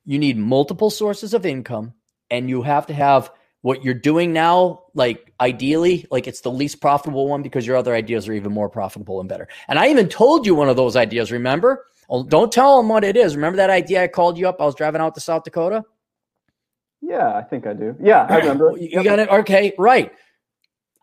you 0.05 0.19
need 0.19 0.37
multiple 0.37 0.91
sources 0.91 1.33
of 1.33 1.47
income 1.47 1.95
and 2.31 2.51
you 2.51 2.63
have 2.63 2.87
to 2.89 2.95
have 2.95 3.31
what 3.63 3.83
you're 3.85 3.95
doing 3.95 4.33
now, 4.33 4.83
like 4.95 5.33
ideally, 5.41 6.07
like 6.11 6.27
it's 6.27 6.41
the 6.43 6.51
least 6.51 6.81
profitable 6.81 7.29
one 7.29 7.43
because 7.43 7.67
your 7.67 7.77
other 7.77 7.95
ideas 7.95 8.29
are 8.29 8.33
even 8.35 8.53
more 8.53 8.69
profitable 8.69 9.21
and 9.21 9.29
better. 9.29 9.49
And 9.69 9.79
I 9.79 9.89
even 9.89 10.09
told 10.09 10.45
you 10.45 10.55
one 10.55 10.69
of 10.69 10.77
those 10.77 10.97
ideas, 10.97 11.33
remember? 11.33 11.87
Oh, 12.11 12.25
don't 12.25 12.53
tell 12.53 12.77
them 12.77 12.89
what 12.89 13.05
it 13.05 13.17
is. 13.17 13.37
Remember 13.37 13.57
that 13.57 13.71
idea 13.71 14.03
I 14.03 14.09
called 14.09 14.37
you 14.37 14.49
up? 14.49 14.61
I 14.61 14.65
was 14.65 14.75
driving 14.75 15.01
out 15.01 15.15
to 15.15 15.21
South 15.21 15.45
Dakota. 15.45 15.85
Yeah, 17.01 17.35
I 17.35 17.43
think 17.43 17.67
I 17.67 17.73
do. 17.73 17.97
Yeah, 18.03 18.27
I 18.29 18.37
remember. 18.39 18.77
You 18.77 19.03
got 19.03 19.19
it. 19.19 19.29
Okay, 19.31 19.73
right. 19.79 20.13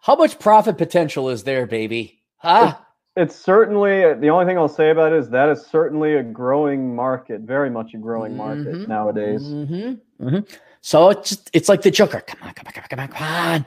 How 0.02 0.16
much 0.16 0.38
profit 0.38 0.78
potential 0.78 1.30
is 1.30 1.44
there, 1.44 1.66
baby? 1.66 2.22
Huh? 2.38 2.76
It's 3.16 3.36
certainly 3.36 4.14
the 4.14 4.30
only 4.30 4.46
thing 4.46 4.58
I'll 4.58 4.68
say 4.68 4.92
about 4.92 5.12
it 5.14 5.20
is 5.20 5.30
that 5.32 5.50
is 5.50 5.66
certainly 5.66 6.16
a 6.16 6.24
growing 6.24 6.96
market, 6.96 7.42
very 7.42 7.70
much 7.70 7.94
a 7.94 7.98
growing 7.98 8.38
market 8.38 8.68
Mhm. 8.74 8.88
nowadays. 8.88 9.44
Mm-hmm. 9.44 10.28
hmm 10.30 10.40
So 10.82 11.10
it's 11.10 11.30
just, 11.30 11.50
it's 11.54 11.68
like 11.70 11.82
the 11.82 11.92
Joker. 11.92 12.22
Come 12.22 12.48
on, 12.48 12.54
come 12.54 12.68
on, 12.68 12.74
come 12.74 12.84
on, 12.84 12.88
come 12.90 13.00
on, 13.00 13.08
come 13.08 13.28
on. 13.28 13.66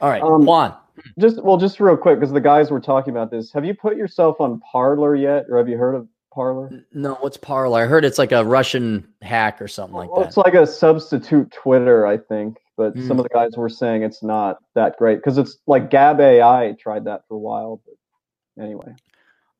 All 0.00 0.10
right, 0.10 0.22
Um, 0.22 0.44
Juan. 0.44 0.74
Just 1.18 1.42
well, 1.42 1.56
just 1.56 1.78
real 1.78 1.96
quick 1.96 2.18
because 2.18 2.32
the 2.32 2.40
guys 2.40 2.70
were 2.70 2.80
talking 2.80 3.12
about 3.12 3.30
this. 3.30 3.52
Have 3.52 3.64
you 3.64 3.74
put 3.74 3.96
yourself 3.96 4.40
on 4.40 4.60
Parler 4.60 5.14
yet, 5.14 5.46
or 5.50 5.58
have 5.58 5.68
you 5.68 5.76
heard 5.78 5.94
of 5.94 6.08
Parler? 6.32 6.70
No, 6.92 7.14
what's 7.20 7.36
Parler? 7.36 7.82
I 7.82 7.86
heard 7.86 8.04
it's 8.04 8.18
like 8.18 8.32
a 8.32 8.44
Russian 8.44 9.06
hack 9.22 9.60
or 9.62 9.68
something 9.68 9.96
like 9.96 10.10
that. 10.14 10.26
it's 10.26 10.36
like 10.36 10.54
a 10.54 10.66
substitute 10.66 11.50
Twitter, 11.52 12.06
I 12.06 12.16
think. 12.18 12.58
But 12.76 12.94
Mm. 12.94 13.08
some 13.08 13.18
of 13.18 13.22
the 13.22 13.30
guys 13.30 13.56
were 13.56 13.68
saying 13.68 14.02
it's 14.02 14.22
not 14.22 14.58
that 14.74 14.96
great 14.98 15.16
because 15.16 15.38
it's 15.38 15.58
like 15.66 15.90
Gab 15.90 16.20
AI 16.20 16.72
tried 16.78 17.04
that 17.06 17.22
for 17.26 17.34
a 17.34 17.38
while. 17.38 17.80
But 17.86 18.62
anyway, 18.62 18.94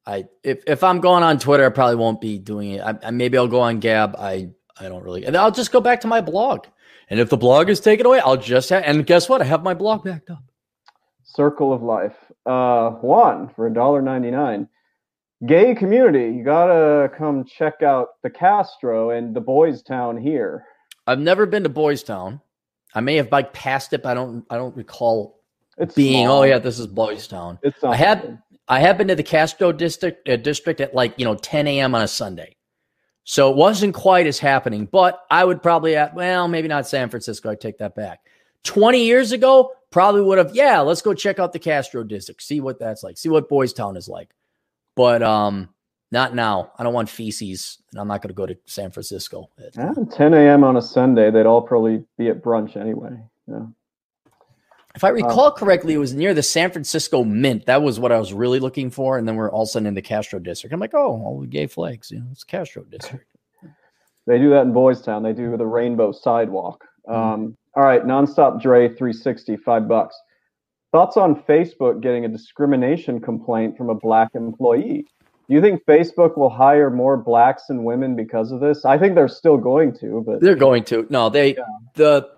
I 0.07 0.27
if 0.43 0.63
if 0.67 0.85
I'm 0.85 1.01
going 1.01 1.23
on 1.23 1.39
Twitter, 1.39 1.65
I 1.65 1.71
probably 1.71 1.97
won't 1.97 2.21
be 2.21 2.39
doing 2.39 2.73
it. 2.73 2.81
I, 2.83 2.95
I 3.03 3.11
maybe 3.11 3.39
I'll 3.39 3.49
go 3.49 3.61
on 3.61 3.81
Gab. 3.81 4.17
I 4.19 4.51
I 4.79 4.89
don't 4.89 5.03
really, 5.03 5.25
and 5.25 5.37
I'll 5.37 5.51
just 5.51 5.73
go 5.73 5.81
back 5.81 6.01
to 6.03 6.07
my 6.07 6.21
blog. 6.21 6.67
And 7.09 7.21
if 7.21 7.31
the 7.31 7.37
blog 7.37 7.71
is 7.71 7.81
taken 7.81 8.05
away, 8.05 8.21
I'll 8.21 8.37
just 8.37 8.69
have. 8.71 8.83
And 8.85 9.07
guess 9.07 9.29
what? 9.29 9.41
I 9.41 9.45
have 9.45 9.63
my 9.63 9.75
blog 9.75 10.05
backed 10.05 10.29
up. 10.29 10.43
Circle 11.23 11.73
of 11.73 11.83
Life. 11.83 12.17
Uh, 12.45 12.91
Juan 12.91 13.49
for 13.55 13.69
$1.99. 13.71 14.69
Gay 15.47 15.75
community, 15.75 16.35
you 16.35 16.43
gotta 16.43 17.11
come 17.17 17.45
check 17.45 17.83
out 17.83 18.09
the 18.23 18.31
Castro 18.31 19.11
and 19.11 19.37
the 19.37 19.41
Boys 19.41 19.83
Town 19.83 20.17
here. 20.17 20.65
I've 21.07 21.19
never 21.21 21.45
been 21.47 21.63
to 21.63 21.69
Boys 21.69 22.03
Town. 22.03 22.41
I 22.97 23.01
may 23.01 23.15
have 23.17 23.29
biked 23.29 23.53
past 23.53 23.93
it, 23.93 24.03
but 24.03 24.09
I 24.09 24.15
don't. 24.15 24.45
I 24.49 24.57
don't 24.57 24.75
recall 24.75 25.39
It's 25.77 25.95
being. 25.95 26.25
small. 26.25 26.41
Oh 26.41 26.43
yeah, 26.45 26.59
this 26.59 26.79
is 26.79 26.87
Boys 26.87 27.29
Town. 27.29 27.59
it's 27.63 27.85
I 27.85 28.15
big. 28.15 28.39
I 28.69 28.81
have 28.81 28.97
been 28.99 29.07
to 29.09 29.15
the 29.15 29.23
Castro 29.23 29.71
district 29.71 30.27
uh, 30.29 30.37
district 30.37 30.81
at 30.81 30.95
like 30.95 31.13
you 31.19 31.27
know 31.27 31.35
10 31.35 31.67
a.m. 31.69 31.95
on 31.95 32.01
a 32.03 32.09
Sunday, 32.09 32.57
so 33.25 33.51
it 33.51 33.57
wasn't 33.57 33.95
quite 33.95 34.27
as 34.27 34.39
happening. 34.39 34.87
But 34.87 35.21
I 35.31 35.45
would 35.45 35.63
probably 35.63 35.95
at 35.95 36.15
well 36.15 36.49
maybe 36.49 36.69
not 36.69 36.89
San 36.89 37.11
Francisco. 37.11 37.51
I 37.51 37.55
take 37.55 37.77
that 37.79 37.95
back. 37.95 38.21
20 38.65 39.05
years 39.05 39.31
ago, 39.31 39.73
probably 39.91 40.23
would 40.23 40.39
have 40.39 40.57
yeah. 40.57 40.81
Let's 40.81 41.03
go 41.03 41.13
check 41.13 41.39
out 41.39 41.53
the 41.53 41.59
Castro 41.59 42.03
district, 42.03 42.43
see 42.43 42.61
what 42.63 42.79
that's 42.81 43.03
like, 43.03 43.19
see 43.19 43.29
what 43.29 43.49
Boys 43.49 43.75
Town 43.75 43.97
is 43.99 44.09
like. 44.09 44.31
But 44.97 45.23
um, 45.23 45.69
not 46.11 46.35
now. 46.35 46.73
I 46.79 46.85
don't 46.85 46.95
want 46.95 47.09
feces, 47.09 47.79
and 47.91 48.01
I'm 48.01 48.09
not 48.09 48.23
going 48.23 48.29
to 48.29 48.35
go 48.35 48.47
to 48.47 48.57
San 48.67 48.91
Francisco. 48.91 49.51
Yeah, 49.77 49.93
10 50.13 50.35
a.m. 50.35 50.65
on 50.65 50.77
a 50.77 50.83
Sunday, 50.83 51.31
they'd 51.31 51.47
all 51.47 51.63
probably 51.63 52.05
be 52.17 52.29
at 52.29 52.43
brunch 52.43 52.77
anyway. 52.77 53.17
Yeah. 53.49 53.67
If 54.95 55.05
I 55.05 55.11
recall 55.11 55.53
correctly, 55.53 55.93
it 55.93 55.99
was 55.99 56.15
near 56.15 56.33
the 56.33 56.43
San 56.43 56.71
Francisco 56.71 57.23
Mint. 57.23 57.67
That 57.67 57.83
was 57.83 58.01
what 58.01 58.13
I 58.13 58.19
was 58.19 58.33
really 58.33 58.61
looking 58.61 58.91
for. 58.91 59.19
And 59.19 59.29
then 59.29 59.37
we're 59.37 59.51
all 59.51 59.65
of 59.65 59.69
a 59.69 59.71
sudden 59.73 59.87
in 59.87 59.93
the 59.93 60.01
Castro 60.01 60.39
district. 60.39 60.73
I'm 60.73 60.81
like, 60.81 60.95
oh, 60.95 61.21
all 61.23 61.39
the 61.39 61.47
gay 61.47 61.67
flags. 61.67 62.11
You 62.11 62.21
know, 62.21 62.27
it's 62.33 62.45
Castro 62.45 62.83
district. 62.85 63.27
They 64.29 64.39
do 64.39 64.51
that 64.51 64.63
in 64.63 64.73
Boys 64.73 65.01
Town. 65.03 65.23
They 65.23 65.33
do 65.33 65.57
the 65.57 65.65
rainbow 65.65 66.11
sidewalk. 66.11 66.85
Um, 67.07 67.57
all 67.77 67.85
right, 67.85 68.05
nonstop 68.05 68.61
Dre 68.61 68.89
360, 68.89 69.57
five 69.59 69.87
bucks. 69.87 70.17
Thoughts 70.91 71.17
on 71.17 71.43
Facebook 71.43 72.01
getting 72.01 72.25
a 72.25 72.29
discrimination 72.29 73.21
complaint 73.21 73.77
from 73.77 73.89
a 73.89 73.95
black 73.95 74.31
employee? 74.35 75.07
Do 75.49 75.55
you 75.55 75.61
think 75.61 75.85
Facebook 75.85 76.37
will 76.37 76.51
hire 76.51 76.91
more 76.91 77.17
blacks 77.17 77.65
and 77.69 77.85
women 77.85 78.17
because 78.17 78.51
of 78.51 78.61
this? 78.61 78.85
I 78.85 78.99
think 78.99 79.15
they're 79.15 79.29
still 79.29 79.57
going 79.57 79.97
to, 79.99 80.23
but 80.27 80.41
They're 80.41 80.57
going 80.57 80.85
to. 80.85 81.07
No, 81.09 81.29
they 81.29 81.55
Yeah. 81.55 81.63
the 81.95 82.29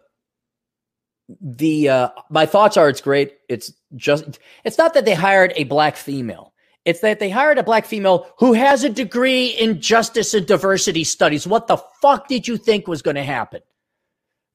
the 1.41 1.89
uh 1.89 2.09
my 2.31 2.47
thoughts 2.47 2.77
are 2.77 2.89
it's 2.89 3.01
great. 3.01 3.35
It's 3.49 3.73
just 3.97 4.39
it's 4.65 4.79
not 4.79 4.95
that 4.95 5.05
they 5.05 5.15
hired 5.15 5.53
a 5.57 5.65
black 5.65 5.97
female. 5.97 6.53
It's 6.85 7.01
that 7.01 7.19
they 7.19 7.29
hired 7.29 7.59
a 7.59 7.63
black 7.63 7.85
female 7.85 8.27
who 8.39 8.55
has 8.55 8.83
a 8.83 8.89
degree 8.89 9.49
in 9.49 9.81
justice 9.81 10.33
and 10.33 10.47
diversity 10.47 11.05
studies. 11.05 11.47
What 11.47 11.67
the 11.67 11.77
fuck 12.01 12.29
did 12.29 12.49
you 12.49 12.57
think 12.57 12.89
was 12.89 13.03
going 13.03 13.17
to 13.17 13.23
happen? 13.23 13.61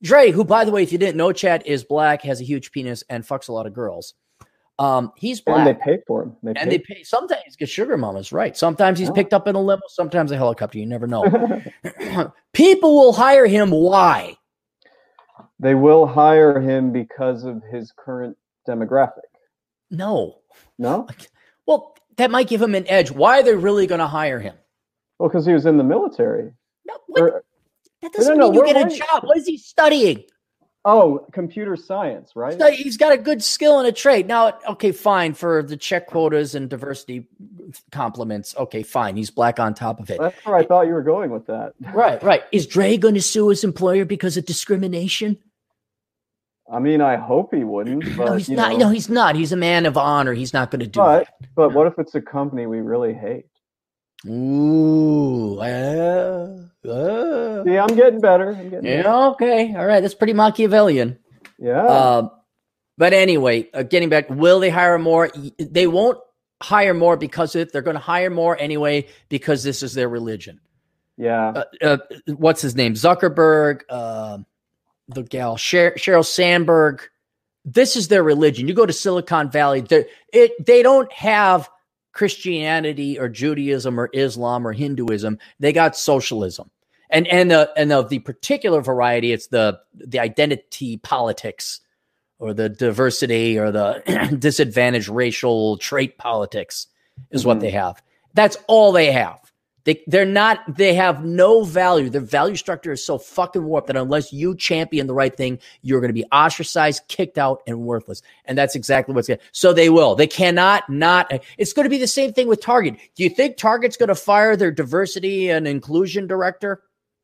Dre, 0.02 0.32
who 0.32 0.44
by 0.44 0.66
the 0.66 0.72
way, 0.72 0.82
if 0.84 0.92
you 0.92 0.98
didn't 0.98 1.18
know, 1.18 1.32
Chad 1.32 1.64
is 1.66 1.84
black, 1.84 2.24
has 2.24 2.42
a 2.42 2.44
huge 2.44 2.72
penis, 2.72 3.04
and 3.10 3.24
fucks 3.24 3.50
a 3.50 3.54
lot 3.54 3.68
of 3.68 3.74
girls. 3.74 4.16
Um, 4.80 5.12
he's 5.18 5.40
black. 5.40 5.60
and 5.60 5.68
they 5.68 5.80
pay 5.84 6.00
for 6.08 6.24
him. 6.24 6.36
They 6.42 6.50
And 6.50 6.58
pay. 6.58 6.78
they 6.78 6.80
pay 6.80 7.04
sometimes 7.04 7.56
get 7.58 7.70
sugar 7.70 7.96
mamas, 7.96 8.32
right? 8.32 8.58
Sometimes 8.58 8.98
he's 8.98 9.10
Yeah. 9.10 9.14
picked 9.14 9.34
up 9.34 9.48
in 9.48 9.56
a 9.56 9.62
limo, 9.62 9.82
sometimes 9.88 10.32
a 10.32 10.38
helicopter. 10.38 10.80
You 10.80 10.86
never 10.88 11.06
know. 11.08 11.24
People 12.54 12.96
will 12.96 13.14
hire 13.14 13.46
him. 13.48 13.70
Why? 13.72 14.36
they 15.60 15.76
will 15.76 16.06
hire 16.06 16.60
him 16.60 16.92
because 16.92 17.44
of 17.46 17.62
his 17.72 17.94
current 17.96 18.36
demographic. 18.68 19.22
No. 19.92 20.40
No? 20.78 21.08
Well, 21.66 21.96
that 22.18 22.30
might 22.30 22.50
give 22.50 22.62
him 22.62 22.76
an 22.76 22.86
edge. 22.90 23.10
Why 23.10 23.40
are 23.40 23.44
they 23.44 23.56
really 23.56 23.88
going 23.88 24.00
to 24.00 24.08
hire 24.08 24.38
him? 24.38 24.54
Well, 25.18 25.30
because 25.30 25.46
he 25.46 25.54
was 25.54 25.66
in 25.66 25.78
the 25.78 25.84
military. 25.86 26.52
No, 26.86 26.94
what? 27.08 27.22
Or- 27.22 27.44
that 28.02 28.12
doesn't 28.12 28.38
no, 28.38 28.52
no, 28.52 28.62
mean 28.62 28.68
you 28.68 28.74
get 28.74 28.92
a 28.92 28.98
job. 28.98 29.24
What 29.24 29.38
is 29.38 29.48
he 29.48 29.58
studying? 29.58 30.26
Oh, 30.86 31.26
computer 31.32 31.76
science, 31.76 32.36
right? 32.36 32.58
So 32.60 32.72
He's 32.72 32.98
got 32.98 33.14
a 33.14 33.18
good 33.18 33.44
skill 33.44 33.80
and 33.80 33.88
a 33.88 33.92
trade. 33.92 34.28
Now, 34.28 34.58
okay, 34.70 34.92
fine 34.92 35.34
for 35.34 35.64
the 35.64 35.78
check 35.78 36.08
quotas 36.08 36.56
and 36.56 36.70
diversity 36.70 37.28
compliments. 37.92 38.56
Okay, 38.58 38.84
fine. 38.84 39.16
He's 39.16 39.30
black 39.30 39.60
on 39.60 39.74
top 39.74 40.00
of 40.00 40.10
it. 40.10 40.20
That's 40.20 40.46
where 40.46 40.56
I 40.56 40.66
thought 40.66 40.88
you 40.88 40.94
were 40.94 41.04
going 41.04 41.32
with 41.32 41.48
that. 41.48 41.74
Right, 41.94 42.22
right. 42.24 42.44
Is 42.52 42.68
Dre 42.68 42.98
going 42.98 43.16
to 43.16 43.22
sue 43.22 43.50
his 43.50 43.64
employer 43.64 44.06
because 44.06 44.38
of 44.38 44.46
discrimination? 44.46 45.38
I 46.72 46.80
mean, 46.80 47.02
I 47.02 47.18
hope 47.18 47.54
he 47.54 47.64
wouldn't. 47.64 48.04
But, 48.18 48.26
no, 48.26 48.34
he's 48.36 48.50
you 48.50 48.56
not. 48.56 48.72
know, 48.72 48.78
No, 48.78 48.90
he's 48.90 49.10
not. 49.10 49.36
He's 49.36 49.52
a 49.52 49.58
man 49.58 49.86
of 49.86 49.98
honor. 49.98 50.34
He's 50.34 50.54
not 50.54 50.72
going 50.72 50.80
to 50.80 50.88
do 50.88 51.00
But 51.00 51.26
that. 51.26 51.50
but 51.56 51.74
what 51.74 51.88
if 51.88 52.00
it's 52.00 52.16
a 52.16 52.22
company 52.22 52.66
we 52.68 52.80
really 52.80 53.14
hate? 53.14 53.46
Ooh. 54.28 55.60
Uh, 55.60 56.58
uh. 56.88 57.64
See, 57.64 57.78
I'm 57.78 57.96
getting 57.96 58.22
better. 58.22 58.50
I'm 58.50 58.70
getting 58.70 58.82
better. 58.82 59.10
Yeah. 59.10 59.28
Okay. 59.30 59.74
All 59.76 59.86
right. 59.86 60.02
That's 60.02 60.14
pretty 60.16 60.34
Machiavellian. 60.34 61.18
Yeah. 61.60 61.86
Um, 61.86 62.32
but 62.98 63.14
anyway, 63.14 63.70
uh, 63.74 63.84
getting 63.84 64.10
back, 64.10 64.30
will 64.30 64.60
they 64.60 64.70
hire 64.70 65.00
more? 65.00 65.30
They 65.58 65.88
won't 65.88 66.20
hire 66.62 66.94
more 66.94 67.18
because 67.18 67.56
it. 67.56 67.72
They're 67.74 67.82
going 67.82 67.96
to 67.96 68.02
hire 68.02 68.30
more 68.30 68.58
anyway 68.58 69.08
because 69.30 69.64
this 69.64 69.82
is 69.84 69.94
their 69.94 70.10
religion. 70.10 70.60
yeah. 71.18 71.50
Uh, 71.50 71.64
uh, 71.82 71.98
what's 72.36 72.62
his 72.62 72.76
name? 72.76 72.94
Zuckerberg, 72.94 73.82
uh, 73.90 74.38
the 75.10 75.24
gal 75.24 75.58
Sher- 75.58 75.96
Sheryl 75.98 76.26
Sandberg. 76.26 77.02
This 77.66 77.96
is 77.96 78.10
their 78.10 78.24
religion. 78.24 78.68
You 78.68 78.74
go 78.74 78.86
to 78.86 78.94
Silicon 78.94 79.50
Valley, 79.50 79.82
they 79.82 80.06
it 80.34 80.52
they 80.66 80.84
don't 80.84 81.12
have 81.14 81.70
Christianity 82.14 83.20
or 83.20 83.28
Judaism 83.30 84.00
or 84.00 84.10
Islam 84.14 84.66
or 84.66 84.72
Hinduism. 84.74 85.38
They 85.60 85.74
got 85.74 85.96
socialism. 85.98 86.70
And 87.10 87.28
and 87.28 87.52
uh, 87.52 87.68
and 87.78 87.92
of 87.92 88.10
the 88.10 88.20
particular 88.20 88.82
variety, 88.82 89.32
it's 89.34 89.48
the 89.48 89.80
the 89.94 90.20
identity 90.20 90.98
politics 90.98 91.82
or 92.40 92.54
the 92.54 92.70
diversity 92.70 93.60
or 93.60 93.72
the 93.72 94.36
disadvantaged 94.40 95.10
racial 95.10 95.78
trait 95.78 96.18
politics 96.18 96.88
is 97.30 97.46
what 97.46 97.58
Mhm. 97.58 97.62
they 97.62 97.70
have. 97.72 98.02
That's 98.34 98.58
all 98.68 98.92
they 98.92 99.12
have. 99.12 99.40
They 99.86 100.02
they're 100.08 100.26
not 100.26 100.60
they 100.78 100.94
have 100.94 101.26
no 101.26 101.64
value. 101.64 102.10
Their 102.10 102.22
value 102.22 102.56
structure 102.56 102.94
is 102.94 103.06
so 103.06 103.18
fucking 103.18 103.64
warped 103.64 103.88
that 103.88 103.98
unless 103.98 104.32
you 104.32 104.56
champion 104.56 105.08
the 105.08 105.14
right 105.14 105.36
thing, 105.36 105.60
you're 105.82 106.00
going 106.00 106.10
to 106.10 106.14
be 106.14 106.26
ostracized, 106.32 107.04
kicked 107.10 107.38
out, 107.38 107.62
and 107.68 107.82
worthless. 107.82 108.22
And 108.46 108.58
that's 108.58 108.76
exactly 108.76 109.14
what's 109.14 109.28
going. 109.28 109.40
So 109.52 109.74
they 109.74 109.90
will. 109.90 110.16
They 110.16 110.28
cannot 110.28 110.90
not. 110.90 111.32
It's 111.58 111.74
going 111.74 111.84
to 111.86 111.90
be 111.90 111.98
the 111.98 112.08
same 112.08 112.32
thing 112.32 112.48
with 112.48 112.62
Target. 112.62 112.96
Do 113.16 113.24
you 113.24 113.30
think 113.30 113.58
Target's 113.58 113.98
going 113.98 114.08
to 114.10 114.16
fire 114.16 114.56
their 114.56 114.72
diversity 114.72 115.50
and 115.50 115.68
inclusion 115.68 116.28
director? 116.28 116.84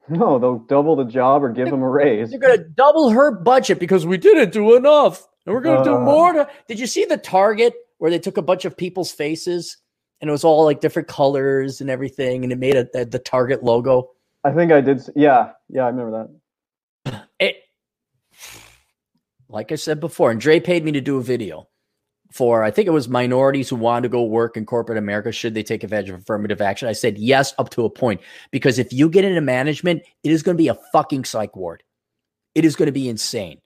No, 0.09 0.39
they'll 0.39 0.59
double 0.59 0.95
the 0.95 1.05
job 1.05 1.43
or 1.43 1.49
give 1.51 1.69
them 1.69 1.83
a 1.83 1.89
raise. 1.89 2.31
They're 2.31 2.39
going 2.39 2.57
to 2.57 2.63
double 2.63 3.09
her 3.11 3.31
budget 3.31 3.79
because 3.79 4.05
we 4.07 4.17
didn't 4.17 4.51
do 4.51 4.75
enough, 4.75 5.25
and 5.45 5.53
we're 5.53 5.61
going 5.61 5.77
to 5.77 5.83
do 5.83 5.95
Uh. 5.95 5.99
more. 6.01 6.33
To, 6.33 6.49
did 6.67 6.79
you 6.79 6.87
see 6.87 7.05
the 7.05 7.17
Target 7.17 7.73
where 7.99 8.09
they 8.09 8.19
took 8.19 8.37
a 8.37 8.41
bunch 8.41 8.65
of 8.65 8.75
people's 8.75 9.11
faces 9.11 9.77
and 10.21 10.29
it 10.29 10.31
was 10.31 10.43
all 10.43 10.65
like 10.65 10.81
different 10.81 11.07
colors 11.07 11.81
and 11.81 11.89
everything, 11.89 12.43
and 12.43 12.51
it 12.51 12.59
made 12.59 12.75
a, 12.75 13.05
the 13.05 13.19
Target 13.19 13.63
logo. 13.63 14.11
I 14.43 14.51
think 14.51 14.71
I 14.71 14.81
did. 14.81 15.01
Yeah, 15.15 15.51
yeah, 15.69 15.83
I 15.83 15.89
remember 15.89 16.29
that. 17.05 17.25
It, 17.39 17.55
like 19.47 19.71
I 19.71 19.75
said 19.75 19.99
before, 19.99 20.29
and 20.29 20.39
Dre 20.39 20.59
paid 20.59 20.83
me 20.83 20.91
to 20.91 21.01
do 21.01 21.17
a 21.17 21.23
video 21.23 21.67
for 22.31 22.63
I 22.63 22.71
think 22.71 22.87
it 22.87 22.91
was 22.91 23.09
minorities 23.09 23.69
who 23.69 23.75
wanted 23.75 24.03
to 24.03 24.09
go 24.09 24.23
work 24.23 24.55
in 24.55 24.65
corporate 24.65 24.97
America. 24.97 25.31
Should 25.31 25.53
they 25.53 25.63
take 25.63 25.83
advantage 25.83 26.09
of 26.09 26.19
affirmative 26.19 26.61
action? 26.61 26.87
I 26.87 26.93
said 26.93 27.17
yes, 27.17 27.53
up 27.57 27.69
to 27.71 27.85
a 27.85 27.89
point. 27.89 28.21
Because 28.51 28.77
if 28.77 28.93
you 28.93 29.09
get 29.09 29.25
into 29.25 29.41
management, 29.41 30.03
it 30.23 30.31
is 30.31 30.43
going 30.43 30.55
to 30.55 30.61
be 30.61 30.67
a 30.67 30.77
fucking 30.91 31.25
psych 31.25 31.55
ward. 31.55 31.83
It 32.55 32.65
is 32.65 32.75
going 32.75 32.87
to 32.87 32.91
be 32.91 33.09
insane. 33.09 33.59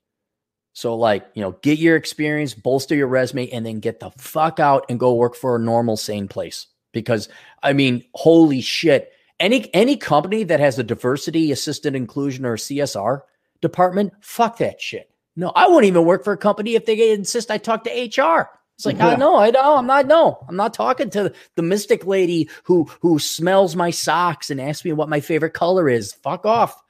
So, 0.73 0.95
like, 0.95 1.25
you 1.35 1.41
know, 1.41 1.51
get 1.61 1.77
your 1.77 1.95
experience, 1.95 2.53
bolster 2.55 2.95
your 2.95 3.07
resume, 3.07 3.49
and 3.51 3.65
then 3.65 3.79
get 3.79 3.99
the 3.99 4.09
fuck 4.17 4.59
out 4.59 4.85
and 4.89 4.99
go 4.99 5.13
work 5.13 5.35
for 5.35 5.55
a 5.55 5.59
normal, 5.59 5.97
sane 5.97 6.27
place. 6.27 6.67
Because 6.91 7.29
I 7.61 7.73
mean, 7.73 8.03
holy 8.13 8.61
shit. 8.61 9.11
Any 9.39 9.73
any 9.73 9.97
company 9.97 10.43
that 10.43 10.59
has 10.59 10.77
a 10.79 10.83
diversity, 10.83 11.51
assisted 11.51 11.95
inclusion, 11.95 12.45
or 12.45 12.55
CSR 12.55 13.21
department, 13.61 14.13
fuck 14.21 14.57
that 14.57 14.81
shit. 14.81 15.09
No, 15.35 15.51
I 15.55 15.67
won't 15.67 15.85
even 15.85 16.05
work 16.05 16.23
for 16.23 16.33
a 16.33 16.37
company 16.37 16.75
if 16.75 16.85
they 16.85 17.11
insist 17.11 17.49
I 17.49 17.57
talk 17.57 17.83
to 17.85 17.89
HR. 17.89 18.49
It's 18.75 18.85
like, 18.85 18.97
yeah. 18.97 19.07
Oh, 19.07 19.11
I 19.11 19.15
know, 19.15 19.37
I 19.37 19.51
know, 19.51 19.77
I'm 19.77 19.85
not, 19.85 20.07
no, 20.07 20.43
I'm 20.47 20.55
not 20.55 20.73
talking 20.73 21.09
to 21.11 21.31
the 21.55 21.61
mystic 21.61 22.05
lady 22.05 22.49
who 22.63 22.85
who 23.01 23.19
smells 23.19 23.75
my 23.75 23.91
socks 23.91 24.49
and 24.49 24.59
asks 24.59 24.85
me 24.85 24.93
what 24.93 25.09
my 25.09 25.19
favorite 25.19 25.53
color 25.53 25.87
is. 25.89 26.13
Fuck 26.13 26.45
off. 26.45 26.81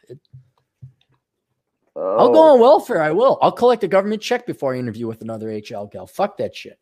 Oh. 1.96 2.18
I'll 2.18 2.32
go 2.32 2.42
on 2.54 2.60
welfare. 2.60 3.02
I 3.02 3.12
will. 3.12 3.38
I'll 3.42 3.52
collect 3.52 3.84
a 3.84 3.88
government 3.88 4.22
check 4.22 4.46
before 4.48 4.74
I 4.74 4.80
interview 4.80 5.08
with 5.08 5.22
another 5.22 5.50
HR 5.50 5.88
gal. 5.92 6.08
Fuck 6.08 6.38
that 6.38 6.56
shit. 6.56 6.80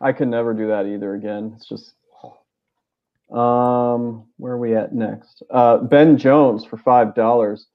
I 0.00 0.12
could 0.12 0.28
never 0.28 0.52
do 0.52 0.68
that 0.68 0.86
either 0.86 1.14
again. 1.14 1.54
It's 1.56 1.68
just 1.68 1.94
um 3.30 4.26
where 4.36 4.52
are 4.52 4.58
we 4.58 4.74
at 4.76 4.94
next? 4.94 5.42
Uh 5.50 5.78
Ben 5.78 6.18
Jones 6.18 6.64
for 6.66 6.76
five 6.76 7.14
dollars. 7.14 7.68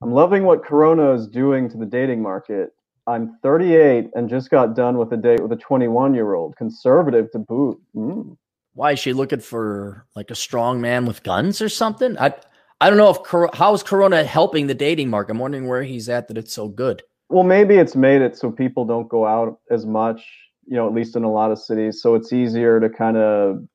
I'm 0.00 0.12
loving 0.12 0.44
what 0.44 0.64
Corona 0.64 1.12
is 1.14 1.26
doing 1.26 1.68
to 1.70 1.76
the 1.76 1.86
dating 1.86 2.22
market. 2.22 2.70
I'm 3.08 3.38
38 3.42 4.10
and 4.14 4.28
just 4.28 4.50
got 4.50 4.76
done 4.76 4.98
with 4.98 5.12
a 5.12 5.16
date 5.16 5.40
with 5.40 5.50
a 5.50 5.56
21 5.56 6.14
year 6.14 6.34
old, 6.34 6.56
conservative 6.56 7.32
to 7.32 7.38
boot. 7.38 7.80
Mm. 7.96 8.36
Why 8.74 8.92
is 8.92 9.00
she 9.00 9.12
looking 9.12 9.40
for 9.40 10.06
like 10.14 10.30
a 10.30 10.36
strong 10.36 10.80
man 10.80 11.06
with 11.06 11.24
guns 11.24 11.60
or 11.60 11.68
something? 11.68 12.16
I 12.18 12.34
I 12.80 12.88
don't 12.88 12.98
know 12.98 13.10
if 13.10 13.54
how 13.54 13.74
is 13.74 13.82
Corona 13.82 14.24
helping 14.24 14.66
the 14.66 14.74
dating 14.74 15.10
market. 15.10 15.32
I'm 15.32 15.38
wondering 15.38 15.66
where 15.66 15.82
he's 15.82 16.08
at 16.08 16.28
that 16.28 16.38
it's 16.38 16.52
so 16.52 16.68
good. 16.68 17.02
Well, 17.28 17.44
maybe 17.44 17.76
it's 17.76 17.96
made 17.96 18.22
it 18.22 18.36
so 18.36 18.50
people 18.50 18.84
don't 18.84 19.08
go 19.08 19.26
out 19.26 19.58
as 19.70 19.84
much. 19.84 20.24
You 20.66 20.76
know, 20.76 20.86
at 20.86 20.94
least 20.94 21.16
in 21.16 21.24
a 21.24 21.32
lot 21.32 21.50
of 21.50 21.58
cities, 21.58 22.02
so 22.02 22.14
it's 22.14 22.32
easier 22.32 22.78
to 22.78 22.88
kind 22.88 23.16
of. 23.16 23.66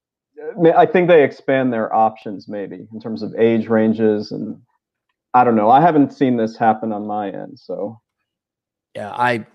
I 0.75 0.85
think 0.85 1.07
they 1.07 1.23
expand 1.23 1.71
their 1.71 1.93
options 1.93 2.47
maybe 2.47 2.85
in 2.91 2.99
terms 2.99 3.23
of 3.23 3.33
age 3.35 3.67
ranges 3.67 4.31
and 4.31 4.61
I 5.33 5.43
don't 5.43 5.55
know. 5.55 5.69
I 5.69 5.81
haven't 5.81 6.13
seen 6.13 6.37
this 6.37 6.55
happen 6.55 6.91
on 6.91 7.07
my 7.07 7.29
end, 7.29 7.57
so 7.57 7.99
yeah, 8.95 9.11
I 9.11 9.45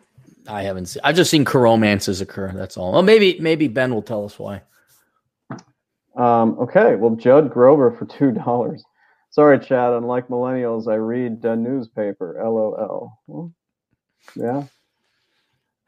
I 0.48 0.62
haven't 0.62 0.86
seen. 0.86 1.00
I've 1.04 1.14
just 1.14 1.30
seen 1.30 1.44
romances 1.44 2.20
occur. 2.20 2.50
That's 2.52 2.76
all. 2.76 2.92
Well, 2.92 3.02
maybe 3.02 3.38
maybe 3.40 3.68
Ben 3.68 3.94
will 3.94 4.02
tell 4.02 4.24
us 4.24 4.38
why. 4.38 4.62
Um, 6.16 6.58
okay, 6.58 6.96
well, 6.96 7.14
Judd 7.14 7.50
Grover 7.50 7.92
for 7.92 8.06
two 8.06 8.32
dollars. 8.32 8.84
Sorry, 9.30 9.58
Chad. 9.58 9.92
Unlike 9.92 10.28
millennials, 10.28 10.90
I 10.90 10.96
read 10.96 11.42
the 11.42 11.54
newspaper. 11.54 12.40
LOL. 12.42 13.18
Well, 13.26 13.52
yeah. 14.34 14.64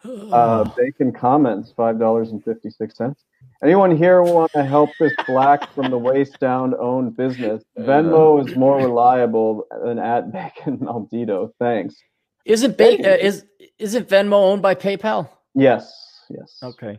Uh, 0.02 0.64
bacon 0.78 1.12
comments 1.12 1.74
five 1.76 1.98
dollars 1.98 2.30
and 2.30 2.42
fifty 2.42 2.70
six 2.70 2.96
cents. 2.96 3.22
Anyone 3.62 3.94
here 3.94 4.22
want 4.22 4.50
to 4.52 4.64
help 4.64 4.88
this 4.98 5.12
black 5.26 5.70
from 5.74 5.90
the 5.90 5.98
waist 5.98 6.40
down 6.40 6.74
owned 6.80 7.18
business? 7.18 7.62
Venmo 7.78 8.48
is 8.48 8.56
more 8.56 8.78
reliable 8.78 9.66
than 9.84 9.98
at 9.98 10.32
Bacon 10.32 10.78
Maldito. 10.82 11.52
Thanks. 11.58 11.96
Isn't 12.46 12.78
ba- 12.78 13.12
uh, 13.12 13.16
is 13.18 13.44
isn't 13.78 14.08
Venmo 14.08 14.32
owned 14.36 14.62
by 14.62 14.74
PayPal? 14.74 15.28
Yes. 15.54 15.92
Yes. 16.30 16.58
Okay. 16.62 16.98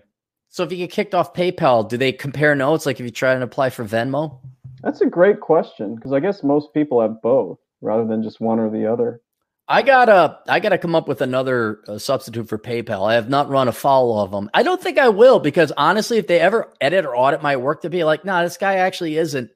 So 0.49 0.63
if 0.63 0.71
you 0.71 0.77
get 0.77 0.91
kicked 0.91 1.15
off 1.15 1.33
PayPal, 1.33 1.89
do 1.89 1.97
they 1.97 2.11
compare 2.11 2.53
notes 2.53 2.85
like 2.85 2.99
if 2.99 3.03
you 3.03 3.11
try 3.11 3.33
and 3.33 3.41
apply 3.41 3.71
for 3.71 3.83
Venmo? 3.83 4.41
That's 4.83 5.01
a 5.01 5.05
great 5.05 5.39
question 5.39 5.95
because 5.95 6.13
I 6.13 6.19
guess 6.19 6.43
most 6.43 6.73
people 6.73 7.01
have 7.01 7.21
both 7.21 7.59
rather 7.81 8.05
than 8.05 8.23
just 8.23 8.39
one 8.39 8.59
or 8.59 8.69
the 8.69 8.91
other. 8.91 9.21
I 9.67 9.83
gotta, 9.83 10.39
I 10.47 10.59
gotta 10.59 10.77
come 10.77 10.95
up 10.95 11.07
with 11.07 11.21
another 11.21 11.79
uh, 11.87 11.97
substitute 11.97 12.49
for 12.49 12.57
PayPal. 12.57 13.07
I 13.07 13.13
have 13.13 13.29
not 13.29 13.49
run 13.49 13.67
a 13.67 13.71
follow 13.71 14.21
of 14.21 14.31
them. 14.31 14.49
I 14.53 14.63
don't 14.63 14.81
think 14.81 14.97
I 14.97 15.09
will 15.09 15.39
because 15.39 15.71
honestly, 15.77 16.17
if 16.17 16.27
they 16.27 16.39
ever 16.39 16.73
edit 16.81 17.05
or 17.05 17.15
audit 17.15 17.41
my 17.41 17.55
work, 17.55 17.83
to 17.83 17.89
be 17.89 18.03
like, 18.03 18.25
nah, 18.25 18.43
this 18.43 18.57
guy 18.57 18.75
actually 18.75 19.17
isn't. 19.17 19.49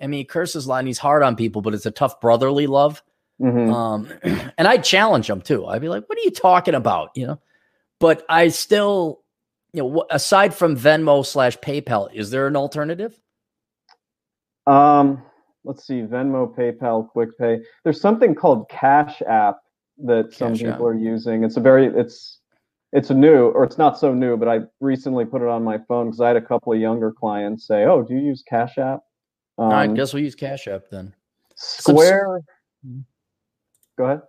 I 0.00 0.08
mean, 0.08 0.18
he 0.18 0.24
curses 0.24 0.66
a 0.66 0.68
lot 0.68 0.80
and 0.80 0.88
he's 0.88 0.98
hard 0.98 1.22
on 1.22 1.36
people, 1.36 1.62
but 1.62 1.74
it's 1.74 1.86
a 1.86 1.90
tough 1.90 2.20
brotherly 2.20 2.66
love. 2.66 3.02
Mm-hmm. 3.40 3.72
Um, 3.72 4.08
and 4.58 4.68
I'd 4.68 4.84
challenge 4.84 5.30
him 5.30 5.40
too. 5.40 5.64
I'd 5.66 5.80
be 5.80 5.88
like, 5.88 6.06
what 6.08 6.18
are 6.18 6.22
you 6.22 6.32
talking 6.32 6.74
about? 6.74 7.10
You 7.14 7.28
know, 7.28 7.40
but 7.98 8.24
I 8.28 8.48
still, 8.48 9.22
you 9.72 9.82
know, 9.82 10.04
aside 10.10 10.54
from 10.54 10.76
Venmo 10.76 11.24
slash 11.24 11.56
PayPal, 11.58 12.12
is 12.12 12.30
there 12.30 12.46
an 12.46 12.56
alternative? 12.56 13.18
Um, 14.66 15.22
let's 15.64 15.86
see, 15.86 16.02
Venmo, 16.02 16.54
PayPal, 16.54 17.08
QuickPay. 17.14 17.62
There's 17.84 18.00
something 18.00 18.34
called 18.34 18.68
Cash 18.68 19.22
App 19.22 19.58
that 19.98 20.30
Cash 20.30 20.38
some 20.38 20.52
people 20.54 20.72
App. 20.72 20.80
are 20.80 20.94
using. 20.94 21.44
It's 21.44 21.56
a 21.56 21.60
very 21.60 21.86
it's 21.86 22.40
it's 22.92 23.10
a 23.10 23.14
new 23.14 23.48
or 23.48 23.64
it's 23.64 23.78
not 23.78 23.98
so 23.98 24.12
new, 24.14 24.36
but 24.36 24.48
I 24.48 24.60
recently 24.80 25.24
put 25.24 25.42
it 25.42 25.48
on 25.48 25.62
my 25.62 25.78
phone 25.88 26.06
because 26.06 26.20
I 26.20 26.28
had 26.28 26.36
a 26.36 26.42
couple 26.42 26.72
of 26.72 26.80
younger 26.80 27.12
clients 27.12 27.66
say, 27.66 27.84
"Oh, 27.84 28.02
do 28.02 28.14
you 28.14 28.20
use 28.20 28.42
Cash 28.46 28.78
App?" 28.78 29.00
Um, 29.58 29.70
I 29.70 29.86
guess 29.86 30.12
we'll 30.12 30.22
use 30.22 30.34
Cash 30.34 30.68
App 30.68 30.82
then. 30.90 31.14
Square. 31.54 32.42
Subs- 32.84 33.04
Go 33.98 34.04
ahead. 34.04 34.22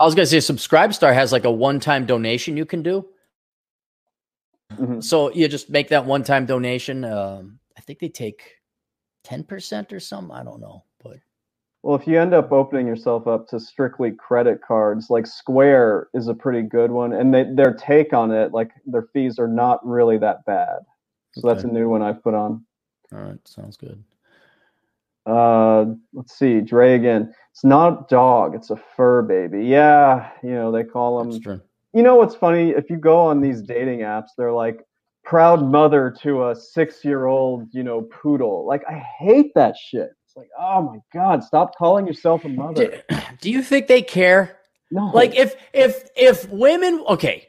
I 0.00 0.04
was 0.04 0.14
gonna 0.14 0.26
say 0.26 0.38
Subscribestar 0.38 1.12
has 1.12 1.32
like 1.32 1.44
a 1.44 1.50
one-time 1.50 2.06
donation 2.06 2.56
you 2.56 2.66
can 2.66 2.82
do. 2.82 3.06
Mm-hmm. 4.72 5.00
So 5.00 5.32
you 5.32 5.48
just 5.48 5.70
make 5.70 5.88
that 5.88 6.04
one-time 6.04 6.46
donation. 6.46 7.04
Um, 7.04 7.58
I 7.76 7.80
think 7.80 7.98
they 7.98 8.08
take 8.08 8.57
10% 9.28 9.92
or 9.92 10.00
something. 10.00 10.34
I 10.34 10.42
don't 10.42 10.60
know. 10.60 10.84
But 11.02 11.18
well, 11.82 11.96
if 11.96 12.06
you 12.06 12.20
end 12.20 12.34
up 12.34 12.52
opening 12.52 12.86
yourself 12.86 13.26
up 13.26 13.48
to 13.48 13.60
strictly 13.60 14.10
credit 14.10 14.60
cards, 14.60 15.10
like 15.10 15.26
Square 15.26 16.08
is 16.14 16.28
a 16.28 16.34
pretty 16.34 16.62
good 16.62 16.90
one, 16.90 17.12
and 17.12 17.32
they, 17.32 17.44
their 17.44 17.74
take 17.74 18.12
on 18.12 18.30
it, 18.30 18.52
like 18.52 18.70
their 18.86 19.08
fees 19.12 19.38
are 19.38 19.48
not 19.48 19.84
really 19.86 20.18
that 20.18 20.44
bad. 20.44 20.78
So 21.32 21.48
okay. 21.48 21.54
that's 21.54 21.64
a 21.64 21.72
new 21.72 21.88
one 21.88 22.02
I've 22.02 22.22
put 22.22 22.34
on. 22.34 22.64
All 23.12 23.20
right, 23.20 23.38
sounds 23.46 23.76
good. 23.76 24.02
Uh, 25.24 25.94
let's 26.14 26.38
see, 26.38 26.60
Dre 26.60 26.94
again. 26.94 27.32
It's 27.52 27.64
not 27.64 27.92
a 27.92 28.06
dog, 28.08 28.54
it's 28.54 28.70
a 28.70 28.80
fur 28.96 29.22
baby. 29.22 29.66
Yeah, 29.66 30.30
you 30.42 30.50
know 30.50 30.72
they 30.72 30.84
call 30.84 31.22
them. 31.22 31.62
You 31.94 32.02
know 32.02 32.16
what's 32.16 32.34
funny? 32.34 32.70
If 32.70 32.90
you 32.90 32.96
go 32.96 33.18
on 33.18 33.40
these 33.40 33.62
dating 33.62 34.00
apps, 34.00 34.28
they're 34.36 34.52
like, 34.52 34.84
proud 35.28 35.62
mother 35.62 36.14
to 36.22 36.48
a 36.48 36.56
six 36.56 37.04
year 37.04 37.26
old, 37.26 37.68
you 37.72 37.82
know, 37.82 38.00
poodle. 38.00 38.64
Like, 38.66 38.82
I 38.88 38.94
hate 38.94 39.52
that 39.54 39.76
shit. 39.76 40.10
It's 40.24 40.34
like, 40.34 40.48
oh 40.58 40.80
my 40.80 40.98
God, 41.12 41.44
stop 41.44 41.76
calling 41.76 42.06
yourself 42.06 42.46
a 42.46 42.48
mother. 42.48 43.02
Do, 43.08 43.16
do 43.42 43.50
you 43.50 43.62
think 43.62 43.88
they 43.88 44.00
care? 44.00 44.58
No. 44.90 45.10
Like, 45.12 45.36
if, 45.36 45.54
if, 45.74 46.08
if 46.16 46.48
women, 46.48 47.04
okay, 47.10 47.48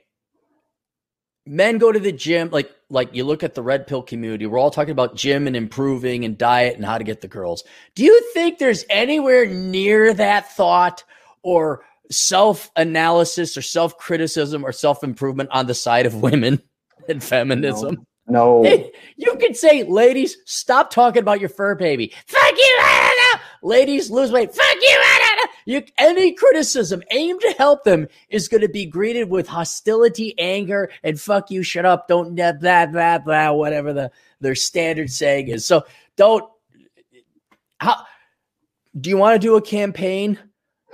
men 1.45 1.77
go 1.77 1.89
to 1.89 1.99
the 1.99 2.11
gym, 2.11 2.49
like, 2.49 2.69
like 2.89 3.15
you 3.15 3.23
look 3.23 3.43
at 3.43 3.55
the 3.55 3.63
red 3.63 3.88
pill 3.88 4.03
community, 4.03 4.45
we're 4.45 4.59
all 4.59 4.71
talking 4.71 4.91
about 4.91 5.15
gym 5.15 5.47
and 5.47 5.55
improving 5.55 6.25
and 6.25 6.38
diet 6.38 6.75
and 6.75 6.84
how 6.84 6.97
to 6.97 7.05
get 7.05 7.21
the 7.21 7.30
girls. 7.30 7.63
Do 7.95 8.03
you 8.03 8.34
think 8.34 8.57
there's 8.57 8.84
anywhere 8.89 9.45
near 9.45 10.13
that 10.15 10.51
thought 10.51 11.05
or 11.43 11.86
self 12.11 12.71
analysis 12.75 13.55
or 13.55 13.61
self 13.61 13.97
criticism 13.97 14.65
or 14.65 14.73
self 14.73 15.01
improvement 15.01 15.49
on 15.53 15.67
the 15.67 15.73
side 15.73 16.05
of 16.05 16.15
women? 16.15 16.61
and 17.09 17.23
feminism. 17.23 18.05
No. 18.27 18.61
no. 18.61 18.89
you 19.17 19.35
could 19.37 19.55
say, 19.55 19.83
ladies, 19.83 20.37
stop 20.45 20.91
talking 20.91 21.21
about 21.21 21.39
your 21.39 21.49
fur 21.49 21.75
baby. 21.75 22.13
Fuck 22.27 22.57
you, 22.57 22.79
ladies, 23.63 24.11
lose 24.11 24.31
weight. 24.31 24.53
Fuck 24.53 24.75
you, 24.81 24.99
you. 25.69 25.83
Any 25.97 26.33
criticism 26.33 27.03
aimed 27.11 27.41
to 27.41 27.51
help 27.57 27.83
them 27.83 28.07
is 28.29 28.47
going 28.47 28.61
to 28.61 28.69
be 28.69 28.85
greeted 28.85 29.29
with 29.29 29.47
hostility, 29.47 30.37
anger, 30.39 30.91
and 31.03 31.19
fuck 31.19 31.51
you, 31.51 31.63
shut 31.63 31.85
up, 31.85 32.07
don't 32.07 32.35
blah 32.35 32.53
blah 32.53 32.87
blah 32.87 33.19
blah, 33.19 33.51
whatever 33.51 33.93
the 33.93 34.11
their 34.41 34.55
standard 34.55 35.11
saying 35.11 35.47
is. 35.47 35.65
So 35.65 35.85
don't. 36.15 36.49
How 37.79 38.03
do 38.99 39.09
you 39.09 39.17
want 39.17 39.39
to 39.39 39.47
do 39.47 39.55
a 39.55 39.61
campaign? 39.61 40.39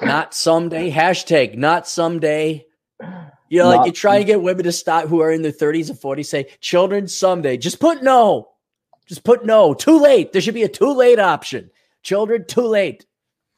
Not 0.01 0.33
someday. 0.33 0.91
Hashtag 0.91 1.55
not 1.57 1.87
someday. 1.87 2.64
You 3.49 3.59
know, 3.59 3.69
like 3.69 3.85
you 3.85 3.91
try 3.91 4.17
and 4.17 4.25
get 4.25 4.41
women 4.41 4.63
to 4.63 4.71
stop 4.71 5.07
who 5.07 5.21
are 5.21 5.31
in 5.31 5.41
their 5.43 5.51
30s 5.51 5.89
and 5.89 5.99
40s 5.99 6.25
say 6.25 6.47
children 6.61 7.07
someday. 7.07 7.57
Just 7.57 7.79
put 7.79 8.01
no. 8.03 8.49
Just 9.07 9.23
put 9.23 9.45
no. 9.45 9.73
Too 9.73 9.99
late. 9.99 10.31
There 10.31 10.41
should 10.41 10.55
be 10.55 10.63
a 10.63 10.69
too 10.69 10.93
late 10.93 11.19
option. 11.19 11.69
Children 12.01 12.45
too 12.47 12.61
late. 12.67 13.05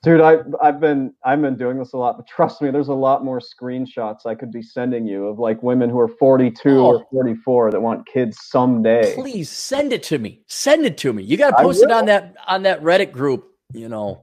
Dude, 0.04 0.22
I 0.22 0.38
I've 0.62 0.80
been 0.80 1.14
I've 1.24 1.42
been 1.42 1.58
doing 1.58 1.80
this 1.80 1.94
a 1.94 1.98
lot, 1.98 2.18
but 2.18 2.28
trust 2.28 2.62
me, 2.62 2.70
there's 2.70 2.90
a 2.90 2.94
lot 2.94 3.26
more 3.26 3.40
screenshots 3.40 4.26
I 4.26 4.36
could 4.36 4.52
be 4.52 4.62
sending 4.62 5.08
you 5.08 5.26
of 5.28 5.40
like 5.40 5.64
women 5.64 5.90
who 5.90 6.00
are 6.00 6.08
42 6.08 6.70
Oh. 6.70 6.86
or 6.98 7.06
44 7.12 7.72
that 7.72 7.82
want 7.82 8.06
kids 8.08 8.38
someday. 8.42 9.16
Please 9.16 9.50
send 9.50 9.94
it 9.94 10.04
to 10.04 10.20
me. 10.20 10.44
Send 10.48 10.86
it 10.86 10.98
to 11.00 11.12
me. 11.14 11.24
You 11.24 11.36
got 11.36 11.58
to 11.58 11.64
post 11.64 11.82
it 11.82 11.92
on 11.92 12.06
that 12.06 12.36
on 12.48 12.64
that 12.64 12.82
Reddit 12.84 13.12
group. 13.12 13.48
You 13.74 13.90
know, 13.90 14.22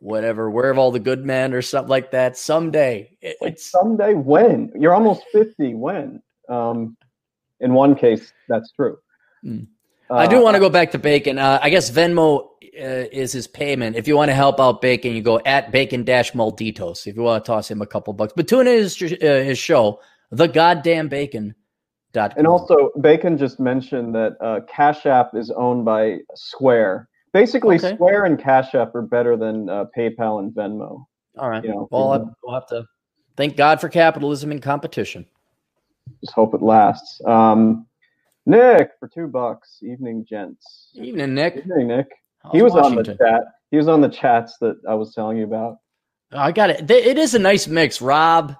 whatever. 0.00 0.50
Where 0.50 0.68
have 0.68 0.78
all 0.78 0.90
the 0.90 1.00
good 1.00 1.24
men 1.24 1.52
or 1.54 1.62
something 1.62 1.88
like 1.90 2.10
that? 2.12 2.36
Someday. 2.36 3.16
It- 3.20 3.36
Like 3.40 3.52
it's 3.54 3.70
someday 3.70 4.14
when? 4.14 4.72
You're 4.78 4.94
almost 4.94 5.24
50 5.32 5.74
when? 5.74 6.22
Um 6.48 6.96
in 7.60 7.74
one 7.74 7.94
case 7.94 8.32
that's 8.48 8.70
true. 8.72 8.98
Hmm. 9.42 9.64
I 10.10 10.26
do 10.26 10.38
Uh, 10.38 10.42
want 10.42 10.54
to 10.54 10.60
go 10.60 10.70
back 10.70 10.90
to 10.92 10.98
Bacon. 10.98 11.38
Uh, 11.38 11.58
I 11.60 11.68
guess 11.68 11.90
Venmo 11.90 12.44
uh, 12.80 13.04
is 13.12 13.30
his 13.32 13.46
payment. 13.46 13.94
If 13.96 14.08
you 14.08 14.16
want 14.16 14.30
to 14.30 14.34
help 14.34 14.58
out 14.58 14.80
Bacon, 14.80 15.12
you 15.14 15.20
go 15.20 15.38
at 15.44 15.70
Bacon 15.70 16.02
Dash 16.04 16.32
Malditos. 16.32 17.06
If 17.06 17.14
you 17.16 17.22
want 17.22 17.44
to 17.44 17.46
toss 17.46 17.70
him 17.70 17.82
a 17.82 17.86
couple 17.86 18.14
bucks, 18.14 18.32
but 18.34 18.48
tune 18.48 18.66
in 18.66 18.78
his 18.78 19.02
uh, 19.02 19.16
his 19.20 19.58
show, 19.58 20.00
the 20.30 20.46
Goddamn 20.48 21.08
Bacon. 21.08 21.54
And 22.14 22.46
also, 22.46 22.90
Bacon 23.00 23.36
just 23.36 23.60
mentioned 23.60 24.14
that 24.14 24.32
uh, 24.40 24.60
Cash 24.66 25.04
App 25.06 25.34
is 25.36 25.50
owned 25.50 25.84
by 25.84 26.18
Square. 26.34 27.08
Basically, 27.32 27.76
Okay. 27.76 27.94
Square 27.94 28.24
and 28.24 28.38
Cash 28.38 28.74
App 28.74 28.94
are 28.94 29.02
better 29.02 29.36
than 29.36 29.68
uh, 29.68 29.84
PayPal 29.96 30.40
and 30.40 30.52
Venmo. 30.52 31.04
all 31.38 31.50
right. 31.50 31.62
you 31.62 31.70
know, 31.70 31.88
well, 31.90 32.06
you 32.06 32.12
I'll, 32.12 32.36
we'll 32.42 32.54
have 32.54 32.66
to 32.68 32.84
thank 33.36 33.56
God 33.56 33.80
for 33.80 33.88
capitalism 33.88 34.50
and 34.50 34.62
competition. 34.62 35.26
Just 36.22 36.32
hope 36.34 36.54
it 36.54 36.62
lasts. 36.62 37.20
Um, 37.26 37.86
Nick 38.46 38.92
for 38.98 39.08
two 39.08 39.26
bucks. 39.26 39.78
Evening, 39.82 40.24
gents. 40.28 40.88
Evening, 40.94 41.34
Nick. 41.34 41.56
Evening, 41.58 41.86
Nick. 41.88 42.08
How's 42.42 42.52
he 42.54 42.62
was 42.62 42.72
Washington? 42.72 42.98
on 42.98 43.04
the 43.04 43.24
chat. 43.24 43.42
He 43.70 43.76
was 43.76 43.88
on 43.88 44.00
the 44.00 44.08
chats 44.08 44.56
that 44.62 44.80
I 44.88 44.94
was 44.94 45.14
telling 45.14 45.36
you 45.36 45.44
about. 45.44 45.76
Oh, 46.32 46.38
I 46.38 46.52
got 46.52 46.70
it. 46.70 46.90
It 46.90 47.18
is 47.18 47.34
a 47.34 47.38
nice 47.38 47.66
mix. 47.68 48.00
Rob, 48.00 48.56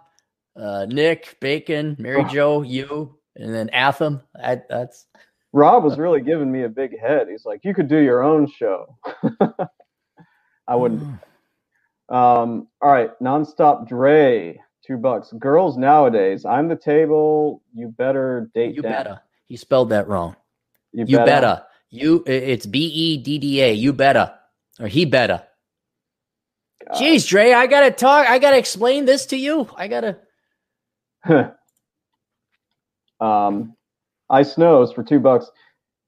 uh, 0.57 0.87
Nick, 0.91 1.37
Bacon, 1.41 1.97
Mary 1.99 2.23
Oh. 2.23 2.29
Jo, 2.29 2.63
you, 2.63 3.17
and 3.37 3.55
then 3.55 3.71
Atham. 3.73 4.21
I, 4.43 4.61
that's 4.69 5.07
Rob 5.53 5.85
was 5.85 5.99
really 5.99 6.21
giving 6.21 6.53
me 6.53 6.65
a 6.65 6.69
big 6.69 6.99
head. 6.99 7.29
He's 7.31 7.45
like, 7.45 7.61
"You 7.65 7.75
could 7.75 7.89
do 7.89 7.99
your 7.99 8.23
own 8.23 8.47
show." 8.47 8.97
I 10.69 10.77
wouldn't. 10.77 11.03
Um, 12.11 12.69
all 12.81 12.91
right, 12.91 13.11
nonstop 13.21 13.89
Dre, 13.89 14.61
two 14.87 14.97
bucks. 14.97 15.33
Girls 15.39 15.77
nowadays, 15.77 16.45
I'm 16.45 16.69
the 16.69 16.77
table. 16.77 17.63
You 17.75 17.89
better 17.89 18.51
date. 18.55 18.75
You 18.75 18.83
down. 18.83 18.93
better. 18.93 19.21
He 19.47 19.57
spelled 19.57 19.91
that 19.91 20.09
wrong. 20.09 20.37
You, 20.93 21.05
You 21.07 21.17
better. 21.19 21.27
better. 21.27 21.63
You. 21.91 22.23
It's 22.27 22.67
B 22.67 22.81
E 22.87 23.17
D 23.17 23.39
D 23.39 23.63
A. 23.63 23.73
You 23.73 23.93
better. 23.93 24.35
Or 24.79 24.87
he 24.89 25.05
better. 25.07 25.43
God. 26.87 27.01
Jeez, 27.01 27.27
Dre, 27.27 27.53
I 27.53 27.67
gotta 27.67 27.91
talk. 27.91 28.29
I 28.29 28.39
gotta 28.39 28.59
explain 28.59 29.07
this 29.07 29.27
to 29.27 29.37
you. 29.37 29.69
I 29.75 29.89
gotta. 29.89 30.19
um, 33.21 33.75
Ice 34.31 34.55
Snows 34.55 34.93
for 34.93 35.03
two 35.03 35.19
bucks. 35.21 35.51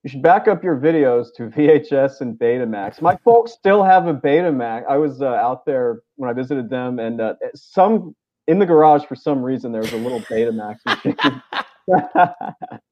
You 0.02 0.10
should 0.10 0.22
back 0.22 0.48
up 0.48 0.64
your 0.64 0.76
videos 0.76 1.26
to 1.36 1.42
VHS 1.48 2.20
and 2.22 2.38
Betamax. 2.38 3.00
My 3.02 3.16
folks 3.16 3.52
still 3.52 3.82
have 3.82 4.06
a 4.06 4.14
Betamax. 4.14 4.84
I 4.88 4.96
was 4.96 5.20
uh, 5.20 5.26
out 5.26 5.64
there 5.66 6.00
when 6.16 6.30
I 6.30 6.32
visited 6.32 6.70
them, 6.70 6.98
and 6.98 7.20
uh, 7.20 7.34
some 7.54 8.14
in 8.48 8.58
the 8.58 8.66
garage 8.66 9.04
for 9.04 9.14
some 9.14 9.42
reason 9.42 9.72
there 9.72 9.82
was 9.82 9.92
a 9.92 9.96
little 9.96 10.20
Betamax 10.22 10.78
machine. 10.86 11.42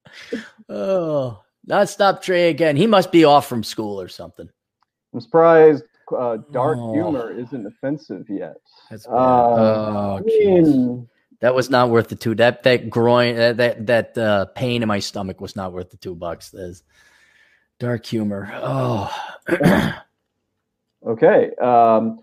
Oh, 0.69 1.43
not 1.67 1.89
stop 1.89 2.23
Dre 2.23 2.49
again. 2.49 2.77
He 2.77 2.87
must 2.87 3.13
be 3.13 3.25
off 3.25 3.47
from 3.47 3.63
school 3.63 4.01
or 4.01 4.09
something. 4.09 4.49
I'm 5.13 5.21
surprised 5.21 5.85
uh, 6.17 6.39
dark 6.51 6.79
Oh. 6.81 6.93
humor 6.95 7.31
isn't 7.31 7.67
offensive 7.67 8.25
yet. 8.29 8.57
That's 8.91 9.07
bad. 9.07 9.13
Uh, 9.13 9.17
oh, 9.17 10.17
I 10.19 10.21
mean, 10.23 11.09
That 11.41 11.55
was 11.55 11.71
not 11.71 11.91
worth 11.91 12.09
the 12.09 12.17
two. 12.17 12.35
That 12.35 12.65
that 12.65 12.91
groin 12.91 13.37
that 13.37 13.87
that, 13.87 14.19
uh, 14.19 14.47
pain 14.47 14.83
in 14.83 14.89
my 14.89 14.99
stomach 14.99 15.41
was 15.41 15.55
not 15.55 15.73
worth 15.73 15.91
the 15.91 15.97
two 15.97 16.15
bucks. 16.15 16.51
There's 16.51 16.83
dark 17.79 18.05
humor. 18.05 18.51
Oh, 18.55 19.11
okay. 21.07 21.51
Um, 21.57 22.21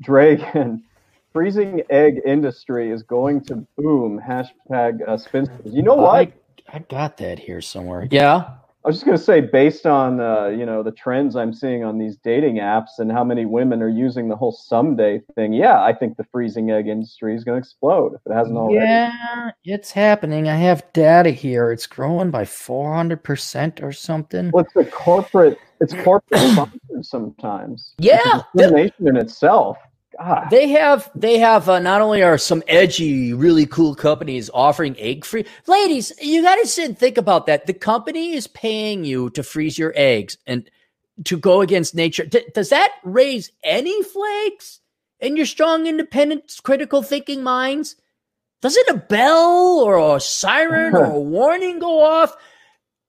Dre 0.00 0.34
again. 0.34 0.84
Freezing 1.32 1.82
egg 1.90 2.20
industry 2.24 2.92
is 2.92 3.02
going 3.02 3.40
to 3.46 3.66
boom. 3.76 4.20
Hashtag 4.24 5.00
uh, 5.04 5.16
spinsters. 5.16 5.74
You 5.74 5.82
know 5.82 5.96
what? 5.96 6.14
I, 6.14 6.32
I 6.72 6.78
got 6.78 7.16
that 7.16 7.40
here 7.40 7.60
somewhere. 7.60 8.06
Yeah. 8.08 8.50
I 8.84 8.88
was 8.88 8.96
just 8.96 9.06
going 9.06 9.16
to 9.16 9.22
say, 9.22 9.40
based 9.40 9.86
on 9.86 10.20
uh, 10.20 10.48
you 10.48 10.66
know 10.66 10.82
the 10.82 10.92
trends 10.92 11.36
I'm 11.36 11.54
seeing 11.54 11.84
on 11.84 11.96
these 11.96 12.18
dating 12.18 12.56
apps 12.56 12.98
and 12.98 13.10
how 13.10 13.24
many 13.24 13.46
women 13.46 13.80
are 13.80 13.88
using 13.88 14.28
the 14.28 14.36
whole 14.36 14.52
someday 14.52 15.22
thing, 15.34 15.54
yeah, 15.54 15.82
I 15.82 15.94
think 15.94 16.18
the 16.18 16.24
freezing 16.24 16.70
egg 16.70 16.86
industry 16.86 17.34
is 17.34 17.44
going 17.44 17.56
to 17.56 17.66
explode 17.66 18.12
if 18.14 18.20
it 18.26 18.34
hasn't 18.34 18.58
already. 18.58 18.84
Yeah, 18.84 19.50
it's 19.64 19.90
happening. 19.90 20.48
I 20.48 20.56
have 20.56 20.84
data 20.92 21.30
here. 21.30 21.72
It's 21.72 21.86
growing 21.86 22.30
by 22.30 22.44
400% 22.44 23.82
or 23.82 23.90
something. 23.90 24.50
Well, 24.50 24.64
it's 24.64 24.74
the 24.74 24.84
corporate. 24.84 25.56
It's 25.80 25.94
corporate 25.94 26.70
sometimes. 27.00 27.94
Yeah, 27.96 28.18
It's 28.18 28.26
a 28.26 28.44
discrimination 28.58 29.08
in 29.08 29.16
itself. 29.16 29.78
God. 30.18 30.48
They 30.50 30.68
have 30.68 31.10
they 31.14 31.38
have 31.38 31.68
uh, 31.68 31.78
not 31.78 32.00
only 32.00 32.22
are 32.22 32.38
some 32.38 32.62
edgy, 32.68 33.32
really 33.32 33.66
cool 33.66 33.94
companies 33.94 34.50
offering 34.52 34.96
egg 34.98 35.24
free. 35.24 35.46
Ladies, 35.66 36.12
you 36.20 36.42
got 36.42 36.56
to 36.56 36.66
sit 36.66 36.86
and 36.86 36.98
think 36.98 37.18
about 37.18 37.46
that. 37.46 37.66
The 37.66 37.74
company 37.74 38.32
is 38.32 38.46
paying 38.46 39.04
you 39.04 39.30
to 39.30 39.42
freeze 39.42 39.78
your 39.78 39.92
eggs 39.96 40.38
and 40.46 40.68
to 41.24 41.38
go 41.38 41.60
against 41.60 41.94
nature. 41.94 42.26
D- 42.26 42.46
does 42.54 42.70
that 42.70 42.92
raise 43.04 43.50
any 43.62 44.02
flags 44.02 44.80
in 45.20 45.36
your 45.36 45.46
strong, 45.46 45.86
independent, 45.86 46.60
critical 46.62 47.02
thinking 47.02 47.42
minds? 47.42 47.96
Doesn't 48.60 48.88
a 48.88 48.96
bell 48.96 49.80
or 49.84 50.16
a 50.16 50.20
siren 50.20 50.94
or 50.94 51.04
a 51.04 51.10
warning 51.20 51.78
go 51.78 52.02
off? 52.02 52.34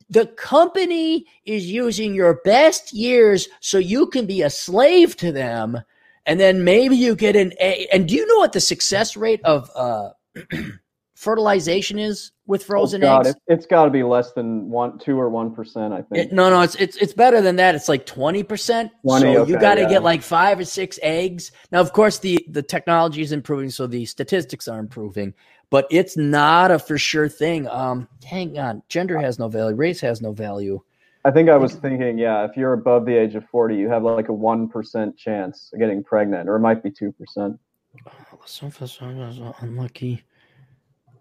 The 0.10 0.28
company 0.28 1.26
is 1.46 1.66
using 1.72 2.14
your 2.14 2.42
best 2.46 2.94
years 2.94 3.48
so 3.60 3.78
you 3.78 4.08
can 4.08 4.28
be 4.28 4.44
a 4.44 4.50
slave 4.50 5.18
to 5.18 5.32
them 5.32 5.82
and 6.26 6.40
then 6.40 6.64
maybe 6.64 6.96
you 6.96 7.16
get 7.16 7.36
an 7.36 7.54
A. 7.60 7.88
And 7.94 8.08
do 8.08 8.16
you 8.16 8.26
know 8.26 8.38
what 8.38 8.54
the 8.54 8.62
success 8.62 9.16
rate 9.16 9.42
of 9.44 9.70
uh, 9.76 10.10
fertilization 11.16 12.00
is 12.00 12.32
with 12.48 12.64
frozen 12.64 13.04
oh, 13.04 13.08
God, 13.08 13.28
eggs? 13.28 13.36
It, 13.48 13.56
has 13.56 13.66
got 13.66 13.86
to 13.86 13.92
be 13.92 14.04
less 14.04 14.32
than 14.34 14.70
one, 14.70 14.98
two 14.98 15.20
or 15.20 15.30
one 15.30 15.54
percent. 15.54 15.94
I 15.94 16.02
think. 16.02 16.28
It, 16.28 16.34
no, 16.34 16.50
no, 16.50 16.62
it's 16.62 16.76
it's 16.76 16.98
it's 16.98 17.14
better 17.14 17.42
than 17.42 17.56
that. 17.58 17.76
It's 17.76 17.90
like 17.90 18.06
twenty 18.06 18.44
percent. 18.44 18.92
20, 19.04 19.34
So 19.34 19.46
you 19.46 19.60
got 19.60 19.76
to 19.76 19.82
yeah. 19.82 19.90
get 19.90 20.04
like 20.04 20.22
five 20.22 20.60
or 20.60 20.66
six 20.66 20.98
eggs. 21.04 21.52
Now, 21.72 21.82
of 21.82 21.94
course, 21.94 22.20
the 22.20 22.44
the 22.50 22.64
technology 22.64 23.22
is 23.22 23.32
improving, 23.32 23.70
so 23.70 23.88
the 23.88 24.06
statistics 24.06 24.68
are 24.68 24.80
improving. 24.80 25.34
But 25.70 25.88
it's 25.90 26.16
not 26.16 26.72
a 26.72 26.80
for 26.80 26.98
sure 26.98 27.28
thing. 27.28 27.68
Um, 27.68 28.08
hang 28.24 28.58
on, 28.58 28.84
gender 28.88 29.20
has 29.20 29.40
no 29.40 29.48
value, 29.48 29.76
race 29.76 30.00
has 30.02 30.22
no 30.22 30.32
value. 30.32 30.82
I 31.26 31.32
think 31.32 31.50
I 31.50 31.58
was 31.58 31.74
thinking, 31.74 32.20
yeah, 32.20 32.46
if 32.46 32.56
you're 32.56 32.74
above 32.74 33.06
the 33.08 33.16
age 33.16 33.34
of 33.34 33.44
forty, 33.50 33.76
you 33.76 33.90
have 33.90 34.04
like 34.04 34.30
a 34.30 34.34
one 34.34 34.70
percent 34.70 35.18
chance 35.18 35.72
of 35.74 35.80
getting 35.80 36.04
pregnant, 36.04 36.48
or 36.48 36.56
it 36.56 36.60
might 36.60 36.84
be 36.84 36.92
two 36.92 37.12
percent. 37.12 37.60
Oh, 38.08 38.40
some 38.46 38.68
of 38.68 38.80
us 38.82 39.00
unlucky. 39.62 40.24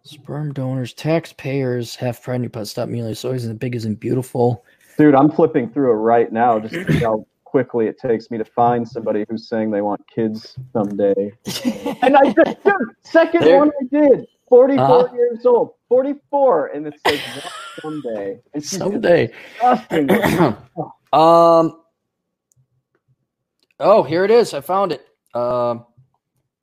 Sperm 0.03 0.53
donors, 0.53 0.93
taxpayers 0.93 1.97
have 1.97 2.23
pregnant 2.23 2.53
but 2.53 2.67
stop 2.67 2.91
mutilating. 2.91 3.15
So 3.15 3.33
isn't 3.33 3.57
big 3.57 3.75
isn't 3.75 3.99
beautiful. 4.01 4.63
Dude, 4.99 5.15
I'm 5.15 5.31
flipping 5.31 5.71
through 5.71 5.93
it 5.93 5.95
right 5.95 6.31
now 6.31 6.61
just 6.61 6.75
to 6.75 6.93
see 6.93 6.99
how 6.99 7.27
quickly 7.45 7.87
it 7.87 7.99
takes 7.99 8.31
me 8.31 8.37
to 8.37 8.45
find 8.45 8.87
somebody 8.87 9.25
who's 9.31 9.49
saying 9.49 9.71
they 9.71 9.81
want 9.81 10.07
kids 10.07 10.59
someday. 10.75 11.33
And 12.03 12.17
I 12.17 12.33
did, 12.33 12.59
dude, 12.63 12.75
second 13.01 13.43
There- 13.43 13.59
one 13.59 13.71
I 13.81 13.85
did. 13.87 14.27
44 14.49 14.85
Uh-huh. 14.85 15.15
years 15.17 15.47
old, 15.47 15.75
44, 15.89 16.67
and 16.69 16.87
it 16.87 16.95
says 17.07 17.21
"Want 17.83 18.03
someday. 18.05 18.41
It's 18.53 18.71
just 18.71 18.79
Someday. 18.83 19.33
um. 21.13 21.81
Oh, 23.81 24.03
here 24.03 24.25
it 24.25 24.31
is. 24.31 24.55
I 24.55 24.61
found 24.61 24.93
it. 24.93 25.07
Um. 25.35 25.87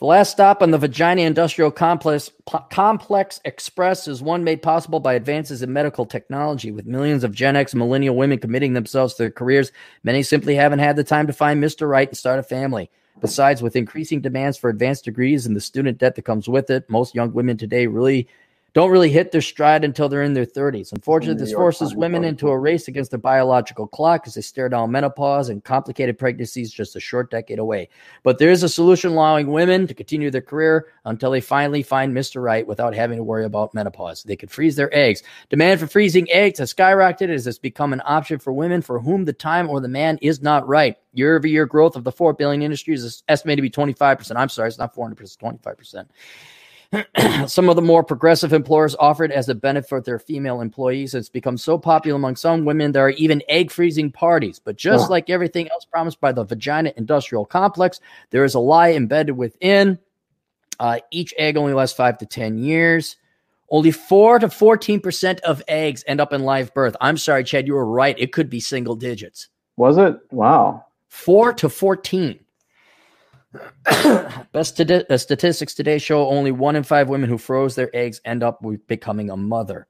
The 0.02 0.08
last 0.08 0.32
stop 0.32 0.64
on 0.64 0.72
the 0.72 0.80
Vagina 0.80 1.22
Industrial 1.22 1.70
Complex 1.70 2.32
P- 2.50 2.58
Complex 2.72 3.40
Express 3.46 4.08
is 4.08 4.20
one 4.20 4.44
made 4.44 4.64
possible 4.64 5.00
by 5.00 5.14
advances 5.14 5.62
in 5.62 5.72
medical 5.72 6.08
technology. 6.08 6.72
With 6.72 6.88
millions 6.88 7.24
of 7.24 7.36
Gen 7.36 7.56
X 7.56 7.76
millennial 7.76 8.16
women 8.16 8.40
committing 8.40 8.74
themselves 8.74 9.14
to 9.14 9.24
their 9.24 9.32
careers, 9.32 9.72
many 10.02 10.24
simply 10.24 10.56
haven't 10.56 10.80
had 10.80 10.96
the 10.96 11.04
time 11.04 11.28
to 11.28 11.34
find 11.34 11.64
Mr. 11.64 11.88
Right 11.88 12.08
and 12.08 12.18
start 12.18 12.40
a 12.40 12.44
family. 12.44 12.90
Besides, 13.20 13.62
with 13.62 13.76
increasing 13.76 14.22
demands 14.22 14.58
for 14.58 14.72
advanced 14.72 15.06
degrees 15.06 15.46
and 15.46 15.56
the 15.56 15.62
student 15.62 16.00
debt 16.00 16.16
that 16.16 16.26
comes 16.26 16.50
with 16.50 16.72
it, 16.72 16.90
most 16.90 17.14
young 17.14 17.32
women 17.32 17.56
today 17.56 17.86
really 17.86 18.28
don't 18.74 18.90
really 18.90 19.10
hit 19.10 19.32
their 19.32 19.42
stride 19.42 19.84
until 19.84 20.08
they're 20.08 20.24
in 20.24 20.34
their 20.34 20.46
30s. 20.46 20.94
Unfortunately, 20.94 21.44
this 21.44 21.54
forces 21.54 21.94
women 21.94 22.24
into 22.24 22.48
a 22.48 22.58
race 22.58 22.88
against 22.88 23.12
their 23.12 23.20
biological 23.20 23.86
clock 23.86 24.24
as 24.26 24.36
they 24.36 24.42
stare 24.42 24.70
down 24.70 24.92
menopause 24.92 25.50
and 25.50 25.64
complicated 25.64 26.18
pregnancies 26.18 26.72
just 26.72 26.96
a 26.96 27.00
short 27.00 27.30
decade 27.30 27.60
away. 27.60 27.90
But 28.24 28.40
there 28.40 28.50
is 28.50 28.64
a 28.64 28.70
solution 28.70 29.12
allowing 29.12 29.48
women 29.48 29.88
to 29.88 29.94
continue 29.94 30.32
their 30.32 30.42
career 30.42 30.88
until 31.04 31.32
they 31.32 31.42
finally 31.42 31.84
find 31.84 32.16
Mr. 32.16 32.42
Right 32.42 32.66
without 32.66 32.96
having 32.96 33.18
to 33.18 33.24
worry 33.24 33.44
about 33.44 33.74
menopause. 33.74 34.24
They 34.24 34.38
could 34.38 34.52
freeze 34.52 34.78
their 34.78 34.94
eggs. 34.96 35.22
Demand 35.50 35.82
for 35.82 35.88
freezing 35.88 36.32
eggs 36.32 36.60
has 36.60 36.74
skyrocketed 36.74 37.34
as 37.34 37.48
it's 37.48 37.58
become 37.60 37.92
an 37.92 38.02
option 38.06 38.40
for 38.40 38.54
women 38.54 38.82
for 38.82 39.00
whom 39.00 39.26
the 39.26 39.34
time 39.34 39.70
or 39.70 39.82
the 39.82 39.90
man 39.90 40.18
is 40.22 40.42
not 40.42 40.66
right. 40.68 40.96
Year 41.14 41.36
over 41.36 41.48
year 41.48 41.66
growth 41.66 41.98
of 41.98 42.06
the 42.06 42.12
4 42.12 42.34
billion 42.34 42.62
industry 42.62 42.94
is 42.94 43.22
estimated 43.28 43.58
to 43.58 43.62
be 43.64 43.94
25%. 43.94 44.36
I'm 44.38 44.48
sorry, 44.48 44.70
it's 44.70 44.78
not 44.78 44.96
400%, 44.96 45.20
it's 45.20 45.36
25%. 45.36 46.06
some 47.48 47.70
of 47.70 47.76
the 47.76 47.82
more 47.82 48.04
progressive 48.04 48.52
employers 48.52 48.96
offer 49.00 49.24
it 49.24 49.32
as 49.32 49.48
a 49.48 49.56
benefit 49.56 49.88
for 49.88 50.02
their 50.02 50.20
female 50.20 50.60
employees. 50.62 51.14
It's 51.14 51.30
become 51.30 51.58
so 51.58 51.78
popular 51.78 52.18
among 52.18 52.36
some 52.36 52.66
women, 52.66 52.92
there 52.92 53.06
are 53.06 53.12
even 53.12 53.42
egg 53.48 53.72
freezing 53.72 54.12
parties. 54.12 54.60
But 54.60 54.76
just 54.76 55.10
like 55.10 55.30
everything 55.30 55.70
else 55.70 55.86
promised 55.86 56.20
by 56.20 56.32
the 56.32 56.44
vagina 56.44 56.94
industrial 56.98 57.46
complex, 57.46 58.00
there 58.32 58.44
is 58.44 58.56
a 58.56 58.60
lie 58.60 58.92
embedded 58.92 59.38
within. 59.38 60.00
Uh, 60.80 61.00
each 61.12 61.34
egg 61.38 61.58
only 61.58 61.74
lasts 61.74 61.96
five 61.96 62.18
to 62.18 62.26
10 62.26 62.58
years. 62.58 63.16
Only 63.70 63.92
4 63.92 64.40
to 64.40 64.48
14% 64.48 65.40
of 65.42 65.64
eggs 65.70 66.04
end 66.06 66.20
up 66.20 66.34
in 66.34 66.44
live 66.44 66.74
birth. 66.74 66.98
I'm 67.00 67.16
sorry, 67.16 67.46
Chad, 67.46 67.68
you 67.68 67.74
were 67.74 67.86
right. 67.86 68.20
It 68.20 68.34
could 68.34 68.50
be 68.50 68.60
single 68.60 68.98
digits. 68.98 69.48
Was 69.78 69.98
it? 69.98 70.20
Wow. 70.30 70.86
4 71.08 71.54
to 71.54 71.70
14. 71.70 72.41
Best 74.54 74.78
stati- 74.78 75.10
uh, 75.10 75.18
statistics 75.18 75.74
today 75.74 75.98
show 75.98 76.28
only 76.30 76.52
one 76.52 76.76
in 76.76 76.84
five 76.84 77.10
women 77.10 77.30
who 77.30 77.38
froze 77.38 77.76
their 77.76 77.90
eggs 77.96 78.22
end 78.26 78.44
up 78.44 78.62
with 78.62 78.86
becoming 78.88 79.30
a 79.30 79.38
mother. 79.38 79.88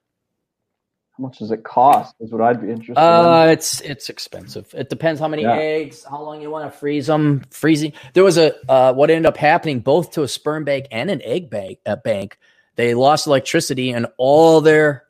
How 1.18 1.24
much 1.28 1.40
does 1.40 1.52
it 1.52 1.64
cost? 1.64 2.16
Is 2.20 2.32
what 2.32 2.42
I'd 2.42 2.62
be 2.62 2.70
interested 2.72 2.98
Uh, 3.00 3.48
it's 3.52 3.82
it's 3.82 4.10
expensive. 4.10 4.74
It 4.76 4.90
depends 4.90 5.20
how 5.20 5.28
many 5.28 5.44
Yeah. 5.44 5.56
eggs, 5.58 6.04
how 6.04 6.22
long 6.22 6.42
you 6.42 6.50
want 6.50 6.72
to 6.72 6.78
freeze 6.80 7.06
them. 7.08 7.44
Freezing. 7.52 7.94
There 8.14 8.24
was 8.24 8.38
a 8.38 8.54
uh, 8.70 8.94
what 8.94 9.10
ended 9.12 9.26
up 9.28 9.38
happening 9.38 9.82
both 9.82 10.12
to 10.12 10.24
a 10.24 10.28
sperm 10.28 10.64
bank 10.64 10.88
and 10.92 11.12
an 11.12 11.22
egg 11.24 11.50
bank. 11.50 11.80
Uh, 11.86 11.98
bank. 11.98 12.38
They 12.78 12.94
lost 12.96 13.28
electricity 13.28 13.92
and 13.92 14.08
all 14.18 14.62
their 14.62 15.04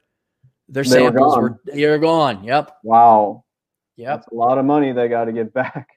their 0.67 0.83
They 0.83 0.89
were 1.01 1.05
samples 1.09 1.35
gone. 1.35 1.41
were 1.43 1.61
they're 1.65 1.99
gone. 1.99 2.43
Yep. 2.43 2.77
Wow. 2.83 3.43
Yep. 3.95 4.07
That's 4.21 4.27
a 4.31 4.35
lot 4.35 4.57
of 4.57 4.65
money 4.65 4.91
they 4.93 5.07
got 5.07 5.25
to 5.25 5.31
get 5.31 5.53
back. 5.53 5.87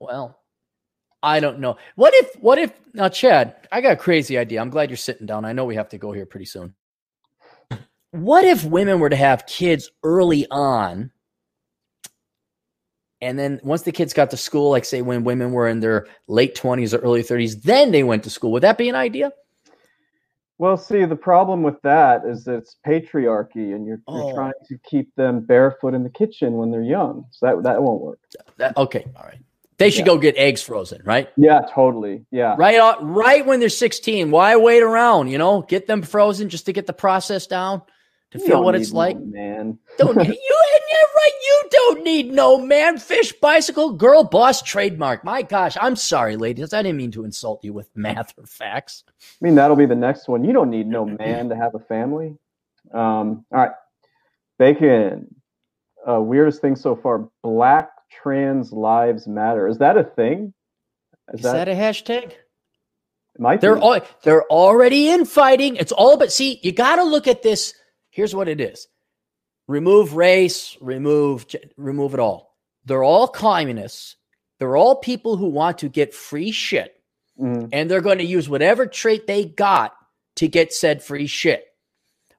Well, 0.00 0.40
I 1.22 1.40
don't 1.40 1.60
know. 1.60 1.76
What 1.94 2.14
if, 2.14 2.34
what 2.36 2.58
if, 2.58 2.72
now, 2.94 3.08
Chad, 3.08 3.54
I 3.70 3.80
got 3.80 3.92
a 3.92 3.96
crazy 3.96 4.36
idea. 4.36 4.60
I'm 4.60 4.70
glad 4.70 4.90
you're 4.90 4.96
sitting 4.96 5.26
down. 5.26 5.44
I 5.44 5.52
know 5.52 5.64
we 5.64 5.76
have 5.76 5.88
to 5.90 5.98
go 5.98 6.12
here 6.12 6.26
pretty 6.26 6.46
soon. 6.46 6.74
What 8.10 8.44
if 8.44 8.64
women 8.64 9.00
were 9.00 9.08
to 9.08 9.16
have 9.16 9.46
kids 9.46 9.90
early 10.02 10.46
on? 10.50 11.10
And 13.22 13.38
then 13.38 13.60
once 13.62 13.82
the 13.82 13.92
kids 13.92 14.12
got 14.12 14.30
to 14.30 14.36
school, 14.36 14.70
like 14.70 14.84
say 14.84 15.00
when 15.00 15.22
women 15.24 15.52
were 15.52 15.68
in 15.68 15.80
their 15.80 16.06
late 16.26 16.56
20s 16.56 16.92
or 16.92 16.98
early 16.98 17.22
30s, 17.22 17.62
then 17.62 17.92
they 17.92 18.02
went 18.02 18.24
to 18.24 18.30
school. 18.30 18.50
Would 18.52 18.64
that 18.64 18.76
be 18.76 18.88
an 18.88 18.96
idea? 18.96 19.32
Well, 20.58 20.76
see, 20.76 21.04
the 21.04 21.16
problem 21.16 21.62
with 21.62 21.80
that 21.82 22.24
is 22.26 22.44
that 22.44 22.54
it's 22.56 22.76
patriarchy, 22.86 23.74
and 23.74 23.86
you're, 23.86 24.00
Oh. 24.06 24.26
you're 24.26 24.34
trying 24.34 24.52
to 24.68 24.78
keep 24.84 25.14
them 25.14 25.40
barefoot 25.40 25.94
in 25.94 26.02
the 26.02 26.10
kitchen 26.10 26.54
when 26.54 26.70
they're 26.70 26.82
young. 26.82 27.24
So 27.30 27.46
that 27.46 27.62
that 27.62 27.82
won't 27.82 28.00
work. 28.02 28.20
That, 28.58 28.76
okay. 28.76 29.06
All 29.16 29.24
right. 29.24 29.40
They 29.82 29.90
should 29.90 30.06
Yeah. 30.06 30.12
go 30.14 30.18
get 30.18 30.36
eggs 30.36 30.62
frozen, 30.62 31.02
right? 31.04 31.28
Yeah, 31.36 31.62
totally. 31.74 32.24
Yeah. 32.30 32.54
Right, 32.56 32.78
right 33.00 33.44
when 33.44 33.58
they're 33.58 33.68
16. 33.68 34.30
Why 34.30 34.54
wait 34.56 34.80
around? 34.82 35.28
You 35.28 35.38
know, 35.38 35.62
get 35.62 35.88
them 35.88 36.02
frozen 36.02 36.48
just 36.48 36.66
to 36.66 36.72
get 36.72 36.86
the 36.86 36.92
process 36.92 37.48
down, 37.48 37.82
to 38.30 38.38
You 38.38 38.46
feel 38.46 38.62
what 38.62 38.76
need 38.76 38.82
it's 38.82 38.92
no 38.92 38.98
like. 38.98 39.18
man. 39.18 39.78
Don't 39.98 40.14
you? 40.14 40.22
Yeah, 40.22 41.06
right. 41.16 41.32
You 41.44 41.68
don't 41.72 42.04
need 42.04 42.32
no 42.32 42.58
man. 42.58 42.96
Fish, 42.98 43.32
bicycle, 43.40 43.92
girl, 43.92 44.22
boss, 44.24 44.62
trademark. 44.62 45.24
My 45.24 45.42
gosh, 45.42 45.76
I'm 45.80 45.96
sorry, 45.96 46.36
ladies. 46.36 46.72
I 46.72 46.82
didn't 46.82 46.98
mean 46.98 47.10
to 47.12 47.24
insult 47.24 47.64
you 47.64 47.72
with 47.72 47.88
math 47.96 48.32
or 48.38 48.46
facts. 48.46 49.02
I 49.08 49.44
mean, 49.44 49.54
that'll 49.56 49.76
be 49.76 49.86
the 49.86 49.94
next 49.96 50.28
one. 50.28 50.44
You 50.44 50.52
don't 50.52 50.70
need 50.70 50.86
no 50.86 51.04
man 51.04 51.48
to 51.48 51.56
have 51.56 51.74
a 51.74 51.78
family. 51.80 52.36
Um, 52.94 53.44
all 53.52 53.58
right. 53.60 53.70
Bacon. 54.58 55.34
Uh, 56.08 56.20
weirdest 56.20 56.60
thing 56.60 56.76
so 56.76 56.94
far. 56.96 57.28
Black 57.42 57.90
trans 58.22 58.72
lives 58.72 59.26
matter. 59.26 59.68
Is 59.68 59.78
that 59.78 59.96
a 59.96 60.04
thing? 60.04 60.52
Is 61.32 61.42
that 61.42 61.68
a 61.68 61.72
hashtag? 61.72 62.32
might 63.38 63.60
They're 63.60 63.76
they're 64.22 64.44
already 64.48 65.08
infighting. 65.08 65.76
It's 65.76 65.92
all 65.92 66.16
but 66.16 66.32
see. 66.32 66.60
You 66.62 66.72
got 66.72 66.96
to 66.96 67.04
look 67.04 67.26
at 67.26 67.42
this. 67.42 67.74
Here's 68.10 68.34
what 68.34 68.48
it 68.48 68.60
is: 68.60 68.88
remove 69.68 70.14
race, 70.14 70.76
remove 70.80 71.46
remove 71.76 72.14
it 72.14 72.20
all. 72.20 72.56
They're 72.84 73.04
all 73.04 73.28
communists. 73.28 74.16
They're 74.58 74.76
all 74.76 74.96
people 74.96 75.36
who 75.36 75.48
want 75.48 75.78
to 75.78 75.88
get 75.88 76.14
free 76.14 76.50
shit. 76.52 76.94
Mhm. 77.40 77.70
and 77.72 77.90
they're 77.90 78.02
going 78.02 78.18
to 78.18 78.24
use 78.24 78.46
whatever 78.46 78.86
trait 78.86 79.26
they 79.26 79.46
got 79.46 79.94
to 80.36 80.46
get 80.46 80.70
said 80.70 81.02
free 81.02 81.26
shit. 81.26 81.64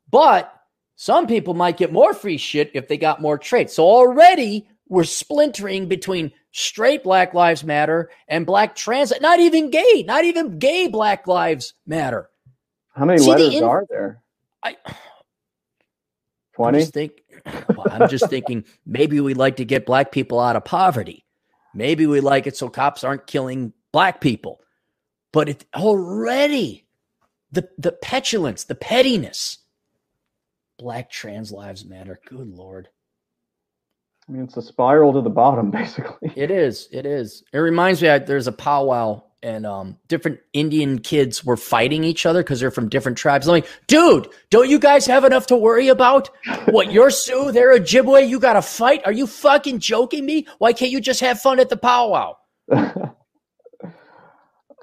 But 0.10 0.54
some 0.96 1.26
people 1.26 1.56
might 1.56 1.78
get 1.78 1.92
more 1.92 2.14
free 2.14 2.38
shit 2.38 2.70
if 2.76 2.88
they 2.88 2.98
got 2.98 3.20
more 3.20 3.40
traits. 3.40 3.74
So 3.74 3.84
already 3.84 4.68
we're 4.88 5.04
splintering 5.04 5.88
between 5.88 6.32
straight 6.52 7.04
Black 7.04 7.34
Lives 7.34 7.64
Matter 7.64 8.10
and 8.28 8.46
black 8.46 8.76
trans, 8.76 9.14
not 9.22 9.40
even 9.40 9.70
gay, 9.70 10.04
not 10.06 10.26
even 10.26 10.60
gay 10.60 10.88
Black 10.88 11.28
Lives 11.28 11.74
Matter. 11.86 12.30
How 12.96 13.06
many 13.06 13.20
See, 13.20 13.26
the 13.26 13.38
letters 13.38 13.56
in- 13.56 13.64
are 13.64 13.86
there? 13.90 14.22
I, 14.62 14.78
I'm 16.60 16.74
just 16.76 16.94
think, 16.94 17.24
well, 17.76 17.88
I'm 17.90 18.08
just 18.10 18.30
thinking 18.30 18.66
maybe 18.86 19.20
we 19.20 19.34
like 19.34 19.58
to 19.58 19.66
get 19.66 19.86
black 19.86 20.12
people 20.12 20.40
out 20.40 20.56
of 20.56 20.64
poverty. 20.64 21.26
Maybe 21.74 22.06
we 22.06 22.22
like 22.22 22.46
it 22.48 22.56
so 22.56 22.70
cops 22.70 23.04
aren't 23.04 23.26
killing 23.28 23.74
black 23.92 24.22
people. 24.22 24.62
But 25.32 25.50
it 25.50 25.66
already 25.76 26.86
the 27.52 27.68
the 27.78 27.92
petulance, 27.92 28.66
the 28.66 28.76
pettiness. 28.76 29.58
Black 30.78 31.10
trans 31.10 31.52
lives 31.52 31.86
matter. 31.86 32.20
Good 32.28 32.50
lord. 32.50 32.90
I 34.34 34.36
mean, 34.36 34.46
it's 34.46 34.58
a 34.58 34.64
spiral 34.64 35.14
to 35.14 35.22
the 35.22 35.30
bottom, 35.30 35.70
basically. 35.72 36.34
It 36.36 36.50
is. 36.50 36.90
It 36.92 37.06
is. 37.06 37.44
It 37.54 37.60
reminds 37.60 38.02
me 38.02 38.08
that 38.08 38.26
there's 38.26 38.48
a 38.48 38.52
powwow 38.52 39.22
and 39.44 39.66
um, 39.66 39.98
different 40.08 40.40
Indian 40.54 40.98
kids 41.00 41.46
were 41.46 41.58
fighting 41.58 42.04
each 42.04 42.26
other 42.26 42.42
because 42.42 42.60
they're 42.60 42.72
from 42.72 42.90
different 42.90 43.18
tribes. 43.18 43.48
I'm 43.48 43.52
like, 43.52 43.68
dude, 43.88 44.30
don't 44.50 44.70
you 44.70 44.80
guys 44.80 45.06
have 45.06 45.24
enough 45.24 45.46
to 45.48 45.56
worry 45.58 45.90
about? 45.90 46.30
What, 46.70 46.92
you're 46.92 47.12
Sioux, 47.12 47.52
they're 47.52 47.78
Ojibwe, 47.78 48.28
you 48.28 48.40
got 48.40 48.54
to 48.54 48.62
fight? 48.64 49.02
Are 49.06 49.12
you 49.12 49.28
fucking 49.28 49.80
joking 49.80 50.26
me? 50.26 50.48
Why 50.58 50.74
can't 50.74 50.92
you 50.92 51.02
just 51.02 51.20
have 51.20 51.40
fun 51.40 51.60
at 51.60 51.70
the 51.70 51.78
powwow? 51.78 52.38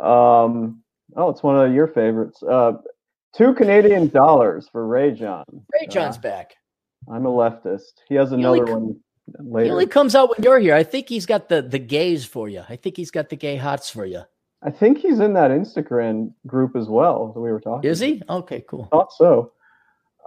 um, 0.01 0.83
oh, 1.17 1.31
it's 1.31 1.43
one 1.43 1.57
of 1.57 1.75
your 1.75 1.89
favorites. 1.89 2.41
Uh, 2.43 2.73
two 3.35 3.55
Canadian 3.55 4.09
dollars 4.09 4.69
for 4.71 4.87
Ray 4.87 5.11
John. 5.11 5.45
Ray 5.73 5.89
John's 5.89 6.19
back. 6.19 6.55
I'm 7.11 7.25
a 7.27 7.31
leftist. 7.31 7.95
He 8.09 8.15
has 8.15 8.33
only 8.33 8.45
another 8.45 8.67
c- 8.67 8.73
one 8.75 9.01
He 9.39 9.71
only 9.71 9.87
comes 9.87 10.15
out 10.15 10.31
when 10.31 10.43
you're 10.43 10.59
here. 10.59 10.75
I 10.75 10.83
think 10.83 11.09
he's 11.09 11.27
got 11.27 11.49
the 11.49 11.63
the 11.63 11.79
gays 11.79 12.25
for 12.25 12.49
you. 12.49 12.63
I 12.69 12.77
think 12.77 12.97
he's 12.97 13.11
got 13.11 13.29
the 13.29 13.37
gay 13.37 13.57
hots 13.57 13.91
for 13.91 14.05
you. 14.05 14.23
I 14.63 14.71
think 14.71 14.99
he's 14.99 15.21
in 15.21 15.33
that 15.35 15.51
Instagram 15.51 16.33
group 16.47 16.77
as 16.77 16.89
well 16.89 17.33
that 17.33 17.41
we 17.41 17.51
were 17.51 17.61
talking. 17.61 17.89
Is 17.89 18.01
he? 18.01 18.23
Okay, 18.29 18.63
cool. 18.69 18.89
I 18.93 18.97
Thought 18.97 19.13
so. 19.13 19.53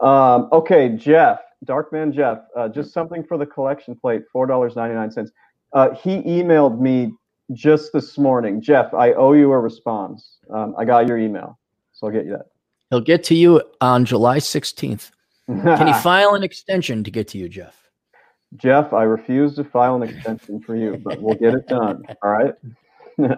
Um, 0.01 0.49
okay, 0.51 0.89
Jeff, 0.89 1.39
Darkman 1.65 2.13
Jeff, 2.13 2.39
uh, 2.55 2.67
just 2.67 2.93
something 2.93 3.23
for 3.23 3.38
the 3.38 3.45
collection 3.45 3.95
plate, 3.95 4.23
four 4.31 4.47
dollars 4.47 4.75
ninety 4.75 4.95
nine 4.95 5.11
cents. 5.11 5.31
Uh, 5.73 5.93
he 5.95 6.21
emailed 6.21 6.80
me 6.80 7.13
just 7.51 7.93
this 7.93 8.17
morning. 8.17 8.61
Jeff, 8.61 8.93
I 8.93 9.13
owe 9.13 9.34
you 9.34 9.51
a 9.51 9.59
response. 9.59 10.38
Um, 10.49 10.75
I 10.77 10.85
got 10.85 11.07
your 11.07 11.17
email, 11.17 11.59
so 11.93 12.07
I'll 12.07 12.13
get 12.13 12.25
you 12.25 12.31
that. 12.31 12.47
He'll 12.89 13.01
get 13.01 13.23
to 13.25 13.35
you 13.35 13.61
on 13.81 14.05
July 14.05 14.38
16th. 14.38 15.09
Can 15.47 15.88
he 15.88 15.93
file 16.01 16.35
an 16.35 16.43
extension 16.43 17.03
to 17.03 17.11
get 17.11 17.27
to 17.30 17.38
you, 17.38 17.49
Jeff? 17.49 17.82
Jeff, 18.57 18.93
I 18.93 19.03
refuse 19.03 19.55
to 19.55 19.63
file 19.63 19.95
an 19.95 20.03
extension 20.03 20.59
for 20.59 20.75
you, 20.75 20.97
but 21.03 21.21
we'll 21.21 21.35
get 21.35 21.53
it 21.53 21.67
done. 21.67 22.03
All 22.21 22.31
right. 22.31 22.53
uh, 23.19 23.38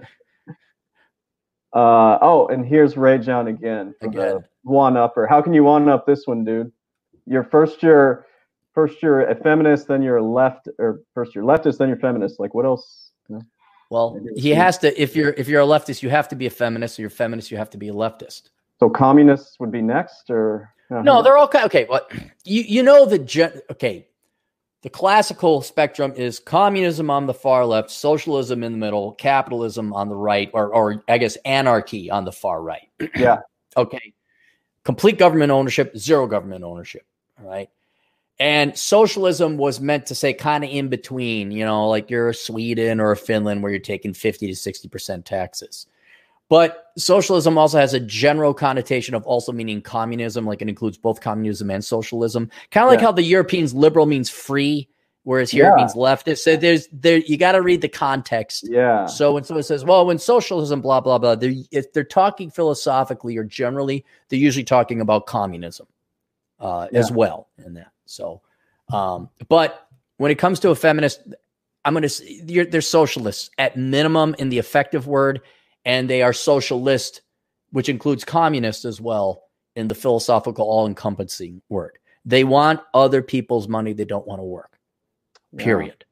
oh, 1.74 2.48
and 2.52 2.66
here's 2.66 2.98
Ray 2.98 3.18
John 3.20 3.48
again. 3.48 3.96
Again. 4.02 4.44
One 4.64 4.98
upper. 4.98 5.28
How 5.28 5.42
can 5.42 5.54
you 5.54 5.64
one 5.64 5.88
up 5.90 6.06
this 6.06 6.26
one, 6.26 6.44
dude? 6.44 6.72
You're 7.26 7.44
first 7.44 7.82
you're 7.82 8.26
first 8.74 9.02
you're 9.02 9.22
a 9.22 9.36
feminist, 9.36 9.88
then 9.88 10.02
you're 10.02 10.18
a 10.18 10.24
left 10.24 10.68
or 10.80 11.02
first 11.14 11.34
you're 11.34 11.44
leftist, 11.44 11.78
then 11.78 11.88
you're 11.88 11.98
feminist. 11.98 12.40
Like 12.40 12.54
what 12.54 12.66
else? 12.66 13.12
You 13.30 13.36
know? 13.36 13.42
Well, 13.90 14.20
he 14.36 14.50
has 14.50 14.78
to. 14.80 15.02
If 15.02 15.16
you're 15.16 15.32
if 15.32 15.48
you're 15.48 15.62
a 15.62 15.66
leftist, 15.66 16.02
you 16.04 16.10
have 16.10 16.28
to 16.30 16.36
be 16.36 16.48
a 16.48 16.50
feminist. 16.50 17.00
Or 17.00 17.04
you're 17.04 17.08
a 17.08 17.12
feminist, 17.12 17.52
you 17.52 17.58
have 17.58 17.70
to 17.72 17.78
be 17.78 17.90
a 17.90 17.94
leftist. 17.94 18.50
So 18.80 18.90
communists 18.90 19.60
would 19.60 19.72
be 19.72 19.82
next, 19.82 20.30
or 20.30 20.74
No, 20.90 21.22
they're 21.22 21.38
all 21.38 21.48
kind. 21.48 21.66
Okay, 21.66 21.86
what 21.86 22.12
you 22.44 22.64
you 22.64 22.84
know 22.84 23.06
the 23.06 23.20
gen, 23.20 23.62
okay. 23.72 24.08
The 24.86 24.92
classical 24.92 25.64
spectrum 25.64 26.14
is 26.16 26.38
communism 26.38 27.10
on 27.10 27.26
the 27.26 27.34
far 27.34 27.66
left, 27.66 27.90
socialism 27.90 28.62
in 28.62 28.72
the 28.72 28.78
middle, 28.78 29.14
capitalism 29.14 29.92
on 29.94 30.10
the 30.10 30.16
right, 30.16 30.48
or 30.54 30.72
or 30.72 31.04
I 31.08 31.18
guess 31.18 31.38
anarchy 31.38 32.12
on 32.12 32.24
the 32.24 32.32
far 32.32 32.62
right. 32.62 32.88
yeah. 33.16 33.40
Okay. 33.76 34.14
complete 34.84 35.18
government 35.18 35.52
ownership, 35.52 35.98
zero 35.98 36.28
government 36.28 36.64
ownership. 36.64 37.02
All 37.42 37.50
right. 37.50 37.68
And 38.40 38.78
socialism 38.78 39.58
was 39.58 39.80
meant 39.80 40.06
to 40.06 40.14
say 40.14 40.34
kind 40.34 40.64
of 40.64 40.70
in 40.70 40.88
between, 40.88 41.50
you 41.50 41.66
know, 41.66 41.90
like 41.90 42.12
you're 42.12 42.30
a 42.30 42.36
Sweden 42.36 43.00
or 43.00 43.10
a 43.10 43.18
Finland 43.18 43.64
where 43.64 43.72
you're 43.72 43.80
taking 43.80 44.14
50 44.14 44.46
to 44.46 44.54
60% 44.54 45.26
taxes. 45.26 45.88
But 46.50 46.92
socialism 46.98 47.58
also 47.58 47.80
has 47.80 47.94
a 47.94 48.00
general 48.00 48.54
connotation 48.54 49.16
of 49.16 49.26
also 49.26 49.52
meaning 49.52 49.82
communism, 49.82 50.46
like 50.46 50.62
it 50.62 50.70
includes 50.70 50.98
both 50.98 51.22
communism 51.22 51.72
and 51.72 51.84
socialism. 51.84 52.50
Kind 52.72 52.86
of 52.86 52.92
like 52.92 53.00
yeah. 53.00 53.06
how 53.06 53.12
the 53.12 53.24
Europeans 53.24 53.74
liberal 53.74 54.06
means 54.06 54.30
free, 54.30 54.88
whereas 55.24 55.50
here 55.50 55.66
yeah. 55.66 55.74
it 55.74 55.78
means 55.78 55.94
leftist. 55.96 56.40
So 56.40 56.56
there's 56.56 56.88
there 56.92 57.18
you 57.18 57.38
got 57.38 57.54
to 57.54 57.62
read 57.62 57.82
the 57.82 57.90
context. 57.90 58.68
Yeah. 58.70 59.08
So 59.08 59.34
when 59.34 59.44
someone 59.44 59.64
says, 59.64 59.84
"Well, 59.84 60.06
when 60.06 60.20
socialism, 60.20 60.82
blah 60.82 61.02
blah 61.02 61.18
blah," 61.18 61.36
they're, 61.36 61.54
if 61.72 61.92
they're 61.94 62.04
talking 62.04 62.52
philosophically 62.52 63.38
or 63.38 63.44
generally, 63.44 64.06
they're 64.30 64.40
usually 64.40 64.66
talking 64.66 65.02
about 65.02 65.26
communism 65.26 65.88
uh, 66.60 66.88
yeah. 66.92 67.00
as 67.00 67.12
well 67.12 67.48
in 67.66 67.74
that. 67.74 67.92
So, 68.06 68.42
um, 68.94 69.30
but 69.50 69.88
when 70.18 70.30
it 70.30 70.38
comes 70.38 70.60
to 70.60 70.70
a 70.70 70.76
feminist, 70.76 71.22
I'm 71.84 71.94
going 71.96 72.08
to 72.08 72.66
they're 72.66 72.82
socialists 72.82 73.50
at 73.58 73.78
minimum 73.78 74.36
in 74.38 74.50
the 74.50 74.60
effective 74.60 75.08
word 75.08 75.42
and 75.86 76.10
they 76.10 76.22
are 76.22 76.34
socialist, 76.34 77.22
which 77.72 77.90
includes 77.90 78.26
communist 78.26 78.86
as 78.86 79.00
well 79.00 79.44
in 79.76 79.88
the 79.88 79.96
philosophical 79.96 80.66
all 80.66 80.88
encompassing 80.88 81.62
word. 81.70 81.98
They 82.26 82.44
want 82.44 82.82
other 82.94 83.22
people's 83.22 83.68
money. 83.68 83.94
They 83.94 84.06
don't 84.06 84.28
want 84.28 84.40
to 84.40 84.46
work. 84.46 84.80
Period. 85.58 86.04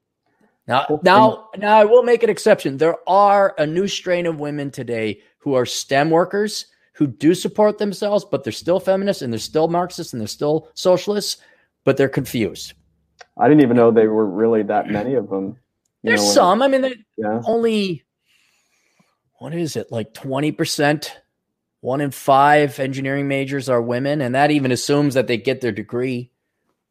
Yeah. 0.68 0.86
Now, 0.90 1.00
now, 1.04 1.50
now 1.58 1.78
I 1.78 1.86
will 1.86 2.04
make 2.04 2.24
an 2.24 2.30
exception. 2.30 2.78
There 2.78 2.98
are 3.10 3.54
a 3.58 3.66
new 3.66 3.88
strain 3.88 4.26
of 4.26 4.40
women 4.40 4.72
today 4.72 5.22
who 5.40 5.56
are 5.56 5.66
STEM 5.66 6.10
workers 6.10 6.68
who 6.94 7.08
do 7.08 7.34
support 7.34 7.80
themselves, 7.80 8.24
but 8.24 8.44
they're 8.44 8.54
still 8.54 8.80
feminists 8.80 9.22
and 9.22 9.34
they're 9.34 9.40
still 9.40 9.68
Marxists 9.68 10.14
and 10.14 10.22
they're 10.22 10.28
still 10.28 10.70
socialists, 10.76 11.42
but 11.84 11.98
they're 11.98 12.08
confused. 12.08 12.74
I 13.38 13.48
didn't 13.48 13.64
even 13.64 13.76
know 13.76 13.92
they 13.92 14.08
were 14.08 14.28
really 14.28 14.64
that 14.64 14.88
many 14.88 15.16
of 15.16 15.30
them. 15.30 15.58
There's 16.04 16.22
know, 16.22 16.32
some. 16.32 16.62
I 16.62 16.68
mean, 16.68 17.04
yeah. 17.18 17.42
only 17.46 18.04
what 19.44 19.54
is 19.54 19.76
it 19.76 19.92
like 19.92 20.14
20% 20.14 21.10
one 21.82 22.00
in 22.00 22.12
five 22.12 22.80
engineering 22.80 23.28
majors 23.28 23.68
are 23.68 23.82
women 23.82 24.22
and 24.22 24.36
that 24.36 24.52
even 24.52 24.72
assumes 24.72 25.16
that 25.16 25.28
they 25.28 25.36
get 25.36 25.60
their 25.60 25.74
degree. 25.74 26.32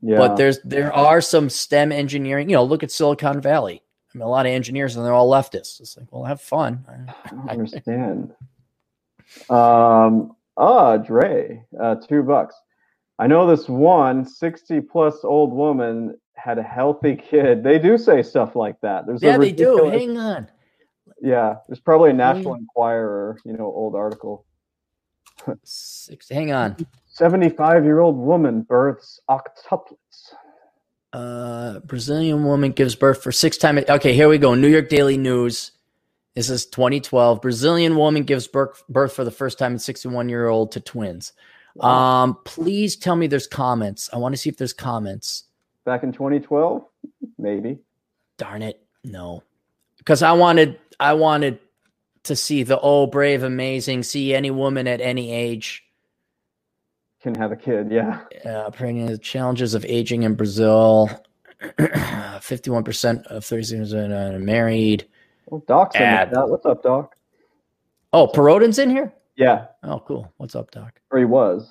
Yeah. 0.03 0.19
but 0.19 0.37
there's 0.37 0.61
there 0.63 0.93
are 0.93 1.23
some 1.23 1.49
stem 1.49 1.93
engineering 1.93 2.51
you 2.51 2.57
know 2.57 2.65
look 2.65 2.83
at 2.83 2.91
silicon 2.91 3.41
valley. 3.41 3.83
I 4.15 4.19
mean 4.19 4.27
a 4.27 4.29
lot 4.29 4.45
of 4.45 4.53
engineers 4.53 4.97
and 4.97 5.07
they're 5.07 5.15
all 5.15 5.31
leftists. 5.31 5.81
It's 5.81 5.97
like 5.97 6.13
well 6.13 6.25
have 6.25 6.43
fun. 6.43 6.85
I 7.49 7.49
understand. 7.53 8.35
Um 9.49 10.37
ah 10.59 10.99
dre 10.99 11.65
uh 11.81 11.95
two 11.95 12.23
bucks. 12.23 12.55
I 13.19 13.29
know 13.29 13.47
this 13.47 13.67
one 13.67 14.27
60 14.27 14.83
plus 14.83 15.25
old 15.25 15.55
woman 15.55 16.19
had 16.35 16.59
a 16.59 16.63
healthy 16.63 17.17
kid. 17.17 17.65
They 17.65 17.79
do 17.79 17.97
say 17.97 18.23
stuff 18.23 18.55
like 18.55 18.79
that. 18.83 19.07
There's 19.07 19.23
yeah 19.23 19.39
they 19.39 19.53
do. 19.53 19.89
hang 19.91 20.19
on 20.19 20.49
yeah, 21.23 21.57
it's 21.69 21.81
probably 21.81 22.11
a 22.11 22.15
National 22.15 22.55
Enquirer, 22.55 23.39
you 23.45 23.53
know, 23.53 23.67
old 23.67 23.95
article. 23.95 24.45
Six. 25.63 26.29
Hang 26.29 26.53
on. 26.53 26.77
75 27.07 27.85
year 27.85 28.01
old 28.01 28.17
woman 28.17 28.63
births 28.63 29.21
octuplets. 29.31 30.35
Uh, 31.13 31.79
Brazilian 31.81 32.45
woman 32.45 32.73
gives 32.73 32.97
birth 32.97 33.23
for 33.23 33.31
six 33.31 33.57
times. 33.57 33.85
Okay, 33.89 34.15
here 34.15 34.29
we 34.29 34.39
go. 34.39 34.55
New 34.55 34.69
York 34.69 34.89
Daily 34.89 35.17
News. 35.17 35.73
This 36.35 36.51
is 36.51 36.67
2012. 36.67 37.41
Brazilian 37.41 37.97
woman 37.97 38.25
gives 38.25 38.49
birth, 38.49 38.83
birth 38.89 39.13
for 39.13 39.23
the 39.23 39.31
first 39.31 39.59
time 39.59 39.73
in 39.73 39.79
61 39.79 40.29
year 40.29 40.49
old 40.49 40.73
to 40.73 40.81
twins. 40.81 41.35
Um, 41.81 42.39
please 42.45 42.97
tell 42.97 43.15
me 43.15 43.27
there's 43.29 43.47
comments. 43.47 44.11
I 44.13 44.17
want 44.17 44.33
to 44.33 44.37
see 44.37 44.49
if 44.51 44.57
there's 44.57 44.73
comments. 44.73 45.45
Back 45.85 46.03
in 46.03 46.13
2012, 46.13 46.85
maybe. 47.39 47.79
Darn 48.39 48.63
it, 48.63 48.83
no. 49.05 49.43
Because 49.99 50.23
I 50.23 50.33
wanted 50.33 50.79
I 51.03 51.15
wanted 51.15 51.59
to 52.25 52.37
see 52.37 52.63
the 52.63 52.79
oh 52.81 53.09
brave 53.09 53.43
amazing 53.43 54.05
see 54.05 54.33
any 54.33 54.53
woman 54.53 54.87
at 54.87 55.01
any 55.01 55.33
age. 55.33 55.83
Can 57.21 57.35
have 57.35 57.51
a 57.51 57.57
kid 57.57 57.91
yeah. 57.91 58.21
Uh, 58.45 58.71
the 58.71 59.19
challenges 59.21 59.75
of 59.75 59.85
aging 59.85 60.23
in 60.23 60.35
brazil. 60.35 61.11
51% 61.61 63.27
of 63.27 63.45
36 63.45 63.93
are 63.93 64.39
married. 64.39 65.09
Well 65.47 65.65
doc's 65.67 65.97
in 65.97 66.03
that. 66.03 66.31
what's 66.49 66.65
up 66.67 66.85
doc? 66.85 67.17
Oh 68.13 68.29
Perodin's 68.29 68.79
in 68.79 68.89
here? 68.89 69.13
Yeah. 69.35 69.67
Oh 69.83 69.99
cool. 70.07 70.33
What's 70.37 70.55
up 70.55 70.71
doc? 70.71 71.01
Or 71.11 71.19
he 71.19 71.25
was. 71.25 71.69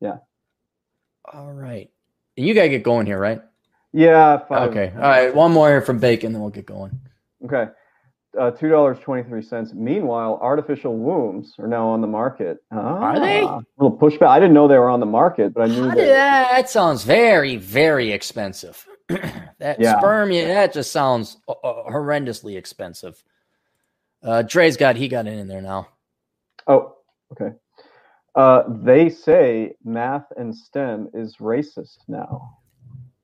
Yeah. 0.00 0.16
All 1.32 1.52
right. 1.52 1.90
And 2.36 2.44
you 2.44 2.54
gotta 2.54 2.70
get 2.70 2.82
going 2.82 3.06
here 3.06 3.20
right? 3.20 3.40
Yeah 3.92 4.40
okay. 4.50 4.92
All 4.96 5.00
right 5.00 5.32
one 5.32 5.52
more 5.52 5.68
here 5.68 5.80
from 5.80 6.00
bacon 6.00 6.32
then 6.32 6.42
we'll 6.42 6.50
get 6.50 6.66
going. 6.66 6.98
Okay 7.44 7.66
uh, 8.38 8.50
two 8.50 8.68
dollars 8.68 8.98
twenty 9.00 9.22
three 9.22 9.42
cents. 9.42 9.72
Meanwhile, 9.74 10.38
artificial 10.42 10.96
wombs 10.96 11.54
are 11.58 11.66
now 11.66 11.86
on 11.88 12.00
the 12.00 12.06
market. 12.06 12.58
Ah, 12.70 12.98
are 12.98 13.20
they? 13.20 13.42
A 13.42 13.60
little 13.78 13.96
pushback. 13.96 14.28
I 14.28 14.40
didn't 14.40 14.54
know 14.54 14.68
they 14.68 14.78
were 14.78 14.90
on 14.90 15.00
the 15.00 15.06
market, 15.06 15.54
but 15.54 15.62
I 15.62 15.66
knew 15.66 15.86
that. 15.86 15.96
That 15.96 16.70
sounds 16.70 17.04
very, 17.04 17.56
very 17.56 18.12
expensive. 18.12 18.86
that 19.08 19.78
yeah. 19.78 19.98
sperm, 19.98 20.30
yeah, 20.30 20.46
that 20.48 20.72
just 20.72 20.90
sounds 20.90 21.36
uh, 21.48 21.52
uh, 21.52 21.90
horrendously 21.90 22.56
expensive. 22.56 23.22
Uh, 24.22 24.42
Dre's 24.42 24.76
got 24.76 24.96
he 24.96 25.08
got 25.08 25.26
in 25.26 25.46
there 25.46 25.60
now. 25.60 25.88
Oh, 26.66 26.96
okay. 27.32 27.54
Uh, 28.34 28.64
they 28.68 29.10
say 29.10 29.74
math 29.84 30.26
and 30.36 30.56
STEM 30.56 31.10
is 31.14 31.36
racist 31.36 31.98
now. 32.08 32.58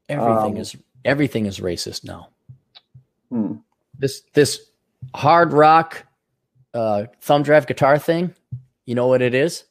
Everything 0.09 0.55
um, 0.55 0.57
is 0.57 0.77
everything 1.05 1.47
is 1.47 1.61
racist 1.61 2.05
now. 2.05 2.29
Hmm. 3.31 3.55
This 3.99 4.23
this 4.35 4.70
hard 5.15 5.53
rock 5.53 6.07
uh, 6.75 7.05
thumb 7.21 7.43
drive 7.43 7.67
guitar 7.67 7.99
thing. 7.99 8.35
You 8.87 8.95
know 8.95 9.07
what 9.07 9.23
it 9.23 9.35
is? 9.35 9.65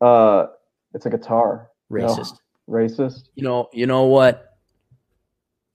Uh, 0.00 0.46
it's 0.92 1.06
a 1.06 1.10
guitar. 1.10 1.70
Racist. 1.90 2.38
No, 2.66 2.74
racist. 2.74 3.28
You 3.34 3.44
know. 3.44 3.68
You 3.72 3.86
know 3.86 4.04
what? 4.04 4.56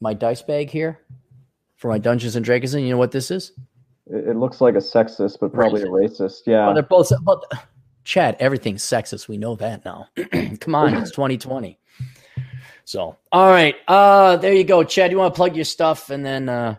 My 0.01 0.13
dice 0.13 0.41
bag 0.41 0.69
here 0.69 0.99
for 1.75 1.89
my 1.89 1.97
Dungeons 1.97 2.35
and 2.35 2.45
Dragons. 2.45 2.73
You 2.73 2.89
know 2.89 2.97
what 2.97 3.11
this 3.11 3.31
is? 3.31 3.51
It, 4.07 4.29
it 4.29 4.35
looks 4.35 4.61
like 4.61 4.75
a 4.75 4.79
sexist, 4.79 5.37
but 5.39 5.53
probably 5.53 5.81
racist. 5.83 6.19
a 6.19 6.23
racist. 6.23 6.39
Yeah. 6.45 6.65
Well, 6.65 6.73
they're 6.73 6.83
both. 6.83 7.11
But 7.23 7.43
Chad, 8.03 8.37
everything's 8.39 8.83
sexist. 8.83 9.27
We 9.27 9.37
know 9.37 9.55
that 9.55 9.85
now. 9.85 10.07
Come 10.59 10.75
on, 10.75 10.95
it's 10.95 11.11
2020. 11.11 11.77
So, 12.85 13.17
all 13.31 13.49
right. 13.49 13.75
Uh, 13.87 14.37
there 14.37 14.53
you 14.53 14.63
go, 14.63 14.83
Chad. 14.83 15.11
You 15.11 15.17
want 15.17 15.33
to 15.33 15.37
plug 15.37 15.55
your 15.55 15.65
stuff, 15.65 16.09
and 16.09 16.25
then 16.25 16.49
uh, 16.49 16.75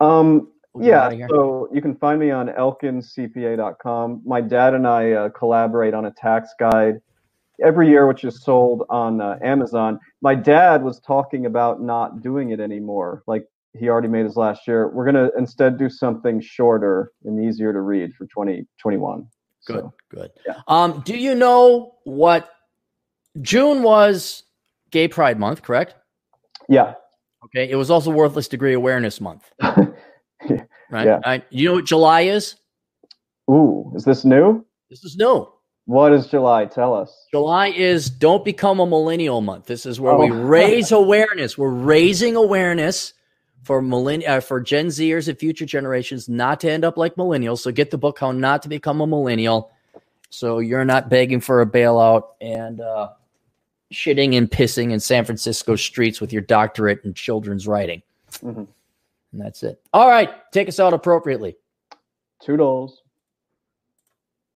um, 0.00 0.52
yeah, 0.80 1.26
so 1.28 1.68
you 1.72 1.82
can 1.82 1.94
find 1.96 2.20
me 2.20 2.30
on 2.30 2.48
elkincpa.com. 2.48 4.22
My 4.24 4.40
dad 4.40 4.74
and 4.74 4.86
I 4.86 5.12
uh, 5.12 5.28
collaborate 5.30 5.94
on 5.94 6.06
a 6.06 6.10
tax 6.10 6.50
guide 6.58 7.00
every 7.62 7.88
year, 7.88 8.06
which 8.06 8.24
is 8.24 8.42
sold 8.42 8.84
on 8.88 9.20
uh, 9.20 9.38
Amazon. 9.42 9.98
My 10.20 10.34
dad 10.34 10.82
was 10.82 11.00
talking 11.00 11.46
about 11.46 11.82
not 11.82 12.22
doing 12.22 12.50
it 12.50 12.60
anymore. 12.60 13.22
Like 13.26 13.46
he 13.78 13.88
already 13.88 14.08
made 14.08 14.24
his 14.24 14.36
last 14.36 14.66
year. 14.66 14.88
We're 14.88 15.10
going 15.10 15.30
to 15.30 15.36
instead 15.36 15.78
do 15.78 15.88
something 15.88 16.40
shorter 16.40 17.12
and 17.24 17.42
easier 17.44 17.72
to 17.72 17.80
read 17.80 18.14
for 18.14 18.24
2021. 18.26 19.26
good, 19.66 19.76
so, 19.76 19.94
good. 20.10 20.30
Yeah. 20.46 20.60
Um, 20.66 21.02
do 21.04 21.16
you 21.16 21.34
know 21.34 21.94
what 22.04 22.50
June 23.40 23.82
was 23.82 24.44
Gay 24.90 25.08
Pride 25.08 25.38
Month, 25.38 25.62
correct? 25.62 25.94
Yeah. 26.68 26.94
Okay. 27.44 27.70
It 27.70 27.76
was 27.76 27.90
also 27.90 28.10
Worthless 28.10 28.48
Degree 28.48 28.74
Awareness 28.74 29.20
Month. 29.20 29.50
right? 30.90 31.06
Yeah. 31.06 31.20
Right. 31.24 31.44
You 31.50 31.68
know 31.68 31.74
what 31.76 31.84
July 31.84 32.22
is? 32.22 32.56
Ooh, 33.50 33.92
is 33.94 34.04
this 34.04 34.24
new? 34.24 34.64
This 34.90 35.04
is 35.04 35.16
new. 35.16 35.50
What 35.86 36.12
is 36.12 36.26
July? 36.26 36.66
Tell 36.66 36.92
us. 36.92 37.26
July 37.30 37.68
is 37.68 38.10
Don't 38.10 38.44
Become 38.44 38.78
a 38.78 38.86
Millennial 38.86 39.40
Month. 39.40 39.66
This 39.66 39.86
is 39.86 39.98
where 39.98 40.12
oh. 40.12 40.18
we 40.18 40.30
raise 40.30 40.92
awareness. 40.92 41.56
We're 41.56 41.70
raising 41.70 42.36
awareness 42.36 43.14
for 43.62 43.82
millenn- 43.82 44.26
uh, 44.28 44.40
for 44.40 44.60
Gen 44.60 44.88
Zers 44.88 45.28
and 45.28 45.38
future 45.38 45.64
generations 45.64 46.28
not 46.28 46.60
to 46.60 46.70
end 46.70 46.84
up 46.84 46.96
like 46.98 47.14
millennials. 47.16 47.60
So 47.60 47.72
get 47.72 47.90
the 47.90 47.98
book 47.98 48.18
How 48.18 48.32
Not 48.32 48.62
to 48.62 48.68
Become 48.68 49.00
a 49.00 49.06
Millennial. 49.06 49.70
So 50.30 50.58
you're 50.58 50.84
not 50.84 51.08
begging 51.08 51.40
for 51.40 51.62
a 51.62 51.66
bailout 51.66 52.24
and 52.40 52.80
uh, 52.82 53.08
shitting 53.92 54.36
and 54.36 54.50
pissing 54.50 54.92
in 54.92 55.00
San 55.00 55.24
Francisco 55.24 55.76
streets 55.76 56.20
with 56.20 56.32
your 56.32 56.42
doctorate 56.42 57.04
in 57.04 57.14
children's 57.14 57.66
writing. 57.66 58.02
Mm-hmm. 58.42 58.64
And 59.38 59.46
that's 59.46 59.62
it. 59.62 59.80
All 59.92 60.08
right. 60.08 60.30
Take 60.52 60.68
us 60.68 60.80
out 60.80 60.92
appropriately. 60.92 61.56
Toodles. 62.42 63.02